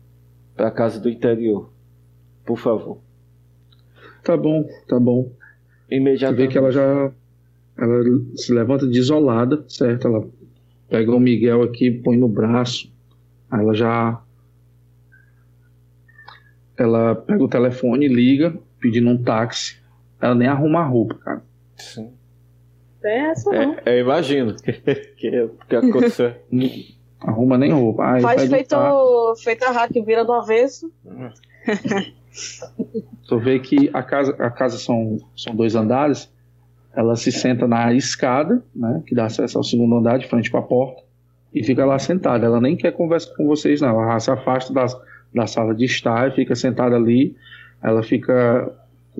pra 0.55 0.71
casa 0.71 0.99
do 0.99 1.09
interior. 1.09 1.71
Por 2.45 2.57
favor. 2.57 2.99
Tá 4.23 4.38
bom, 4.38 4.67
tá 4.88 4.99
bom. 4.99 5.31
Você 5.88 5.95
Imediatamente. 5.95 6.47
vê 6.47 6.51
que 6.51 6.57
ela 6.57 6.71
já 6.71 7.11
ela 7.77 8.03
se 8.35 8.53
levanta 8.53 8.85
desolada, 8.85 9.63
certo? 9.67 10.07
Ela 10.07 10.27
pega 10.88 11.11
o 11.11 11.19
Miguel 11.19 11.63
aqui, 11.63 11.89
põe 11.89 12.17
no 12.17 12.27
braço. 12.27 12.91
Aí 13.49 13.59
ela 13.61 13.73
já 13.73 14.21
ela 16.81 17.15
pega 17.15 17.43
o 17.43 17.47
telefone, 17.47 18.07
liga, 18.07 18.53
pedindo 18.79 19.09
um 19.09 19.21
táxi. 19.21 19.79
Ela 20.19 20.35
nem 20.35 20.47
arruma 20.47 20.79
a 20.79 20.85
roupa, 20.85 21.15
cara. 21.15 21.41
Sim. 21.75 22.11
É 23.03 23.31
essa 23.31 23.51
não. 23.51 23.75
É, 23.85 23.99
eu 23.99 24.01
imagino 24.01 24.55
que, 24.55 24.73
que, 25.17 25.49
que 25.67 25.75
aconteceu. 25.75 26.35
Arruma 27.19 27.57
nem 27.57 27.71
roupa. 27.71 28.13
Aí 28.13 28.21
Faz 28.21 28.49
feito, 28.49 28.69
táxi. 28.69 29.43
feito 29.43 29.63
a 29.63 29.71
hack, 29.71 29.91
vira 30.05 30.23
do 30.23 30.33
avesso. 30.33 30.91
Tu 33.27 33.39
vê 33.39 33.59
que 33.59 33.89
a 33.93 34.01
casa, 34.01 34.35
a 34.39 34.49
casa 34.49 34.77
são, 34.77 35.17
são 35.35 35.55
dois 35.55 35.75
andares. 35.75 36.31
Ela 36.95 37.15
se 37.15 37.31
senta 37.31 37.67
na 37.67 37.93
escada, 37.93 38.63
né, 38.75 39.01
que 39.05 39.15
dá 39.15 39.25
acesso 39.25 39.57
ao 39.57 39.63
segundo 39.63 39.95
andar, 39.95 40.17
de 40.17 40.27
frente 40.27 40.51
para 40.51 40.59
a 40.59 40.63
porta, 40.63 41.01
e 41.53 41.63
fica 41.63 41.85
lá 41.85 41.97
sentada. 41.97 42.45
Ela 42.45 42.59
nem 42.59 42.75
quer 42.75 42.91
conversa 42.91 43.33
com 43.35 43.47
vocês, 43.47 43.79
não. 43.79 44.01
Ela 44.01 44.19
se 44.19 44.29
afasta 44.29 44.73
das, 44.73 44.93
da 45.33 45.47
sala 45.47 45.73
de 45.73 45.85
estar 45.85 46.29
e 46.29 46.35
fica 46.35 46.55
sentada 46.55 46.95
ali. 46.95 47.35
Ela 47.81 48.03
fica 48.03 48.71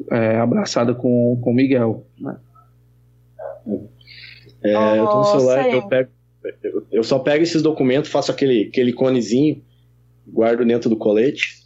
é, 0.10 0.38
abraçada 0.38 0.94
com 0.94 1.34
o 1.34 1.54
Miguel. 1.54 2.06
Né? 2.20 2.38
É, 4.64 5.00
eu 5.00 5.10
tô 5.10 5.18
no 5.18 5.26
celular, 5.26 5.70
eu 5.70 5.88
pego. 5.88 6.10
Eu, 6.64 6.88
eu 6.92 7.04
só 7.04 7.20
pego 7.20 7.44
esses 7.44 7.62
documentos, 7.62 8.10
faço 8.10 8.32
aquele, 8.32 8.68
aquele 8.68 8.94
conezinho, 8.94 9.64
guardo 10.28 10.66
dentro 10.66 10.90
do 10.90 10.96
colete. 10.96 11.62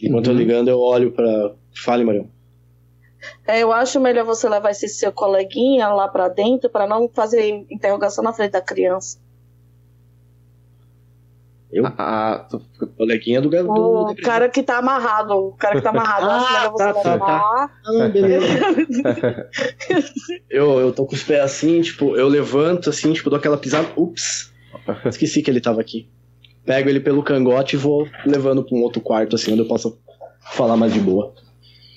Enquanto 0.00 0.26
Uhum. 0.26 0.32
eu 0.32 0.38
ligando, 0.38 0.68
eu 0.68 0.78
olho 0.78 1.12
pra. 1.12 1.54
Fale, 1.74 2.04
Marião. 2.04 2.28
É, 3.46 3.60
eu 3.60 3.72
acho 3.72 4.00
melhor 4.00 4.24
você 4.24 4.48
levar 4.48 4.70
esse 4.70 4.88
seu 4.88 5.12
coleguinha 5.12 5.88
lá 5.88 6.06
pra 6.08 6.28
dentro 6.28 6.68
pra 6.70 6.86
não 6.86 7.08
fazer 7.08 7.64
interrogação 7.70 8.22
na 8.22 8.32
frente 8.32 8.52
da 8.52 8.60
criança. 8.60 9.18
Eu? 11.72 11.84
Ah, 11.98 12.46
tu- 12.48 12.62
Coleguinha 12.96 13.40
do 13.40 13.50
Gabriel. 13.50 13.74
O 13.74 14.16
cara 14.22 14.48
que 14.48 14.62
tá 14.62 14.78
amarrado, 14.78 15.32
o 15.34 15.52
cara 15.52 15.74
que 15.76 15.80
tá 15.82 15.90
amarrado, 15.90 16.72
você 16.72 16.84
tá, 16.84 16.94
tá, 16.94 17.12
levar. 17.12 17.70
Ah, 17.84 18.08
beleza. 18.08 18.46
eu, 20.48 20.78
eu 20.80 20.92
tô 20.92 21.04
com 21.06 21.14
os 21.14 21.22
pés 21.22 21.40
assim, 21.40 21.80
tipo, 21.82 22.16
eu 22.16 22.28
levanto 22.28 22.88
assim, 22.90 23.12
tipo, 23.12 23.28
dou 23.30 23.38
aquela 23.38 23.56
pisada. 23.58 23.88
Ups! 23.96 24.52
Esqueci 25.06 25.42
que 25.42 25.50
ele 25.50 25.60
tava 25.60 25.80
aqui. 25.80 26.08
Pego 26.64 26.88
ele 26.88 27.00
pelo 27.00 27.22
cangote 27.22 27.76
e 27.76 27.78
vou 27.78 28.08
levando 28.24 28.62
pra 28.64 28.76
um 28.76 28.82
outro 28.82 29.00
quarto, 29.00 29.36
assim, 29.36 29.52
onde 29.52 29.62
eu 29.62 29.68
possa 29.68 29.92
falar 30.52 30.76
mais 30.76 30.92
de 30.92 31.00
boa. 31.00 31.32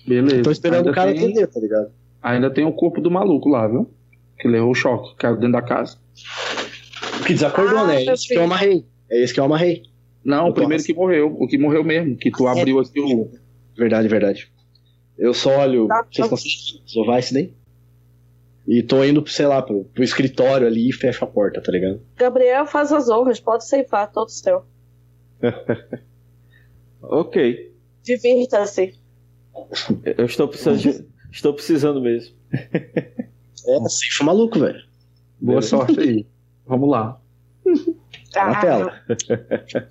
Beleza. 0.07 0.41
Tô 0.43 0.51
esperando 0.51 0.77
ainda 0.87 0.91
o 0.91 0.95
cara 0.95 1.11
tem, 1.13 1.23
atender, 1.25 1.47
tá 1.47 1.59
ligado? 1.59 1.91
Ainda 2.21 2.49
tem 2.51 2.65
o 2.65 2.71
corpo 2.73 3.01
do 3.01 3.11
maluco 3.11 3.49
lá, 3.49 3.67
viu? 3.67 3.89
Que 4.39 4.47
levou 4.47 4.71
o 4.71 4.75
choque, 4.75 5.15
caiu 5.15 5.35
dentro 5.35 5.53
da 5.53 5.61
casa. 5.61 5.97
O 7.19 7.23
que 7.23 7.33
desacordou, 7.33 7.79
Ah, 7.79 7.87
né? 7.87 8.03
Esse 8.05 8.27
que 8.27 8.35
eu 8.35 8.43
amarrei. 8.43 8.85
É 9.09 9.19
esse 9.21 9.33
que 9.33 9.39
eu 9.39 9.43
amarrei. 9.45 9.83
Não, 10.23 10.45
Eu 10.47 10.51
o 10.51 10.53
primeiro 10.53 10.83
que 10.83 10.93
morreu. 10.93 11.35
O 11.39 11.47
que 11.47 11.57
morreu 11.57 11.83
mesmo. 11.83 12.15
Que 12.17 12.29
tu 12.31 12.47
abriu 12.47 12.79
aqui 12.79 12.99
o. 12.99 13.29
Verdade, 13.77 14.07
verdade. 14.07 14.51
Eu 15.17 15.33
só 15.33 15.59
olho. 15.59 15.87
Tá, 15.87 16.05
Vocês 16.09 16.27
tá. 16.27 16.29
conseguem 16.29 16.83
desovar 16.85 17.19
isso 17.19 17.33
daí? 17.33 17.53
E 18.67 18.83
tô 18.83 19.03
indo, 19.03 19.25
sei 19.27 19.47
lá, 19.47 19.61
pro, 19.61 19.83
pro 19.85 20.03
escritório 20.03 20.67
ali 20.67 20.89
e 20.89 20.93
fecho 20.93 21.23
a 21.23 21.27
porta, 21.27 21.61
tá 21.61 21.71
ligado? 21.71 22.01
Gabriel 22.15 22.65
faz 22.67 22.91
as 22.91 23.09
honras, 23.09 23.39
pode 23.39 23.65
ceifar, 23.67 24.11
todo 24.11 24.29
seu. 24.29 24.63
ok. 27.01 27.73
Divirta-se. 28.03 28.95
Eu 30.17 30.25
estou 30.25 30.47
precisando, 30.47 30.77
de- 30.77 31.05
estou 31.31 31.53
precisando 31.53 32.01
mesmo. 32.01 32.35
É, 32.53 33.79
safe 33.89 34.23
maluco, 34.23 34.59
velho. 34.59 34.79
Boa 35.39 35.55
Beleza. 35.59 35.67
sorte 35.67 35.99
aí. 35.99 36.25
Vamos 36.65 36.89
lá. 36.89 37.19
Tá 38.31 38.47
na 38.47 38.61
tela. 38.61 38.93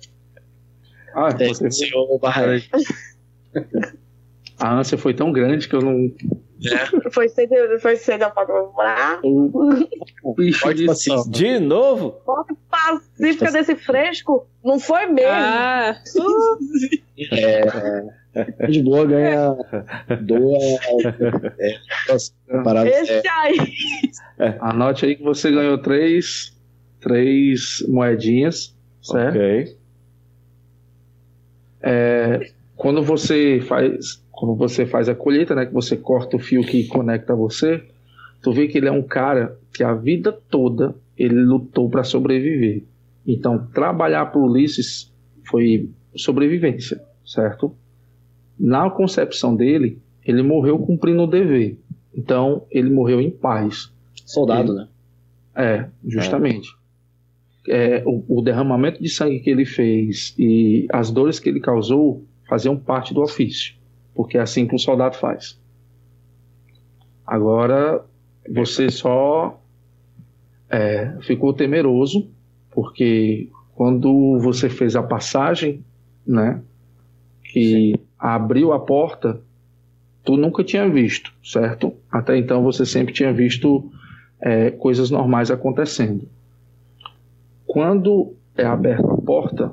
Ah, 1.11 1.29
É, 1.39 1.47
você... 1.47 1.71
senhor 1.71 2.19
Barra. 2.19 2.43
A 4.59 4.75
ânsia 4.75 4.97
foi 4.97 5.13
tão 5.13 5.31
grande 5.31 5.67
que 5.67 5.75
eu 5.75 5.81
não. 5.81 6.11
Foi 7.11 7.29
cedo, 7.29 7.55
foi 7.81 7.95
cedo 7.95 8.29
pra 8.31 8.45
comprar. 8.45 9.19
O 9.23 10.33
bicho 10.35 10.59
Forte 10.59 10.85
disse, 10.85 11.09
paciência. 11.09 11.31
De 11.31 11.59
novo? 11.59 12.21
Foto 12.25 12.55
pacífica 12.69 13.51
desse 13.51 13.75
fresco? 13.75 14.45
Não 14.63 14.79
foi 14.79 15.07
mesmo. 15.07 15.31
Ah, 15.31 15.95
De 18.69 18.83
boa 18.83 19.05
ganha. 19.05 19.55
Doa. 20.21 20.59
É, 22.09 22.87
é, 22.87 23.01
Esse 23.01 23.27
aí. 23.27 23.57
Anote 24.59 25.05
aí 25.05 25.15
que 25.15 25.23
você 25.23 25.51
ganhou 25.51 25.77
três, 25.77 26.58
três 26.99 27.83
moedinhas, 27.87 28.75
certo? 29.01 29.35
Ok. 29.35 29.77
É, 31.81 32.51
quando 32.75 33.01
você 33.01 33.61
faz 33.61 34.21
quando 34.39 34.55
você 34.55 34.85
faz 34.85 35.09
a 35.09 35.15
colheita, 35.15 35.53
né, 35.53 35.65
que 35.65 35.73
você 35.73 35.97
corta 35.97 36.37
o 36.37 36.39
fio 36.39 36.63
que 36.63 36.87
conecta 36.87 37.35
você, 37.35 37.83
tu 38.41 38.53
vê 38.53 38.69
que 38.69 38.77
ele 38.77 38.87
é 38.87 38.91
um 38.91 39.03
cara 39.03 39.59
que 39.73 39.83
a 39.83 39.93
vida 39.93 40.31
toda 40.31 40.95
ele 41.17 41.35
lutou 41.35 41.89
para 41.89 42.05
sobreviver. 42.05 42.83
Então, 43.27 43.67
trabalhar 43.73 44.27
para 44.27 44.39
Ulisses 44.39 45.11
foi 45.43 45.89
sobrevivência, 46.15 47.03
certo? 47.25 47.75
Na 48.57 48.89
concepção 48.89 49.55
dele, 49.57 49.99
ele 50.25 50.41
morreu 50.41 50.79
cumprindo 50.79 51.23
o 51.23 51.27
dever. 51.27 51.77
Então, 52.15 52.65
ele 52.71 52.89
morreu 52.89 53.19
em 53.19 53.29
paz. 53.29 53.91
soldado, 54.25 54.73
né? 54.73 54.87
É, 55.53 55.85
justamente. 56.07 56.69
É, 56.69 56.78
o, 58.05 58.39
o 58.39 58.41
derramamento 58.41 59.01
de 59.01 59.09
sangue 59.09 59.39
que 59.39 59.49
ele 59.49 59.65
fez 59.65 60.33
e 60.37 60.87
as 60.91 61.11
dores 61.11 61.39
que 61.39 61.49
ele 61.49 61.59
causou 61.59 62.25
faziam 62.47 62.75
parte 62.75 63.13
do 63.13 63.21
ofício, 63.21 63.75
porque 64.13 64.37
é 64.37 64.41
assim 64.41 64.67
que 64.67 64.73
um 64.73 64.79
soldado 64.79 65.15
faz. 65.15 65.59
Agora, 67.25 68.03
você 68.49 68.89
só 68.89 69.61
é, 70.69 71.15
ficou 71.21 71.53
temeroso, 71.53 72.27
porque 72.71 73.49
quando 73.75 74.39
você 74.39 74.67
fez 74.67 74.95
a 74.95 75.03
passagem, 75.03 75.83
né, 76.25 76.61
que 77.43 77.93
abriu 78.17 78.73
a 78.73 78.79
porta, 78.79 79.39
tu 80.23 80.35
nunca 80.35 80.63
tinha 80.63 80.89
visto, 80.89 81.33
certo? 81.43 81.93
Até 82.11 82.37
então 82.37 82.63
você 82.63 82.85
sempre 82.85 83.13
tinha 83.13 83.31
visto 83.31 83.91
é, 84.41 84.71
coisas 84.71 85.09
normais 85.09 85.51
acontecendo. 85.51 86.27
Quando 87.69 88.33
é 88.57 88.65
aberta 88.65 89.13
a 89.13 89.15
porta, 89.15 89.71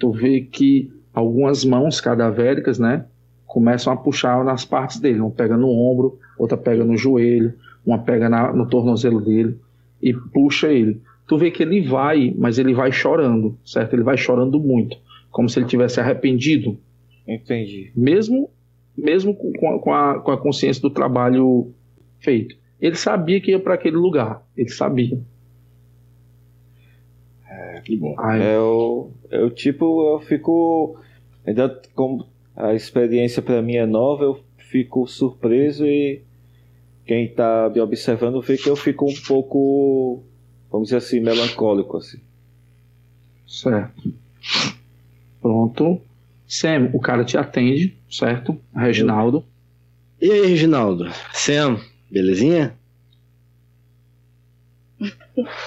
tu 0.00 0.10
vê 0.10 0.40
que 0.40 0.92
algumas 1.14 1.64
mãos 1.64 2.00
cadavéricas, 2.00 2.76
né, 2.76 3.06
começam 3.46 3.92
a 3.92 3.96
puxar 3.96 4.44
nas 4.44 4.64
partes 4.64 4.98
dele. 4.98 5.20
Uma 5.20 5.30
pega 5.30 5.56
no 5.56 5.68
ombro, 5.68 6.18
outra 6.36 6.56
pega 6.58 6.84
no 6.84 6.96
joelho, 6.96 7.54
uma 7.86 7.98
pega 8.00 8.28
na- 8.28 8.52
no 8.52 8.66
tornozelo 8.66 9.20
dele 9.20 9.56
e 10.02 10.12
puxa 10.12 10.72
ele. 10.72 11.00
Tu 11.28 11.38
vê 11.38 11.52
que 11.52 11.62
ele 11.62 11.80
vai, 11.86 12.34
mas 12.36 12.58
ele 12.58 12.74
vai 12.74 12.90
chorando, 12.90 13.56
certo? 13.64 13.94
Ele 13.94 14.02
vai 14.02 14.16
chorando 14.16 14.58
muito, 14.58 14.96
como 15.30 15.48
se 15.48 15.60
ele 15.60 15.66
tivesse 15.66 16.00
arrependido, 16.00 16.76
Entendi. 17.28 17.92
mesmo 17.94 18.50
mesmo 18.98 19.34
com 19.36 19.52
com 19.52 19.68
a, 19.72 19.78
com 19.78 19.94
a, 19.94 20.18
com 20.20 20.30
a 20.32 20.36
consciência 20.36 20.82
do 20.82 20.90
trabalho 20.90 21.72
feito. 22.18 22.56
Ele 22.80 22.96
sabia 22.96 23.40
que 23.40 23.52
ia 23.52 23.60
para 23.60 23.74
aquele 23.74 23.96
lugar, 23.96 24.42
ele 24.56 24.68
sabia. 24.68 25.16
Que 27.84 27.96
bom. 27.96 28.14
Aí, 28.18 28.42
Eu, 28.42 29.12
eu 29.30 29.50
tipo, 29.50 30.14
eu 30.14 30.20
fico. 30.20 30.98
Ainda 31.46 31.80
como 31.94 32.26
a 32.56 32.74
experiência 32.74 33.40
pra 33.42 33.62
mim 33.62 33.76
é 33.76 33.86
nova, 33.86 34.24
eu 34.24 34.40
fico 34.58 35.06
surpreso 35.06 35.86
e 35.86 36.22
quem 37.06 37.28
tá 37.28 37.70
me 37.74 37.80
observando 37.80 38.40
vê 38.40 38.56
que 38.56 38.68
eu 38.68 38.76
fico 38.76 39.10
um 39.10 39.14
pouco, 39.26 40.22
vamos 40.70 40.88
dizer 40.88 40.98
assim, 40.98 41.20
melancólico 41.20 41.96
assim. 41.96 42.20
Certo. 43.46 44.12
Pronto. 45.40 46.00
Sam, 46.46 46.90
o 46.92 47.00
cara 47.00 47.24
te 47.24 47.36
atende, 47.36 47.96
certo? 48.10 48.56
Reginaldo. 48.74 49.44
E 50.20 50.30
aí, 50.30 50.46
Reginaldo? 50.46 51.10
Sam, 51.32 51.80
belezinha? 52.10 52.74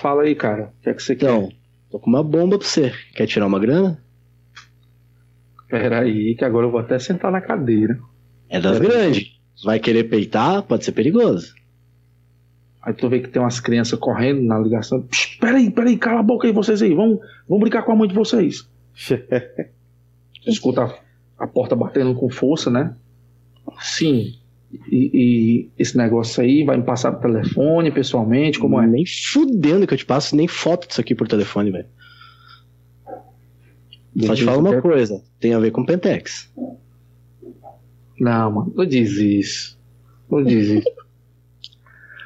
Fala 0.02 0.24
aí, 0.24 0.36
cara. 0.36 0.74
O 0.80 0.84
que 0.84 0.90
é 0.90 0.94
que 0.94 1.02
você 1.02 1.14
Então, 1.14 1.50
tô 1.94 2.00
com 2.00 2.10
uma 2.10 2.24
bomba 2.24 2.58
pra 2.58 2.68
você. 2.68 2.92
Quer 3.14 3.28
tirar 3.28 3.46
uma 3.46 3.60
grana? 3.60 4.04
quer? 5.70 5.80
Pera 5.80 6.00
aí, 6.00 6.34
que 6.36 6.44
agora 6.44 6.66
eu 6.66 6.72
vou 6.72 6.80
até 6.80 6.98
sentar 6.98 7.32
na 7.32 7.40
cadeira. 7.40 8.00
É 8.50 8.60
das 8.60 8.80
grandes. 8.80 9.40
Vai 9.64 9.80
querer 9.80 10.06
peitar? 10.06 10.64
Pode 10.64 10.84
ser 10.84 10.92
perigoso. 10.92 11.54
Aí 12.82 12.96
tu 12.96 13.08
vê 13.08 13.20
que 13.20 13.30
tem 13.30 13.40
umas 13.40 13.60
crianças 13.60 14.00
correndo 14.00 14.42
na 14.42 14.58
ligação. 14.58 15.04
Psh, 15.04 15.38
Peraí, 15.40 15.70
peraí, 15.70 15.96
cala 15.96 16.22
a 16.22 16.24
boca 16.24 16.48
aí, 16.48 16.52
vocês 16.52 16.82
aí. 16.82 16.96
Vamos, 16.96 17.20
vamos 17.48 17.62
brincar 17.62 17.84
com 17.84 17.92
a 17.92 17.96
mãe 17.96 18.08
de 18.08 18.16
vocês. 18.16 18.68
Tu 19.08 20.50
escuta 20.50 20.86
a, 20.86 21.44
a 21.44 21.48
porta 21.48 21.76
batendo 21.76 22.16
com 22.16 22.28
força, 22.28 22.72
né? 22.72 22.96
Sim. 23.80 24.34
E, 24.90 25.12
e 25.14 25.72
esse 25.78 25.96
negócio 25.98 26.42
aí 26.42 26.64
vai 26.64 26.78
me 26.78 26.84
passar 26.84 27.12
por 27.12 27.22
telefone, 27.22 27.92
pessoalmente, 27.92 28.60
como 28.60 28.82
é? 28.82 28.88
Nem 28.88 29.06
fudendo 29.06 29.86
que 29.86 29.94
eu 29.94 29.98
te 29.98 30.06
passo 30.06 30.36
nem 30.36 30.48
foto 30.48 30.88
disso 30.88 31.02
aqui 31.02 31.14
por 31.14 31.28
telefone, 31.28 31.72
velho. 31.72 31.88
Só 34.22 34.36
te 34.36 34.44
falo 34.44 34.60
uma 34.60 34.82
coisa. 34.82 35.24
Tem 35.40 35.54
a 35.54 35.60
ver 35.60 35.72
com 35.72 35.86
Pentex. 35.86 36.52
Não, 38.20 38.52
mano, 38.52 38.74
não 38.76 38.86
diz 38.86 39.12
isso. 39.14 39.78
Não 40.30 40.44
diz 40.44 40.68
isso. 40.70 40.90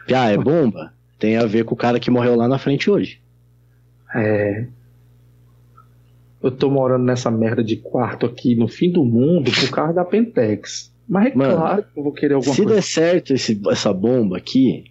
Ah, 0.16 0.30
é 0.30 0.38
bomba? 0.38 0.94
Tem 1.20 1.36
a 1.36 1.46
ver 1.46 1.66
com 1.66 1.74
o 1.74 1.78
cara 1.78 2.00
que 2.00 2.10
morreu 2.10 2.36
lá 2.36 2.48
na 2.48 2.58
frente 2.58 2.90
hoje. 2.90 3.22
É. 4.16 4.68
Eu 6.42 6.52
tô 6.52 6.70
morando 6.70 7.04
nessa 7.04 7.30
merda 7.30 7.64
de 7.64 7.76
quarto 7.76 8.26
aqui 8.26 8.56
no 8.56 8.68
fim 8.68 8.92
do 8.92 9.04
mundo 9.04 9.52
por 9.52 9.70
causa 9.70 9.94
da 9.94 10.06
Pentex. 10.06 10.94
Mas 11.08 11.32
é 11.32 11.36
Mano, 11.36 11.56
claro 11.56 11.84
que 11.84 12.00
eu 12.00 12.04
vou 12.04 12.12
querer 12.14 12.34
alguma 12.34 12.54
Se 12.54 12.62
coisa. 12.64 12.76
der 12.76 12.82
certo 12.84 13.34
esse- 13.34 13.60
essa 13.70 13.94
bomba 13.94 14.38
aqui, 14.38 14.86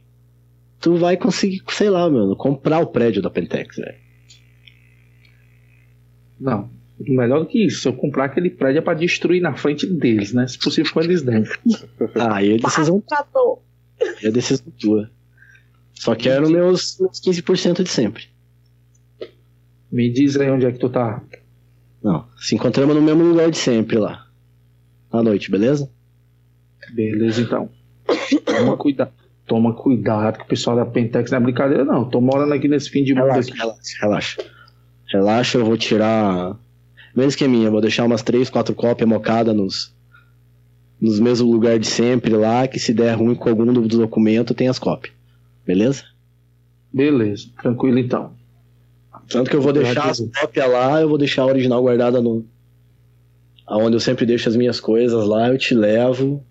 tu 0.81 0.97
vai 0.97 1.17
conseguir, 1.17 1.63
sei 1.69 1.91
lá, 1.91 2.09
mano, 2.09 2.35
comprar 2.37 2.79
o 2.81 2.87
prédio 2.87 3.21
da 3.21 3.29
Pentex, 3.31 3.77
velho. 3.77 3.99
Não. 6.41 6.71
Melhor 6.99 7.41
do 7.41 7.47
que 7.47 7.67
isso, 7.67 7.81
se 7.83 7.89
eu 7.89 7.93
comprar 7.93 8.25
aquele 8.25 8.49
prédio 8.49 8.79
é 8.79 8.83
pra 8.83 8.95
destruir 8.95 9.43
na 9.43 9.55
frente 9.55 9.87
deles, 9.87 10.33
né? 10.33 10.47
Se 10.47 10.59
possível 10.59 10.91
com 10.93 11.01
eles 11.03 11.21
dentro. 11.23 11.59
Ah, 12.15 12.37
aí 12.37 12.53
é 12.53 12.57
decisão, 12.57 13.03
é 14.23 14.31
decisão 14.31 14.73
tua. 14.81 15.11
Só 15.93 16.15
quero 16.15 16.49
meus, 16.51 16.99
meus 16.99 17.21
15% 17.21 17.83
de 17.83 17.91
sempre. 17.91 18.25
Me 19.93 20.11
diz 20.11 20.37
aí 20.39 20.51
onde 20.51 20.65
é 20.67 20.73
que 20.73 20.79
tu 20.79 20.89
tá. 20.89 21.23
Não, 22.03 22.27
se 22.39 22.55
encontramos 22.55 22.95
no 22.97 23.03
mesmo 23.03 23.23
lugar 23.25 23.51
de 23.51 23.59
sempre 23.59 23.99
lá. 23.99 24.27
À 25.11 25.23
noite, 25.23 25.51
beleza? 25.51 25.91
Beleza, 26.93 27.43
então. 27.43 27.69
Toma 28.45 28.77
cuidado. 28.77 29.13
Toma 29.47 29.73
cuidado 29.75 30.39
que 30.39 30.45
o 30.45 30.49
pessoal 30.49 30.77
da 30.77 30.85
Pentex 30.85 31.31
não 31.31 31.39
é 31.39 31.41
brincadeira, 31.41 31.85
não. 31.85 32.05
Tô 32.09 32.21
morando 32.21 32.53
aqui 32.53 32.67
nesse 32.67 32.91
fim 32.91 33.05
de 33.05 33.15
mundo 33.15 33.27
Relaxa, 33.27 33.51
aqui. 33.51 33.59
relaxa, 33.59 33.99
relaxa. 34.01 34.45
Relaxa, 35.07 35.59
eu 35.59 35.65
vou 35.65 35.77
tirar. 35.77 36.57
Menos 37.15 37.35
que 37.35 37.45
a 37.45 37.49
minha, 37.49 37.69
eu 37.69 37.73
vou 37.73 37.81
deixar 37.81 38.05
umas 38.05 38.23
3, 38.23 38.51
4 38.51 38.75
cópias 38.75 39.09
mocadas 39.09 39.55
nos, 39.55 39.95
nos 41.01 41.21
mesmos 41.21 41.51
lugares 41.51 41.81
de 41.81 41.87
sempre 41.87 42.35
lá, 42.35 42.67
que 42.67 42.79
se 42.79 42.93
der 42.93 43.15
ruim 43.15 43.35
com 43.35 43.49
algum 43.49 43.73
do 43.73 43.87
documento, 43.87 44.53
tem 44.53 44.69
as 44.69 44.79
cópias. 44.79 45.15
Beleza? 45.65 46.05
Beleza, 46.93 47.49
tranquilo 47.63 47.99
então. 47.99 48.33
Tanto 49.29 49.51
que 49.51 49.57
eu 49.57 49.61
vou 49.61 49.73
deixar 49.73 50.11
as 50.11 50.21
cópias 50.21 50.71
lá, 50.71 51.01
eu 51.01 51.09
vou 51.09 51.19
deixar 51.19 51.43
a 51.43 51.47
original 51.47 51.83
guardada 51.83 52.21
no. 52.21 52.45
Aonde 53.67 53.97
eu 53.97 54.01
sempre 54.01 54.25
deixo 54.27 54.49
as 54.49 54.57
minhas 54.57 54.79
coisas 54.79 55.27
lá, 55.27 55.49
eu 55.49 55.59
te 55.59 55.75
levo. 55.75 56.45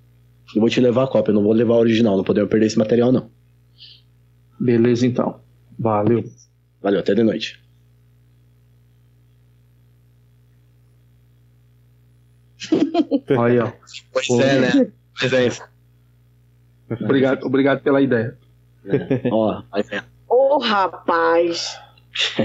Eu 0.53 0.61
vou 0.61 0.69
te 0.69 0.79
levar 0.79 1.03
a 1.03 1.07
cópia, 1.07 1.31
eu 1.31 1.35
não 1.35 1.43
vou 1.43 1.53
levar 1.53 1.75
a 1.75 1.79
original, 1.79 2.17
não 2.17 2.23
podemos 2.23 2.49
perder 2.49 2.67
esse 2.67 2.77
material, 2.77 3.11
não. 3.11 3.29
Beleza 4.59 5.05
então. 5.05 5.39
Valeu. 5.77 6.23
Valeu, 6.81 6.99
até 6.99 7.13
de 7.13 7.23
noite. 7.23 7.59
Aí, 13.39 13.59
ó. 13.59 13.71
Pois 14.11 14.27
Pô. 14.27 14.41
é, 14.41 14.59
né? 14.59 14.91
Presença. 15.17 15.69
Obrigado, 16.89 17.45
obrigado 17.45 17.81
pela 17.81 18.01
ideia. 18.01 18.37
Ó, 19.31 19.63
vai 19.71 19.83
vendo. 19.83 20.05
Ô, 20.27 20.59
rapaz. 20.59 21.79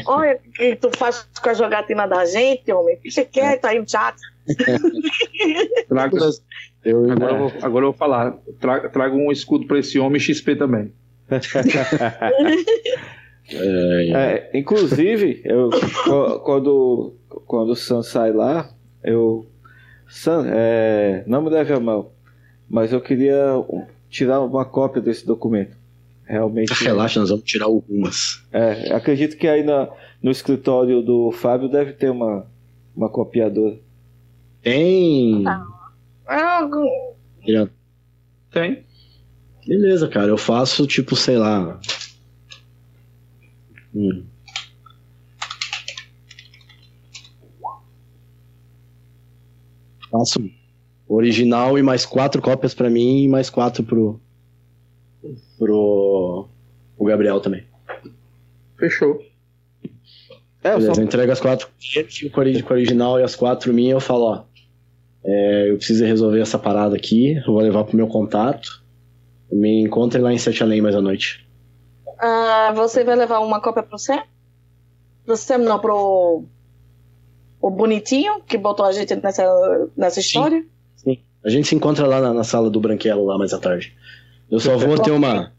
Olha 0.07 0.37
o 0.37 0.53
que 0.53 0.77
tu 0.77 0.91
faz 0.97 1.27
com 1.43 1.49
a 1.51 1.55
jogatina 1.55 2.07
da 2.07 2.25
gente, 2.25 2.71
homem. 2.73 2.99
Fica 3.03 3.25
quieto 3.25 3.65
aí 3.67 3.79
no 3.79 3.89
chat. 3.89 4.17
Trago, 5.89 6.19
Eu, 6.85 7.11
agora, 7.11 7.33
eu 7.33 7.39
vou, 7.39 7.53
agora 7.63 7.85
eu 7.87 7.91
vou 7.91 7.99
falar. 7.99 8.39
Traga, 8.59 8.89
traga 8.89 9.15
um 9.15 9.31
escudo 9.31 9.67
pra 9.67 9.79
esse 9.79 9.99
homem 9.99 10.19
XP 10.21 10.57
também. 10.57 10.93
é, 11.31 11.41
É, 14.53 14.59
inclusive, 14.59 15.41
eu, 15.45 15.71
qu- 15.71 16.41
quando, 16.45 17.15
quando 17.47 17.71
o 17.71 17.77
Sam 17.77 18.03
sai 18.03 18.33
lá, 18.33 18.71
eu 19.03 19.45
Sam, 20.09 20.47
é, 20.53 21.25
não 21.27 21.43
me 21.43 21.51
leve 21.51 21.73
a 21.73 21.81
mal, 21.81 22.13
mas 22.69 22.93
eu 22.93 23.01
queria 23.01 23.55
tirar 24.09 24.41
uma 24.41 24.65
cópia 24.65 25.03
desse 25.03 25.27
documento. 25.27 25.77
Realmente. 26.31 26.73
Relaxa, 26.85 27.19
nós 27.19 27.31
vamos 27.31 27.45
tirar 27.45 27.65
algumas. 27.65 28.41
É, 28.53 28.95
acredito 28.95 29.37
que 29.37 29.49
aí 29.49 29.65
na, 29.65 29.89
no 30.23 30.31
escritório 30.31 31.03
do 31.03 31.33
Fábio 31.33 31.69
deve 31.69 31.93
ter 31.93 32.09
uma, 32.09 32.47
uma 32.95 33.09
copiadora. 33.09 33.77
Tem. 34.63 35.45
Ah. 35.45 35.67
Tem. 38.53 38.85
Beleza, 39.67 40.07
cara. 40.07 40.29
Eu 40.29 40.39
faço 40.39 40.87
tipo, 40.87 41.17
sei 41.17 41.37
lá. 41.37 41.81
Hum. 43.93 44.23
Faço 50.13 50.49
original 51.09 51.77
e 51.77 51.83
mais 51.83 52.07
quatro 52.07 52.41
cópias 52.41 52.73
pra 52.73 52.89
mim 52.89 53.25
e 53.25 53.29
mais 53.29 53.51
quatro 53.51 53.83
pro. 53.83 54.21
Pro. 55.59 56.49
o 56.97 57.05
Gabriel 57.05 57.41
também. 57.41 57.65
Fechou. 58.79 59.21
É, 60.63 60.73
eu 60.73 60.79
Beleza, 60.79 60.95
só, 60.95 61.01
eu 61.01 61.05
entrego 61.05 61.33
as 61.33 61.41
quatro 61.41 61.69
com 62.33 62.73
a 62.73 62.75
original 62.75 63.19
e 63.19 63.23
as 63.23 63.35
quatro 63.35 63.73
minhas, 63.73 63.95
eu 63.95 64.01
falo, 64.01 64.25
ó. 64.25 64.45
é, 65.25 65.71
eu 65.71 65.77
preciso 65.77 66.05
resolver 66.05 66.41
essa 66.41 66.59
parada 66.59 66.97
aqui, 66.97 67.35
eu 67.35 67.53
vou 67.53 67.61
levar 67.61 67.85
pro 67.85 67.97
meu 67.97 68.07
contato. 68.07 68.83
Me 69.51 69.83
encontre 69.83 70.21
lá 70.21 70.33
em 70.33 70.39
Sete 70.39 70.63
Além 70.63 70.81
mais 70.81 70.95
à 70.95 71.01
noite. 71.01 71.47
ah, 72.19 72.73
você 72.75 73.03
vai 73.03 73.17
levar 73.17 73.41
uma 73.41 73.61
cópia 73.61 73.83
pro 73.83 73.99
Sam? 73.99 74.23
Pro 75.25 75.37
Sam, 75.37 75.59
não, 75.59 75.79
pro. 75.79 76.45
O 77.61 77.71
bonitinho 77.71 78.41
que 78.43 78.57
botou 78.57 78.87
a 78.87 78.93
gente 78.93 79.15
nessa, 79.17 79.45
nessa 79.97 80.21
história? 80.21 80.65
A 81.43 81.49
gente 81.49 81.69
se 81.69 81.75
encontra 81.75 82.07
lá 82.07 82.21
na, 82.21 82.35
na 82.35 82.45
sala 82.45 82.71
do 82.71 82.81
Branquelo 82.81 83.25
lá 83.25 83.39
mais 83.39 83.53
à 83.53 83.59
tarde. 83.59 83.97
Eu 84.51 84.59
só 84.59 84.77
vou 84.77 84.99
ter 84.99 85.13
uma 85.13 85.53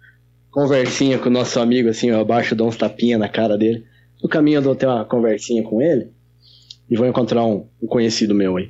conversinha 0.51 1.17
com 1.17 1.29
o 1.29 1.31
nosso 1.31 1.59
amigo, 1.59 1.89
assim, 1.89 2.09
eu 2.09 2.19
abaixo, 2.19 2.55
dou 2.55 2.67
uns 2.67 2.75
tapinha 2.75 3.17
na 3.17 3.29
cara 3.29 3.57
dele. 3.57 3.85
No 4.21 4.27
caminho 4.27 4.57
eu 4.57 4.61
dou 4.61 4.75
ter 4.75 4.85
uma 4.85 5.05
conversinha 5.05 5.63
com 5.63 5.81
ele 5.81 6.11
e 6.89 6.97
vou 6.97 7.07
encontrar 7.07 7.45
um, 7.45 7.67
um 7.81 7.87
conhecido 7.87 8.35
meu 8.35 8.57
aí. 8.57 8.69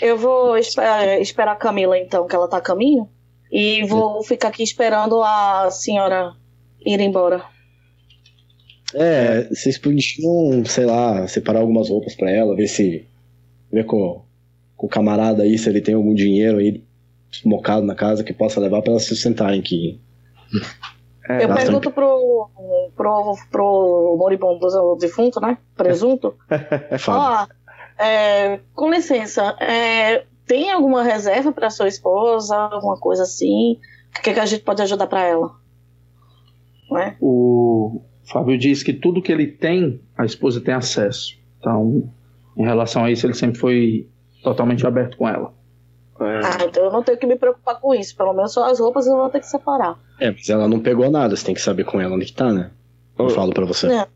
Eu 0.00 0.16
vou 0.16 0.56
esperar, 0.56 1.20
esperar 1.20 1.52
a 1.52 1.56
Camila, 1.56 1.98
então, 1.98 2.26
que 2.26 2.34
ela 2.34 2.48
tá 2.48 2.58
a 2.58 2.62
caminho. 2.62 3.08
E 3.50 3.84
vou 3.84 4.22
ficar 4.22 4.48
aqui 4.48 4.62
esperando 4.62 5.22
a 5.22 5.70
senhora 5.70 6.32
ir 6.84 7.00
embora. 7.00 7.44
É, 8.94 9.48
vocês 9.48 9.76
podiam, 9.76 10.64
sei 10.64 10.86
lá, 10.86 11.26
separar 11.26 11.60
algumas 11.60 11.88
roupas 11.88 12.14
pra 12.14 12.30
ela, 12.30 12.54
ver 12.54 12.68
se. 12.68 13.06
ver 13.70 13.84
com, 13.84 14.22
com 14.76 14.86
o 14.86 14.90
camarada 14.90 15.42
aí 15.42 15.58
se 15.58 15.68
ele 15.68 15.80
tem 15.80 15.94
algum 15.94 16.14
dinheiro 16.14 16.58
aí 16.58 16.82
mocado 17.44 17.84
na 17.84 17.94
casa 17.94 18.24
que 18.24 18.32
possa 18.32 18.60
levar 18.60 18.82
pra 18.82 18.92
elas 18.92 19.02
se 19.02 19.08
sustentarem 19.10 19.60
aqui. 19.60 20.00
É, 21.28 21.44
eu 21.44 21.54
pergunto 21.54 21.90
pro, 21.90 22.50
pro, 22.94 23.36
pro 23.50 24.16
moribundo 24.18 24.68
do 24.68 24.96
defunto, 24.96 25.40
né? 25.40 25.56
Presunto. 25.74 26.34
Fala. 26.98 27.48
Ó, 27.48 28.02
é, 28.02 28.60
com 28.74 28.90
licença, 28.90 29.56
é, 29.60 30.24
tem 30.46 30.70
alguma 30.70 31.02
reserva 31.02 31.52
para 31.52 31.70
sua 31.70 31.88
esposa, 31.88 32.56
alguma 32.56 32.96
coisa 32.96 33.22
assim? 33.22 33.78
O 34.16 34.22
que, 34.22 34.34
que 34.34 34.40
a 34.40 34.46
gente 34.46 34.62
pode 34.62 34.82
ajudar 34.82 35.06
para 35.06 35.22
ela? 35.22 35.54
Não 36.90 36.98
é? 36.98 37.16
O 37.20 38.02
Fábio 38.24 38.58
diz 38.58 38.82
que 38.82 38.92
tudo 38.92 39.22
que 39.22 39.32
ele 39.32 39.46
tem, 39.46 40.00
a 40.16 40.24
esposa 40.24 40.60
tem 40.60 40.74
acesso. 40.74 41.38
Então, 41.58 42.10
em 42.56 42.64
relação 42.64 43.04
a 43.04 43.10
isso, 43.10 43.26
ele 43.26 43.34
sempre 43.34 43.58
foi 43.58 44.08
totalmente 44.42 44.86
aberto 44.86 45.16
com 45.16 45.28
ela. 45.28 45.52
É, 46.26 46.40
Ah, 46.44 46.58
então 46.64 46.84
eu 46.84 46.92
não 46.92 47.02
tenho 47.02 47.18
que 47.18 47.26
me 47.26 47.36
preocupar 47.36 47.80
com 47.80 47.94
isso. 47.94 48.16
Pelo 48.16 48.32
menos 48.32 48.52
só 48.52 48.64
as 48.70 48.78
roupas 48.80 49.06
eu 49.06 49.16
vou 49.16 49.28
ter 49.30 49.40
que 49.40 49.46
separar. 49.46 49.98
É, 50.20 50.30
mas 50.30 50.48
ela 50.48 50.68
não 50.68 50.80
pegou 50.80 51.10
nada, 51.10 51.34
você 51.36 51.44
tem 51.46 51.54
que 51.54 51.60
saber 51.60 51.84
com 51.84 52.00
ela 52.00 52.14
onde 52.14 52.26
que 52.26 52.32
tá, 52.34 52.52
né? 52.52 52.70
Eu 53.18 53.30
falo 53.30 53.52
pra 53.52 53.64
você. 53.64 53.86
Não. 53.86 54.06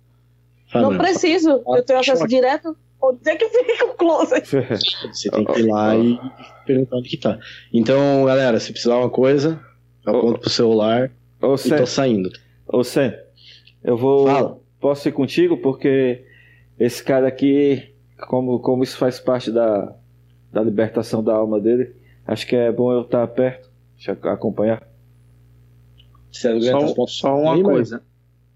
Fala, 0.70 0.90
não 0.90 0.98
preciso, 0.98 1.62
eu 1.66 1.82
tenho 1.82 1.98
acesso 1.98 2.18
Choque. 2.22 2.28
direto. 2.34 2.76
Onde 3.00 3.30
é 3.30 3.36
que 3.36 3.48
fica 3.48 3.84
o 3.86 3.94
closet? 3.94 4.44
Você 5.12 5.30
tem 5.30 5.44
que 5.44 5.60
ir 5.60 5.66
lá 5.70 5.94
e 5.96 6.18
perguntar 6.66 6.96
onde 6.96 7.08
que 7.08 7.16
tá. 7.16 7.38
Então, 7.72 8.24
galera, 8.24 8.58
se 8.58 8.72
precisar 8.72 8.96
uma 8.96 9.08
coisa, 9.08 9.60
eu 10.04 10.12
Ô. 10.14 10.18
aponto 10.18 10.40
pro 10.40 10.50
celular 10.50 11.08
Ô, 11.40 11.54
e 11.54 11.58
Sam, 11.58 11.76
tô 11.76 11.86
saindo. 11.86 12.28
ô, 12.66 12.82
Sam, 12.82 13.14
eu 13.84 13.96
vou. 13.96 14.26
Fala. 14.26 14.58
Posso 14.80 15.08
ir 15.08 15.12
contigo? 15.12 15.56
Porque 15.58 16.24
esse 16.76 17.02
cara 17.02 17.28
aqui, 17.28 17.94
como, 18.28 18.58
como 18.58 18.82
isso 18.82 18.96
faz 18.98 19.20
parte 19.20 19.52
da, 19.52 19.94
da 20.52 20.60
libertação 20.60 21.22
da 21.22 21.34
alma 21.34 21.60
dele, 21.60 21.94
acho 22.28 22.46
que 22.46 22.54
é 22.54 22.70
bom 22.70 22.92
eu 22.92 23.00
estar 23.02 23.26
perto, 23.26 23.68
te 23.96 24.10
ac- 24.10 24.28
acompanhar. 24.28 24.86
Só, 26.30 27.06
só 27.06 27.36
uma 27.36 27.54
aí, 27.54 27.62
coisa. 27.62 28.02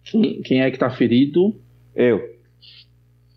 Quem, 0.04 0.40
quem 0.42 0.62
é 0.62 0.70
que 0.70 0.78
tá 0.78 0.90
ferido? 0.90 1.60
Eu. 1.94 2.30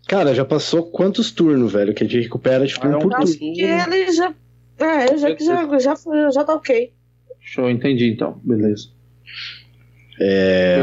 Cara, 0.06 0.32
já 0.34 0.44
passou 0.44 0.84
quantos 0.90 1.32
turnos, 1.32 1.72
velho? 1.72 1.92
Que 1.92 2.04
a 2.04 2.06
gente 2.06 2.22
recupera 2.22 2.64
de 2.64 2.74
turno 2.78 2.90
Ah, 2.90 2.94
é 2.94 2.96
um 2.98 3.00
por 3.02 3.10
turno. 3.10 3.24
Acho 3.24 3.38
que 3.38 3.60
ele 3.60 4.12
já. 4.12 4.34
É, 4.78 5.16
já, 5.18 5.30
já, 5.36 5.78
já, 5.78 5.94
já, 5.94 6.30
já 6.30 6.44
tá 6.44 6.54
ok. 6.54 6.92
Show, 7.40 7.68
entendi 7.70 8.10
então. 8.12 8.40
Beleza. 8.44 8.90
É... 10.20 10.76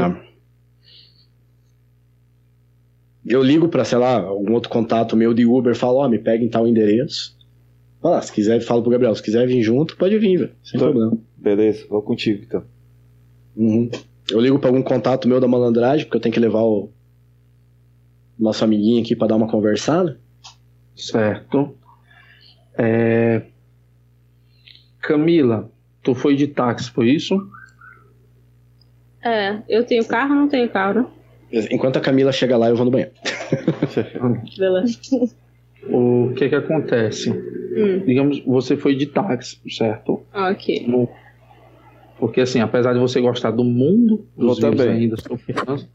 Eu 3.25 3.41
ligo 3.41 3.69
pra, 3.69 3.85
sei 3.85 3.97
lá, 3.97 4.15
algum 4.19 4.51
outro 4.53 4.69
contato 4.69 5.15
meu 5.15 5.33
de 5.33 5.45
Uber, 5.45 5.75
falo, 5.75 5.99
ó, 5.99 6.09
me 6.09 6.19
pega 6.19 6.43
em 6.43 6.49
tal 6.49 6.67
endereço. 6.67 7.37
Fala, 8.03 8.21
se 8.21 8.33
quiser, 8.33 8.59
falo 8.59 8.81
pro 8.81 8.91
Gabriel, 8.91 9.15
se 9.15 9.23
quiser 9.23 9.47
vir 9.47 9.63
junto, 9.63 9.95
pode 9.95 10.19
vir, 10.19 10.37
velho. 10.37 10.51
Sem 10.61 10.77
Tô. 10.77 10.87
problema. 10.87 11.17
Beleza, 11.37 11.85
vou 11.89 12.01
contigo 12.01 12.43
então. 12.43 12.61
Uhum. 13.55 13.89
Eu 14.29 14.41
ligo 14.41 14.59
pra 14.59 14.69
algum 14.69 14.81
contato 14.83 15.25
meu 15.25 15.39
da 15.39 15.47
malandragem, 15.47 16.05
porque 16.05 16.17
eu 16.17 16.21
tenho 16.21 16.33
que 16.33 16.39
levar 16.39 16.63
o 16.63 16.91
nosso 18.37 18.61
amiguinho 18.61 19.01
aqui 19.01 19.15
pra 19.15 19.27
dar 19.27 19.37
uma 19.37 19.47
conversada. 19.47 20.19
Certo. 20.93 21.77
É, 22.77 23.43
Camila, 24.99 25.71
tu 26.01 26.13
foi 26.13 26.35
de 26.35 26.47
táxi, 26.47 26.91
foi 26.91 27.09
isso? 27.09 27.37
É, 29.23 29.61
eu 29.69 29.85
tenho 29.85 30.03
carro, 30.05 30.35
não 30.35 30.49
tenho 30.49 30.69
carro? 30.69 31.09
Enquanto 31.71 31.97
a 31.97 32.01
Camila 32.01 32.33
chega 32.33 32.57
lá, 32.57 32.67
eu 32.67 32.75
vou 32.75 32.83
no 32.83 32.91
banheiro. 32.91 33.13
Beleza. 34.57 34.99
O 35.87 36.33
que 36.35 36.49
que 36.49 36.55
acontece? 36.55 37.29
Hum, 37.31 38.03
Digamos, 38.05 38.39
você 38.45 38.77
foi 38.77 38.95
de 38.95 39.07
táxi, 39.07 39.59
certo? 39.69 40.23
ok. 40.33 40.87
No- 40.87 41.09
Porque 42.19 42.41
assim, 42.41 42.59
apesar 42.61 42.93
de 42.93 42.99
você 42.99 43.19
gostar 43.19 43.51
do 43.51 43.63
mundo 43.63 44.25
dos 44.37 44.59
também. 44.59 44.89
ainda 44.89 45.17
sobre 45.17 45.53
câncer, 45.53 45.89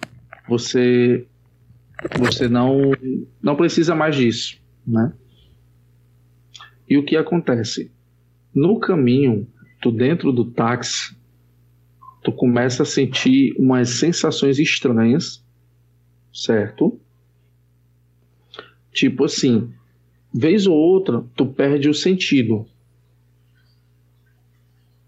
você 0.48 1.26
você 2.18 2.48
não 2.48 2.92
não 3.42 3.56
precisa 3.56 3.94
mais 3.94 4.14
disso, 4.16 4.60
né? 4.86 5.12
E 6.88 6.96
o 6.98 7.04
que 7.04 7.16
acontece? 7.16 7.90
No 8.54 8.78
caminho, 8.80 9.46
tu 9.80 9.90
dentro 9.92 10.32
do 10.32 10.44
táxi, 10.44 11.16
tu 12.22 12.32
começa 12.32 12.82
a 12.82 12.86
sentir 12.86 13.54
umas 13.58 13.90
sensações 13.90 14.58
estranhas, 14.58 15.44
certo? 16.32 16.98
Tipo 18.92 19.24
assim, 19.24 19.72
vez 20.32 20.66
ou 20.66 20.76
outra, 20.76 21.24
tu 21.34 21.46
perde 21.46 21.88
o 21.88 21.94
sentido. 21.94 22.66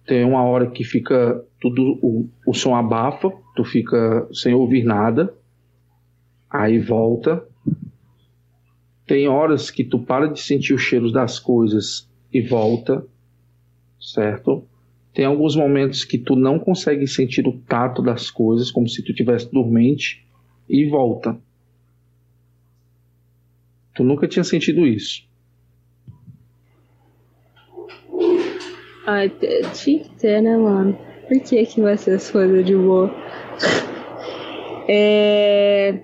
Tem 0.06 0.24
uma 0.24 0.42
hora 0.42 0.70
que 0.70 0.82
fica 0.82 1.44
tudo, 1.60 1.98
o, 2.02 2.28
o 2.46 2.54
som 2.54 2.74
abafa, 2.74 3.30
tu 3.54 3.64
fica 3.64 4.26
sem 4.32 4.54
ouvir 4.54 4.82
nada, 4.82 5.32
aí 6.48 6.78
volta. 6.78 7.44
Tem 9.06 9.28
horas 9.28 9.70
que 9.70 9.84
tu 9.84 9.98
para 9.98 10.26
de 10.26 10.40
sentir 10.40 10.72
os 10.72 10.82
cheiros 10.82 11.12
das 11.12 11.38
coisas 11.38 12.08
e 12.32 12.40
volta, 12.40 13.04
certo? 14.00 14.64
Tem 15.12 15.24
alguns 15.24 15.56
momentos 15.56 16.04
que 16.04 16.16
tu 16.16 16.36
não 16.36 16.58
consegue 16.58 17.06
sentir 17.06 17.46
o 17.46 17.58
tato 17.58 18.00
das 18.02 18.30
coisas, 18.30 18.70
como 18.70 18.88
se 18.88 19.02
tu 19.02 19.12
tivesse 19.12 19.50
dormente, 19.50 20.24
e 20.68 20.88
volta. 20.88 21.36
Tu 24.00 24.04
nunca 24.04 24.26
tinha 24.26 24.42
sentido 24.42 24.86
isso. 24.86 25.28
Te- 29.38 29.62
tinha 29.74 29.98
que 30.04 30.10
ter, 30.18 30.40
né, 30.40 30.56
mano? 30.56 30.96
Por 31.28 31.38
que 31.40 31.66
que 31.66 31.82
vai 31.82 31.98
ser 31.98 32.12
as 32.12 32.30
coisas 32.30 32.64
de 32.64 32.74
boa? 32.74 33.14
É... 34.88 35.98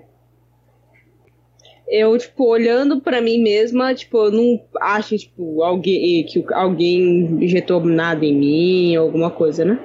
Eu, 1.87 2.15
tipo, 2.19 2.45
olhando 2.47 3.01
pra 3.01 3.19
mim 3.19 3.41
mesma, 3.41 3.95
tipo, 3.95 4.25
eu 4.25 4.31
não 4.31 4.61
acho, 4.79 5.17
tipo, 5.17 5.63
alguém, 5.63 6.23
que 6.25 6.45
alguém 6.53 7.43
injetou 7.43 7.83
nada 7.83 8.23
em 8.23 8.35
mim, 8.35 8.95
alguma 8.95 9.31
coisa, 9.31 9.65
né? 9.65 9.79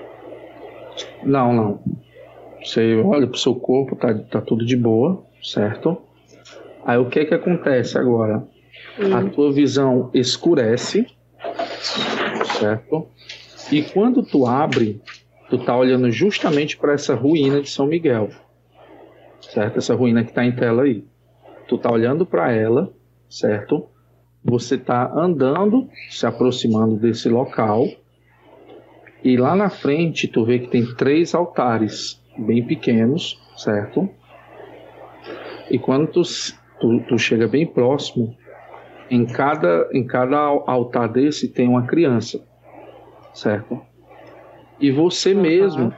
Não, 1.22 1.54
não. 1.54 1.80
Você 2.62 2.96
olha 2.96 3.26
pro 3.26 3.38
seu 3.38 3.54
corpo, 3.54 3.96
tá, 3.96 4.12
tá 4.12 4.42
tudo 4.42 4.66
de 4.66 4.76
boa, 4.76 5.24
certo? 5.42 6.11
Aí 6.84 6.98
o 6.98 7.08
que 7.08 7.24
que 7.24 7.34
acontece 7.34 7.96
agora? 7.96 8.46
a 9.14 9.30
tua 9.30 9.52
visão 9.52 10.10
escurece, 10.12 11.06
certo? 12.58 13.08
E 13.70 13.82
quando 13.82 14.22
tu 14.22 14.46
abre, 14.46 15.00
tu 15.48 15.58
tá 15.58 15.76
olhando 15.76 16.10
justamente 16.10 16.76
para 16.76 16.92
essa 16.92 17.14
ruína 17.14 17.60
de 17.60 17.70
São 17.70 17.86
Miguel, 17.86 18.30
certo? 19.40 19.78
Essa 19.78 19.94
ruína 19.94 20.24
que 20.24 20.32
tá 20.32 20.44
em 20.44 20.52
tela 20.52 20.82
aí. 20.82 21.04
Tu 21.68 21.78
tá 21.78 21.90
olhando 21.90 22.26
para 22.26 22.52
ela, 22.52 22.92
certo? 23.28 23.86
Você 24.44 24.76
tá 24.76 25.10
andando, 25.14 25.88
se 26.10 26.26
aproximando 26.26 26.96
desse 26.96 27.28
local, 27.28 27.86
e 29.24 29.36
lá 29.36 29.54
na 29.54 29.70
frente 29.70 30.26
tu 30.26 30.44
vê 30.44 30.58
que 30.58 30.66
tem 30.66 30.84
três 30.94 31.34
altares 31.34 32.20
bem 32.36 32.64
pequenos, 32.64 33.40
certo? 33.56 34.08
E 35.70 35.78
quando 35.78 36.08
tu, 36.08 36.22
tu, 36.82 37.00
tu 37.08 37.16
chega 37.16 37.46
bem 37.46 37.64
próximo, 37.64 38.36
em 39.08 39.24
cada, 39.24 39.88
em 39.92 40.04
cada 40.04 40.36
altar 40.36 41.08
desse 41.08 41.46
tem 41.46 41.68
uma 41.68 41.86
criança, 41.86 42.44
certo? 43.32 43.80
E 44.80 44.90
você 44.90 45.32
uhum. 45.32 45.40
mesmo, 45.40 45.94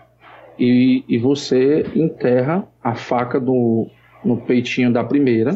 e, 0.58 1.04
e 1.08 1.18
você 1.18 1.86
enterra 1.94 2.68
a 2.82 2.94
faca 2.94 3.40
do, 3.40 3.88
no 4.22 4.42
peitinho 4.42 4.92
da 4.92 5.02
primeira, 5.02 5.54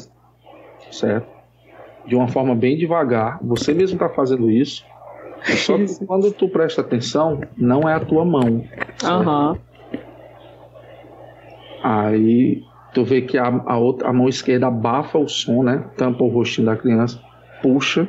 certo? 0.91 1.29
De 2.07 2.17
uma 2.17 2.29
forma 2.29 2.55
bem 2.55 2.77
devagar, 2.77 3.39
você 3.43 3.75
mesmo 3.75 3.97
está 3.97 4.09
fazendo 4.09 4.51
isso. 4.51 4.83
Só 5.45 5.77
que 5.77 5.87
quando 6.07 6.33
tu 6.33 6.49
presta 6.49 6.81
atenção, 6.81 7.41
não 7.55 7.87
é 7.87 7.93
a 7.93 8.01
tua 8.01 8.25
mão. 8.25 8.65
Aham. 9.05 9.53
Uhum. 9.53 9.69
Aí 11.83 12.63
tu 12.93 13.05
vê 13.05 13.23
que 13.23 13.39
a, 13.39 13.47
a, 13.66 13.77
outra, 13.78 14.09
a 14.09 14.12
mão 14.12 14.28
esquerda 14.28 14.66
abafa 14.66 15.19
o 15.19 15.28
som, 15.28 15.62
né? 15.62 15.85
Tampa 15.97 16.24
o 16.24 16.28
rostinho 16.28 16.66
da 16.66 16.77
criança 16.77 17.20
puxa, 17.62 18.09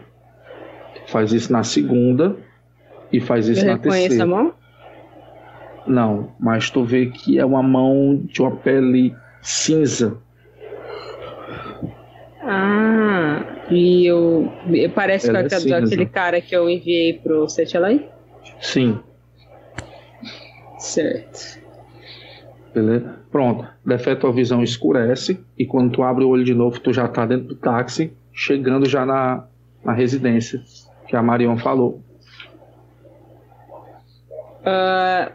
faz 1.08 1.32
isso 1.32 1.52
na 1.52 1.64
segunda 1.64 2.36
e 3.12 3.20
faz 3.20 3.48
isso 3.48 3.62
Eu 3.62 3.72
na 3.72 3.78
terceira. 3.78 4.24
a 4.24 4.28
mão? 4.28 4.54
Não, 5.88 6.32
mas 6.40 6.70
tu 6.70 6.84
vê 6.84 7.08
que 7.08 7.40
é 7.40 7.46
uma 7.46 7.64
mão 7.64 8.22
de 8.26 8.42
uma 8.42 8.52
pele 8.52 9.16
cinza. 9.42 10.18
Ah, 12.42 13.44
e 13.70 14.06
eu. 14.06 14.52
Parece 14.94 15.30
Ela 15.30 15.44
que 15.44 15.74
é 15.74 15.78
aquele 15.78 16.06
cara 16.06 16.42
que 16.42 16.56
eu 16.56 16.70
enviei 16.70 17.14
pro 17.14 17.48
Setelai? 17.50 18.10
Sim. 18.60 19.00
Certo. 20.78 21.60
Beleza? 22.80 23.20
Pronto. 23.30 23.68
Defeito 23.86 24.26
a 24.26 24.32
visão 24.32 24.64
escurece 24.64 25.40
e 25.58 25.66
quando 25.66 25.92
tu 25.92 26.02
abre 26.02 26.24
o 26.24 26.30
olho 26.30 26.46
de 26.46 26.54
novo, 26.54 26.80
tu 26.80 26.94
já 26.94 27.08
tá 27.08 27.26
dentro 27.26 27.50
do 27.50 27.56
táxi 27.56 28.14
chegando 28.32 28.88
já 28.88 29.06
na, 29.06 29.46
na 29.84 29.92
residência 29.92 30.62
que 31.08 31.16
a 31.16 31.22
Marion 31.22 31.58
falou. 31.58 32.02
Uh, 34.62 35.32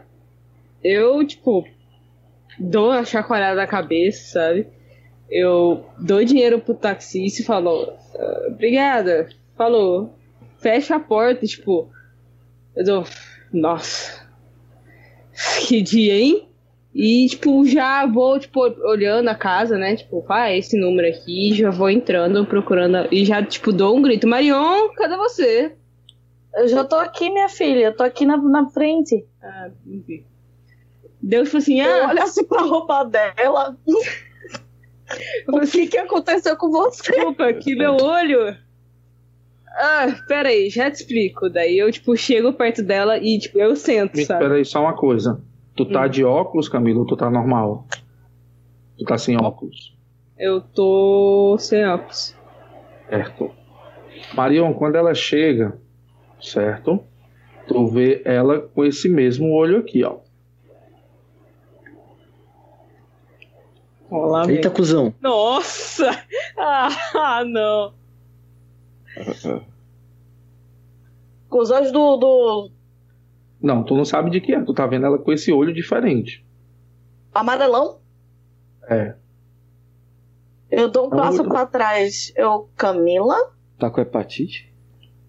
eu, 0.83 1.25
tipo, 1.25 1.67
dou 2.59 2.91
a 2.91 3.05
chacoalhada 3.05 3.57
na 3.57 3.67
cabeça, 3.67 4.39
sabe? 4.39 4.67
Eu 5.29 5.85
dou 5.99 6.23
dinheiro 6.23 6.59
pro 6.59 6.73
taxista 6.73 7.41
e 7.41 7.45
falo, 7.45 7.83
uh, 7.83 8.47
obrigada, 8.47 9.29
falou, 9.55 10.15
fecha 10.57 10.95
a 10.95 10.99
porta, 10.99 11.45
tipo, 11.45 11.89
eu 12.75 12.83
dou, 12.83 13.03
nossa, 13.51 14.27
que 15.67 15.81
dia, 15.81 16.15
hein? 16.15 16.47
E, 16.97 17.27
tipo, 17.27 17.65
já 17.65 18.05
vou, 18.05 18.39
tipo, 18.39 18.61
olhando 18.87 19.27
a 19.27 19.35
casa, 19.35 19.77
né? 19.77 19.97
Tipo, 19.97 20.25
ah, 20.29 20.55
esse 20.55 20.79
número 20.79 21.09
aqui, 21.09 21.53
já 21.53 21.69
vou 21.69 21.89
entrando, 21.89 22.45
procurando. 22.45 23.09
E 23.11 23.25
já, 23.25 23.43
tipo, 23.43 23.73
dou 23.73 23.97
um 23.97 24.01
grito: 24.01 24.25
Marion, 24.25 24.87
cadê 24.95 25.17
você? 25.17 25.73
Eu 26.55 26.69
já 26.69 26.85
tô 26.85 26.95
aqui, 26.95 27.29
minha 27.29 27.49
filha. 27.49 27.87
Eu 27.87 27.93
tô 27.93 28.01
aqui 28.01 28.25
na, 28.25 28.37
na 28.37 28.69
frente. 28.69 29.25
Ah, 29.43 29.71
enfim. 29.85 30.23
Deus 31.21 31.49
falou 31.49 31.63
assim: 31.63 31.81
ah. 31.81 32.07
Olha 32.07 32.23
assim 32.23 32.45
pra 32.45 32.61
roupa 32.61 33.03
dela. 33.03 33.77
o 35.51 35.57
assim, 35.57 35.81
que 35.81 35.87
que 35.87 35.97
aconteceu 35.97 36.55
com 36.55 36.71
você? 36.71 37.11
Desculpa, 37.11 37.47
aqui 37.47 37.75
meu 37.75 37.97
olho. 37.97 38.55
Ah, 39.67 40.15
peraí, 40.29 40.69
já 40.69 40.89
te 40.89 41.01
explico. 41.01 41.49
Daí 41.49 41.77
eu, 41.77 41.91
tipo, 41.91 42.15
chego 42.15 42.53
perto 42.53 42.81
dela 42.81 43.17
e, 43.17 43.37
tipo, 43.37 43.59
eu 43.59 43.75
sento, 43.75 44.23
sabe? 44.23 44.45
Peraí, 44.45 44.63
só 44.63 44.79
uma 44.79 44.95
coisa. 44.95 45.43
Tu 45.75 45.85
tá 45.85 46.05
hum. 46.05 46.09
de 46.09 46.23
óculos, 46.23 46.69
Camilo, 46.69 47.01
ou 47.01 47.05
tu 47.05 47.17
tá 47.17 47.29
normal? 47.29 47.85
Tu 48.97 49.03
tá 49.03 49.17
sem 49.17 49.37
óculos? 49.37 49.95
Eu 50.37 50.61
tô 50.61 51.57
sem 51.59 51.85
óculos. 51.85 52.35
Certo. 53.09 53.51
Marion, 54.33 54.73
quando 54.73 54.95
ela 54.95 55.13
chega, 55.13 55.77
certo? 56.41 57.03
Tu 57.67 57.87
vê 57.87 58.21
ela 58.23 58.61
com 58.61 58.85
esse 58.85 59.09
mesmo 59.09 59.51
olho 59.51 59.79
aqui, 59.79 60.03
ó. 60.03 60.19
Olá, 64.09 64.49
Eita, 64.49 64.69
cuzão. 64.69 65.13
Nossa! 65.21 66.05
Ah, 66.57 67.43
não. 67.45 67.93
Com 71.49 71.59
os 71.59 71.69
olhos 71.69 71.91
do, 71.91 72.15
do, 72.15 72.71
não, 73.65 73.83
tu 73.83 73.95
não 73.95 74.05
sabe 74.05 74.29
de 74.29 74.39
que 74.39 74.53
é. 74.53 74.61
Tu 74.61 74.73
tá 74.73 74.85
vendo 74.85 75.07
ela 75.07 75.17
com 75.17 75.33
esse 75.33 75.51
olho 75.51 75.73
diferente. 75.73 76.45
Amarelão? 77.33 77.99
É. 78.87 79.15
Eu 80.69 80.87
dou 80.87 81.09
um 81.09 81.13
é 81.13 81.17
passo 81.17 81.43
pra 81.43 81.65
trás. 81.65 82.31
Eu, 82.35 82.69
Camila? 82.77 83.51
Tá 83.79 83.89
com 83.89 83.99
hepatite? 83.99 84.71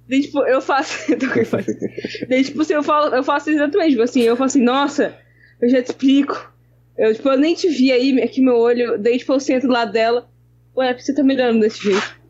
Daí, 0.06 0.20
tipo, 0.20 0.40
eu 0.40 0.60
faço. 0.60 1.06
tô 1.16 1.28
com 1.30 1.40
hepatite. 1.40 2.26
Daí, 2.28 2.44
tipo, 2.44 2.60
assim, 2.60 2.74
eu, 2.74 2.82
falo, 2.82 3.14
eu 3.14 3.24
faço 3.24 3.50
exatamente, 3.50 3.92
tipo 3.92 4.02
assim, 4.02 4.20
eu 4.20 4.36
falo 4.36 4.46
assim, 4.46 4.62
nossa, 4.62 5.16
eu 5.60 5.68
já 5.70 5.82
te 5.82 5.86
explico. 5.86 6.52
Eu, 6.96 7.14
tipo, 7.14 7.28
eu 7.30 7.38
nem 7.38 7.54
te 7.54 7.68
vi 7.68 7.90
aí, 7.90 8.22
aqui 8.22 8.42
meu 8.42 8.56
olho. 8.56 8.98
Daí, 8.98 9.18
tipo, 9.18 9.32
eu 9.32 9.40
sento 9.40 9.66
do 9.66 9.72
lado 9.72 9.92
dela. 9.92 10.28
Ué, 10.76 10.92
você 10.92 11.14
tá 11.14 11.22
melhorando 11.22 11.60
desse 11.60 11.82
jeito. 11.82 12.20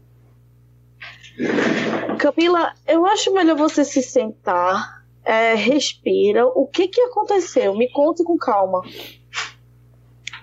Camila, 2.18 2.72
eu 2.86 3.04
acho 3.06 3.34
melhor 3.34 3.56
você 3.56 3.84
se 3.84 4.02
sentar 4.02 4.95
é, 5.27 5.55
respira. 5.55 6.47
O 6.47 6.66
que 6.66 6.86
que 6.89 7.01
aconteceu? 7.01 7.77
Me 7.77 7.90
conte 7.90 8.23
com 8.23 8.39
calma. 8.39 8.81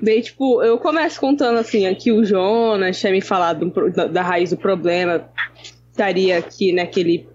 Daí, 0.02 0.22
tipo, 0.22 0.62
eu 0.62 0.78
começo 0.78 1.20
contando 1.20 1.58
assim, 1.60 1.86
aqui 1.88 2.12
o 2.12 2.26
Jonas 2.26 3.00
tinha 3.00 3.12
me 3.12 3.22
falado 3.22 3.72
da, 4.12 4.22
raiz 4.22 4.50
do 4.50 4.58
problema, 4.58 5.30
estaria 5.90 6.38
aqui 6.38 6.74
naquele, 6.74 7.26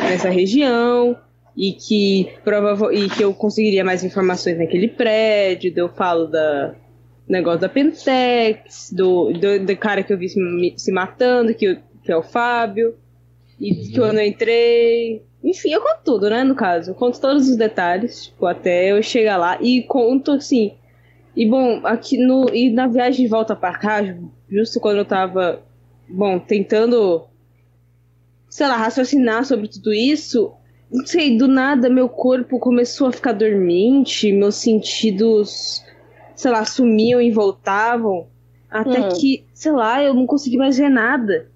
nessa 0.00 0.28
região, 0.28 1.16
e 1.56 1.72
que 1.72 2.28
e 2.92 3.08
que 3.10 3.22
eu 3.22 3.32
conseguiria 3.32 3.84
mais 3.84 4.02
informações 4.02 4.58
naquele 4.58 4.88
prédio, 4.88 5.72
eu 5.76 5.88
falo 5.90 6.26
da 6.26 6.74
negócio 7.28 7.60
da 7.60 7.68
Pentex, 7.68 8.90
do, 8.92 9.32
do, 9.34 9.64
do 9.64 9.76
cara 9.76 10.02
que 10.02 10.12
eu 10.12 10.18
vi 10.18 10.28
se, 10.28 10.40
se 10.76 10.90
matando, 10.90 11.54
que, 11.54 11.78
que 12.02 12.10
é 12.10 12.16
o 12.16 12.22
Fábio, 12.22 12.96
e 13.60 13.74
que 13.74 14.00
eu 14.00 14.12
não 14.12 14.22
entrei, 14.22 15.22
enfim, 15.42 15.70
eu 15.70 15.80
conto 15.80 16.00
tudo, 16.04 16.30
né, 16.30 16.42
no 16.44 16.54
caso. 16.54 16.90
Eu 16.90 16.94
conto 16.94 17.20
todos 17.20 17.48
os 17.48 17.56
detalhes, 17.56 18.26
tipo, 18.26 18.46
até 18.46 18.90
eu 18.90 19.02
chegar 19.02 19.36
lá 19.36 19.58
e 19.60 19.82
conto, 19.82 20.32
assim... 20.32 20.74
E, 21.36 21.46
bom, 21.48 21.80
aqui 21.84 22.18
no... 22.18 22.48
E 22.52 22.70
na 22.70 22.88
viagem 22.88 23.24
de 23.24 23.30
volta 23.30 23.54
pra 23.54 23.78
cá, 23.78 23.98
justo 24.50 24.80
quando 24.80 24.98
eu 24.98 25.04
tava, 25.04 25.62
bom, 26.08 26.38
tentando, 26.38 27.26
sei 28.48 28.66
lá, 28.66 28.76
raciocinar 28.76 29.44
sobre 29.44 29.68
tudo 29.68 29.92
isso, 29.92 30.52
não 30.90 31.06
sei, 31.06 31.36
do 31.36 31.46
nada 31.46 31.88
meu 31.88 32.08
corpo 32.08 32.58
começou 32.58 33.08
a 33.08 33.12
ficar 33.12 33.32
dormente, 33.32 34.32
meus 34.32 34.56
sentidos, 34.56 35.84
sei 36.34 36.50
lá, 36.50 36.64
sumiam 36.64 37.20
e 37.20 37.30
voltavam, 37.30 38.26
até 38.70 39.00
hum. 39.00 39.08
que, 39.10 39.44
sei 39.52 39.72
lá, 39.72 40.02
eu 40.02 40.14
não 40.14 40.26
consegui 40.26 40.56
mais 40.56 40.78
ver 40.78 40.88
nada. 40.88 41.48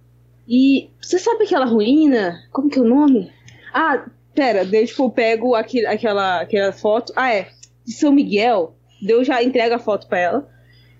E 0.46 0.90
você 1.00 1.18
sabe 1.18 1.44
aquela 1.44 1.64
ruína? 1.64 2.40
Como 2.52 2.68
que 2.68 2.78
é 2.78 2.82
o 2.82 2.88
nome? 2.88 3.30
Ah, 3.72 4.06
pera, 4.34 4.64
daí, 4.64 4.86
tipo, 4.86 5.04
eu 5.04 5.10
pego 5.10 5.54
aqui, 5.54 5.84
aquela, 5.86 6.40
aquela 6.40 6.72
foto. 6.72 7.12
Ah, 7.16 7.32
é. 7.32 7.48
De 7.84 7.92
São 7.92 8.12
Miguel. 8.12 8.74
Deus 9.00 9.26
já 9.26 9.42
entrega 9.42 9.76
a 9.76 9.80
foto 9.80 10.06
pra 10.06 10.18
ela. 10.18 10.48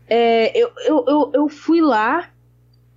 É, 0.09 0.57
eu, 0.59 0.71
eu, 0.85 1.05
eu, 1.07 1.31
eu 1.35 1.49
fui 1.49 1.81
lá, 1.81 2.31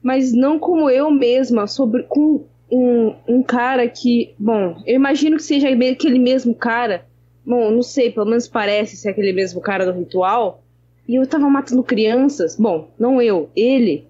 mas 0.01 0.33
não 0.33 0.57
como 0.57 0.89
eu 0.89 1.11
mesma, 1.11 1.67
sobre 1.67 2.03
com 2.03 2.45
um, 2.71 3.15
um 3.27 3.43
cara 3.43 3.87
que. 3.87 4.33
Bom, 4.37 4.81
eu 4.85 4.95
imagino 4.95 5.37
que 5.37 5.43
seja 5.43 5.69
aquele 5.69 6.19
mesmo 6.19 6.55
cara. 6.55 7.05
Bom, 7.45 7.69
não 7.69 7.83
sei, 7.83 8.11
pelo 8.11 8.25
menos 8.25 8.47
parece 8.47 8.97
ser 8.97 9.09
aquele 9.09 9.31
mesmo 9.31 9.61
cara 9.61 9.85
do 9.85 9.97
ritual. 9.97 10.63
E 11.07 11.15
eu 11.15 11.27
tava 11.27 11.47
matando 11.47 11.83
crianças. 11.83 12.55
Bom, 12.55 12.89
não 12.97 13.21
eu, 13.21 13.49
ele. 13.55 14.07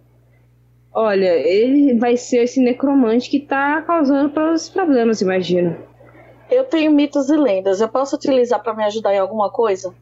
Olha, 0.95 1.38
ele 1.38 1.99
vai 1.99 2.15
ser 2.15 2.43
esse 2.43 2.61
necromante 2.61 3.30
que 3.30 3.41
tá 3.41 3.81
causando 3.81 4.31
os 4.53 4.69
problemas, 4.69 5.19
imagino. 5.19 5.76
Eu 6.49 6.63
tenho 6.63 6.89
mitos 6.89 7.30
e 7.30 7.35
lendas. 7.35 7.81
Eu 7.81 7.89
posso 7.89 8.15
utilizar 8.15 8.63
para 8.63 8.73
me 8.73 8.85
ajudar 8.85 9.13
em 9.13 9.19
alguma 9.19 9.51
coisa? 9.51 9.93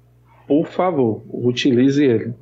Por 0.47 0.67
favor, 0.67 1.23
utilize 1.33 2.03
ele. 2.03 2.35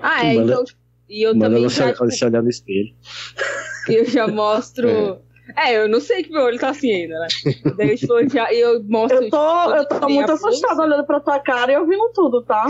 Ah, 0.00 0.24
é, 0.24 0.34
manda, 0.34 0.52
então. 0.52 0.64
E 1.08 1.26
eu 1.26 1.36
também 1.36 1.64
você, 1.64 1.88
já, 1.88 1.92
você 1.94 2.24
olhar 2.26 2.42
no 2.42 2.48
espelho. 2.48 2.94
Eu 3.88 4.04
já 4.04 4.28
mostro. 4.28 5.18
É, 5.56 5.74
eu 5.74 5.88
não 5.88 5.98
sei 5.98 6.22
que 6.22 6.30
meu 6.30 6.42
olho 6.42 6.58
tá 6.58 6.68
assim 6.68 6.92
ainda, 6.92 7.18
né? 7.20 7.26
Daí 7.74 7.96
eu, 8.06 8.28
já, 8.28 8.52
eu 8.52 8.84
mostro. 8.84 9.24
Eu 9.24 9.30
tô, 9.30 9.74
eu 9.74 9.88
tô 9.88 10.08
muito 10.10 10.30
assustada 10.30 10.82
olhando 10.82 11.06
pra 11.06 11.20
tua 11.20 11.40
cara 11.40 11.72
e 11.72 11.76
ouvindo 11.78 12.10
tudo, 12.12 12.42
tá? 12.42 12.66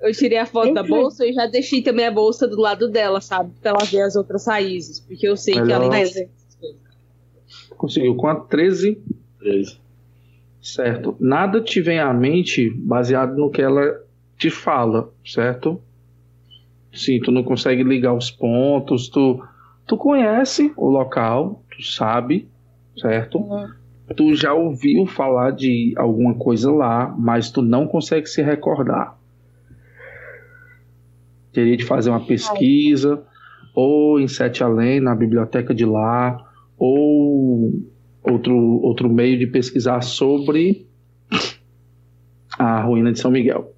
Eu 0.00 0.12
tirei 0.12 0.38
a 0.38 0.46
foto 0.46 0.72
da 0.72 0.82
bolsa 0.82 1.26
e 1.26 1.32
já 1.32 1.46
deixei 1.46 1.82
também 1.82 2.06
a 2.06 2.10
bolsa 2.10 2.48
do 2.48 2.58
lado 2.58 2.88
dela, 2.88 3.20
sabe? 3.20 3.52
Pra 3.60 3.70
ela 3.72 3.84
ver 3.84 4.02
as 4.02 4.16
outras 4.16 4.46
raízes. 4.46 5.00
Porque 5.00 5.28
eu 5.28 5.36
sei 5.36 5.54
que 5.54 5.72
ela 5.72 5.94
ainda. 5.94 6.28
Conseguiu 7.76 8.14
quanto? 8.14 8.46
13? 8.46 8.98
13. 9.38 9.78
Certo. 10.62 11.16
Nada 11.18 11.60
te 11.60 11.80
vem 11.80 11.98
à 11.98 12.12
mente 12.12 12.70
baseado 12.70 13.36
no 13.36 13.50
que 13.50 13.62
ela 13.62 14.02
te 14.38 14.50
fala, 14.50 15.10
certo? 15.24 15.80
Sim, 16.92 17.20
tu 17.20 17.30
não 17.30 17.42
consegue 17.42 17.82
ligar 17.82 18.14
os 18.14 18.30
pontos, 18.30 19.08
tu, 19.08 19.42
tu 19.86 19.96
conhece 19.96 20.72
o 20.76 20.88
local, 20.88 21.62
tu 21.70 21.82
sabe, 21.82 22.48
certo? 22.96 23.38
Uhum. 23.38 23.68
Tu 24.16 24.34
já 24.34 24.52
ouviu 24.52 25.06
falar 25.06 25.52
de 25.52 25.94
alguma 25.96 26.34
coisa 26.34 26.70
lá, 26.70 27.14
mas 27.16 27.50
tu 27.50 27.62
não 27.62 27.86
consegue 27.86 28.26
se 28.26 28.42
recordar. 28.42 29.19
Teria 31.52 31.76
de 31.76 31.84
fazer 31.84 32.10
uma 32.10 32.24
pesquisa, 32.24 33.22
ou 33.74 34.20
em 34.20 34.28
Sete 34.28 34.62
Além, 34.62 35.00
na 35.00 35.14
biblioteca 35.14 35.74
de 35.74 35.84
lá, 35.84 36.36
ou 36.78 37.72
outro, 38.22 38.56
outro 38.82 39.08
meio 39.08 39.38
de 39.38 39.46
pesquisar 39.46 40.02
sobre 40.02 40.86
a 42.58 42.80
ruína 42.80 43.12
de 43.12 43.20
São 43.20 43.30
Miguel. 43.30 43.74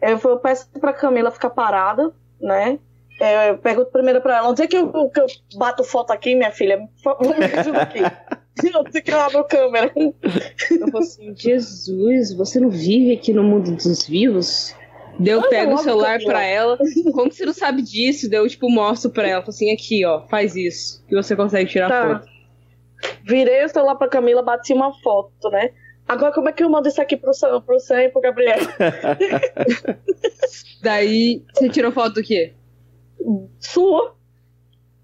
Eu, 0.00 0.20
eu 0.22 0.38
peço 0.38 0.68
para 0.78 0.92
Camila 0.92 1.30
ficar 1.30 1.50
parada, 1.50 2.12
né? 2.40 2.78
É, 3.20 3.50
eu 3.50 3.58
pergunto 3.58 3.90
primeiro 3.90 4.20
para 4.20 4.38
ela, 4.38 4.50
onde 4.50 4.62
é 4.62 4.66
que 4.66 4.76
eu, 4.76 5.08
que 5.08 5.20
eu 5.20 5.26
bato 5.56 5.84
foto 5.84 6.10
aqui, 6.10 6.34
minha 6.34 6.50
filha? 6.50 6.78
Me 6.78 6.88
ajuda 7.58 7.82
aqui. 7.82 8.00
Onde 8.76 8.98
é 8.98 9.00
que 9.00 9.10
eu 9.10 9.20
abro 9.20 9.38
a 9.38 9.44
câmera? 9.44 9.92
Eu 9.96 10.88
falo 10.90 10.98
assim, 10.98 11.34
Jesus, 11.34 12.32
você 12.34 12.60
não 12.60 12.70
vive 12.70 13.12
aqui 13.12 13.32
no 13.32 13.42
mundo 13.42 13.74
dos 13.74 14.06
vivos? 14.06 14.74
Deu, 15.18 15.40
eu 15.40 15.48
pego 15.48 15.74
o 15.74 15.78
celular 15.78 16.18
pra 16.20 16.42
ela. 16.42 16.76
Como 17.12 17.32
você 17.32 17.46
não 17.46 17.52
sabe 17.52 17.82
disso? 17.82 18.28
Deu, 18.28 18.48
tipo, 18.48 18.68
mostro 18.68 19.10
pra 19.10 19.28
ela. 19.28 19.44
assim, 19.46 19.72
aqui, 19.72 20.04
ó, 20.04 20.26
faz 20.26 20.56
isso. 20.56 21.04
Que 21.06 21.14
você 21.14 21.36
consegue 21.36 21.70
tirar 21.70 21.88
tá. 21.88 22.08
foto. 22.08 22.28
Virei 23.24 23.64
o 23.64 23.68
celular 23.68 23.94
pra 23.96 24.08
Camila, 24.08 24.42
bati 24.42 24.72
uma 24.72 24.92
foto, 25.00 25.50
né? 25.50 25.70
Agora, 26.06 26.32
como 26.32 26.48
é 26.48 26.52
que 26.52 26.62
eu 26.62 26.68
mando 26.68 26.88
isso 26.88 27.00
aqui 27.00 27.16
pro 27.16 27.32
Sam, 27.32 27.60
pro 27.62 27.80
Sam 27.80 28.02
e 28.02 28.08
pro 28.10 28.20
Gabriel? 28.20 28.58
Daí, 30.82 31.42
você 31.54 31.68
tirou 31.68 31.92
foto 31.92 32.14
do 32.14 32.22
quê? 32.22 32.52
Sua. 33.58 34.14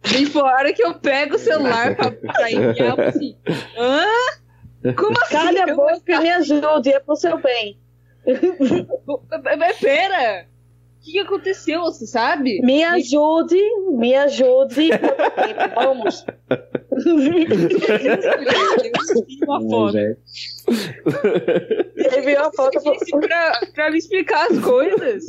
E 0.04 0.26
fora 0.26 0.72
que 0.72 0.82
eu 0.82 0.94
pego 0.94 1.36
o 1.36 1.38
celular 1.38 1.96
pra, 1.96 2.10
pra 2.10 2.50
enviar, 2.50 3.00
assim, 3.00 3.36
hã? 3.78 4.04
Como 4.94 5.16
assim? 5.22 5.34
Calha 5.34 5.64
a 5.64 5.74
boca 5.74 6.02
e 6.06 6.20
me 6.20 6.30
ajude, 6.30 6.90
é 6.90 7.00
pro 7.00 7.16
seu 7.16 7.38
bem. 7.38 7.79
Mas 9.58 9.78
pera! 9.78 10.46
O 11.00 11.02
que, 11.02 11.18
aconteceu, 11.18 11.80
você 11.80 12.06
sabe? 12.06 12.60
Me 12.60 12.84
ajude, 12.84 13.58
me 13.92 14.14
ajude. 14.14 14.90
Vamos. 15.74 16.26
uma 19.42 19.60
foto. 19.62 19.96
Ele 21.96 22.20
viu 22.20 22.40
a 22.40 22.52
foto 22.52 22.78
pra, 23.18 23.60
pra 23.74 23.90
me 23.90 23.96
explicar 23.96 24.46
as 24.50 24.58
coisas. 24.58 25.24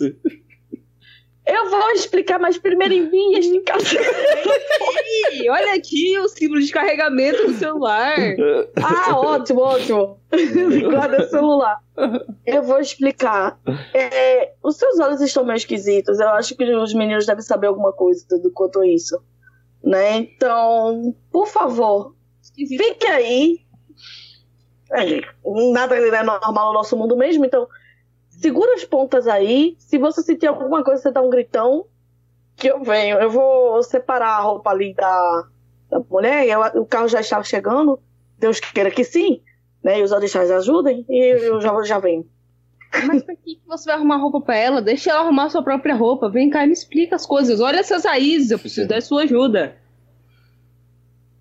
Eu 1.51 1.69
vou 1.69 1.91
explicar, 1.91 2.39
mas 2.39 2.57
primeiro 2.57 2.93
envie 2.93 3.35
a 3.35 3.39
explicação. 3.39 4.01
Olha 5.49 5.73
aqui 5.75 6.17
o 6.17 6.29
símbolo 6.29 6.61
de 6.61 6.71
carregamento 6.71 7.45
do 7.45 7.53
celular. 7.53 8.15
Ah, 8.81 9.17
ótimo, 9.17 9.59
ótimo. 9.59 10.17
Guarda 10.89 11.23
o 11.23 11.29
celular. 11.29 11.77
Eu 12.45 12.63
vou 12.63 12.79
explicar. 12.79 13.59
É, 13.93 14.53
os 14.63 14.77
seus 14.77 14.97
olhos 14.99 15.19
estão 15.19 15.43
meio 15.43 15.57
esquisitos. 15.57 16.21
Eu 16.21 16.29
acho 16.29 16.55
que 16.55 16.63
os 16.63 16.93
meninos 16.93 17.25
devem 17.25 17.43
saber 17.43 17.67
alguma 17.67 17.91
coisa 17.91 18.25
do 18.39 18.49
quanto 18.51 18.81
isso. 18.83 19.21
Né? 19.83 20.19
Então, 20.19 21.13
por 21.31 21.47
favor, 21.47 22.15
Esquisito. 22.41 22.81
fique 22.81 23.07
aí. 23.07 23.59
É, 24.93 25.21
nada 25.73 25.95
é 25.95 26.23
normal 26.23 26.67
no 26.67 26.73
nosso 26.73 26.95
mundo 26.95 27.17
mesmo, 27.17 27.45
então 27.45 27.67
segura 28.41 28.73
as 28.73 28.83
pontas 28.83 29.27
aí. 29.27 29.75
Se 29.77 29.97
você 29.97 30.21
sentir 30.21 30.47
alguma 30.47 30.83
coisa, 30.83 31.01
você 31.01 31.11
dá 31.11 31.21
um 31.21 31.29
gritão 31.29 31.85
que 32.55 32.67
eu 32.67 32.83
venho. 32.83 33.19
Eu 33.19 33.29
vou 33.29 33.81
separar 33.83 34.37
a 34.37 34.41
roupa 34.41 34.71
ali 34.71 34.93
da, 34.93 35.47
da 35.89 35.99
mulher. 35.99 36.47
Eu, 36.47 36.81
o 36.81 36.85
carro 36.85 37.07
já 37.07 37.21
estava 37.21 37.43
chegando. 37.43 37.99
Deus 38.37 38.59
queira 38.59 38.89
que 38.89 39.03
sim. 39.03 39.41
Né? 39.83 39.99
E 39.99 40.03
os 40.03 40.11
orixás 40.11 40.49
ajudem. 40.49 41.05
E 41.07 41.47
eu 41.47 41.61
já, 41.61 41.81
já 41.83 41.99
venho. 41.99 42.27
Mas 43.05 43.23
pra 43.23 43.35
que 43.35 43.61
você 43.65 43.85
vai 43.85 43.95
arrumar 43.95 44.17
roupa 44.17 44.41
pra 44.41 44.57
ela? 44.57 44.81
Deixa 44.81 45.11
ela 45.11 45.21
arrumar 45.21 45.49
sua 45.49 45.63
própria 45.63 45.95
roupa. 45.95 46.29
Vem 46.29 46.49
cá 46.49 46.63
e 46.63 46.67
me 46.67 46.73
explica 46.73 47.15
as 47.15 47.25
coisas. 47.25 47.61
Olha 47.61 47.79
essas 47.79 48.03
raízes, 48.03 48.51
eu 48.51 48.59
preciso 48.59 48.87
da 48.87 48.99
sua 48.99 49.23
ajuda. 49.23 49.77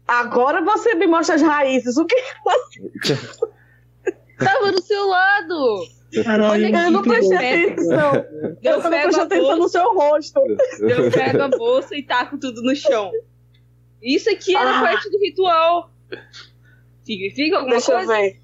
Agora 0.07 0.63
você 0.63 0.95
me 0.95 1.07
mostra 1.07 1.35
as 1.35 1.43
raízes. 1.43 1.97
O 1.97 2.05
que 2.05 2.17
Tava 4.39 4.73
do 4.73 4.83
seu 4.83 5.07
lado. 5.07 6.00
Caralho, 6.25 6.77
eu 6.77 6.91
não 6.91 7.03
prestei 7.03 7.37
atenção. 7.37 8.15
Eu, 8.63 8.73
eu 8.73 8.83
também 8.83 9.03
prestei 9.03 9.25
atenção 9.25 9.59
no 9.59 9.69
seu 9.69 9.95
rosto. 9.95 10.41
Eu 10.81 11.11
pego 11.11 11.43
a 11.43 11.49
bolsa 11.49 11.97
e 11.97 12.03
taco 12.03 12.39
tudo 12.39 12.63
no 12.63 12.75
chão. 12.75 13.13
Isso 14.03 14.31
aqui 14.31 14.57
era 14.57 14.79
ah. 14.79 14.81
parte 14.81 15.11
do 15.11 15.19
ritual. 15.19 15.91
Significa 17.05 17.57
alguma 17.57 17.77
Deixa 17.77 17.93
coisa? 17.93 18.13
Deixa 18.13 18.29
eu 18.29 18.33
ver. 18.33 18.41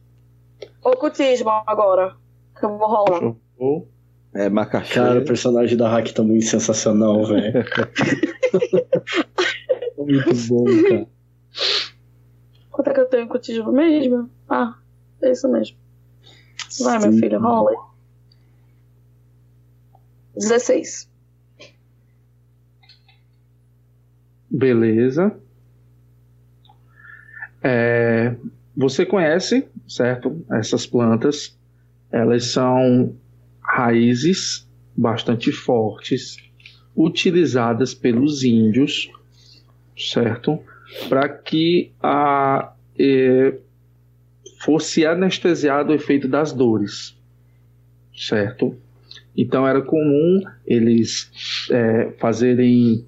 Ocultismo 0.83 1.51
agora. 1.67 2.17
Que 2.59 2.65
eu 2.65 2.79
vou 2.79 2.89
rolar. 2.89 3.35
É, 4.35 4.49
macaxeira. 4.49 5.09
Cara, 5.09 5.21
o 5.21 5.25
personagem 5.25 5.77
da 5.77 5.89
Hack 5.89 6.13
tá 6.13 6.23
muito 6.23 6.45
sensacional, 6.45 7.25
velho. 7.25 7.53
muito 9.97 10.35
bom, 10.49 10.65
cara. 10.65 11.07
Quanto 12.71 12.91
é 12.91 12.95
que 12.95 13.01
eu 13.01 13.07
tenho 13.07 13.25
ocultismo 13.25 13.73
mesmo? 13.73 14.31
Ah, 14.49 14.75
é 15.23 15.33
isso 15.33 15.49
mesmo. 15.49 15.79
Vai, 16.81 16.99
meu 16.99 17.13
filho, 17.13 17.41
rola. 17.41 17.73
16. 20.37 21.09
Beleza. 24.51 25.39
É, 27.63 28.37
você 28.77 29.05
conhece, 29.07 29.67
certo? 29.89 30.45
Essas 30.53 30.87
plantas. 30.87 31.57
Elas 32.11 32.47
são 32.47 33.17
raízes 33.61 34.67
bastante 34.97 35.51
fortes, 35.51 36.37
utilizadas 36.95 37.93
pelos 37.93 38.43
índios, 38.45 39.11
certo? 39.99 40.59
Para 41.09 41.29
que 41.29 41.93
a, 42.01 42.73
é, 42.99 43.59
fosse 44.59 45.05
anestesiado 45.07 45.93
o 45.93 45.95
efeito 45.95 46.29
das 46.29 46.53
dores, 46.53 47.17
certo? 48.17 48.77
Então 49.37 49.67
era 49.67 49.83
comum 49.83 50.41
eles 50.67 51.31
é, 51.71 52.13
fazerem 52.19 53.05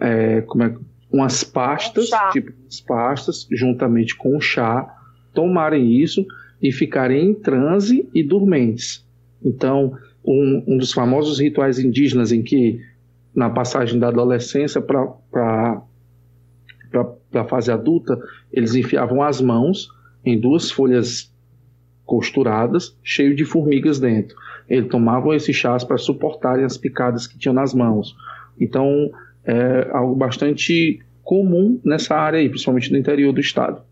é, 0.00 0.40
como 0.42 0.64
é, 0.64 0.74
umas 1.10 1.44
pastas, 1.44 2.08
tipo 2.32 2.52
umas 2.62 2.80
pastas, 2.80 3.46
juntamente 3.50 4.16
com 4.16 4.36
o 4.36 4.40
chá, 4.40 4.98
tomarem 5.34 5.92
isso 5.92 6.26
e 6.60 6.72
ficarem 6.72 7.30
em 7.30 7.34
transe 7.34 8.08
e 8.14 8.22
dormentes. 8.22 9.04
Então, 9.44 9.96
um, 10.24 10.64
um 10.66 10.78
dos 10.78 10.92
famosos 10.92 11.38
rituais 11.40 11.78
indígenas 11.78 12.32
em 12.32 12.42
que, 12.42 12.80
na 13.34 13.50
passagem 13.50 13.98
da 13.98 14.08
adolescência 14.08 14.80
para 14.80 15.82
a 17.34 17.44
fase 17.44 17.70
adulta, 17.70 18.18
eles 18.52 18.74
enfiavam 18.74 19.22
as 19.22 19.40
mãos 19.40 19.88
em 20.24 20.38
duas 20.38 20.70
folhas 20.70 21.32
costuradas, 22.04 22.96
cheio 23.02 23.34
de 23.34 23.44
formigas 23.44 23.98
dentro. 23.98 24.36
Eles 24.68 24.88
tomavam 24.90 25.34
esses 25.34 25.54
chás 25.54 25.84
para 25.84 25.98
suportarem 25.98 26.64
as 26.64 26.76
picadas 26.76 27.26
que 27.26 27.38
tinham 27.38 27.54
nas 27.54 27.74
mãos. 27.74 28.14
Então, 28.60 29.10
é 29.44 29.88
algo 29.92 30.14
bastante 30.14 31.00
comum 31.24 31.80
nessa 31.84 32.14
área 32.14 32.38
aí, 32.38 32.48
principalmente 32.48 32.90
no 32.92 32.98
interior 32.98 33.32
do 33.32 33.40
estado. 33.40 33.82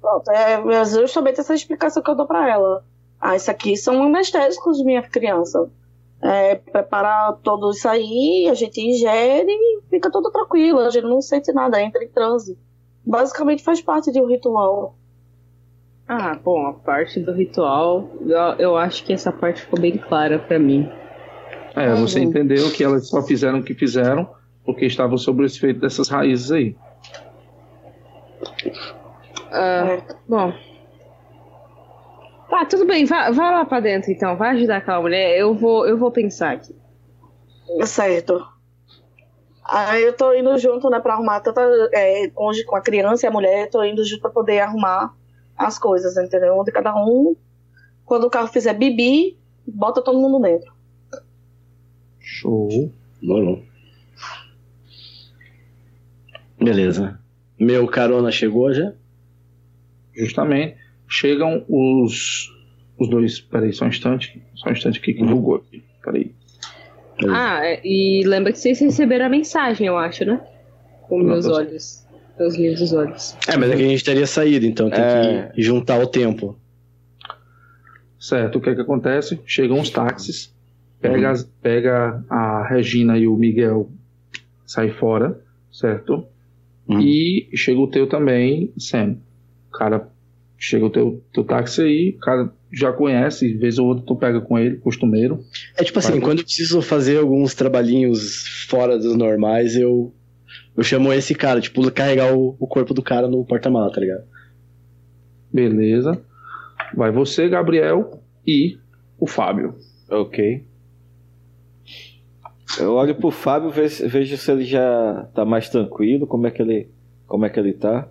Pronto, 0.00 0.30
é 0.30 0.84
justamente 0.84 1.40
essa 1.40 1.54
explicação 1.54 2.02
que 2.02 2.10
eu 2.10 2.14
dou 2.14 2.26
para 2.26 2.48
ela. 2.48 2.84
Ah, 3.20 3.36
isso 3.36 3.50
aqui 3.50 3.76
são 3.76 4.02
anestésicos 4.04 4.82
minha 4.82 5.02
criança. 5.02 5.68
É, 6.20 6.56
preparar 6.56 7.38
tudo 7.42 7.70
isso 7.70 7.88
aí, 7.88 8.48
a 8.50 8.54
gente 8.54 8.80
ingere 8.80 9.46
e 9.50 9.80
fica 9.88 10.10
tudo 10.10 10.32
tranquilo, 10.32 10.80
a 10.80 10.90
gente 10.90 11.04
não 11.04 11.20
sente 11.20 11.52
nada, 11.52 11.80
entra 11.80 12.02
em 12.02 12.08
transe 12.08 12.58
basicamente 13.08 13.64
faz 13.64 13.80
parte 13.80 14.12
de 14.12 14.20
um 14.20 14.26
ritual. 14.26 14.94
Ah, 16.06 16.38
bom, 16.42 16.66
a 16.66 16.74
parte 16.74 17.18
do 17.20 17.32
ritual, 17.32 18.10
eu, 18.20 18.38
eu 18.58 18.76
acho 18.76 19.04
que 19.04 19.12
essa 19.12 19.32
parte 19.32 19.62
ficou 19.62 19.80
bem 19.80 19.96
clara 19.96 20.38
para 20.38 20.58
mim. 20.58 20.90
É, 21.74 21.94
você 21.94 22.18
uhum. 22.18 22.26
entendeu 22.26 22.70
que 22.70 22.84
elas 22.84 23.08
só 23.08 23.22
fizeram 23.22 23.60
o 23.60 23.62
que 23.62 23.74
fizeram 23.74 24.28
porque 24.64 24.84
estavam 24.84 25.16
sob 25.16 25.42
o 25.42 25.46
efeito 25.46 25.80
dessas 25.80 26.08
raízes 26.08 26.50
aí. 26.52 26.76
Ah, 29.50 30.02
bom. 30.28 30.52
Tá, 32.50 32.64
tudo 32.64 32.86
bem, 32.86 33.04
vai, 33.04 33.32
vai 33.32 33.52
lá 33.52 33.64
pra 33.64 33.80
dentro 33.80 34.10
então, 34.10 34.36
vai 34.36 34.50
ajudar 34.50 34.78
aquela 34.78 35.00
mulher. 35.00 35.38
Eu 35.38 35.54
vou, 35.54 35.86
eu 35.86 35.96
vou 35.96 36.10
pensar 36.10 36.52
aqui. 36.52 36.74
Certo. 37.84 38.57
Aí 39.68 40.02
eu 40.02 40.16
tô 40.16 40.32
indo 40.32 40.56
junto, 40.56 40.88
né, 40.88 40.98
pra 40.98 41.12
arrumar 41.12 41.40
tanta. 41.40 41.60
É, 41.92 42.30
onde 42.34 42.64
com 42.64 42.74
a 42.74 42.80
criança 42.80 43.26
e 43.26 43.28
a 43.28 43.30
mulher, 43.30 43.68
tô 43.68 43.84
indo 43.84 44.02
junto 44.02 44.22
pra 44.22 44.30
poder 44.30 44.60
arrumar 44.60 45.14
as 45.56 45.78
coisas, 45.78 46.16
entendeu? 46.16 46.56
Onde 46.56 46.72
cada 46.72 46.94
um, 46.94 47.36
quando 48.06 48.24
o 48.24 48.30
carro 48.30 48.48
fizer 48.48 48.72
bibi, 48.72 49.36
bota 49.66 50.00
todo 50.00 50.18
mundo 50.18 50.40
dentro. 50.40 50.72
Show. 52.18 52.90
Morou. 53.20 53.62
Beleza. 56.58 57.20
Meu 57.58 57.86
carona 57.88 58.30
chegou 58.30 58.72
já? 58.72 58.92
Justamente. 60.14 60.76
Chegam 61.06 61.64
os, 61.68 62.50
os 62.98 63.08
dois. 63.08 63.40
Peraí, 63.40 63.72
só 63.72 63.84
um 63.84 63.88
instante. 63.88 64.42
Só 64.54 64.68
um 64.68 64.72
instante 64.72 64.98
aqui 64.98 65.14
que 65.14 65.24
bugou 65.24 65.56
aqui. 65.56 65.84
Peraí. 66.02 66.34
Beleza. 67.18 67.36
Ah, 67.38 67.64
é, 67.66 67.80
e 67.84 68.22
lembra 68.26 68.52
que 68.52 68.58
vocês 68.58 68.78
receberam 68.80 69.26
a 69.26 69.28
mensagem, 69.28 69.86
eu 69.86 69.96
acho, 69.98 70.24
né? 70.24 70.40
Com 71.08 71.22
meus 71.22 71.46
Não, 71.46 71.54
olhos. 71.54 72.06
Meus 72.38 72.56
lindos 72.56 72.92
olhos. 72.92 73.36
É, 73.48 73.56
mas 73.56 73.70
é 73.70 73.76
que 73.76 73.82
a 73.82 73.88
gente 73.88 74.04
teria 74.04 74.26
saído, 74.26 74.64
então 74.66 74.88
tem 74.88 75.00
É. 75.02 75.50
que 75.54 75.60
juntar 75.62 75.98
o 76.00 76.06
tempo. 76.06 76.56
Certo, 78.18 78.56
o 78.56 78.60
que 78.60 78.70
é 78.70 78.74
que 78.74 78.80
acontece? 78.80 79.40
Chegam 79.46 79.80
os 79.80 79.90
táxis, 79.90 80.54
pega, 81.00 81.30
as- 81.30 81.44
pega 81.62 82.24
a 82.28 82.66
Regina 82.68 83.16
e 83.18 83.26
o 83.28 83.36
Miguel, 83.36 83.90
sai 84.66 84.90
fora, 84.90 85.40
certo? 85.72 86.26
Uhum. 86.88 87.00
E 87.00 87.48
chega 87.54 87.80
o 87.80 87.86
teu 87.88 88.08
também, 88.08 88.72
Sam. 88.78 89.18
O 89.68 89.78
cara, 89.78 90.08
chega 90.56 90.86
o 90.86 90.90
teu, 90.90 91.22
teu 91.32 91.44
táxi 91.44 91.82
aí, 91.82 92.10
o 92.16 92.18
cara 92.20 92.52
já 92.72 92.92
conhece, 92.92 93.54
vez 93.54 93.78
ou 93.78 93.88
outra 93.88 94.04
tu 94.06 94.16
pega 94.16 94.40
com 94.40 94.58
ele, 94.58 94.76
costumeiro. 94.76 95.44
É 95.76 95.84
tipo 95.84 95.98
assim, 95.98 96.12
Vai. 96.12 96.20
quando 96.20 96.38
eu 96.38 96.44
preciso 96.44 96.82
fazer 96.82 97.18
alguns 97.18 97.54
trabalhinhos 97.54 98.66
fora 98.68 98.98
dos 98.98 99.16
normais, 99.16 99.76
eu, 99.76 100.12
eu 100.76 100.82
chamo 100.82 101.12
esse 101.12 101.34
cara, 101.34 101.60
tipo, 101.60 101.90
carregar 101.90 102.34
o, 102.36 102.56
o 102.58 102.66
corpo 102.66 102.92
do 102.92 103.02
cara 103.02 103.28
no 103.28 103.44
porta-mala, 103.44 103.92
tá 103.92 104.00
ligado? 104.00 104.24
Beleza. 105.52 106.20
Vai 106.94 107.10
você, 107.10 107.48
Gabriel, 107.48 108.20
e 108.46 108.78
o 109.18 109.26
Fábio. 109.26 109.74
Ok. 110.10 110.64
Eu 112.78 112.92
olho 112.94 113.14
pro 113.14 113.30
Fábio, 113.30 113.70
vejo, 113.70 114.08
vejo 114.08 114.36
se 114.36 114.52
ele 114.52 114.64
já 114.64 115.26
tá 115.34 115.44
mais 115.44 115.68
tranquilo, 115.68 116.26
como 116.26 116.46
é 116.46 116.50
que 116.50 116.62
ele, 116.62 116.88
como 117.26 117.44
é 117.44 117.50
que 117.50 117.58
ele 117.58 117.72
tá. 117.72 118.08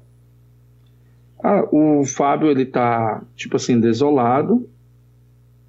Ah, 1.43 1.63
o 1.71 2.03
Fábio, 2.05 2.49
ele 2.49 2.65
tá, 2.65 3.23
tipo 3.35 3.55
assim, 3.55 3.79
desolado, 3.79 4.67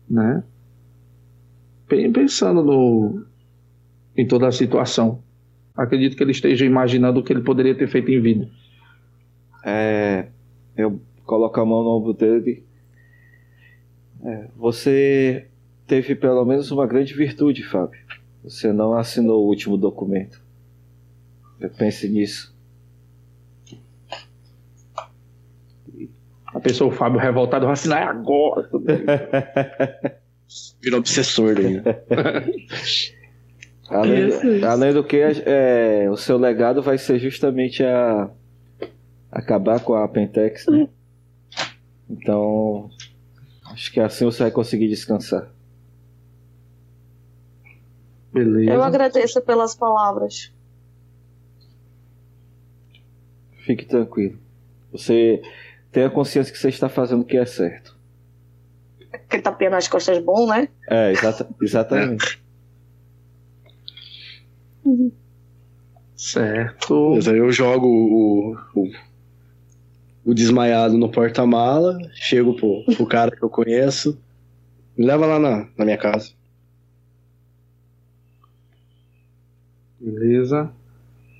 né? 0.08 0.42
Pe- 1.86 2.08
Pensando 2.10 2.62
no, 2.62 3.24
em 4.16 4.26
toda 4.26 4.48
a 4.48 4.52
situação. 4.52 5.22
Acredito 5.76 6.16
que 6.16 6.22
ele 6.22 6.32
esteja 6.32 6.64
imaginando 6.64 7.20
o 7.20 7.22
que 7.22 7.32
ele 7.32 7.42
poderia 7.42 7.74
ter 7.74 7.86
feito 7.88 8.10
em 8.10 8.20
vida. 8.20 8.48
É, 9.64 10.28
eu 10.76 11.00
coloco 11.24 11.60
a 11.60 11.64
mão 11.64 11.82
no 11.84 11.90
ombro 11.90 12.14
dele. 12.14 12.64
É, 14.24 14.48
você 14.56 15.46
teve 15.86 16.14
pelo 16.14 16.44
menos 16.44 16.70
uma 16.70 16.86
grande 16.86 17.14
virtude, 17.14 17.62
Fábio. 17.62 18.00
Você 18.42 18.72
não 18.72 18.94
assinou 18.94 19.44
o 19.44 19.48
último 19.48 19.76
documento. 19.76 20.42
Pense 21.76 22.08
nisso. 22.08 22.56
A 26.58 26.60
pessoa, 26.60 26.90
o 26.90 26.92
Fábio 26.92 27.20
revoltado, 27.20 27.66
vai 27.66 27.74
assinar 27.74 28.02
é 28.02 28.06
agora. 28.06 28.68
Virou 30.82 30.98
obsessor 30.98 31.54
daí. 31.54 31.74
né? 31.80 31.82
Além, 33.88 34.28
Isso, 34.28 34.46
isso. 34.46 34.66
além 34.66 34.92
do 34.92 35.02
que, 35.02 35.16
é, 35.16 36.10
o 36.10 36.16
seu 36.16 36.36
legado 36.36 36.82
vai 36.82 36.98
ser 36.98 37.18
justamente 37.18 37.82
a 37.82 38.28
acabar 39.32 39.80
com 39.80 39.94
a 39.94 40.06
Pentex, 40.06 40.66
né? 40.66 40.90
Então, 42.10 42.90
acho 43.72 43.90
que 43.90 43.98
assim 43.98 44.26
você 44.26 44.42
vai 44.42 44.50
conseguir 44.52 44.88
descansar. 44.88 45.50
Beleza. 48.30 48.70
Eu 48.74 48.82
agradeço 48.82 49.40
pelas 49.40 49.74
palavras. 49.74 50.52
Fique 53.64 53.86
tranquilo. 53.86 54.38
Você 54.92 55.40
tenha 55.90 56.10
consciência 56.10 56.52
que 56.52 56.58
você 56.58 56.68
está 56.68 56.88
fazendo 56.88 57.22
o 57.22 57.24
que 57.24 57.36
é 57.36 57.46
certo. 57.46 57.96
Aquele 59.12 59.42
tapinha 59.42 59.70
nas 59.70 59.88
costas 59.88 60.22
bom, 60.22 60.46
né? 60.46 60.68
É, 60.88 61.12
exata, 61.12 61.48
exatamente. 61.60 62.42
Certo. 66.16 67.10
Beleza, 67.10 67.36
eu 67.36 67.50
jogo 67.52 67.86
o, 67.86 68.56
o, 68.74 68.90
o 70.24 70.34
desmaiado 70.34 70.98
no 70.98 71.10
porta-mala, 71.10 71.98
chego 72.14 72.54
pro, 72.54 72.84
pro 72.96 73.06
cara 73.06 73.34
que 73.34 73.42
eu 73.42 73.48
conheço, 73.48 74.20
me 74.96 75.06
leva 75.06 75.26
lá 75.26 75.38
na, 75.38 75.68
na 75.76 75.84
minha 75.84 75.98
casa. 75.98 76.32
Beleza. 80.00 80.70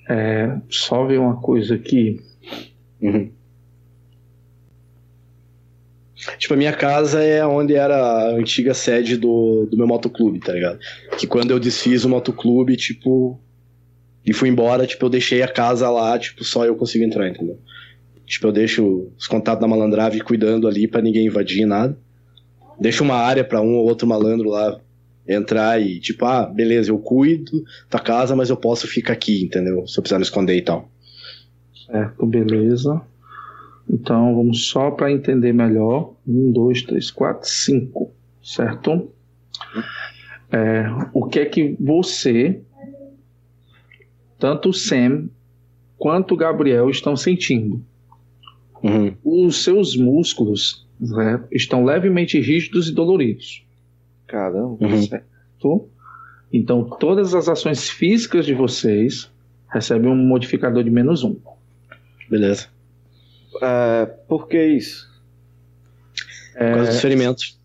É, 0.08 0.58
só 0.70 1.04
ver 1.06 1.18
uma 1.18 1.40
coisa 1.40 1.74
aqui. 1.74 2.20
Uhum. 3.00 3.30
Tipo, 6.38 6.54
a 6.54 6.56
minha 6.56 6.72
casa 6.72 7.22
é 7.22 7.46
onde 7.46 7.74
era 7.74 7.96
a 7.96 8.30
antiga 8.30 8.74
sede 8.74 9.16
do, 9.16 9.66
do 9.70 9.76
meu 9.76 9.86
motoclube, 9.86 10.40
tá 10.40 10.52
ligado? 10.52 10.78
Que 11.16 11.26
quando 11.26 11.52
eu 11.52 11.60
desfiz 11.60 12.04
o 12.04 12.08
motoclube, 12.08 12.76
tipo, 12.76 13.40
e 14.26 14.32
fui 14.32 14.48
embora, 14.48 14.86
tipo, 14.86 15.04
eu 15.04 15.10
deixei 15.10 15.42
a 15.42 15.48
casa 15.48 15.88
lá, 15.88 16.18
tipo, 16.18 16.44
só 16.44 16.64
eu 16.64 16.74
consigo 16.74 17.04
entrar, 17.04 17.28
entendeu? 17.28 17.58
Tipo, 18.26 18.48
eu 18.48 18.52
deixo 18.52 19.10
os 19.16 19.26
contatos 19.26 19.60
da 19.60 19.68
malandrave 19.68 20.20
cuidando 20.20 20.66
ali 20.66 20.88
pra 20.88 21.00
ninguém 21.00 21.26
invadir 21.26 21.64
nada. 21.64 21.96
Deixo 22.78 23.02
uma 23.02 23.16
área 23.16 23.44
pra 23.44 23.62
um 23.62 23.76
ou 23.76 23.86
outro 23.86 24.06
malandro 24.06 24.50
lá 24.50 24.78
entrar 25.26 25.80
e, 25.80 26.00
tipo, 26.00 26.24
ah, 26.24 26.44
beleza, 26.46 26.90
eu 26.90 26.98
cuido 26.98 27.62
da 27.90 27.98
casa, 27.98 28.34
mas 28.34 28.50
eu 28.50 28.56
posso 28.56 28.86
ficar 28.86 29.12
aqui, 29.12 29.44
entendeu? 29.44 29.86
Se 29.86 29.98
eu 29.98 30.02
precisar 30.02 30.18
me 30.18 30.24
esconder 30.24 30.56
e 30.56 30.62
tal. 30.62 30.90
Certo, 31.86 32.26
beleza. 32.26 33.00
Então 33.88 34.34
vamos 34.34 34.68
só 34.68 34.90
para 34.90 35.10
entender 35.10 35.52
melhor. 35.52 36.14
Um, 36.26 36.52
dois, 36.52 36.82
três, 36.82 37.10
quatro, 37.10 37.48
cinco. 37.48 38.12
Certo? 38.42 39.10
É, 40.50 40.84
o 41.12 41.26
que 41.26 41.40
é 41.40 41.44
que 41.44 41.76
você, 41.78 42.60
tanto 44.38 44.70
o 44.70 44.72
Sam 44.72 45.28
quanto 45.96 46.34
o 46.34 46.36
Gabriel 46.36 46.88
estão 46.90 47.16
sentindo? 47.16 47.82
Uhum. 48.82 49.14
Os 49.24 49.64
seus 49.64 49.96
músculos 49.96 50.86
né, 51.00 51.42
estão 51.50 51.84
levemente 51.84 52.40
rígidos 52.40 52.88
e 52.88 52.94
doloridos. 52.94 53.64
Caramba. 54.26 54.76
Uhum. 54.80 55.02
Certo? 55.02 55.88
Então 56.52 56.84
todas 56.84 57.34
as 57.34 57.48
ações 57.48 57.88
físicas 57.90 58.46
de 58.46 58.54
vocês 58.54 59.30
recebem 59.70 60.10
um 60.10 60.16
modificador 60.16 60.82
de 60.82 60.90
menos 60.90 61.22
um. 61.24 61.36
Beleza. 62.30 62.68
É, 63.62 64.06
por 64.28 64.46
que 64.48 64.62
isso? 64.62 65.06
Por 66.52 66.58
causa 66.74 66.90
dos 66.90 67.00
ferimentos. 67.00 67.58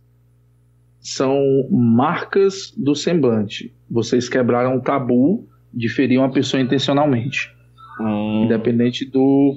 são 1.00 1.38
marcas 1.70 2.72
do 2.78 2.96
semblante. 2.96 3.74
Vocês 3.90 4.30
quebraram 4.30 4.78
o 4.78 4.82
tabu 4.82 5.48
de 5.74 5.90
ferir 5.90 6.18
uma 6.20 6.32
pessoa 6.32 6.62
intencionalmente, 6.62 7.52
Hum, 8.00 8.44
independente 8.46 9.04
do, 9.06 9.56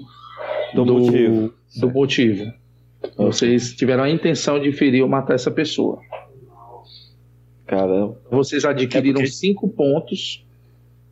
do, 0.75 0.85
motivo. 0.87 1.55
do 1.79 1.91
motivo. 1.91 2.53
Vocês 3.17 3.75
tiveram 3.75 4.03
a 4.05 4.11
intenção 4.11 4.59
de 4.61 4.73
ferir 4.73 5.03
ou 5.03 5.09
matar 5.09 5.35
essa 5.35 5.51
pessoa. 5.51 6.01
Caramba. 7.67 8.21
Vocês 8.31 8.65
adquiriram 8.65 9.21
É 9.21 9.25
porque- 9.25 9.31
cinco 9.37 9.69
pontos, 9.69 10.45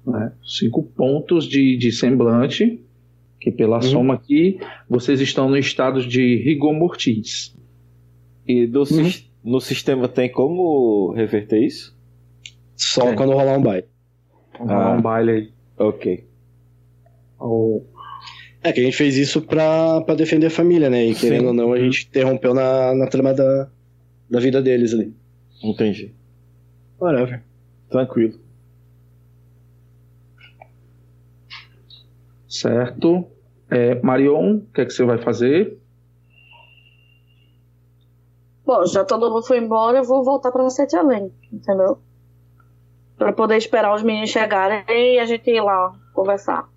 né? 0.07 0.33
cinco 0.45 0.83
pontos 0.83 1.47
de, 1.47 1.77
de 1.77 1.91
semblante, 1.93 2.81
que 3.45 3.53
pela 3.53 3.83
soma 3.83 4.15
aqui, 4.15 4.59
vocês 4.89 5.21
estão 5.21 5.51
no 5.51 5.59
estado 5.59 6.03
de 6.07 6.37
rigor 6.43 6.73
mortis. 6.73 7.55
E 8.47 8.67
do 8.67 8.87
sis- 8.87 9.31
no 9.45 9.61
sistema 9.61 10.09
tem 10.09 10.33
como 10.33 11.13
reverter 11.13 11.63
isso? 11.63 11.95
Só 12.75 13.11
É. 13.11 13.15
quando 13.15 13.33
rolar 13.35 13.59
um 13.59 13.63
baile. 13.63 13.87
Vamos 14.59 14.73
rolar 14.73 14.95
Ah. 14.95 14.97
um 14.99 15.03
baile 15.03 15.31
aí. 15.31 15.53
Ok. 15.79 16.27
Ao- 17.39 17.83
É 18.63 18.73
que 18.73 18.81
a 18.81 18.83
gente 18.85 18.97
fez 18.97 19.15
isso 19.19 19.43
pra, 19.43 20.01
pra 20.01 20.15
defender 20.15 20.47
a 20.47 20.51
família, 20.51 20.89
né? 20.89 21.05
E 21.05 21.15
querendo 21.15 21.41
Sim. 21.43 21.47
ou 21.49 21.53
não, 21.53 21.73
a 21.75 21.79
gente 21.79 22.07
interrompeu 22.07 22.55
na, 22.55 22.95
na 22.95 23.07
trama 23.09 23.35
da, 23.35 23.69
da 24.31 24.41
vida 24.41 24.63
deles 24.63 24.95
ali. 24.95 25.13
Entendi. 25.63 26.15
Whatever. 26.99 27.43
Tranquilo. 27.91 28.41
Certo? 32.49 33.27
É, 33.75 34.01
Marion, 34.03 34.59
o 34.59 34.67
que 34.73 34.83
é 34.83 34.85
que 34.85 34.93
você 34.93 35.03
vai 35.03 35.19
fazer? 35.19 35.77
Bom, 38.65 38.87
já 38.87 39.05
todo 39.05 39.29
mundo 39.29 39.45
foi 39.45 39.59
embora, 39.59 39.99
eu 39.99 40.05
vou 40.05 40.23
voltar 40.23 40.53
pra 40.53 40.71
Sete 40.71 40.95
Além, 40.95 41.33
entendeu? 41.53 41.99
Pra 43.19 43.33
poder 43.33 43.57
esperar 43.57 43.93
os 43.93 44.05
meninos 44.05 44.31
chegarem 44.31 44.85
e 44.89 45.19
a 45.19 45.27
gente 45.27 45.51
ir 45.51 45.61
lá 45.61 45.93
conversar. 46.15 46.69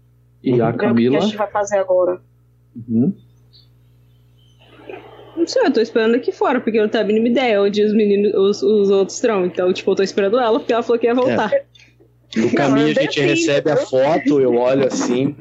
E 0.44 0.60
a 0.60 0.72
Ver 0.72 0.76
o 0.76 0.80
que 0.80 0.86
Camila. 0.86 1.18
a 1.20 1.22
gente 1.22 1.38
vai 1.38 1.52
fazer 1.52 1.78
agora. 1.78 2.20
Uhum. 2.76 3.16
Não 5.36 5.46
sei, 5.46 5.68
eu 5.68 5.72
tô 5.72 5.82
esperando 5.82 6.16
aqui 6.16 6.32
fora, 6.32 6.60
porque 6.60 6.80
eu 6.80 6.82
não 6.82 6.90
tenho 6.90 7.04
a 7.04 7.08
mínima 7.08 7.28
ideia 7.28 7.62
onde 7.62 7.84
os 7.84 7.94
meninos, 7.94 8.34
os, 8.34 8.64
os 8.64 8.90
outros 8.90 9.18
estão. 9.18 9.46
Então, 9.46 9.72
tipo, 9.72 9.92
eu 9.92 9.96
tô 9.96 10.02
esperando 10.02 10.40
ela, 10.40 10.58
porque 10.58 10.74
ela 10.74 10.82
falou 10.82 11.00
que 11.00 11.06
ia 11.06 11.14
voltar. 11.14 11.52
No 12.36 12.54
caminho 12.54 12.92
a 12.92 12.94
bem 12.94 13.04
gente 13.04 13.20
assim, 13.20 13.30
recebe 13.30 13.72
a 13.72 13.78
foto, 13.78 14.42
eu 14.42 14.56
olho 14.56 14.88
assim, 14.88 15.36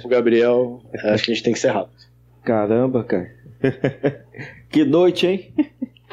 pro 0.00 0.08
Gabriel, 0.08 0.80
acho 1.04 1.24
que 1.24 1.32
a 1.32 1.34
gente 1.34 1.44
tem 1.44 1.52
que 1.52 1.58
ser 1.58 1.68
rápido. 1.68 1.96
Caramba, 2.42 3.04
cara. 3.04 3.30
que 4.70 4.84
noite, 4.84 5.26
hein? 5.26 5.54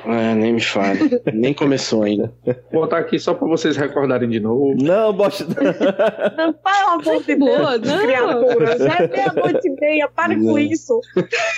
É, 0.05 0.33
nem 0.33 0.53
me 0.53 0.61
fale. 0.61 1.21
Nem 1.31 1.53
começou 1.53 2.03
ainda. 2.03 2.33
Vou 2.71 2.81
botar 2.81 2.97
aqui 2.97 3.19
só 3.19 3.33
pra 3.33 3.47
vocês 3.47 3.77
recordarem 3.77 4.29
de 4.29 4.39
novo. 4.39 4.75
Não, 4.81 5.13
bosta. 5.13 5.45
Não, 6.37 6.53
pelo 6.53 7.11
amor 7.11 7.23
de 7.23 7.35
boa, 7.35 7.77
Deus, 7.77 7.93
não. 7.93 8.01
criatura. 8.01 8.77
Já 8.77 8.97
é 8.97 9.07
meia-noite 9.07 9.67
e 9.67 9.79
meia, 9.79 10.07
com 10.07 10.27
Não. 10.27 10.59
isso. 10.59 10.99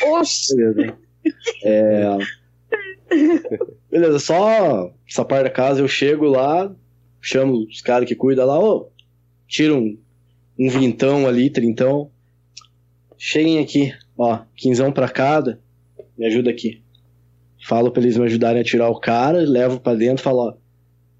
Oxi. 0.08 0.56
Beleza. 0.56 0.98
É... 1.64 2.18
Beleza, 3.90 4.20
só 4.20 4.92
essa 5.08 5.24
parte 5.24 5.44
da 5.44 5.50
casa 5.50 5.82
eu 5.82 5.88
chego 5.88 6.26
lá, 6.26 6.74
chamo 7.22 7.66
os 7.70 7.82
caras 7.82 8.08
que 8.08 8.16
cuidam 8.16 8.46
lá, 8.46 8.60
ô, 8.60 8.90
tira 9.48 9.74
um, 9.74 9.98
um 10.58 10.70
vintão 10.70 11.28
ali, 11.28 11.50
trintão. 11.50 12.10
Cheguem 13.18 13.60
aqui, 13.60 13.94
ó, 14.18 14.40
quinzão 14.56 14.92
pra 14.92 15.10
cada, 15.10 15.60
me 16.18 16.26
ajuda 16.26 16.50
aqui. 16.50 16.82
Falo 17.66 17.92
pra 17.92 18.02
eles 18.02 18.18
me 18.18 18.26
ajudarem 18.26 18.62
a 18.62 18.66
tirar 18.66 18.90
o 18.90 19.00
cara, 19.00 19.40
levo 19.40 19.80
pra 19.80 19.96
dentro 19.96 20.24
falo, 20.24 20.40
ó, 20.40 20.54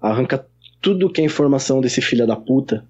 arranca 0.00 0.46
tudo 0.80 1.10
que 1.10 1.20
é 1.20 1.24
informação 1.24 1.80
desse 1.80 2.02
filho 2.02 2.26
da 2.26 2.36
puta 2.36 2.86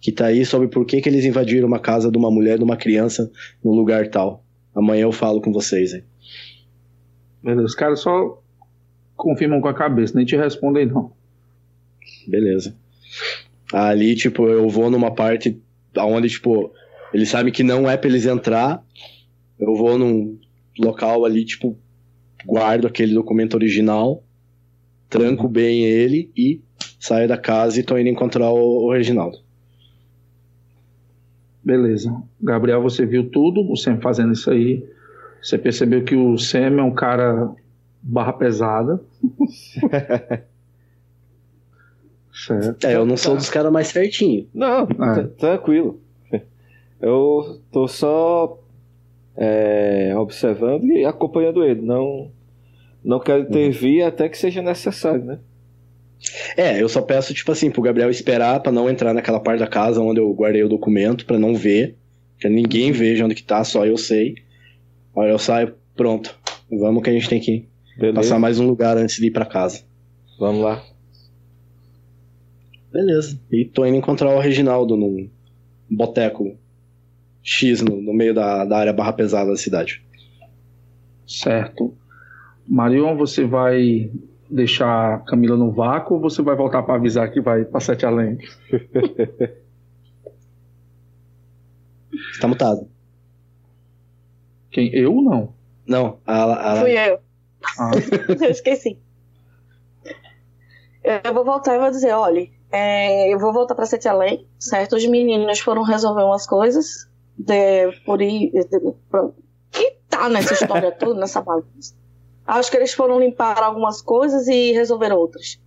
que 0.00 0.10
tá 0.10 0.26
aí 0.26 0.44
sobre 0.46 0.68
por 0.68 0.86
que, 0.86 1.00
que 1.00 1.08
eles 1.08 1.24
invadiram 1.24 1.68
uma 1.68 1.78
casa 1.78 2.10
de 2.10 2.16
uma 2.16 2.30
mulher, 2.30 2.56
de 2.56 2.64
uma 2.64 2.76
criança, 2.76 3.30
num 3.62 3.72
lugar 3.72 4.08
tal. 4.08 4.42
Amanhã 4.74 5.02
eu 5.02 5.12
falo 5.12 5.42
com 5.42 5.52
vocês 5.52 5.92
aí. 5.92 6.02
Beleza, 7.42 7.66
os 7.66 7.74
caras 7.74 8.00
só 8.00 8.42
confirmam 9.14 9.60
com 9.60 9.68
a 9.68 9.74
cabeça, 9.74 10.16
nem 10.16 10.24
te 10.24 10.36
respondem 10.36 10.86
não. 10.86 11.12
Beleza. 12.26 12.74
Ali, 13.72 14.14
tipo, 14.14 14.48
eu 14.48 14.68
vou 14.68 14.90
numa 14.90 15.12
parte 15.12 15.60
onde, 15.98 16.28
tipo, 16.28 16.72
eles 17.12 17.28
sabem 17.28 17.52
que 17.52 17.62
não 17.62 17.88
é 17.88 17.96
pra 17.96 18.08
eles 18.08 18.26
entrar. 18.26 18.82
Eu 19.58 19.74
vou 19.74 19.98
num 19.98 20.38
local 20.78 21.24
ali, 21.24 21.44
tipo, 21.44 21.78
guardo 22.44 22.86
aquele 22.86 23.14
documento 23.14 23.54
original, 23.54 24.24
tranco 25.08 25.48
bem 25.48 25.84
ele 25.84 26.30
e 26.36 26.60
saio 26.98 27.28
da 27.28 27.36
casa 27.36 27.78
e 27.78 27.82
tô 27.82 27.98
indo 27.98 28.08
encontrar 28.08 28.50
o, 28.50 28.86
o 28.86 28.92
Reginaldo. 28.92 29.38
Beleza. 31.62 32.14
Gabriel, 32.40 32.82
você 32.82 33.04
viu 33.04 33.30
tudo, 33.30 33.70
o 33.70 33.76
Sam 33.76 34.00
fazendo 34.00 34.32
isso 34.32 34.50
aí. 34.50 34.84
Você 35.42 35.58
percebeu 35.58 36.04
que 36.04 36.16
o 36.16 36.38
Sam 36.38 36.78
é 36.78 36.82
um 36.82 36.94
cara 36.94 37.54
barra 38.02 38.32
pesada. 38.32 39.00
É, 42.84 42.94
eu 42.96 43.04
não 43.06 43.16
sou 43.16 43.36
dos 43.36 43.48
caras 43.50 43.72
mais 43.72 43.88
certinhos. 43.88 44.46
Não, 44.54 44.82
É. 44.82 45.22
t- 45.22 45.28
tranquilo. 45.38 46.00
Eu 47.00 47.60
tô 47.72 47.88
só 47.88 48.58
é, 49.36 50.12
observando 50.16 50.84
e 50.84 51.04
acompanhando 51.04 51.64
ele. 51.64 51.80
Não, 51.80 52.30
não 53.04 53.18
quero 53.20 53.42
intervir 53.42 54.04
até 54.04 54.28
que 54.28 54.36
seja 54.36 54.60
necessário, 54.60 55.24
né? 55.24 55.38
É, 56.56 56.82
eu 56.82 56.88
só 56.88 57.00
peço, 57.00 57.32
tipo 57.32 57.50
assim, 57.50 57.70
pro 57.70 57.80
Gabriel 57.80 58.10
esperar 58.10 58.60
pra 58.60 58.70
não 58.70 58.90
entrar 58.90 59.14
naquela 59.14 59.40
parte 59.40 59.60
da 59.60 59.66
casa 59.66 60.02
onde 60.02 60.20
eu 60.20 60.30
guardei 60.34 60.62
o 60.62 60.68
documento, 60.68 61.24
pra 61.24 61.38
não 61.38 61.54
ver. 61.54 61.96
Que 62.38 62.48
ninguém 62.48 62.92
veja 62.92 63.24
onde 63.24 63.34
que 63.34 63.42
tá, 63.42 63.64
só 63.64 63.86
eu 63.86 63.96
sei. 63.96 64.34
Aí 65.16 65.30
eu 65.30 65.38
saio, 65.38 65.74
pronto. 65.96 66.38
Vamos 66.70 67.02
que 67.02 67.08
a 67.10 67.12
gente 67.12 67.28
tem 67.28 67.40
que 67.40 67.66
Beleza? 67.98 68.14
passar 68.16 68.38
mais 68.38 68.58
um 68.60 68.66
lugar 68.66 68.96
antes 68.98 69.16
de 69.16 69.26
ir 69.26 69.30
pra 69.30 69.46
casa. 69.46 69.82
Vamos 70.38 70.62
lá. 70.62 70.82
Beleza. 72.92 73.40
E 73.50 73.64
tô 73.64 73.86
indo 73.86 73.96
encontrar 73.96 74.34
o 74.34 74.40
Reginaldo 74.40 74.96
num 74.96 75.30
boteco 75.88 76.56
X 77.42 77.80
no, 77.80 78.00
no 78.00 78.12
meio 78.12 78.34
da, 78.34 78.64
da 78.64 78.78
área 78.78 78.92
barra 78.92 79.12
pesada 79.12 79.50
da 79.50 79.56
cidade. 79.56 80.04
Certo. 81.26 81.96
Marion, 82.66 83.16
você 83.16 83.44
vai 83.44 84.10
deixar 84.50 85.14
a 85.14 85.18
Camila 85.18 85.56
no 85.56 85.70
vácuo 85.70 86.14
ou 86.14 86.20
você 86.20 86.42
vai 86.42 86.56
voltar 86.56 86.82
pra 86.82 86.96
avisar 86.96 87.30
que 87.30 87.40
vai 87.40 87.64
pra 87.64 87.80
Sete 87.80 88.04
Além? 88.04 88.38
Você 92.10 92.40
tá 92.40 92.48
mutado. 92.48 92.88
Quem? 94.70 94.92
Eu 94.94 95.20
não. 95.22 95.54
Não, 95.86 96.18
a, 96.26 96.72
a, 96.72 96.76
Fui 96.76 96.92
eu. 96.92 97.18
Ah, 97.78 97.90
Eu 98.40 98.50
esqueci. 98.50 98.98
Eu 101.02 101.34
vou 101.34 101.44
voltar 101.44 101.74
e 101.74 101.78
vou 101.78 101.90
dizer, 101.90 102.12
olha, 102.12 102.48
é, 102.72 103.32
eu 103.32 103.38
vou 103.38 103.52
voltar 103.52 103.74
pra 103.74 103.86
Sete 103.86 104.08
Além, 104.08 104.46
certo? 104.58 104.96
Os 104.96 105.06
meninos 105.06 105.60
foram 105.60 105.82
resolver 105.82 106.22
umas 106.22 106.46
coisas 106.46 107.08
de, 107.36 107.90
por 108.04 108.22
ir, 108.22 108.50
de, 108.52 108.80
que 109.72 109.96
tá 110.08 110.28
nessa 110.28 110.54
história 110.54 110.92
toda, 110.96 111.18
nessa 111.18 111.40
bagunça. 111.40 111.94
Acho 112.46 112.70
que 112.70 112.76
eles 112.76 112.92
foram 112.92 113.18
limpar 113.18 113.62
algumas 113.62 114.00
coisas 114.00 114.46
e 114.48 114.72
resolver 114.72 115.12
outras. 115.12 115.60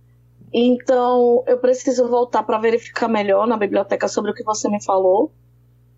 Então, 0.52 1.42
eu 1.46 1.58
preciso 1.58 2.08
voltar 2.08 2.42
para 2.42 2.58
verificar 2.58 3.08
melhor 3.08 3.46
na 3.46 3.56
biblioteca 3.56 4.06
sobre 4.06 4.30
o 4.30 4.34
que 4.34 4.44
você 4.44 4.68
me 4.68 4.82
falou, 4.82 5.32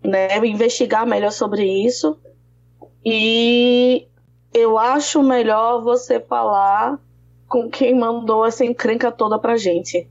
né? 0.03 0.35
Investigar 0.45 1.05
melhor 1.05 1.31
sobre 1.31 1.63
isso. 1.63 2.17
E 3.05 4.07
eu 4.53 4.77
acho 4.77 5.21
melhor 5.21 5.81
você 5.83 6.19
falar 6.19 6.99
com 7.47 7.69
quem 7.69 7.95
mandou 7.95 8.45
essa 8.45 8.65
encrenca 8.65 9.11
toda 9.11 9.37
pra 9.39 9.57
gente. 9.57 10.09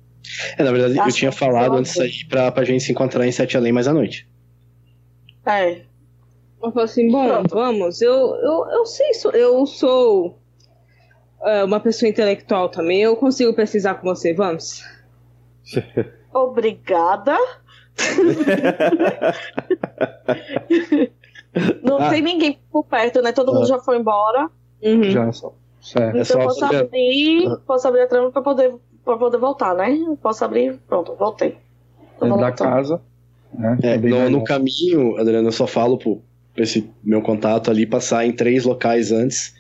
É, 0.59 0.63
na 0.63 0.71
verdade, 0.73 0.97
eu 0.97 1.03
Acho 1.03 1.17
tinha 1.17 1.33
falado 1.33 1.75
antes 1.77 1.93
de 1.93 1.99
sair 1.99 2.25
pra, 2.29 2.53
pra 2.53 2.65
gente 2.65 2.83
se 2.85 2.93
encontrar 2.93 3.27
em 3.27 3.33
Sete 3.33 3.57
Além 3.57 3.73
mais 3.73 3.89
à 3.89 3.95
noite. 3.95 4.29
É. 5.47 5.83
Eu 6.63 6.73
falo 6.73 6.81
assim, 6.81 7.11
bom, 7.11 7.29
Pronto. 7.29 7.55
vamos, 7.55 8.01
eu, 8.01 8.13
eu, 8.13 8.67
eu 8.71 8.87
sei, 8.87 9.15
sou- 9.15 9.31
eu 9.33 9.65
sou 9.67 10.39
é, 11.45 11.63
uma 11.63 11.79
pessoa 11.79 12.09
intelectual 12.09 12.69
também, 12.69 13.03
eu 13.03 13.15
consigo 13.17 13.53
pesquisar 13.55 13.95
com 13.95 14.09
você, 14.09 14.33
vamos? 14.35 14.83
Obrigada. 16.33 17.37
Não 21.83 21.99
Ah. 21.99 22.11
tem 22.11 22.23
ninguém 22.23 22.59
por 22.71 22.85
perto, 22.85 23.23
né? 23.23 23.33
Todo 23.33 23.53
mundo 23.53 23.65
Ah. 23.65 23.69
já 23.69 23.79
foi 23.79 23.99
embora. 23.99 24.51
Uhum. 24.83 25.11
já 25.11 25.33
só. 25.33 25.55
Certo. 25.81 26.11
Então 26.19 26.25
só 26.25 26.41
eu 26.41 26.45
posso 26.47 26.65
abrir, 26.65 27.47
Ah. 27.49 27.57
posso 27.67 27.89
abrir 27.89 28.03
a 28.03 28.07
trama 28.07 28.31
pra 28.31 28.43
poder, 28.43 28.75
pra 29.07 29.17
poder 29.17 29.39
voltar, 29.39 29.75
né? 29.75 29.97
Eu 29.97 30.17
Posso 30.17 30.45
abrir, 30.45 30.79
pronto, 30.87 31.15
voltei. 31.15 31.57
Tô 32.19 32.27
da 32.27 32.35
voltando. 32.35 32.57
casa. 32.57 33.01
Né? 33.55 33.79
É, 33.83 33.97
no, 33.97 34.29
no 34.29 34.45
caminho, 34.45 35.17
Adriano, 35.17 35.49
eu 35.49 35.53
só 35.53 35.67
falo 35.67 35.97
pro, 35.97 36.21
pra 36.53 36.65
esse 36.65 36.91
meu 37.03 37.23
contato 37.23 37.71
ali 37.71 37.87
passar 37.87 38.27
em 38.27 38.33
três 38.33 38.65
locais 38.65 39.13
antes, 39.13 39.55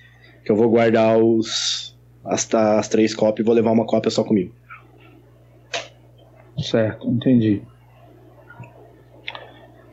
que 0.44 0.50
eu 0.50 0.56
vou 0.56 0.68
guardar 0.68 1.16
os 1.18 1.96
as, 2.24 2.52
as 2.52 2.88
três 2.88 3.14
cópias 3.14 3.44
e 3.44 3.46
vou 3.46 3.54
levar 3.54 3.70
uma 3.70 3.86
cópia 3.86 4.10
só 4.10 4.24
comigo. 4.24 4.52
Certo, 6.58 7.08
entendi. 7.08 7.62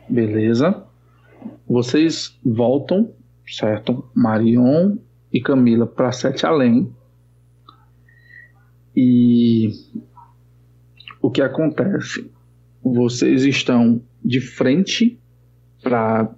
Beleza. 0.10 0.84
Vocês 1.68 2.38
voltam, 2.44 3.12
certo? 3.48 4.10
Marion 4.16 4.96
e 5.32 5.42
Camila 5.42 5.86
para 5.86 6.12
Sete 6.12 6.46
Além. 6.46 6.92
E 8.96 9.70
o 11.22 11.30
que 11.32 11.42
acontece? 11.42 12.30
Vocês 12.84 13.44
estão 13.44 14.02
de 14.24 14.40
frente 14.42 15.20
para 15.82 16.22
a 16.22 16.30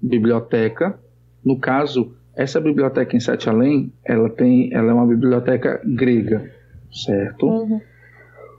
biblioteca. 0.00 0.98
No 1.44 1.58
caso, 1.58 2.14
essa 2.34 2.60
biblioteca 2.60 3.16
em 3.16 3.20
Sete 3.20 3.48
Além, 3.48 3.92
ela 4.04 4.28
tem, 4.28 4.72
ela 4.72 4.90
é 4.90 4.94
uma 4.94 5.06
biblioteca 5.06 5.80
grega, 5.84 6.50
certo? 6.92 7.46
Uhum. 7.46 7.80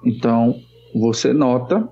Então, 0.06 0.56
você 0.94 1.34
nota 1.34 1.88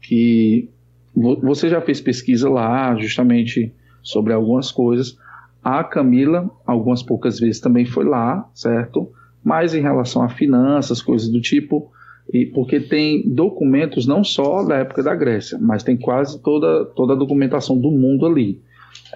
que 0.00 0.68
vo- 1.14 1.40
você 1.40 1.68
já 1.68 1.80
fez 1.80 2.00
pesquisa 2.00 2.48
lá, 2.48 2.94
justamente 2.96 3.72
sobre 4.02 4.32
algumas 4.32 4.70
coisas. 4.70 5.18
A 5.62 5.82
Camila, 5.82 6.48
algumas 6.64 7.02
poucas 7.02 7.40
vezes, 7.40 7.60
também 7.60 7.84
foi 7.84 8.04
lá, 8.04 8.48
certo? 8.54 9.10
Mas 9.46 9.76
em 9.76 9.80
relação 9.80 10.22
a 10.22 10.28
finanças, 10.28 11.00
coisas 11.00 11.28
do 11.28 11.40
tipo, 11.40 11.92
e 12.32 12.46
porque 12.46 12.80
tem 12.80 13.22
documentos 13.32 14.04
não 14.04 14.24
só 14.24 14.64
da 14.64 14.78
época 14.78 15.04
da 15.04 15.14
Grécia, 15.14 15.56
mas 15.60 15.84
tem 15.84 15.96
quase 15.96 16.42
toda, 16.42 16.84
toda 16.84 17.12
a 17.12 17.16
documentação 17.16 17.78
do 17.78 17.92
mundo 17.92 18.26
ali. 18.26 18.60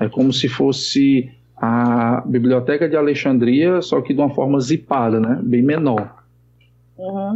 É 0.01 0.09
como 0.09 0.33
se 0.33 0.49
fosse 0.49 1.29
a 1.57 2.23
Biblioteca 2.25 2.89
de 2.89 2.95
Alexandria, 2.95 3.83
só 3.83 4.01
que 4.01 4.15
de 4.15 4.21
uma 4.21 4.33
forma 4.33 4.61
zipada, 4.61 5.19
né? 5.19 5.41
Bem 5.43 5.65
menor. 5.65 6.23
Uhum. 6.97 7.35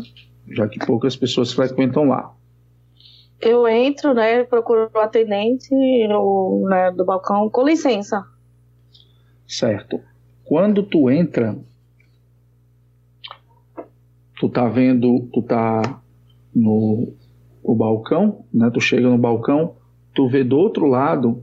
Já 0.53 0.69
que 0.69 0.79
poucas 0.79 1.17
pessoas 1.17 1.53
frequentam 1.53 2.05
lá. 2.05 2.33
Eu 3.41 3.67
entro, 3.67 4.15
né? 4.15 4.45
Procuro 4.45 4.89
o 4.95 4.99
atendente 5.01 5.75
o, 5.75 6.65
né, 6.71 6.93
do 6.93 7.05
balcão. 7.05 7.51
Com 7.51 7.67
licença. 7.67 8.25
Certo. 9.49 10.01
Quando 10.45 10.85
tu 10.85 11.11
entra, 11.11 11.59
tu 14.39 14.49
tá 14.49 14.69
vendo, 14.69 15.29
tu 15.33 15.43
tá 15.43 16.01
no 16.55 17.13
o 17.63 17.75
balcão, 17.75 18.45
né? 18.53 18.71
Tu 18.71 18.81
chega 18.81 19.09
no 19.09 19.17
balcão, 19.17 19.75
tu 20.15 20.29
vê 20.29 20.45
do 20.45 20.57
outro 20.59 20.87
lado 20.87 21.43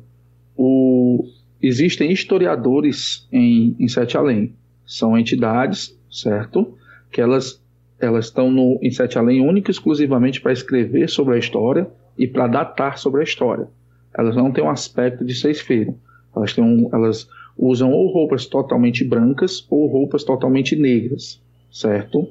o 0.56 1.26
existem 1.62 2.12
historiadores 2.12 3.28
em, 3.32 3.76
em 3.80 3.88
Sete 3.88 4.18
Além. 4.18 4.54
São 4.86 5.18
entidades, 5.18 5.98
certo? 6.10 6.78
Que 7.12 7.22
elas 7.22 7.62
elas 8.00 8.26
estão 8.26 8.50
no, 8.50 8.80
em 8.82 8.90
Sete 8.90 9.18
Além 9.18 9.48
única 9.48 9.70
e 9.70 9.74
exclusivamente 9.74 10.42
para 10.42 10.52
escrever 10.52 11.08
sobre 11.08 11.36
a 11.36 11.38
história 11.38 11.88
e 12.18 12.28
para 12.28 12.48
datar 12.48 12.98
sobre 12.98 13.22
a 13.22 13.24
história. 13.24 13.68
Elas 14.14 14.36
não 14.36 14.52
têm 14.52 14.64
um 14.64 14.70
aspecto 14.70 15.24
de 15.24 15.36
seis 15.36 15.62
feiras. 15.62 15.94
Elas, 16.36 16.54
têm 16.54 16.64
um, 16.64 16.90
elas 16.92 17.30
usam 17.58 17.92
ou 17.92 18.12
roupas 18.12 18.46
totalmente 18.48 19.04
brancas 19.04 19.66
ou 19.70 19.88
roupas 19.88 20.24
totalmente 20.24 20.76
negras, 20.76 21.40
certo? 21.72 22.28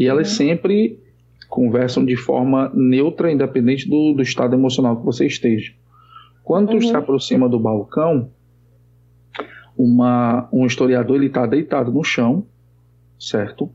E 0.00 0.06
elas 0.06 0.30
uhum. 0.30 0.36
sempre 0.36 0.98
conversam 1.46 2.02
de 2.02 2.16
forma 2.16 2.72
neutra, 2.74 3.30
independente 3.30 3.86
do, 3.86 4.14
do 4.14 4.22
estado 4.22 4.56
emocional 4.56 4.96
que 4.96 5.04
você 5.04 5.26
esteja. 5.26 5.74
Quando 6.42 6.72
uhum. 6.72 6.80
se 6.80 6.96
aproxima 6.96 7.46
do 7.50 7.60
balcão, 7.60 8.30
uma, 9.76 10.48
um 10.50 10.64
historiador 10.64 11.16
ele 11.16 11.26
está 11.26 11.44
deitado 11.44 11.92
no 11.92 12.02
chão, 12.02 12.46
certo? 13.18 13.70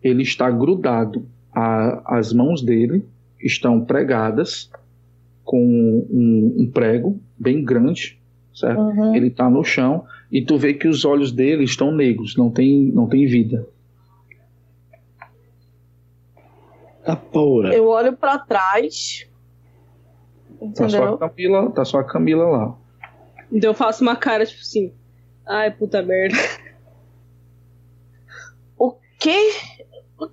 Ele 0.00 0.22
está 0.22 0.48
grudado, 0.48 1.26
a, 1.52 2.18
as 2.18 2.32
mãos 2.32 2.62
dele 2.62 3.04
estão 3.40 3.84
pregadas 3.84 4.70
com 5.42 5.60
um, 5.60 6.54
um 6.56 6.70
prego 6.70 7.18
bem 7.36 7.64
grande, 7.64 8.16
certo? 8.54 8.80
Uhum. 8.80 9.14
Ele 9.16 9.26
está 9.26 9.50
no 9.50 9.64
chão 9.64 10.04
e 10.30 10.40
tu 10.40 10.56
vê 10.56 10.72
que 10.72 10.86
os 10.86 11.04
olhos 11.04 11.32
dele 11.32 11.64
estão 11.64 11.90
negros, 11.90 12.36
não 12.36 12.48
tem, 12.48 12.92
não 12.92 13.08
tem 13.08 13.26
vida. 13.26 13.66
Tá 17.04 17.16
porra. 17.16 17.74
Eu 17.74 17.86
olho 17.88 18.16
para 18.16 18.38
trás. 18.38 19.28
Entendeu? 20.60 20.72
Tá 20.72 20.88
só 20.88 21.14
a 21.14 21.18
Camila, 21.18 21.70
tá 21.70 21.84
só 21.84 21.98
a 21.98 22.04
Camila 22.04 22.44
lá. 22.46 22.78
Então 23.52 23.70
eu 23.70 23.74
faço 23.74 24.02
uma 24.02 24.16
cara 24.16 24.46
tipo 24.46 24.60
assim. 24.60 24.92
Ai, 25.46 25.70
puta 25.70 26.02
merda. 26.02 26.36
O 28.78 28.96
quê? 29.18 29.52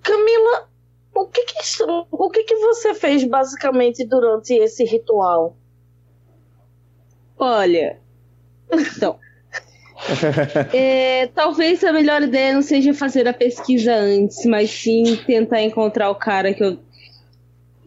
Camila, 0.01 0.69
o 1.13 1.25
que 1.25 1.43
que, 1.43 1.83
o 2.11 2.29
que 2.29 2.43
que 2.43 2.55
você 2.55 2.93
fez 2.93 3.23
basicamente 3.25 4.05
durante 4.05 4.53
esse 4.53 4.85
ritual? 4.85 5.57
Olha, 7.37 7.99
então, 8.71 9.19
é, 10.73 11.27
talvez 11.27 11.83
a 11.83 11.93
melhor 11.93 12.21
ideia 12.23 12.53
não 12.53 12.61
seja 12.61 12.93
fazer 12.93 13.27
a 13.27 13.33
pesquisa 13.33 13.93
antes, 13.93 14.45
mas 14.45 14.69
sim 14.69 15.15
tentar 15.25 15.61
encontrar 15.61 16.09
o 16.09 16.15
cara 16.15 16.53
que 16.53 16.63
eu 16.63 16.77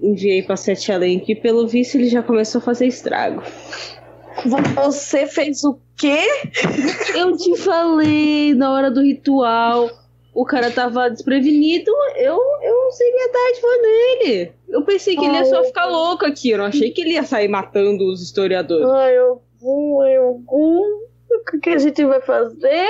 enviei 0.01 0.43
para 0.43 0.57
Sete 0.57 0.93
Além, 0.93 1.19
que 1.19 1.35
pelo 1.35 1.67
visto 1.67 1.97
ele 1.97 2.09
já 2.09 2.23
começou 2.23 2.61
a 2.61 2.63
fazer 2.63 2.87
estrago. 2.87 3.43
Você 4.75 5.27
fez 5.27 5.65
o 5.65 5.79
quê? 5.97 6.27
Eu 7.15 7.37
te 7.37 7.57
falei 7.57 8.55
na 8.55 8.73
hora 8.73 8.91
do 8.91 9.01
ritual. 9.01 9.91
O 10.35 10.45
cara 10.45 10.69
tava 10.69 11.09
desprevenido, 11.09 11.93
eu, 12.17 12.37
eu 12.63 12.91
seria 12.91 13.33
dádiva 13.33 13.69
nele. 13.81 14.53
Eu 14.69 14.83
pensei 14.83 15.15
que 15.17 15.25
ele 15.25 15.37
ia 15.37 15.45
só 15.45 15.63
ficar 15.63 15.87
louco 15.87 16.27
aqui. 16.27 16.51
Eu 16.51 16.59
não 16.59 16.65
achei 16.65 16.91
que 16.91 17.01
ele 17.01 17.13
ia 17.13 17.23
sair 17.23 17.47
matando 17.47 18.05
os 18.11 18.21
historiadores. 18.21 18.85
Ai, 18.85 19.17
eu, 19.17 19.41
eu, 19.63 20.43
o 21.37 21.61
que 21.61 21.71
a 21.71 21.79
gente 21.79 22.05
vai 22.05 22.21
fazer? 22.21 22.89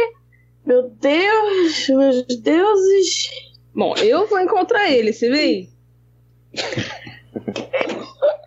Meu 0.64 0.88
Deus, 0.88 1.88
meus 1.88 2.22
deuses. 2.38 3.30
Bom, 3.74 3.94
eu 3.96 4.26
vou 4.26 4.40
encontrar 4.40 4.90
ele, 4.90 5.12
você 5.12 5.28
vê? 5.28 5.68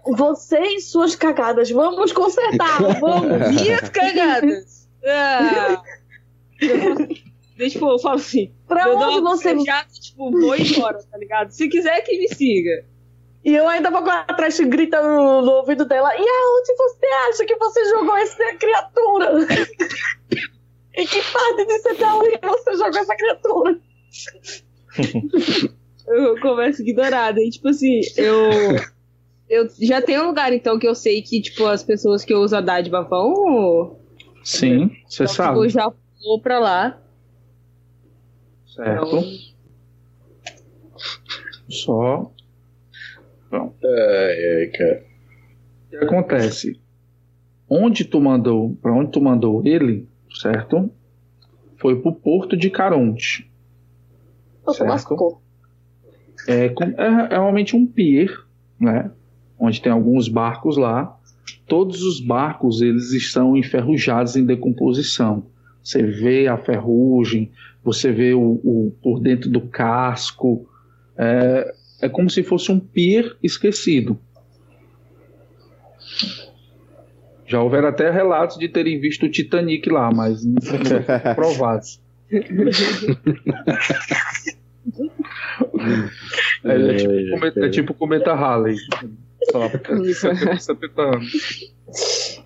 Você 0.05 0.59
e 0.59 0.81
suas 0.81 1.15
cagadas, 1.15 1.69
vamos 1.69 2.11
consertar, 2.11 2.81
vamos. 2.99 3.61
Minhas 3.61 3.89
cagadas. 3.89 4.87
Ah. 5.05 5.83
Eu, 7.57 7.69
tipo, 7.69 7.89
eu 7.89 7.99
falo 7.99 8.15
assim. 8.15 8.51
Pra 8.67 8.87
eu 8.87 8.97
onde 8.97 9.21
você. 9.21 9.55
Cagada, 9.55 9.89
tipo, 9.93 10.31
vou 10.31 10.55
embora, 10.55 10.99
tá 11.03 11.17
ligado? 11.17 11.51
Se 11.51 11.67
quiser 11.67 12.01
que 12.01 12.17
me 12.17 12.27
siga. 12.29 12.85
E 13.47 13.55
eu 13.55 13.65
ainda 13.65 13.89
vou 13.89 14.03
lá 14.03 14.25
atrás 14.27 14.59
gritando 14.59 15.07
no, 15.07 15.41
no, 15.41 15.51
ouvido 15.53 15.85
dela. 15.85 16.09
E 16.13 16.19
aonde 16.19 16.75
você 16.75 17.05
acha 17.29 17.45
que 17.45 17.55
você 17.55 17.85
jogou 17.91 18.17
essa 18.17 18.53
criatura? 18.57 19.47
em 20.93 21.07
que 21.07 21.21
parte 21.31 21.65
de 21.65 21.79
Cedalia 21.79 22.39
você 22.43 22.75
jogou 22.75 22.99
essa 22.99 23.15
criatura? 23.15 23.79
eu 26.07 26.37
começo 26.41 26.81
ignorada. 26.81 27.39
E 27.39 27.49
tipo 27.49 27.69
assim, 27.69 28.01
eu. 28.17 28.49
Eu 29.49 29.69
já 29.79 30.01
tenho 30.01 30.23
um 30.23 30.27
lugar, 30.27 30.51
então, 30.51 30.77
que 30.77 30.85
eu 30.85 30.93
sei 30.93 31.21
que, 31.21 31.41
tipo, 31.41 31.65
as 31.67 31.81
pessoas 31.81 32.25
que 32.25 32.35
usam 32.35 32.59
a 32.59 32.61
dádiva 32.61 33.03
vão. 33.03 33.97
Sim, 34.43 34.91
você 35.07 35.23
então, 35.23 35.33
sabe. 35.33 35.53
Tipo, 35.53 35.63
eu 35.63 35.69
já 35.69 35.93
vou 36.21 36.41
pra 36.41 36.59
lá. 36.59 37.01
Certo. 38.75 39.07
Então... 39.07 39.23
Só 41.69 42.31
Ai, 43.51 44.61
ai, 44.61 44.67
cara. 44.67 45.03
O 45.87 45.89
que 45.89 45.95
acontece? 45.97 46.79
Onde 47.69 48.05
tu 48.05 48.19
mandou, 48.21 48.75
para 48.81 48.93
onde 48.93 49.11
tu 49.11 49.21
mandou 49.21 49.65
ele, 49.65 50.07
certo? 50.33 50.89
Foi 51.77 52.01
pro 52.01 52.13
porto 52.13 52.57
de 52.57 52.69
Caronte. 52.69 53.49
Certo? 54.73 54.89
É, 56.47 56.65
é, 56.65 57.25
é 57.25 57.27
realmente 57.29 57.75
um 57.75 57.85
pier, 57.85 58.29
né? 58.79 59.11
Onde 59.59 59.81
tem 59.81 59.91
alguns 59.91 60.27
barcos 60.27 60.77
lá. 60.77 61.17
Todos 61.67 62.03
os 62.03 62.19
barcos 62.19 62.81
eles 62.81 63.11
estão 63.11 63.57
enferrujados 63.57 64.35
em 64.35 64.45
decomposição. 64.45 65.45
Você 65.83 66.03
vê 66.03 66.47
a 66.47 66.57
ferrugem, 66.57 67.51
você 67.83 68.11
vê 68.11 68.33
o, 68.33 68.59
o 68.63 68.93
por 69.01 69.19
dentro 69.19 69.49
do 69.49 69.61
casco. 69.61 70.69
É, 71.17 71.73
é 72.01 72.07
como 72.07 72.29
se 72.29 72.43
fosse 72.43 72.71
um 72.71 72.79
pier 72.79 73.35
esquecido. 73.41 74.19
Já 77.45 77.61
houveram 77.61 77.87
até 77.87 78.11
relatos 78.11 78.57
de 78.57 78.67
terem 78.67 78.99
visto 78.99 79.25
o 79.25 79.31
Titanic 79.31 79.89
lá, 79.89 80.11
mas 80.13 80.43
não 80.45 80.61
foram 80.61 81.01
provados. 81.33 82.01
é, 82.29 82.37
é, 86.65 86.95
tipo, 86.95 87.29
cometa, 87.31 87.65
é 87.65 87.69
tipo 87.69 87.93
cometa 87.93 88.33
Halley. 88.33 88.75
Só 89.49 89.69
70 90.59 91.01
anos. 91.01 92.43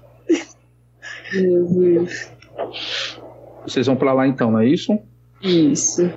Vocês 3.66 3.88
vão 3.88 3.96
para 3.96 4.14
lá 4.14 4.28
então, 4.28 4.52
não 4.52 4.60
é 4.60 4.68
isso? 4.68 5.00
Isso. 5.42 6.12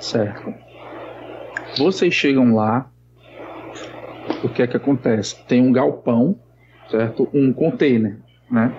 Certo. 0.00 0.67
Vocês 1.78 2.12
chegam 2.12 2.54
lá, 2.54 2.90
o 4.42 4.48
que 4.48 4.62
é 4.62 4.66
que 4.66 4.76
acontece? 4.76 5.40
Tem 5.46 5.62
um 5.62 5.72
galpão, 5.72 6.38
certo? 6.90 7.28
Um 7.32 7.52
container, 7.52 8.18
né? 8.50 8.74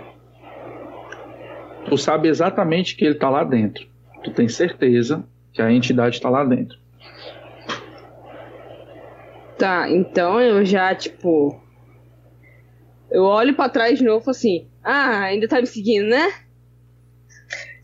Tu 1.86 1.98
sabe 1.98 2.28
exatamente 2.28 2.96
que 2.96 3.06
ele 3.06 3.16
está 3.16 3.30
lá 3.30 3.44
dentro. 3.44 3.88
Tu 4.24 4.32
tem 4.32 4.50
certeza 4.50 5.24
que 5.54 5.62
a 5.62 5.72
entidade 5.72 6.16
está 6.16 6.30
lá 6.30 6.44
dentro. 6.44 6.78
Tá, 9.58 9.90
então 9.90 10.40
eu 10.40 10.64
já, 10.66 10.94
tipo. 10.94 11.58
Eu 13.10 13.24
olho 13.24 13.56
para 13.56 13.70
trás 13.70 13.98
de 13.98 14.06
novo 14.06 14.30
assim. 14.30 14.68
Ah, 14.84 15.22
ainda 15.22 15.48
tá 15.48 15.60
me 15.60 15.68
seguindo, 15.68 16.08
né? 16.08 16.32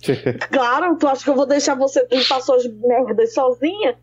claro, 0.52 0.98
tu 0.98 1.08
acha 1.08 1.24
que 1.24 1.30
eu 1.30 1.36
vou 1.36 1.48
deixar 1.48 1.76
você 1.76 2.06
limpar 2.12 2.42
suas 2.42 2.66
merdas 2.68 3.34
sozinha? 3.34 3.98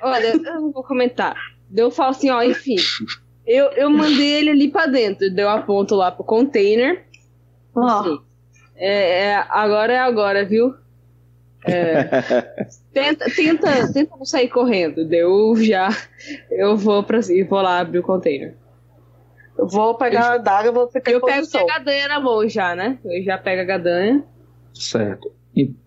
Olha, 0.00 0.26
eu 0.28 0.60
não 0.60 0.72
vou 0.72 0.82
comentar. 0.82 1.34
Eu 1.74 1.90
falo 1.90 2.10
assim, 2.10 2.30
ó, 2.30 2.42
enfim. 2.42 2.76
Eu, 3.46 3.66
eu 3.72 3.90
mandei 3.90 4.34
ele 4.34 4.50
ali 4.50 4.70
pra 4.70 4.86
dentro. 4.86 5.30
Deu 5.32 5.48
a 5.48 5.60
ponto 5.60 5.94
lá 5.94 6.10
pro 6.10 6.24
container. 6.24 7.04
Assim, 7.76 8.18
é, 8.76 9.24
é, 9.26 9.44
agora 9.48 9.92
é 9.92 9.98
agora, 9.98 10.44
viu? 10.44 10.74
É, 11.66 12.04
tenta, 12.92 13.24
tenta, 13.34 13.92
tenta 13.92 14.16
não 14.16 14.24
sair 14.24 14.48
correndo. 14.48 15.04
Deu 15.06 15.54
já. 15.56 15.88
Eu 16.50 16.76
vou 16.76 17.02
pra 17.02 17.20
vou 17.48 17.60
lá 17.60 17.80
abrir 17.80 17.98
o 17.98 18.02
container. 18.02 18.54
Eu 19.56 19.68
vou 19.68 19.94
pegar 19.94 20.26
eu, 20.26 20.32
a 20.32 20.38
daga, 20.38 20.72
vou 20.72 20.88
ficar 20.88 21.12
Eu 21.12 21.20
pego 21.20 21.46
a 21.56 21.78
gadanha 21.78 22.08
na 22.08 22.20
mão 22.20 22.48
já, 22.48 22.74
né? 22.74 22.98
Eu 23.04 23.22
já 23.22 23.38
pego 23.38 23.62
a 23.62 23.64
gadanha. 23.64 24.24
Certo. 24.72 25.32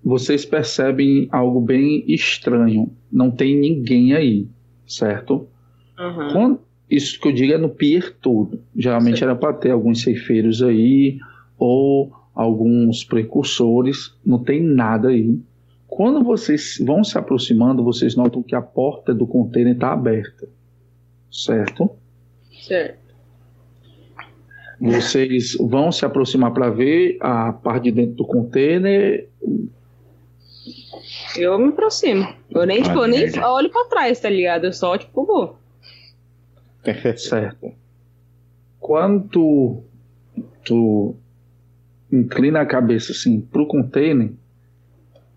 Vocês 0.03 0.45
percebem 0.45 1.27
algo 1.31 1.59
bem 1.59 2.03
estranho. 2.07 2.89
Não 3.11 3.29
tem 3.31 3.55
ninguém 3.57 4.13
aí, 4.13 4.47
certo? 4.85 5.47
Uhum. 5.99 6.31
Quando- 6.31 6.59
isso 6.89 7.19
que 7.19 7.27
eu 7.27 7.33
digo 7.33 7.51
é 7.53 7.57
no 7.57 7.69
pier 7.69 8.15
todo. 8.21 8.61
Geralmente 8.75 9.21
era 9.23 9.35
para 9.35 9.53
ter 9.53 9.71
alguns 9.71 10.01
ceifeiros 10.01 10.63
aí 10.63 11.19
ou 11.57 12.11
alguns 12.33 13.03
precursores. 13.03 14.15
Não 14.25 14.39
tem 14.41 14.61
nada 14.63 15.09
aí. 15.09 15.37
Quando 15.85 16.23
vocês 16.23 16.81
vão 16.85 17.03
se 17.03 17.17
aproximando, 17.17 17.83
vocês 17.83 18.15
notam 18.15 18.41
que 18.43 18.55
a 18.55 18.61
porta 18.61 19.13
do 19.13 19.25
container 19.27 19.73
está 19.73 19.91
aberta, 19.91 20.47
certo? 21.31 21.89
Certo. 22.61 23.06
Vocês 24.79 25.55
vão 25.59 25.91
se 25.91 26.05
aproximar 26.05 26.53
para 26.53 26.69
ver 26.69 27.17
a 27.19 27.51
parte 27.51 27.85
de 27.85 27.91
dentro 27.91 28.15
do 28.15 28.25
container. 28.25 29.27
Eu 31.35 31.57
me 31.57 31.69
aproximo. 31.69 32.27
Eu 32.51 32.65
nem, 32.65 32.81
tipo, 32.81 32.97
eu 32.97 33.07
nem 33.07 33.39
olho 33.39 33.69
pra 33.69 33.85
trás, 33.85 34.19
tá 34.19 34.29
ligado? 34.29 34.65
Eu 34.65 34.73
só, 34.73 34.97
tipo, 34.97 35.25
vou. 35.25 35.57
Certo. 37.17 37.71
Quando 38.79 39.83
tu, 40.63 41.15
inclina 42.11 42.61
a 42.61 42.65
cabeça 42.65 43.11
assim 43.11 43.41
pro 43.41 43.67
container, 43.67 44.31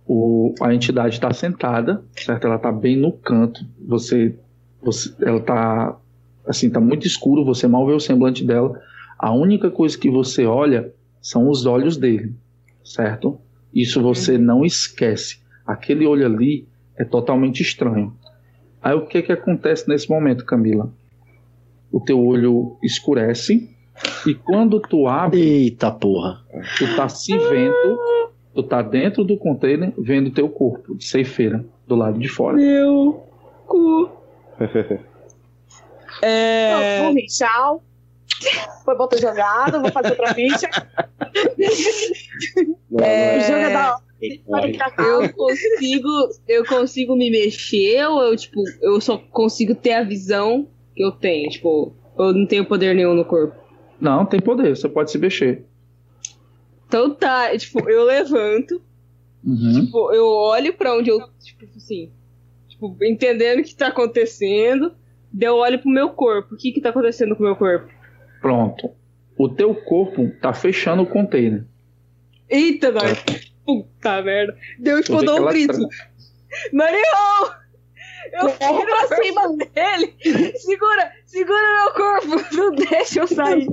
o, 0.06 0.54
a 0.60 0.74
entidade 0.74 1.14
está 1.14 1.32
sentada, 1.32 2.02
certo? 2.16 2.46
Ela 2.46 2.56
está 2.56 2.70
bem 2.70 2.96
no 2.96 3.12
canto. 3.12 3.64
Você, 3.86 4.34
você, 4.82 5.12
ela 5.22 5.40
tá 5.40 5.96
assim, 6.46 6.68
tá 6.68 6.80
muito 6.80 7.06
escuro. 7.06 7.44
Você 7.44 7.66
mal 7.66 7.86
vê 7.86 7.92
o 7.92 8.00
semblante 8.00 8.44
dela. 8.44 8.80
A 9.22 9.32
única 9.32 9.70
coisa 9.70 9.98
que 9.98 10.10
você 10.10 10.46
olha 10.46 10.94
são 11.20 11.50
os 11.50 11.66
olhos 11.66 11.98
dele, 11.98 12.32
certo? 12.82 13.38
Isso 13.72 14.00
você 14.00 14.38
não 14.38 14.64
esquece. 14.64 15.40
Aquele 15.66 16.06
olho 16.06 16.24
ali 16.24 16.66
é 16.96 17.04
totalmente 17.04 17.60
estranho. 17.60 18.16
Aí 18.82 18.94
o 18.94 19.06
que 19.06 19.20
que 19.20 19.30
acontece 19.30 19.86
nesse 19.86 20.08
momento, 20.08 20.46
Camila? 20.46 20.90
O 21.92 22.00
teu 22.00 22.18
olho 22.24 22.78
escurece 22.82 23.68
e 24.26 24.34
quando 24.34 24.80
tu 24.80 25.06
abre, 25.06 25.38
Eita 25.38 25.90
porra. 25.90 26.40
tu 26.78 26.96
tá 26.96 27.06
se 27.06 27.36
vendo, 27.36 27.98
tu 28.54 28.62
tá 28.62 28.80
dentro 28.80 29.22
do 29.22 29.36
container 29.36 29.92
vendo 29.98 30.30
teu 30.30 30.48
corpo 30.48 30.94
de 30.94 31.04
ceifeira 31.04 31.62
do 31.86 31.94
lado 31.94 32.18
de 32.18 32.28
fora. 32.28 32.56
Meu 32.56 33.22
cu. 33.66 34.08
É. 36.22 37.14
Tchau. 37.28 37.82
Foi 38.84 38.96
bom 38.96 39.06
ter 39.06 39.20
jogado, 39.20 39.80
vou 39.80 39.92
fazer 39.92 40.10
outra 40.10 40.34
ficha. 40.34 40.68
Não, 42.90 43.04
É. 43.04 43.40
Joga 43.40 43.70
da 43.70 43.94
hora. 43.94 44.10
Eu 44.98 45.32
consigo, 45.32 46.08
eu 46.46 46.64
consigo 46.66 47.16
me 47.16 47.30
mexer 47.30 48.04
ou 48.06 48.22
eu, 48.22 48.36
tipo, 48.36 48.62
eu 48.82 49.00
só 49.00 49.16
consigo 49.16 49.74
ter 49.74 49.92
a 49.94 50.02
visão 50.02 50.68
que 50.94 51.02
eu 51.02 51.10
tenho? 51.12 51.48
Tipo, 51.48 51.94
eu 52.18 52.32
não 52.34 52.46
tenho 52.46 52.66
poder 52.66 52.94
nenhum 52.94 53.14
no 53.14 53.24
corpo. 53.24 53.54
Não, 53.98 54.26
tem 54.26 54.40
poder, 54.40 54.76
você 54.76 54.88
pode 54.88 55.10
se 55.10 55.18
mexer. 55.18 55.64
Então 56.86 57.14
tá, 57.14 57.56
tipo, 57.56 57.88
eu 57.88 58.04
levanto, 58.04 58.82
Uhum. 59.42 59.86
tipo, 59.86 60.12
eu 60.12 60.26
olho 60.26 60.74
pra 60.74 60.94
onde 60.94 61.08
eu, 61.08 61.18
tipo 61.42 61.64
assim, 61.76 62.10
tipo, 62.68 62.94
entendendo 63.02 63.60
o 63.60 63.64
que 63.64 63.74
tá 63.74 63.86
acontecendo, 63.88 64.92
daí 65.32 65.48
eu 65.48 65.56
olho 65.56 65.78
pro 65.78 65.88
meu 65.90 66.10
corpo. 66.10 66.54
O 66.54 66.58
que 66.58 66.72
que 66.72 66.80
tá 66.80 66.90
acontecendo 66.90 67.34
com 67.34 67.42
o 67.42 67.46
meu 67.46 67.56
corpo? 67.56 67.88
Pronto. 68.40 68.90
O 69.36 69.48
teu 69.48 69.74
corpo 69.74 70.30
tá 70.40 70.52
fechando 70.52 71.02
o 71.02 71.06
container. 71.06 71.64
Eita, 72.48 72.90
nós. 72.90 73.22
Puta 73.64 74.22
merda. 74.22 74.56
Deu, 74.78 75.02
tipo, 75.02 75.18
Tu 75.18 75.18
eu 75.18 75.20
vê 75.20 75.26
dou 75.26 75.36
que 75.36 75.42
um 75.42 75.48
grito. 75.48 75.88
Marion! 76.72 77.60
Eu 78.32 78.50
pra 78.52 79.02
acima 79.02 79.48
dele. 79.56 80.14
Segura, 80.56 81.12
segura 81.26 81.84
meu 81.84 81.92
corpo. 81.94 82.54
Não 82.56 82.74
deixa 82.74 83.20
eu 83.20 83.26
sair. 83.26 83.66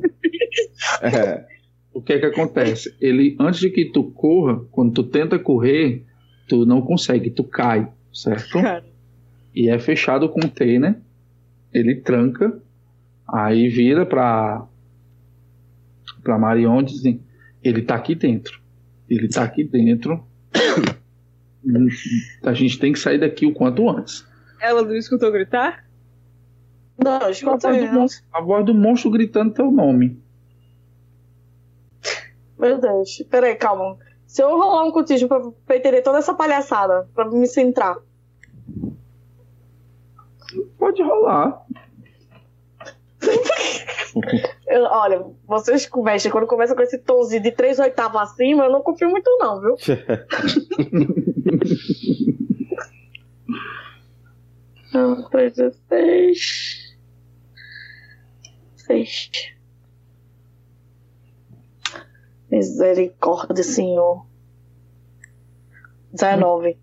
É. 1.02 1.46
O 1.94 2.02
que 2.02 2.14
é 2.14 2.20
que 2.20 2.26
acontece? 2.28 2.96
Ele, 3.02 3.36
antes 3.40 3.60
de 3.60 3.70
que 3.70 3.86
tu 3.86 4.04
corra, 4.12 4.60
quando 4.72 4.94
tu 4.94 5.04
tenta 5.04 5.40
correr, 5.40 6.06
tu 6.48 6.64
não 6.64 6.80
consegue, 6.80 7.32
tu 7.32 7.44
cai, 7.44 7.92
certo? 8.14 8.62
Cara. 8.62 8.86
E 9.54 9.68
é 9.68 9.80
fechado 9.80 10.28
o 10.28 10.30
container, 10.30 10.96
ele 11.74 11.96
tranca, 11.96 12.62
aí 13.28 13.68
vira 13.70 14.06
pra, 14.06 14.66
pra 16.24 16.38
Marion 16.38 16.82
e 16.82 16.86
diz 16.86 17.00
assim, 17.00 17.22
ele 17.64 17.82
tá 17.82 17.96
aqui 17.96 18.16
dentro. 18.16 18.62
Ele 19.10 19.28
tá 19.28 19.44
aqui 19.44 19.64
dentro. 19.64 20.26
A 22.44 22.54
gente 22.54 22.80
tem 22.80 22.94
que 22.94 23.00
sair 23.00 23.20
daqui 23.20 23.46
o 23.46 23.54
quanto 23.54 23.90
antes. 23.90 24.26
Ela 24.62 24.82
não 24.82 24.96
escutou 24.96 25.32
gritar? 25.32 25.86
Não, 26.98 27.18
A 27.18 27.30
aí. 27.70 27.88
do 27.88 27.94
monstro, 27.94 28.26
a 28.34 28.42
voz 28.42 28.66
do 28.66 28.74
monstro 28.74 29.12
gritando 29.12 29.54
teu 29.54 29.72
nome. 29.72 30.20
Meu 32.58 32.80
Deus. 32.80 33.24
Peraí, 33.30 33.56
calma. 33.56 33.98
Se 34.26 34.42
eu 34.42 34.50
rolar 34.50 34.84
um 34.86 34.92
cutismo 34.92 35.28
pra, 35.28 35.40
pra 35.66 35.78
entender 35.78 36.02
toda 36.02 36.18
essa 36.18 36.34
palhaçada, 36.34 37.08
pra 37.14 37.30
me 37.30 37.46
centrar. 37.46 37.98
Pode 40.78 41.02
rolar. 41.04 41.62
Eu- 44.68 44.84
olha, 44.84 45.26
vocês 45.48 45.90
mexem, 45.98 46.32
quando 46.32 46.48
começa 46.48 46.76
com 46.76 46.82
esse 46.82 46.98
tonzinho 46.98 47.42
de 47.42 47.52
3 47.52 47.80
oitavos 47.80 48.22
acima, 48.22 48.66
eu 48.66 48.72
não 48.72 48.82
confio 48.82 49.10
muito 49.10 49.30
não, 49.40 49.62
viu? 49.62 49.76
Ah, 54.94 55.28
3, 55.32 55.54
16. 55.56 56.98
6. 58.76 59.32
Misericórdia, 62.50 63.64
Senhor. 63.64 64.26
19. 66.14 66.78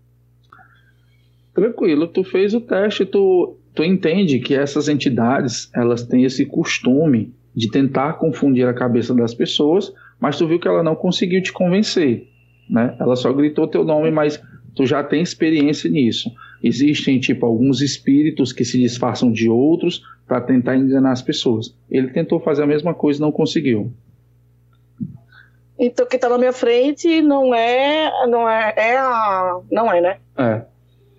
Tranquilo, 1.53 2.07
tu 2.07 2.23
fez 2.23 2.53
o 2.53 2.61
teste, 2.61 3.05
tu, 3.05 3.57
tu 3.75 3.83
entende 3.83 4.39
que 4.39 4.55
essas 4.55 4.87
entidades, 4.87 5.69
elas 5.75 6.03
têm 6.03 6.23
esse 6.23 6.45
costume 6.45 7.33
de 7.53 7.69
tentar 7.69 8.13
confundir 8.13 8.67
a 8.67 8.73
cabeça 8.73 9.13
das 9.13 9.33
pessoas, 9.33 9.93
mas 10.19 10.37
tu 10.37 10.47
viu 10.47 10.59
que 10.59 10.67
ela 10.67 10.81
não 10.81 10.95
conseguiu 10.95 11.43
te 11.43 11.51
convencer, 11.51 12.27
né? 12.69 12.95
Ela 12.99 13.15
só 13.15 13.31
gritou 13.33 13.67
teu 13.67 13.83
nome, 13.83 14.09
mas 14.11 14.41
tu 14.73 14.85
já 14.85 15.03
tem 15.03 15.21
experiência 15.21 15.89
nisso. 15.89 16.31
Existem, 16.63 17.19
tipo, 17.19 17.45
alguns 17.45 17.81
espíritos 17.81 18.51
que 18.51 18.63
se 18.63 18.79
disfarçam 18.79 19.31
de 19.31 19.49
outros 19.49 20.01
para 20.25 20.41
tentar 20.41 20.75
enganar 20.77 21.11
as 21.11 21.21
pessoas. 21.21 21.75
Ele 21.91 22.07
tentou 22.07 22.39
fazer 22.39 22.63
a 22.63 22.67
mesma 22.67 22.93
coisa 22.93 23.19
e 23.19 23.21
não 23.21 23.31
conseguiu. 23.31 23.93
Então 25.77 26.05
quem 26.07 26.17
tá 26.17 26.29
na 26.29 26.37
minha 26.37 26.53
frente 26.53 27.21
não 27.21 27.53
é. 27.53 28.27
Não 28.27 28.49
é. 28.49 28.73
É 28.77 28.97
a. 28.97 29.59
Não 29.69 29.93
é, 29.93 30.01
né? 30.01 30.17
É. 30.37 30.61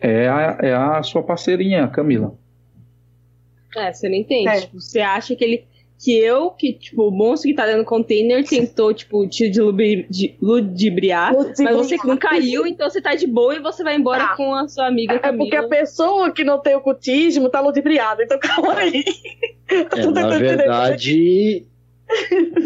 É 0.01 0.28
a, 0.28 0.59
é 0.62 0.74
a 0.74 1.03
sua 1.03 1.23
parceirinha, 1.23 1.89
Camila. 1.89 2.35
É, 3.77 3.93
você 3.93 4.09
não 4.09 4.16
entende. 4.16 4.48
É. 4.48 4.61
Tipo, 4.62 4.81
você 4.81 5.01
acha 5.01 5.36
que 5.36 5.44
ele. 5.44 5.65
Que 5.98 6.12
eu, 6.15 6.51
que, 6.51 6.74
tipo, 6.74 7.09
o 7.09 7.11
monstro 7.11 7.48
que 7.48 7.55
tá 7.57 7.65
dentro 7.65 7.81
do 7.82 7.86
container 7.86 8.44
tentou, 8.47 8.93
tipo, 8.93 9.27
te 9.27 9.47
ludibriar, 9.48 10.07
de- 10.11 10.36
ludibriar, 10.43 11.35
mas 11.35 11.74
você 11.74 11.97
que 11.98 12.07
não 12.07 12.19
caiu, 12.19 12.66
então 12.66 12.90
você 12.90 13.01
tá 13.01 13.15
de 13.15 13.27
boa 13.27 13.55
e 13.57 13.61
você 13.61 13.82
vai 13.82 13.97
embora 13.97 14.23
Tá. 14.28 14.36
com 14.36 14.55
a 14.55 14.69
sua 14.69 14.89
amiga 14.89 15.15
É 15.15 15.19
Camila. 15.19 15.39
porque 15.44 15.57
a 15.57 15.66
pessoa 15.66 16.31
que 16.31 16.44
não 16.44 16.61
tem 16.61 16.77
o 16.77 16.82
cutismo 16.82 17.48
tá 17.48 17.62
ludibriada, 17.62 18.23
então 18.23 18.39
calma 18.39 18.74
aí. 18.74 19.03
Tô 19.90 19.97
É, 19.97 20.07
na 20.11 20.39
verdade, 20.39 21.66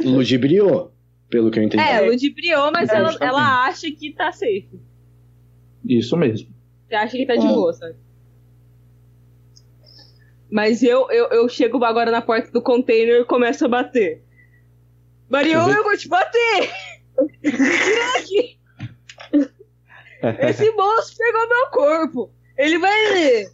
ludibriou, 0.04 0.92
pelo 1.28 1.52
que 1.52 1.58
eu 1.60 1.62
entendi. 1.62 1.84
É, 1.84 2.00
ludibriou, 2.00 2.70
mas 2.72 2.90
É, 2.90 2.96
ela, 2.96 3.16
ela 3.20 3.64
acha 3.66 3.90
que 3.92 4.12
tá 4.12 4.32
safe. 4.32 4.68
Isso 5.88 6.16
mesmo. 6.16 6.48
Você 6.88 6.94
acha 6.96 7.16
que 7.16 7.26
tá 7.26 7.36
de 7.36 7.46
Hum. 7.46 7.54
boa, 7.54 7.72
sabe? 7.72 7.94
Mas 10.50 10.82
eu, 10.82 11.10
eu, 11.10 11.26
eu 11.28 11.48
chego 11.48 11.82
agora 11.84 12.10
na 12.10 12.20
porta 12.20 12.50
do 12.50 12.60
container 12.60 13.20
e 13.20 13.24
começo 13.24 13.64
a 13.64 13.68
bater. 13.68 14.22
Marion, 15.28 15.64
Deixa 15.64 15.78
eu 15.78 15.84
vou 15.84 15.96
te 15.96 16.08
bater! 16.08 16.70
Tira 17.42 18.18
aqui! 18.18 18.58
Esse 20.48 20.70
monstro 20.72 21.16
pegou 21.16 21.48
meu 21.48 21.66
corpo! 21.70 22.30
Ele 22.58 22.78
vai 22.78 23.46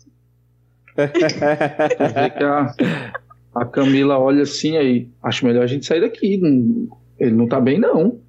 que 2.31 2.43
a, 2.43 2.74
a 3.55 3.64
Camila 3.66 4.18
olha 4.18 4.43
assim 4.43 4.77
aí. 4.77 5.09
Acho 5.23 5.47
melhor 5.47 5.64
a 5.64 5.66
gente 5.66 5.85
sair 5.85 6.01
daqui. 6.01 6.40
ele 7.18 7.36
não 7.36 7.47
tá 7.47 7.60
bem, 7.60 7.78
não. 7.78 8.20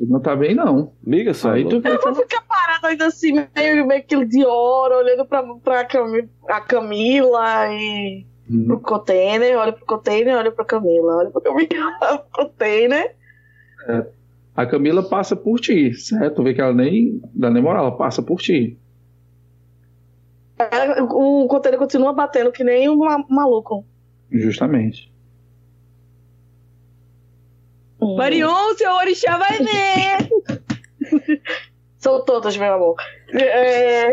Não 0.00 0.20
tá 0.20 0.34
bem, 0.36 0.54
não. 0.54 0.92
Amiga, 1.06 1.32
só. 1.34 1.50
Aí 1.50 1.64
tu 1.68 1.76
Eu 1.84 2.00
vou 2.00 2.14
ficar 2.14 2.42
parada 2.42 2.88
ainda 2.88 3.06
assim, 3.06 3.32
meio, 3.54 3.86
meio 3.86 4.04
que 4.04 4.24
de 4.24 4.44
hora, 4.44 4.96
olhando 4.98 5.24
pra, 5.26 5.42
pra 5.62 5.84
Cami- 5.84 6.28
a 6.48 6.60
Camila 6.60 7.68
e 7.72 8.26
Hum, 8.50 8.64
pro 8.66 8.80
container, 8.80 9.58
olha 9.58 9.72
pro 9.72 9.84
container, 9.84 10.34
olha 10.36 10.50
pra 10.50 10.64
Camila, 10.64 11.16
olha 11.16 11.30
pra 11.30 11.40
Camila, 11.42 11.68
olha 12.00 12.18
pro 12.18 12.44
container. 12.46 13.14
A 14.56 14.66
Camila 14.66 15.02
passa 15.02 15.36
por 15.36 15.60
ti, 15.60 15.92
certo? 15.94 16.36
Tu 16.36 16.42
vê 16.42 16.54
que 16.54 16.60
ela 16.60 16.72
nem 16.72 17.20
dá 17.34 17.50
nem 17.50 17.62
moral, 17.62 17.86
ela 17.88 17.96
passa 17.96 18.22
por 18.22 18.40
ti. 18.40 18.78
É, 20.58 21.02
O 21.02 21.46
container 21.46 21.78
continua 21.78 22.12
batendo 22.12 22.50
que 22.50 22.64
nem 22.64 22.88
um 22.88 22.96
ma- 22.96 23.24
maluco. 23.28 23.84
Justamente. 24.32 25.12
Hum. 28.00 28.16
Marion, 28.16 28.74
seu 28.76 28.92
orixá 28.94 29.36
vai 29.36 29.58
ver! 29.58 30.28
São 31.98 32.24
todas, 32.24 32.56
meu 32.56 32.72
amor. 32.74 32.94
É... 33.32 34.12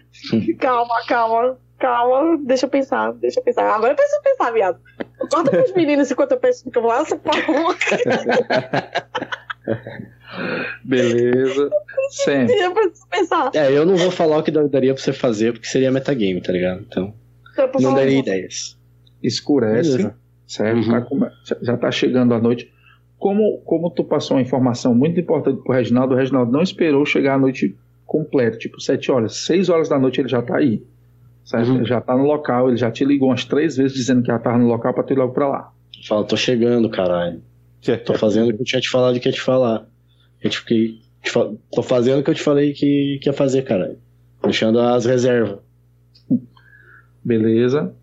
calma, 0.58 0.94
calma, 1.06 1.58
calma. 1.78 2.38
Deixa 2.44 2.64
eu 2.64 2.70
pensar, 2.70 3.12
deixa 3.12 3.40
eu 3.40 3.44
pensar. 3.44 3.68
Agora 3.70 3.92
eu 3.92 3.96
preciso 3.96 4.22
pensar, 4.22 4.50
viado. 4.52 4.78
Corta 5.30 5.50
pros 5.50 5.74
meninos 5.74 6.10
enquanto 6.10 6.32
eu 6.32 6.38
penso 6.38 6.64
no 6.64 6.72
que 6.72 6.78
eu 6.78 6.82
vou 6.82 6.90
lá, 6.90 7.00
essa 7.02 7.16
porra. 7.16 7.36
Beleza. 10.84 11.70
Sempre. 12.10 12.54
Eu 12.56 12.72
preciso 12.72 13.06
pensar. 13.08 13.50
É, 13.54 13.70
eu 13.70 13.84
não 13.84 13.96
vou 13.96 14.10
falar 14.10 14.38
o 14.38 14.42
que 14.42 14.50
daria 14.50 14.94
pra 14.94 15.02
você 15.02 15.12
fazer, 15.12 15.52
porque 15.52 15.66
seria 15.66 15.90
metagame, 15.90 16.40
tá 16.40 16.52
ligado? 16.52 16.84
Então, 16.88 17.14
posso 17.72 17.84
não 17.84 17.94
daria 17.94 18.18
ideias. 18.18 18.78
Escurece, 19.22 19.90
Beleza. 19.90 20.16
certo? 20.46 20.76
Uhum. 20.78 21.20
Tá 21.20 21.30
já- 21.44 21.56
Já 21.62 21.76
tá 21.76 21.90
chegando 21.90 22.34
a 22.34 22.38
noite. 22.38 22.72
Como, 23.18 23.58
como 23.64 23.90
tu 23.90 24.04
passou 24.04 24.36
uma 24.36 24.42
informação 24.42 24.94
muito 24.94 25.18
importante 25.18 25.62
pro 25.62 25.72
Reginaldo, 25.72 26.14
o 26.14 26.16
Reginaldo 26.16 26.52
não 26.52 26.62
esperou 26.62 27.04
chegar 27.06 27.34
a 27.34 27.38
noite 27.38 27.74
completa, 28.04 28.58
tipo 28.58 28.80
7 28.80 29.10
horas. 29.10 29.36
6 29.36 29.68
horas 29.68 29.88
da 29.88 29.98
noite 29.98 30.20
ele 30.20 30.28
já 30.28 30.42
tá 30.42 30.56
aí. 30.58 30.82
Certo? 31.44 31.68
Uhum. 31.70 31.76
Ele 31.76 31.84
já 31.86 32.00
tá 32.00 32.16
no 32.16 32.24
local, 32.24 32.68
ele 32.68 32.76
já 32.76 32.90
te 32.90 33.04
ligou 33.04 33.28
umas 33.30 33.44
três 33.44 33.76
vezes 33.76 33.96
dizendo 33.96 34.20
que 34.22 34.28
já 34.28 34.38
tava 34.38 34.58
no 34.58 34.66
local 34.66 34.92
pra 34.92 35.02
tu 35.02 35.12
ir 35.12 35.16
logo 35.16 35.32
pra 35.32 35.48
lá. 35.48 35.72
Fala, 36.06 36.24
tô 36.24 36.36
chegando, 36.36 36.88
caralho. 36.90 37.40
Tô 38.04 38.14
fazendo 38.14 38.50
o 38.50 38.54
que 38.54 38.60
eu 38.62 38.64
tinha 38.66 38.80
te 38.80 38.90
falado 38.90 39.18
que 39.20 39.28
ia 39.28 39.32
te 39.32 39.40
falar. 39.40 39.86
Eu 40.42 40.50
te 40.50 40.58
fiquei. 40.58 40.98
te 41.22 41.30
fa- 41.30 41.50
Tô 41.72 41.82
fazendo 41.82 42.18
o 42.20 42.22
que 42.24 42.30
eu 42.30 42.34
te 42.34 42.42
falei 42.42 42.72
que, 42.72 43.18
que 43.22 43.28
ia 43.28 43.32
fazer, 43.32 43.62
caralho. 43.62 43.96
Deixando 44.42 44.78
as 44.80 45.04
reservas. 45.06 45.58
Beleza. 47.24 47.94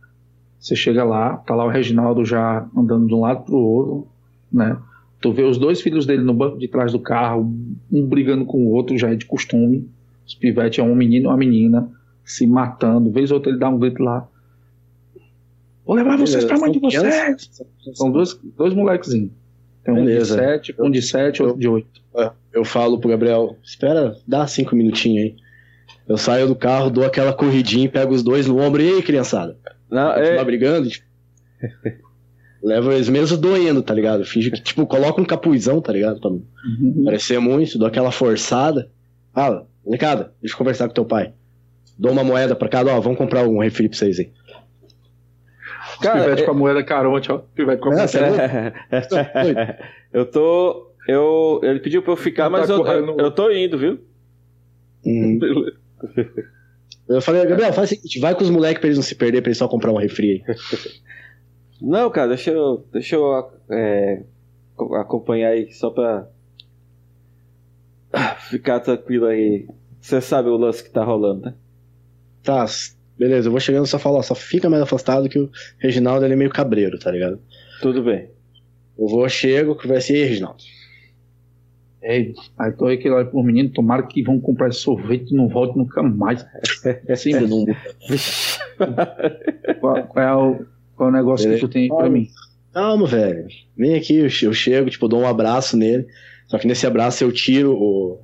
Você 0.60 0.76
chega 0.76 1.04
lá, 1.04 1.38
tá 1.38 1.54
lá 1.54 1.66
o 1.66 1.70
Reginaldo 1.70 2.24
já 2.26 2.66
andando 2.76 3.08
de 3.08 3.14
um 3.14 3.20
lado 3.22 3.44
pro 3.44 3.58
outro, 3.58 4.08
né? 4.52 4.78
Tu 5.24 5.32
vê 5.32 5.44
os 5.44 5.58
dois 5.58 5.80
filhos 5.80 6.06
dele 6.06 6.22
no 6.22 6.34
banco 6.34 6.58
de 6.58 6.68
trás 6.68 6.92
do 6.92 7.00
carro, 7.00 7.50
um 7.90 8.06
brigando 8.06 8.44
com 8.44 8.66
o 8.66 8.72
outro, 8.72 8.98
já 8.98 9.10
é 9.10 9.16
de 9.16 9.26
costume. 9.26 9.90
Os 10.28 10.36
pivetes 10.36 10.80
é 10.80 10.84
um 10.84 10.94
menino 10.94 11.28
e 11.28 11.28
uma 11.30 11.38
menina 11.38 11.90
se 12.26 12.46
matando. 12.46 13.10
Vez 13.10 13.32
ou 13.32 13.38
outra 13.38 13.50
ele 13.50 13.58
dá 13.58 13.70
um 13.70 13.80
grito 13.80 14.04
lá. 14.04 14.28
Vou 15.86 15.96
levar 15.96 16.18
vocês 16.18 16.44
pra 16.44 16.58
mãe 16.58 16.74
de 16.74 16.80
vocês. 16.80 17.50
São 17.94 18.12
dois, 18.12 18.38
dois 18.58 18.74
molequezinhos. 18.74 19.32
Tem 19.86 19.94
um 19.94 20.04
Beleza. 20.04 20.36
de 20.36 20.42
sete, 20.44 20.76
um 20.78 20.92
de 20.92 21.02
sete, 21.02 21.42
outro 21.42 21.58
de 21.58 21.70
oito. 21.70 22.02
Eu 22.52 22.66
falo 22.66 23.00
pro 23.00 23.10
Gabriel, 23.10 23.56
espera, 23.64 24.18
dá 24.28 24.46
cinco 24.46 24.76
minutinhos 24.76 25.24
aí. 25.24 25.36
Eu 26.06 26.18
saio 26.18 26.50
do 26.50 26.56
carro, 26.56 26.90
dou 26.90 27.06
aquela 27.06 27.32
corridinha, 27.32 27.90
pego 27.90 28.14
os 28.14 28.24
dois 28.24 28.46
no 28.46 28.60
ombro. 28.60 28.82
E 28.82 28.96
aí, 28.96 29.02
criançada? 29.02 29.58
Não, 29.90 30.10
Tá 30.10 30.20
é, 30.20 30.44
brigando? 30.44 30.90
Tipo, 30.90 31.06
Leva 32.64 32.94
eles 32.94 33.10
mesmo 33.10 33.36
doendo, 33.38 33.82
tá 33.82 33.94
ligado? 33.94 34.24
Finge 34.24 34.50
que, 34.50 34.62
tipo, 34.62 34.86
coloca 34.88 35.22
um 35.22 35.26
capuzão, 35.26 35.82
tá 35.82 35.92
ligado? 35.92 36.20
Pra 36.22 36.30
não 36.30 36.42
Uhum. 36.82 37.04
parecer 37.06 37.38
muito, 37.40 37.78
dou 37.78 37.88
aquela 37.88 38.10
forçada. 38.12 38.90
Fala, 39.34 39.68
molecada, 39.86 40.34
deixa 40.42 40.54
eu 40.54 40.58
conversar 40.58 40.88
com 40.88 40.94
teu 40.94 41.04
pai. 41.06 41.34
Dou 42.00 42.12
uma 42.12 42.24
moeda 42.24 42.56
pra 42.56 42.70
cada, 42.70 42.96
ó, 42.96 43.00
vamos 43.02 43.18
comprar 43.18 43.46
um 43.48 43.60
refri 43.60 43.90
pra 43.90 43.98
vocês 43.98 44.18
aí. 44.20 44.32
Cara, 46.02 46.22
pivetes 46.22 46.44
é- 46.44 46.46
com 46.46 46.52
a 46.52 46.56
moeda 46.56 46.84
carote, 46.84 47.32
ó. 47.32 47.40
Pivete 47.40 47.82
com 47.82 47.90
a 47.90 47.96
moeda 47.96 48.74
é 48.92 49.80
eu 50.14 50.26
tô. 50.26 50.92
Eu, 51.08 51.60
ele 51.64 51.80
pediu 51.82 52.02
pra 52.02 52.14
eu 52.14 52.18
ficar, 52.18 52.44
Tá 52.46 52.50
mas 52.50 52.70
eu, 52.70 52.78
eu, 52.78 52.84
correndo. 52.84 53.16
eu 53.20 53.30
tô 53.32 53.52
indo, 53.52 53.78
viu? 53.78 54.00
Hum. 55.06 55.38
Eu 57.10 57.22
falei, 57.22 57.46
Gabriel, 57.46 57.74
faz 57.74 57.92
o 57.92 57.96
seguinte, 57.96 58.18
vai 58.22 58.34
com 58.34 58.44
os 58.46 58.50
moleques 58.50 58.80
pra 58.80 58.88
eles 58.88 58.98
não 58.98 59.04
se 59.04 59.14
perder, 59.14 59.42
pra 59.42 59.50
eles 59.50 59.58
só 59.58 59.68
comprar 59.68 59.92
um 59.92 59.98
refri 59.98 60.42
aí. 60.48 60.56
Não, 61.86 62.10
cara, 62.10 62.30
deixa 62.30 62.50
eu, 62.52 62.86
deixa 62.94 63.16
eu 63.18 63.52
é, 63.70 64.24
co- 64.76 64.96
acompanhar 64.96 65.50
aí 65.50 65.70
só 65.74 65.90
pra 65.90 66.28
ficar 68.50 68.80
tranquilo 68.80 69.26
aí. 69.26 69.68
Você 70.00 70.22
sabe 70.22 70.50
o 70.50 70.58
lance 70.58 70.84
que 70.84 70.90
tá 70.90 71.04
rolando, 71.04 71.42
né? 71.48 71.54
Tá, 72.42 72.66
beleza, 73.18 73.48
eu 73.48 73.52
vou 73.52 73.60
chegando 73.60 73.86
só 73.86 73.98
falar, 74.00 74.22
só 74.24 74.36
fica 74.36 74.70
mais 74.70 74.82
afastado 74.82 75.28
que 75.30 75.40
o 75.40 75.50
Reginaldo 75.78 76.26
ele 76.26 76.34
é 76.34 76.38
meio 76.38 76.50
cabreiro, 76.50 76.98
tá 77.00 77.12
ligado? 77.12 77.40
Tudo 77.82 78.04
bem. 78.04 78.30
Eu 78.98 79.08
vou, 79.08 79.28
chego, 79.30 79.76
conversa 79.76 80.14
e 80.14 80.18
aí, 80.18 80.24
Reginaldo. 80.26 80.64
Ei, 82.02 82.34
aí 82.60 82.72
tô 82.74 82.86
aí 82.86 82.98
que 82.98 83.10
olha 83.10 83.26
pro 83.26 83.42
menino, 83.42 83.70
tomara 83.70 84.04
que 84.04 84.22
vão 84.22 84.40
comprar 84.40 84.68
esse 84.70 84.80
sorvete 84.80 85.32
e 85.32 85.36
não 85.36 85.48
volte 85.48 85.78
nunca 85.78 86.04
mais. 86.04 86.46
Assim, 87.10 87.32
Você 87.32 87.48
não- 87.48 87.66
qual, 89.80 90.04
qual 90.08 90.26
é 90.26 90.36
o, 90.36 90.66
qual 91.04 91.08
é 91.08 91.12
o 91.12 91.12
negócio 91.16 91.50
que 91.54 91.60
tu 91.60 91.68
tem 91.68 91.84
aí 91.84 91.88
pra 91.90 92.10
mim? 92.10 92.28
Calma, 92.74 93.06
velho. 93.06 93.48
Vem 93.78 93.96
aqui, 93.96 94.16
eu 94.18 94.30
che- 94.30 94.46
eu 94.46 94.54
chego, 94.54 94.90
tipo, 94.90 95.08
dou 95.08 95.22
um 95.22 95.28
abraço 95.28 95.78
nele. 95.78 96.08
Só 96.48 96.58
que 96.58 96.68
nesse 96.68 96.86
abraço 96.88 97.24
eu 97.24 97.32
tiro 97.32 97.74
o, 97.74 98.20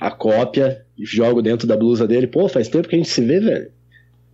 a 0.00 0.10
cópia 0.10 0.84
e 0.96 1.04
jogo 1.04 1.40
dentro 1.42 1.66
da 1.66 1.76
blusa 1.76 2.06
dele. 2.06 2.26
Pô, 2.26 2.48
faz 2.48 2.68
tempo 2.68 2.88
que 2.88 2.94
a 2.94 2.98
gente 2.98 3.08
se 3.10 3.22
vê, 3.24 3.40
velho. 3.40 3.70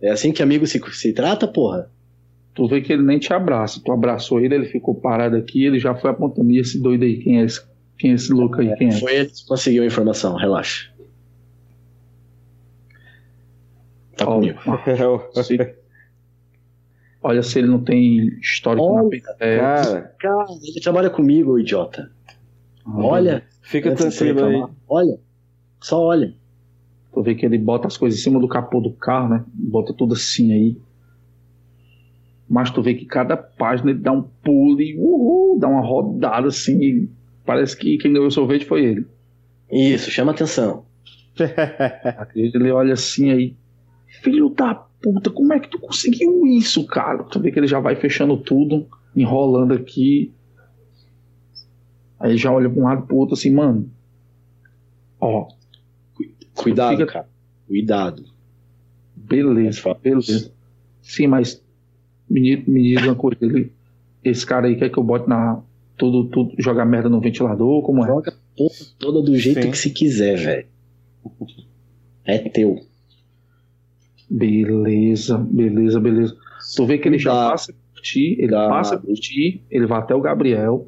É 0.01 0.09
assim 0.11 0.31
que 0.31 0.43
amigo 0.43 0.65
se, 0.67 0.79
se 0.93 1.13
trata, 1.13 1.47
porra? 1.47 1.89
Tu 2.53 2.67
vê 2.67 2.81
que 2.81 2.91
ele 2.91 3.03
nem 3.03 3.17
te 3.19 3.31
abraça. 3.33 3.79
Tu 3.83 3.91
abraçou 3.91 4.39
ele, 4.39 4.55
ele 4.55 4.65
ficou 4.65 4.93
parado 4.95 5.35
aqui, 5.37 5.63
ele 5.65 5.79
já 5.79 5.95
foi 5.95 6.09
apontando. 6.11 6.51
E 6.51 6.59
esse 6.59 6.79
doido 6.81 7.03
aí, 7.03 7.17
quem 7.17 7.39
é 7.41 7.45
esse, 7.45 7.61
quem 7.97 8.11
é 8.11 8.13
esse 8.15 8.31
louco 8.33 8.59
aí? 8.61 8.75
Quem 8.77 8.87
é? 8.89 8.91
Foi 8.91 9.15
ele 9.15 9.27
que 9.29 9.45
conseguiu 9.47 9.83
a 9.83 9.85
informação, 9.85 10.35
relaxa. 10.35 10.89
Tá 14.17 14.27
Ó, 14.27 14.35
comigo. 14.35 14.59
Se- 15.43 15.75
olha 17.21 17.43
se 17.43 17.59
ele 17.59 17.67
não 17.67 17.83
tem 17.83 18.27
histórico 18.39 18.85
na 18.93 19.01
Olha, 19.01 19.09
peita. 19.09 19.35
É, 19.39 19.57
cara, 19.57 20.15
Cara, 20.19 20.45
ele 20.63 20.81
trabalha 20.81 21.09
comigo, 21.09 21.59
idiota. 21.59 22.11
Olha, 22.85 23.43
fica 23.61 23.93
tranquilo 23.93 24.45
aí. 24.45 24.63
Olha, 24.87 25.19
só 25.81 26.01
olha. 26.01 26.33
Tu 27.13 27.21
vê 27.21 27.35
que 27.35 27.45
ele 27.45 27.57
bota 27.57 27.87
as 27.87 27.97
coisas 27.97 28.19
em 28.19 28.23
cima 28.23 28.39
do 28.39 28.47
capô 28.47 28.79
do 28.79 28.91
carro, 28.91 29.29
né? 29.29 29.43
Bota 29.53 29.93
tudo 29.93 30.13
assim 30.13 30.53
aí. 30.53 30.77
Mas 32.47 32.71
tu 32.71 32.81
vê 32.81 32.93
que 32.93 33.05
cada 33.05 33.35
página 33.35 33.91
ele 33.91 33.99
dá 33.99 34.11
um 34.11 34.21
pulo 34.21 34.79
e 34.79 34.95
uhul, 34.97 35.59
dá 35.59 35.67
uma 35.67 35.81
rodada 35.81 36.47
assim. 36.47 36.81
E 36.81 37.09
parece 37.45 37.75
que 37.75 37.97
quem 37.97 38.13
ganhou 38.13 38.27
o 38.27 38.31
sorvete 38.31 38.65
foi 38.65 38.85
ele. 38.85 39.05
Isso, 39.69 40.09
chama 40.09 40.31
atenção. 40.31 40.85
Ele 42.33 42.71
olha 42.71 42.93
assim 42.93 43.31
aí. 43.31 43.55
Filho 44.21 44.49
da 44.49 44.73
puta, 45.01 45.29
como 45.29 45.53
é 45.53 45.59
que 45.59 45.69
tu 45.69 45.79
conseguiu 45.79 46.45
isso, 46.45 46.85
cara? 46.85 47.23
Tu 47.23 47.39
vê 47.39 47.51
que 47.51 47.59
ele 47.59 47.67
já 47.67 47.79
vai 47.79 47.95
fechando 47.95 48.37
tudo, 48.37 48.87
enrolando 49.15 49.73
aqui. 49.73 50.33
Aí 52.19 52.35
já 52.37 52.51
olha 52.51 52.69
pra 52.69 52.79
um 52.81 52.83
lado 52.85 53.05
pro 53.05 53.15
outro 53.17 53.35
assim, 53.35 53.51
mano. 53.51 53.89
Ó, 55.19 55.47
Cuidado, 56.55 56.97
Fica- 56.97 57.05
cara. 57.11 57.29
Cuidado. 57.67 58.23
beleza, 59.15 59.79
Fala. 59.81 59.99
beleza. 60.01 60.51
Sim, 61.01 61.27
mas 61.27 61.63
me, 62.29 62.57
me 62.67 62.81
diz 62.95 63.03
uma 63.03 63.15
coisa, 63.15 63.37
ele, 63.45 63.71
esse 64.23 64.45
cara 64.45 64.67
aí 64.67 64.75
quer 64.75 64.89
que 64.89 64.97
eu 64.97 65.03
bote 65.03 65.29
na. 65.29 65.61
Tudo, 65.95 66.25
tudo, 66.25 66.53
jogar 66.59 66.85
merda 66.85 67.09
no 67.09 67.19
ventilador, 67.19 67.81
como 67.83 68.03
é? 68.03 68.07
Joga 68.07 68.29
a 68.31 68.35
porra 68.57 68.75
toda 68.99 69.19
do 69.21 69.35
jeito 69.35 69.63
Sim. 69.63 69.71
que 69.71 69.77
se 69.77 69.89
quiser, 69.91 70.37
velho. 70.37 70.67
É 72.23 72.37
teu. 72.49 72.79
Beleza, 74.29 75.37
beleza, 75.37 75.99
beleza. 75.99 76.35
Tu 76.75 76.85
vê 76.85 76.97
que 76.97 77.07
ele 77.07 77.17
já 77.17 77.31
Cuidado. 77.31 77.51
passa 77.51 77.73
por 77.73 78.01
ti, 78.01 78.31
ele 78.33 78.47
Cuidado. 78.49 78.69
passa 78.69 78.97
por 78.97 79.13
ti, 79.15 79.63
ele 79.69 79.85
vai 79.85 79.99
até 79.99 80.13
o 80.13 80.21
Gabriel. 80.21 80.87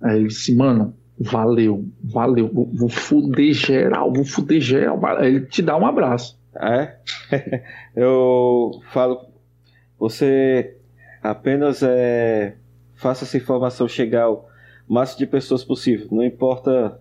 Aí 0.00 0.18
ele 0.18 0.28
disse, 0.28 0.54
mano, 0.54 0.94
valeu, 1.18 1.84
valeu, 2.02 2.48
vou, 2.52 2.70
vou 2.72 2.88
fuder 2.88 3.52
geral, 3.52 4.12
vou 4.12 4.24
fuder 4.24 4.60
geral. 4.60 5.00
Aí 5.18 5.36
ele 5.36 5.46
te 5.46 5.62
dá 5.62 5.76
um 5.76 5.86
abraço. 5.86 6.40
É? 6.54 6.96
Eu 7.96 8.72
falo, 8.92 9.26
você 9.98 10.76
apenas 11.22 11.82
é, 11.82 12.56
faça 12.94 13.24
essa 13.24 13.36
informação 13.36 13.88
chegar 13.88 14.24
ao 14.24 14.48
máximo 14.88 15.20
de 15.20 15.26
pessoas 15.26 15.64
possível. 15.64 16.08
Não 16.10 16.24
importa 16.24 17.00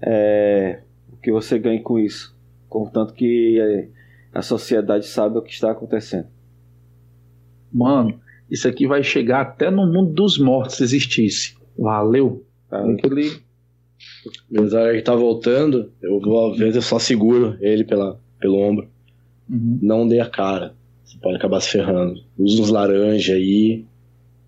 é, 0.00 0.80
o 1.12 1.16
que 1.16 1.30
você 1.30 1.58
ganhe 1.58 1.80
com 1.80 1.98
isso, 1.98 2.34
contanto 2.68 3.12
que 3.12 3.60
é, 3.60 3.88
a 4.32 4.42
sociedade 4.42 5.06
saiba 5.06 5.38
o 5.38 5.42
que 5.42 5.52
está 5.52 5.70
acontecendo. 5.70 6.26
Mano, 7.72 8.20
isso 8.50 8.66
aqui 8.66 8.86
vai 8.86 9.02
chegar 9.02 9.42
até 9.42 9.70
no 9.70 9.86
mundo 9.86 10.12
dos 10.12 10.38
mortos 10.38 10.76
se 10.76 10.82
existisse. 10.82 11.56
Valeu. 11.78 12.44
tá? 12.68 12.82
Aí 12.82 12.96
que 12.96 13.06
ele 13.06 13.42
Mas 14.50 14.74
a 14.74 14.80
hora 14.80 14.96
que 14.96 15.02
tá 15.02 15.14
voltando, 15.14 15.92
eu 16.02 16.20
vou, 16.20 16.52
às 16.52 16.58
vezes 16.58 16.76
eu 16.76 16.82
só 16.82 16.98
seguro 16.98 17.56
ele 17.60 17.84
pela, 17.84 18.20
pelo 18.40 18.58
ombro. 18.58 18.88
Uhum. 19.48 19.78
Não 19.82 20.06
dê 20.06 20.20
a 20.20 20.28
cara. 20.28 20.74
Você 21.04 21.18
pode 21.18 21.36
acabar 21.36 21.60
se 21.60 21.70
ferrando. 21.70 22.20
Usa 22.38 22.62
uns 22.62 22.70
laranja 22.70 23.34
aí. 23.34 23.84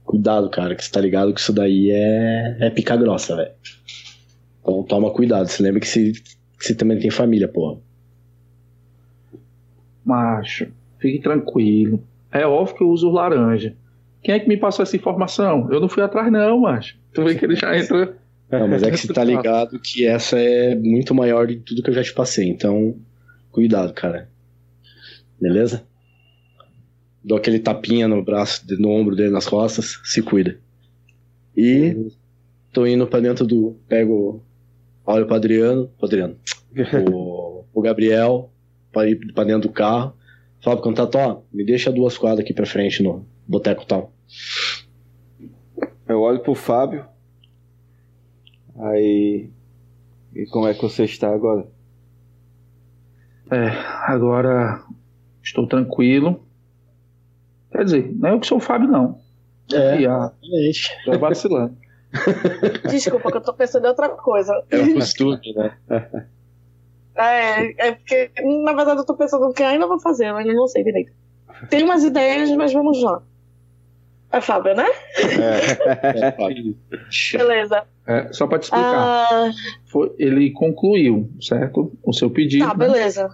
Cuidado, 0.04 0.50
cara, 0.50 0.74
que 0.74 0.84
você 0.84 0.90
tá 0.90 1.00
ligado 1.00 1.32
que 1.32 1.40
isso 1.40 1.52
daí 1.52 1.90
é, 1.90 2.56
é 2.60 2.70
pica 2.70 2.96
grossa, 2.96 3.36
velho. 3.36 3.52
Então 4.60 4.82
toma 4.82 5.10
cuidado. 5.12 5.48
Você 5.48 5.62
lembra 5.62 5.80
que 5.80 5.88
você, 5.88 6.12
que 6.12 6.64
você 6.64 6.74
também 6.74 6.98
tem 6.98 7.10
família, 7.10 7.48
porra. 7.48 7.78
Macho, 10.04 10.68
fique 10.98 11.20
tranquilo. 11.20 12.02
É 12.30 12.46
óbvio 12.46 12.76
que 12.76 12.82
eu 12.82 12.88
uso 12.88 13.10
laranja. 13.10 13.74
Quem 14.22 14.34
é 14.34 14.38
que 14.38 14.48
me 14.48 14.56
passou 14.56 14.82
essa 14.82 14.96
informação? 14.96 15.68
Eu 15.70 15.80
não 15.80 15.88
fui 15.88 16.02
atrás, 16.02 16.30
não, 16.30 16.60
macho. 16.60 16.96
Tu 17.12 17.22
vê 17.24 17.34
que 17.34 17.44
ele 17.44 17.56
já 17.56 17.76
entra. 17.76 18.16
Não, 18.50 18.68
mas 18.68 18.82
é 18.82 18.90
que 18.90 18.98
você 18.98 19.12
tá 19.12 19.24
ligado 19.24 19.80
que 19.80 20.06
essa 20.06 20.38
é 20.38 20.74
muito 20.74 21.14
maior 21.14 21.46
de 21.46 21.56
tudo 21.56 21.82
que 21.82 21.90
eu 21.90 21.94
já 21.94 22.02
te 22.02 22.12
passei. 22.12 22.48
Então, 22.48 22.94
cuidado, 23.50 23.92
cara. 23.94 24.28
Beleza? 25.40 25.84
Dou 27.24 27.38
aquele 27.38 27.58
tapinha 27.58 28.06
no 28.06 28.22
braço, 28.22 28.62
no 28.78 28.90
ombro 28.90 29.16
dele, 29.16 29.30
nas 29.30 29.48
costas. 29.48 30.00
Se 30.04 30.22
cuida. 30.22 30.58
E 31.56 32.12
tô 32.72 32.86
indo 32.86 33.06
pra 33.06 33.20
dentro 33.20 33.46
do. 33.46 33.76
Pego. 33.88 34.42
Olho 35.04 35.26
pro 35.26 35.34
Adriano. 35.34 35.90
Pro 35.98 36.06
Adriano. 36.06 36.36
o, 37.10 37.64
o 37.72 37.80
Gabriel. 37.80 38.51
Pra 38.92 39.08
ir 39.08 39.32
pra 39.32 39.44
dentro 39.44 39.68
do 39.68 39.72
carro. 39.72 40.14
Fala 40.60 40.76
pro 40.76 40.84
contato, 40.84 41.16
ó, 41.16 41.40
me 41.52 41.64
deixa 41.64 41.90
duas 41.90 42.16
quadras 42.16 42.40
aqui 42.44 42.52
pra 42.54 42.66
frente 42.66 43.02
no 43.02 43.26
boteco 43.48 43.84
tal. 43.84 44.12
Eu 46.06 46.20
olho 46.20 46.40
pro 46.40 46.54
Fábio. 46.54 47.04
Aí. 48.78 49.50
E 50.34 50.46
como 50.46 50.66
é 50.66 50.74
que 50.74 50.82
você 50.82 51.04
está 51.04 51.32
agora? 51.34 51.66
É, 53.50 53.68
agora 54.06 54.82
estou 55.42 55.66
tranquilo. 55.66 56.46
Quer 57.70 57.84
dizer, 57.84 58.12
não 58.14 58.28
é 58.28 58.32
eu 58.34 58.40
que 58.40 58.46
sou 58.46 58.58
o 58.58 58.60
Fábio, 58.60 58.88
não. 58.88 59.20
É, 59.72 60.00
E 60.00 60.06
a, 60.06 60.32
gente. 60.42 60.90
tô 61.04 61.18
vacilando. 61.18 61.76
Desculpa, 62.90 63.30
que 63.30 63.36
eu 63.38 63.42
tô 63.42 63.54
pensando 63.54 63.86
em 63.86 63.88
outra 63.88 64.08
coisa. 64.10 64.52
É 64.70 64.78
o 64.78 64.94
costume, 64.94 65.54
né? 65.54 65.76
É, 67.14 67.88
é 67.88 67.92
porque, 67.92 68.30
na 68.64 68.72
verdade, 68.72 69.00
eu 69.00 69.04
tô 69.06 69.14
pensando 69.14 69.44
o 69.46 69.52
que 69.52 69.62
ainda 69.62 69.86
vou 69.86 70.00
fazer, 70.00 70.28
eu 70.28 70.36
ainda 70.36 70.54
não 70.54 70.66
sei 70.66 70.82
direito. 70.82 71.12
Tem 71.68 71.82
umas 71.84 72.02
ideias, 72.04 72.50
mas 72.52 72.72
vamos 72.72 73.02
lá. 73.02 73.22
É 74.32 74.40
Fábio, 74.40 74.74
né? 74.74 74.86
Beleza. 77.36 77.84
É, 78.06 78.32
só 78.32 78.46
para 78.46 78.58
te 78.58 78.64
explicar, 78.64 79.28
Ah, 79.30 79.50
foi- 79.86 80.14
ele 80.18 80.50
concluiu, 80.52 81.30
certo? 81.40 81.92
O 82.02 82.12
seu 82.12 82.30
pedido. 82.30 82.66
tá, 82.66 82.74
né? 82.74 82.86
beleza. 82.86 83.30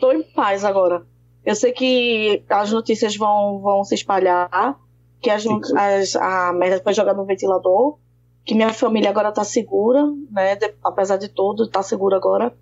Tô 0.00 0.12
em 0.12 0.22
paz 0.22 0.64
agora. 0.64 1.02
Eu 1.44 1.54
sei 1.54 1.72
que 1.72 2.42
as 2.48 2.70
notícias 2.72 3.16
vão, 3.16 3.60
vão 3.60 3.84
se 3.84 3.94
espalhar, 3.94 4.76
que 5.20 5.30
as, 5.30 5.44
as- 5.76 6.16
a 6.16 6.52
merda 6.52 6.80
foi 6.82 6.92
jogada 6.92 7.16
no 7.18 7.24
ventilador, 7.24 7.98
que 8.44 8.54
minha 8.54 8.72
família 8.72 9.10
agora 9.10 9.32
tá 9.32 9.44
segura, 9.44 10.04
né? 10.30 10.56
de- 10.56 10.74
apesar 10.84 11.16
de 11.16 11.28
tudo, 11.28 11.68
tá 11.68 11.82
segura 11.82 12.16
agora. 12.16 12.52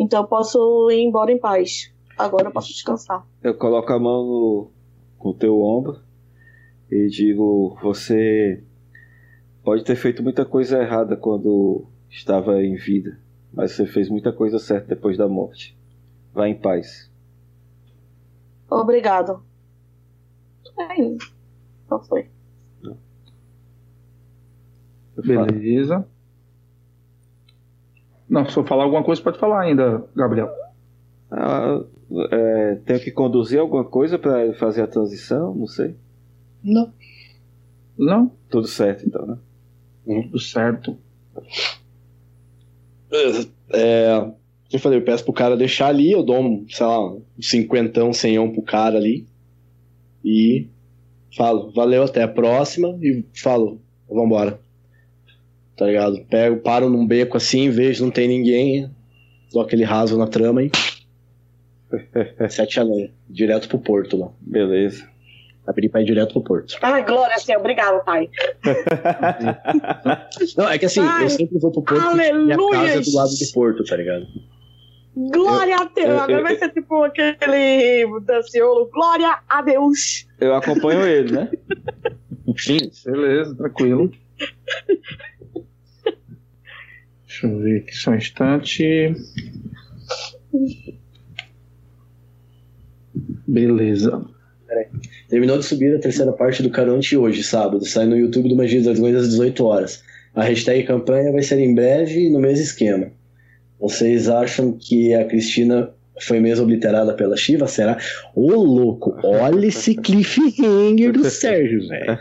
Então 0.00 0.22
eu 0.22 0.26
posso 0.26 0.90
ir 0.90 1.02
embora 1.02 1.30
em 1.30 1.38
paz. 1.38 1.92
Agora 2.16 2.48
eu 2.48 2.52
posso 2.52 2.68
descansar. 2.68 3.26
Eu 3.42 3.54
coloco 3.54 3.92
a 3.92 3.98
mão 3.98 4.24
no, 4.24 4.70
no 5.22 5.34
teu 5.34 5.60
ombro 5.60 6.00
e 6.90 7.06
digo: 7.08 7.76
Você 7.82 8.64
pode 9.62 9.84
ter 9.84 9.96
feito 9.96 10.22
muita 10.22 10.46
coisa 10.46 10.80
errada 10.82 11.18
quando 11.18 11.84
estava 12.08 12.62
em 12.64 12.76
vida, 12.76 13.20
mas 13.52 13.72
você 13.72 13.84
fez 13.84 14.08
muita 14.08 14.32
coisa 14.32 14.58
certa 14.58 14.88
depois 14.88 15.18
da 15.18 15.28
morte. 15.28 15.78
Vá 16.32 16.48
em 16.48 16.58
paz. 16.58 17.10
Obrigado. 18.70 19.42
É, 20.78 20.96
não 21.90 22.00
foi. 22.00 22.30
Beleza. 25.22 26.08
Não, 28.30 28.48
se 28.48 28.56
eu 28.56 28.64
falar 28.64 28.84
alguma 28.84 29.02
coisa, 29.02 29.20
pode 29.20 29.38
falar 29.40 29.62
ainda, 29.62 30.04
Gabriel. 30.14 30.48
"Ah, 31.30 31.82
é, 32.30 32.74
tenho 32.86 33.00
que 33.00 33.10
conduzir 33.10 33.58
alguma 33.58 33.84
coisa 33.84 34.16
para 34.18 34.54
fazer 34.54 34.82
a 34.82 34.86
transição? 34.86 35.52
Não 35.54 35.66
sei. 35.66 35.96
Não. 36.62 36.92
Não? 37.98 38.32
Tudo 38.48 38.68
certo, 38.68 39.04
então, 39.06 39.26
né? 39.26 39.36
Tudo 40.04 40.38
certo. 40.38 40.96
É, 43.72 44.20
como 44.20 44.36
eu 44.72 44.78
falei, 44.78 44.98
eu 44.98 45.04
peço 45.04 45.24
pro 45.24 45.32
cara 45.32 45.56
deixar 45.56 45.88
ali, 45.88 46.12
eu 46.12 46.22
dou 46.22 46.40
um, 46.40 46.64
sei 46.68 46.86
lá, 46.86 47.04
um 47.12 47.22
cinquentão, 47.40 48.12
senhão 48.12 48.50
pro 48.52 48.62
cara 48.62 48.96
ali. 48.96 49.26
E 50.24 50.68
falo, 51.36 51.72
valeu, 51.72 52.04
até 52.04 52.22
a 52.22 52.28
próxima. 52.28 52.96
E 53.02 53.24
falo, 53.34 53.80
vambora. 54.08 54.60
Tá 55.80 55.86
ligado? 55.86 56.22
Pego, 56.28 56.58
paro 56.58 56.90
num 56.90 57.06
beco 57.06 57.38
assim, 57.38 57.70
vejo, 57.70 58.04
não 58.04 58.10
tem 58.10 58.28
ninguém. 58.28 58.90
Dou 59.50 59.62
aquele 59.62 59.82
raso 59.82 60.18
na 60.18 60.26
trama 60.26 60.62
e. 60.62 60.70
Sete 62.50 62.78
a 62.78 62.82
lenha. 62.82 63.10
Direto 63.26 63.66
pro 63.66 63.78
porto 63.78 64.14
lá. 64.18 64.28
Beleza. 64.42 65.08
Abri 65.66 65.88
pra 65.88 66.02
ir 66.02 66.04
direto 66.04 66.34
pro 66.34 66.42
porto. 66.42 66.76
Ai, 66.82 67.02
glória 67.02 67.34
a 67.34 67.38
Deus, 67.46 67.58
obrigado, 67.58 68.04
pai. 68.04 68.28
Não, 70.58 70.68
é 70.68 70.76
que 70.78 70.84
assim, 70.84 71.00
Ai, 71.00 71.24
eu 71.24 71.30
sempre 71.30 71.58
vou 71.58 71.70
pro 71.72 71.82
porto 71.82 72.02
porque 72.02 72.14
minha 72.32 72.54
aleluia! 72.56 72.78
casa 72.80 72.98
é 72.98 73.00
do 73.00 73.14
lado 73.16 73.30
do 73.30 73.52
porto, 73.54 73.84
tá 73.84 73.96
ligado? 73.96 74.26
Glória 75.16 75.76
a 75.76 75.84
Deus. 75.84 76.08
eu- 76.08 76.18
Agora 76.20 76.32
eu- 76.40 76.42
vai 76.42 76.58
ser 76.58 76.68
tipo 76.74 77.02
aquele 77.04 78.20
danciolo. 78.26 78.90
Glória 78.92 79.38
a 79.48 79.62
Deus. 79.62 80.26
Eu 80.38 80.54
acompanho 80.54 81.06
ele, 81.06 81.32
né? 81.32 81.50
Sim. 82.58 82.78
Beleza, 83.06 83.54
tranquilo. 83.54 84.12
Deixa 87.40 87.46
eu 87.46 87.58
ver 87.58 87.78
aqui 87.78 87.96
só 87.96 88.10
um 88.10 88.16
instante. 88.16 89.14
Beleza. 93.46 94.22
Terminou 95.26 95.58
de 95.58 95.64
subir 95.64 95.94
a 95.96 95.98
terceira 95.98 96.32
parte 96.32 96.62
do 96.62 96.68
Caronte 96.68 97.16
hoje, 97.16 97.42
sábado. 97.42 97.86
Sai 97.86 98.04
no 98.04 98.16
YouTube 98.16 98.50
do 98.50 98.56
Magia 98.56 98.82
das 98.82 98.98
Dragões 98.98 99.16
às 99.16 99.28
18 99.30 99.64
horas. 99.64 100.02
A 100.34 100.44
hashtag 100.44 100.84
campanha 100.84 101.32
vai 101.32 101.42
ser 101.42 101.58
em 101.58 101.74
breve 101.74 102.28
no 102.28 102.40
mesmo 102.40 102.62
esquema. 102.62 103.10
Vocês 103.80 104.28
acham 104.28 104.76
que 104.78 105.14
a 105.14 105.24
Cristina 105.24 105.94
foi 106.24 106.40
mesmo 106.40 106.64
obliterada 106.64 107.14
pela 107.14 107.36
Shiva? 107.36 107.66
Será? 107.66 107.98
Ô 108.34 108.48
louco, 108.62 109.16
olha 109.22 109.66
esse 109.66 109.94
cliffhanger 109.94 111.12
do 111.12 111.24
Sérgio, 111.30 111.86
velho. 111.88 112.18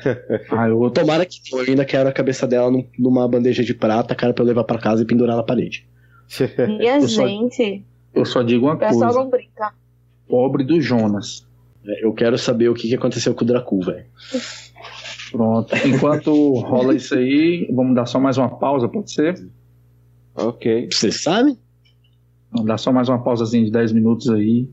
Ah, 0.51 0.67
eu 0.67 0.89
Tomara 0.91 1.25
que 1.25 1.39
eu 1.53 1.59
ainda 1.59 1.85
quero 1.85 2.07
a 2.09 2.11
cabeça 2.11 2.45
dela 2.47 2.69
num- 2.71 2.85
numa 2.97 3.27
bandeja 3.27 3.63
de 3.63 3.73
prata, 3.73 4.13
cara, 4.15 4.33
pra 4.33 4.43
eu 4.43 4.47
levar 4.47 4.63
pra 4.63 4.77
casa 4.79 5.03
e 5.03 5.05
pendurar 5.05 5.35
na 5.37 5.43
parede. 5.43 5.87
Minha 6.67 6.97
Eu 6.97 7.07
só- 7.07 7.27
gente, 7.27 7.83
Eu 8.13 8.25
só 8.25 8.41
digo 8.43 8.65
uma 8.65 8.75
o 8.75 8.77
pessoal 8.79 8.99
coisa: 9.13 9.19
não 9.19 9.29
brinca. 9.29 9.71
pobre 10.27 10.63
do 10.63 10.79
Jonas. 10.81 11.47
É, 11.85 12.05
Eu 12.05 12.13
quero 12.13 12.37
saber 12.37 12.69
o 12.69 12.73
que 12.73 12.87
que 12.87 12.95
aconteceu 12.95 13.33
com 13.33 13.43
o 13.43 13.47
Dracu, 13.47 13.79
velho. 13.81 14.05
Pronto. 15.31 15.75
Enquanto 15.87 16.53
rola 16.59 16.95
isso 16.95 17.13
aí, 17.15 17.67
vamos 17.73 17.95
dar 17.95 18.05
só 18.05 18.19
mais 18.19 18.37
uma 18.37 18.49
pausa, 18.49 18.87
pode 18.87 19.11
ser? 19.11 19.39
ok. 20.35 20.89
Você 20.91 21.11
sabe? 21.11 21.57
Vamos 22.51 22.67
dar 22.67 22.77
só 22.77 22.91
mais 22.91 23.09
uma 23.09 23.21
pausazinha 23.23 23.65
de 23.65 23.71
10 23.71 23.91
minutos 23.91 24.29
aí. 24.29 24.69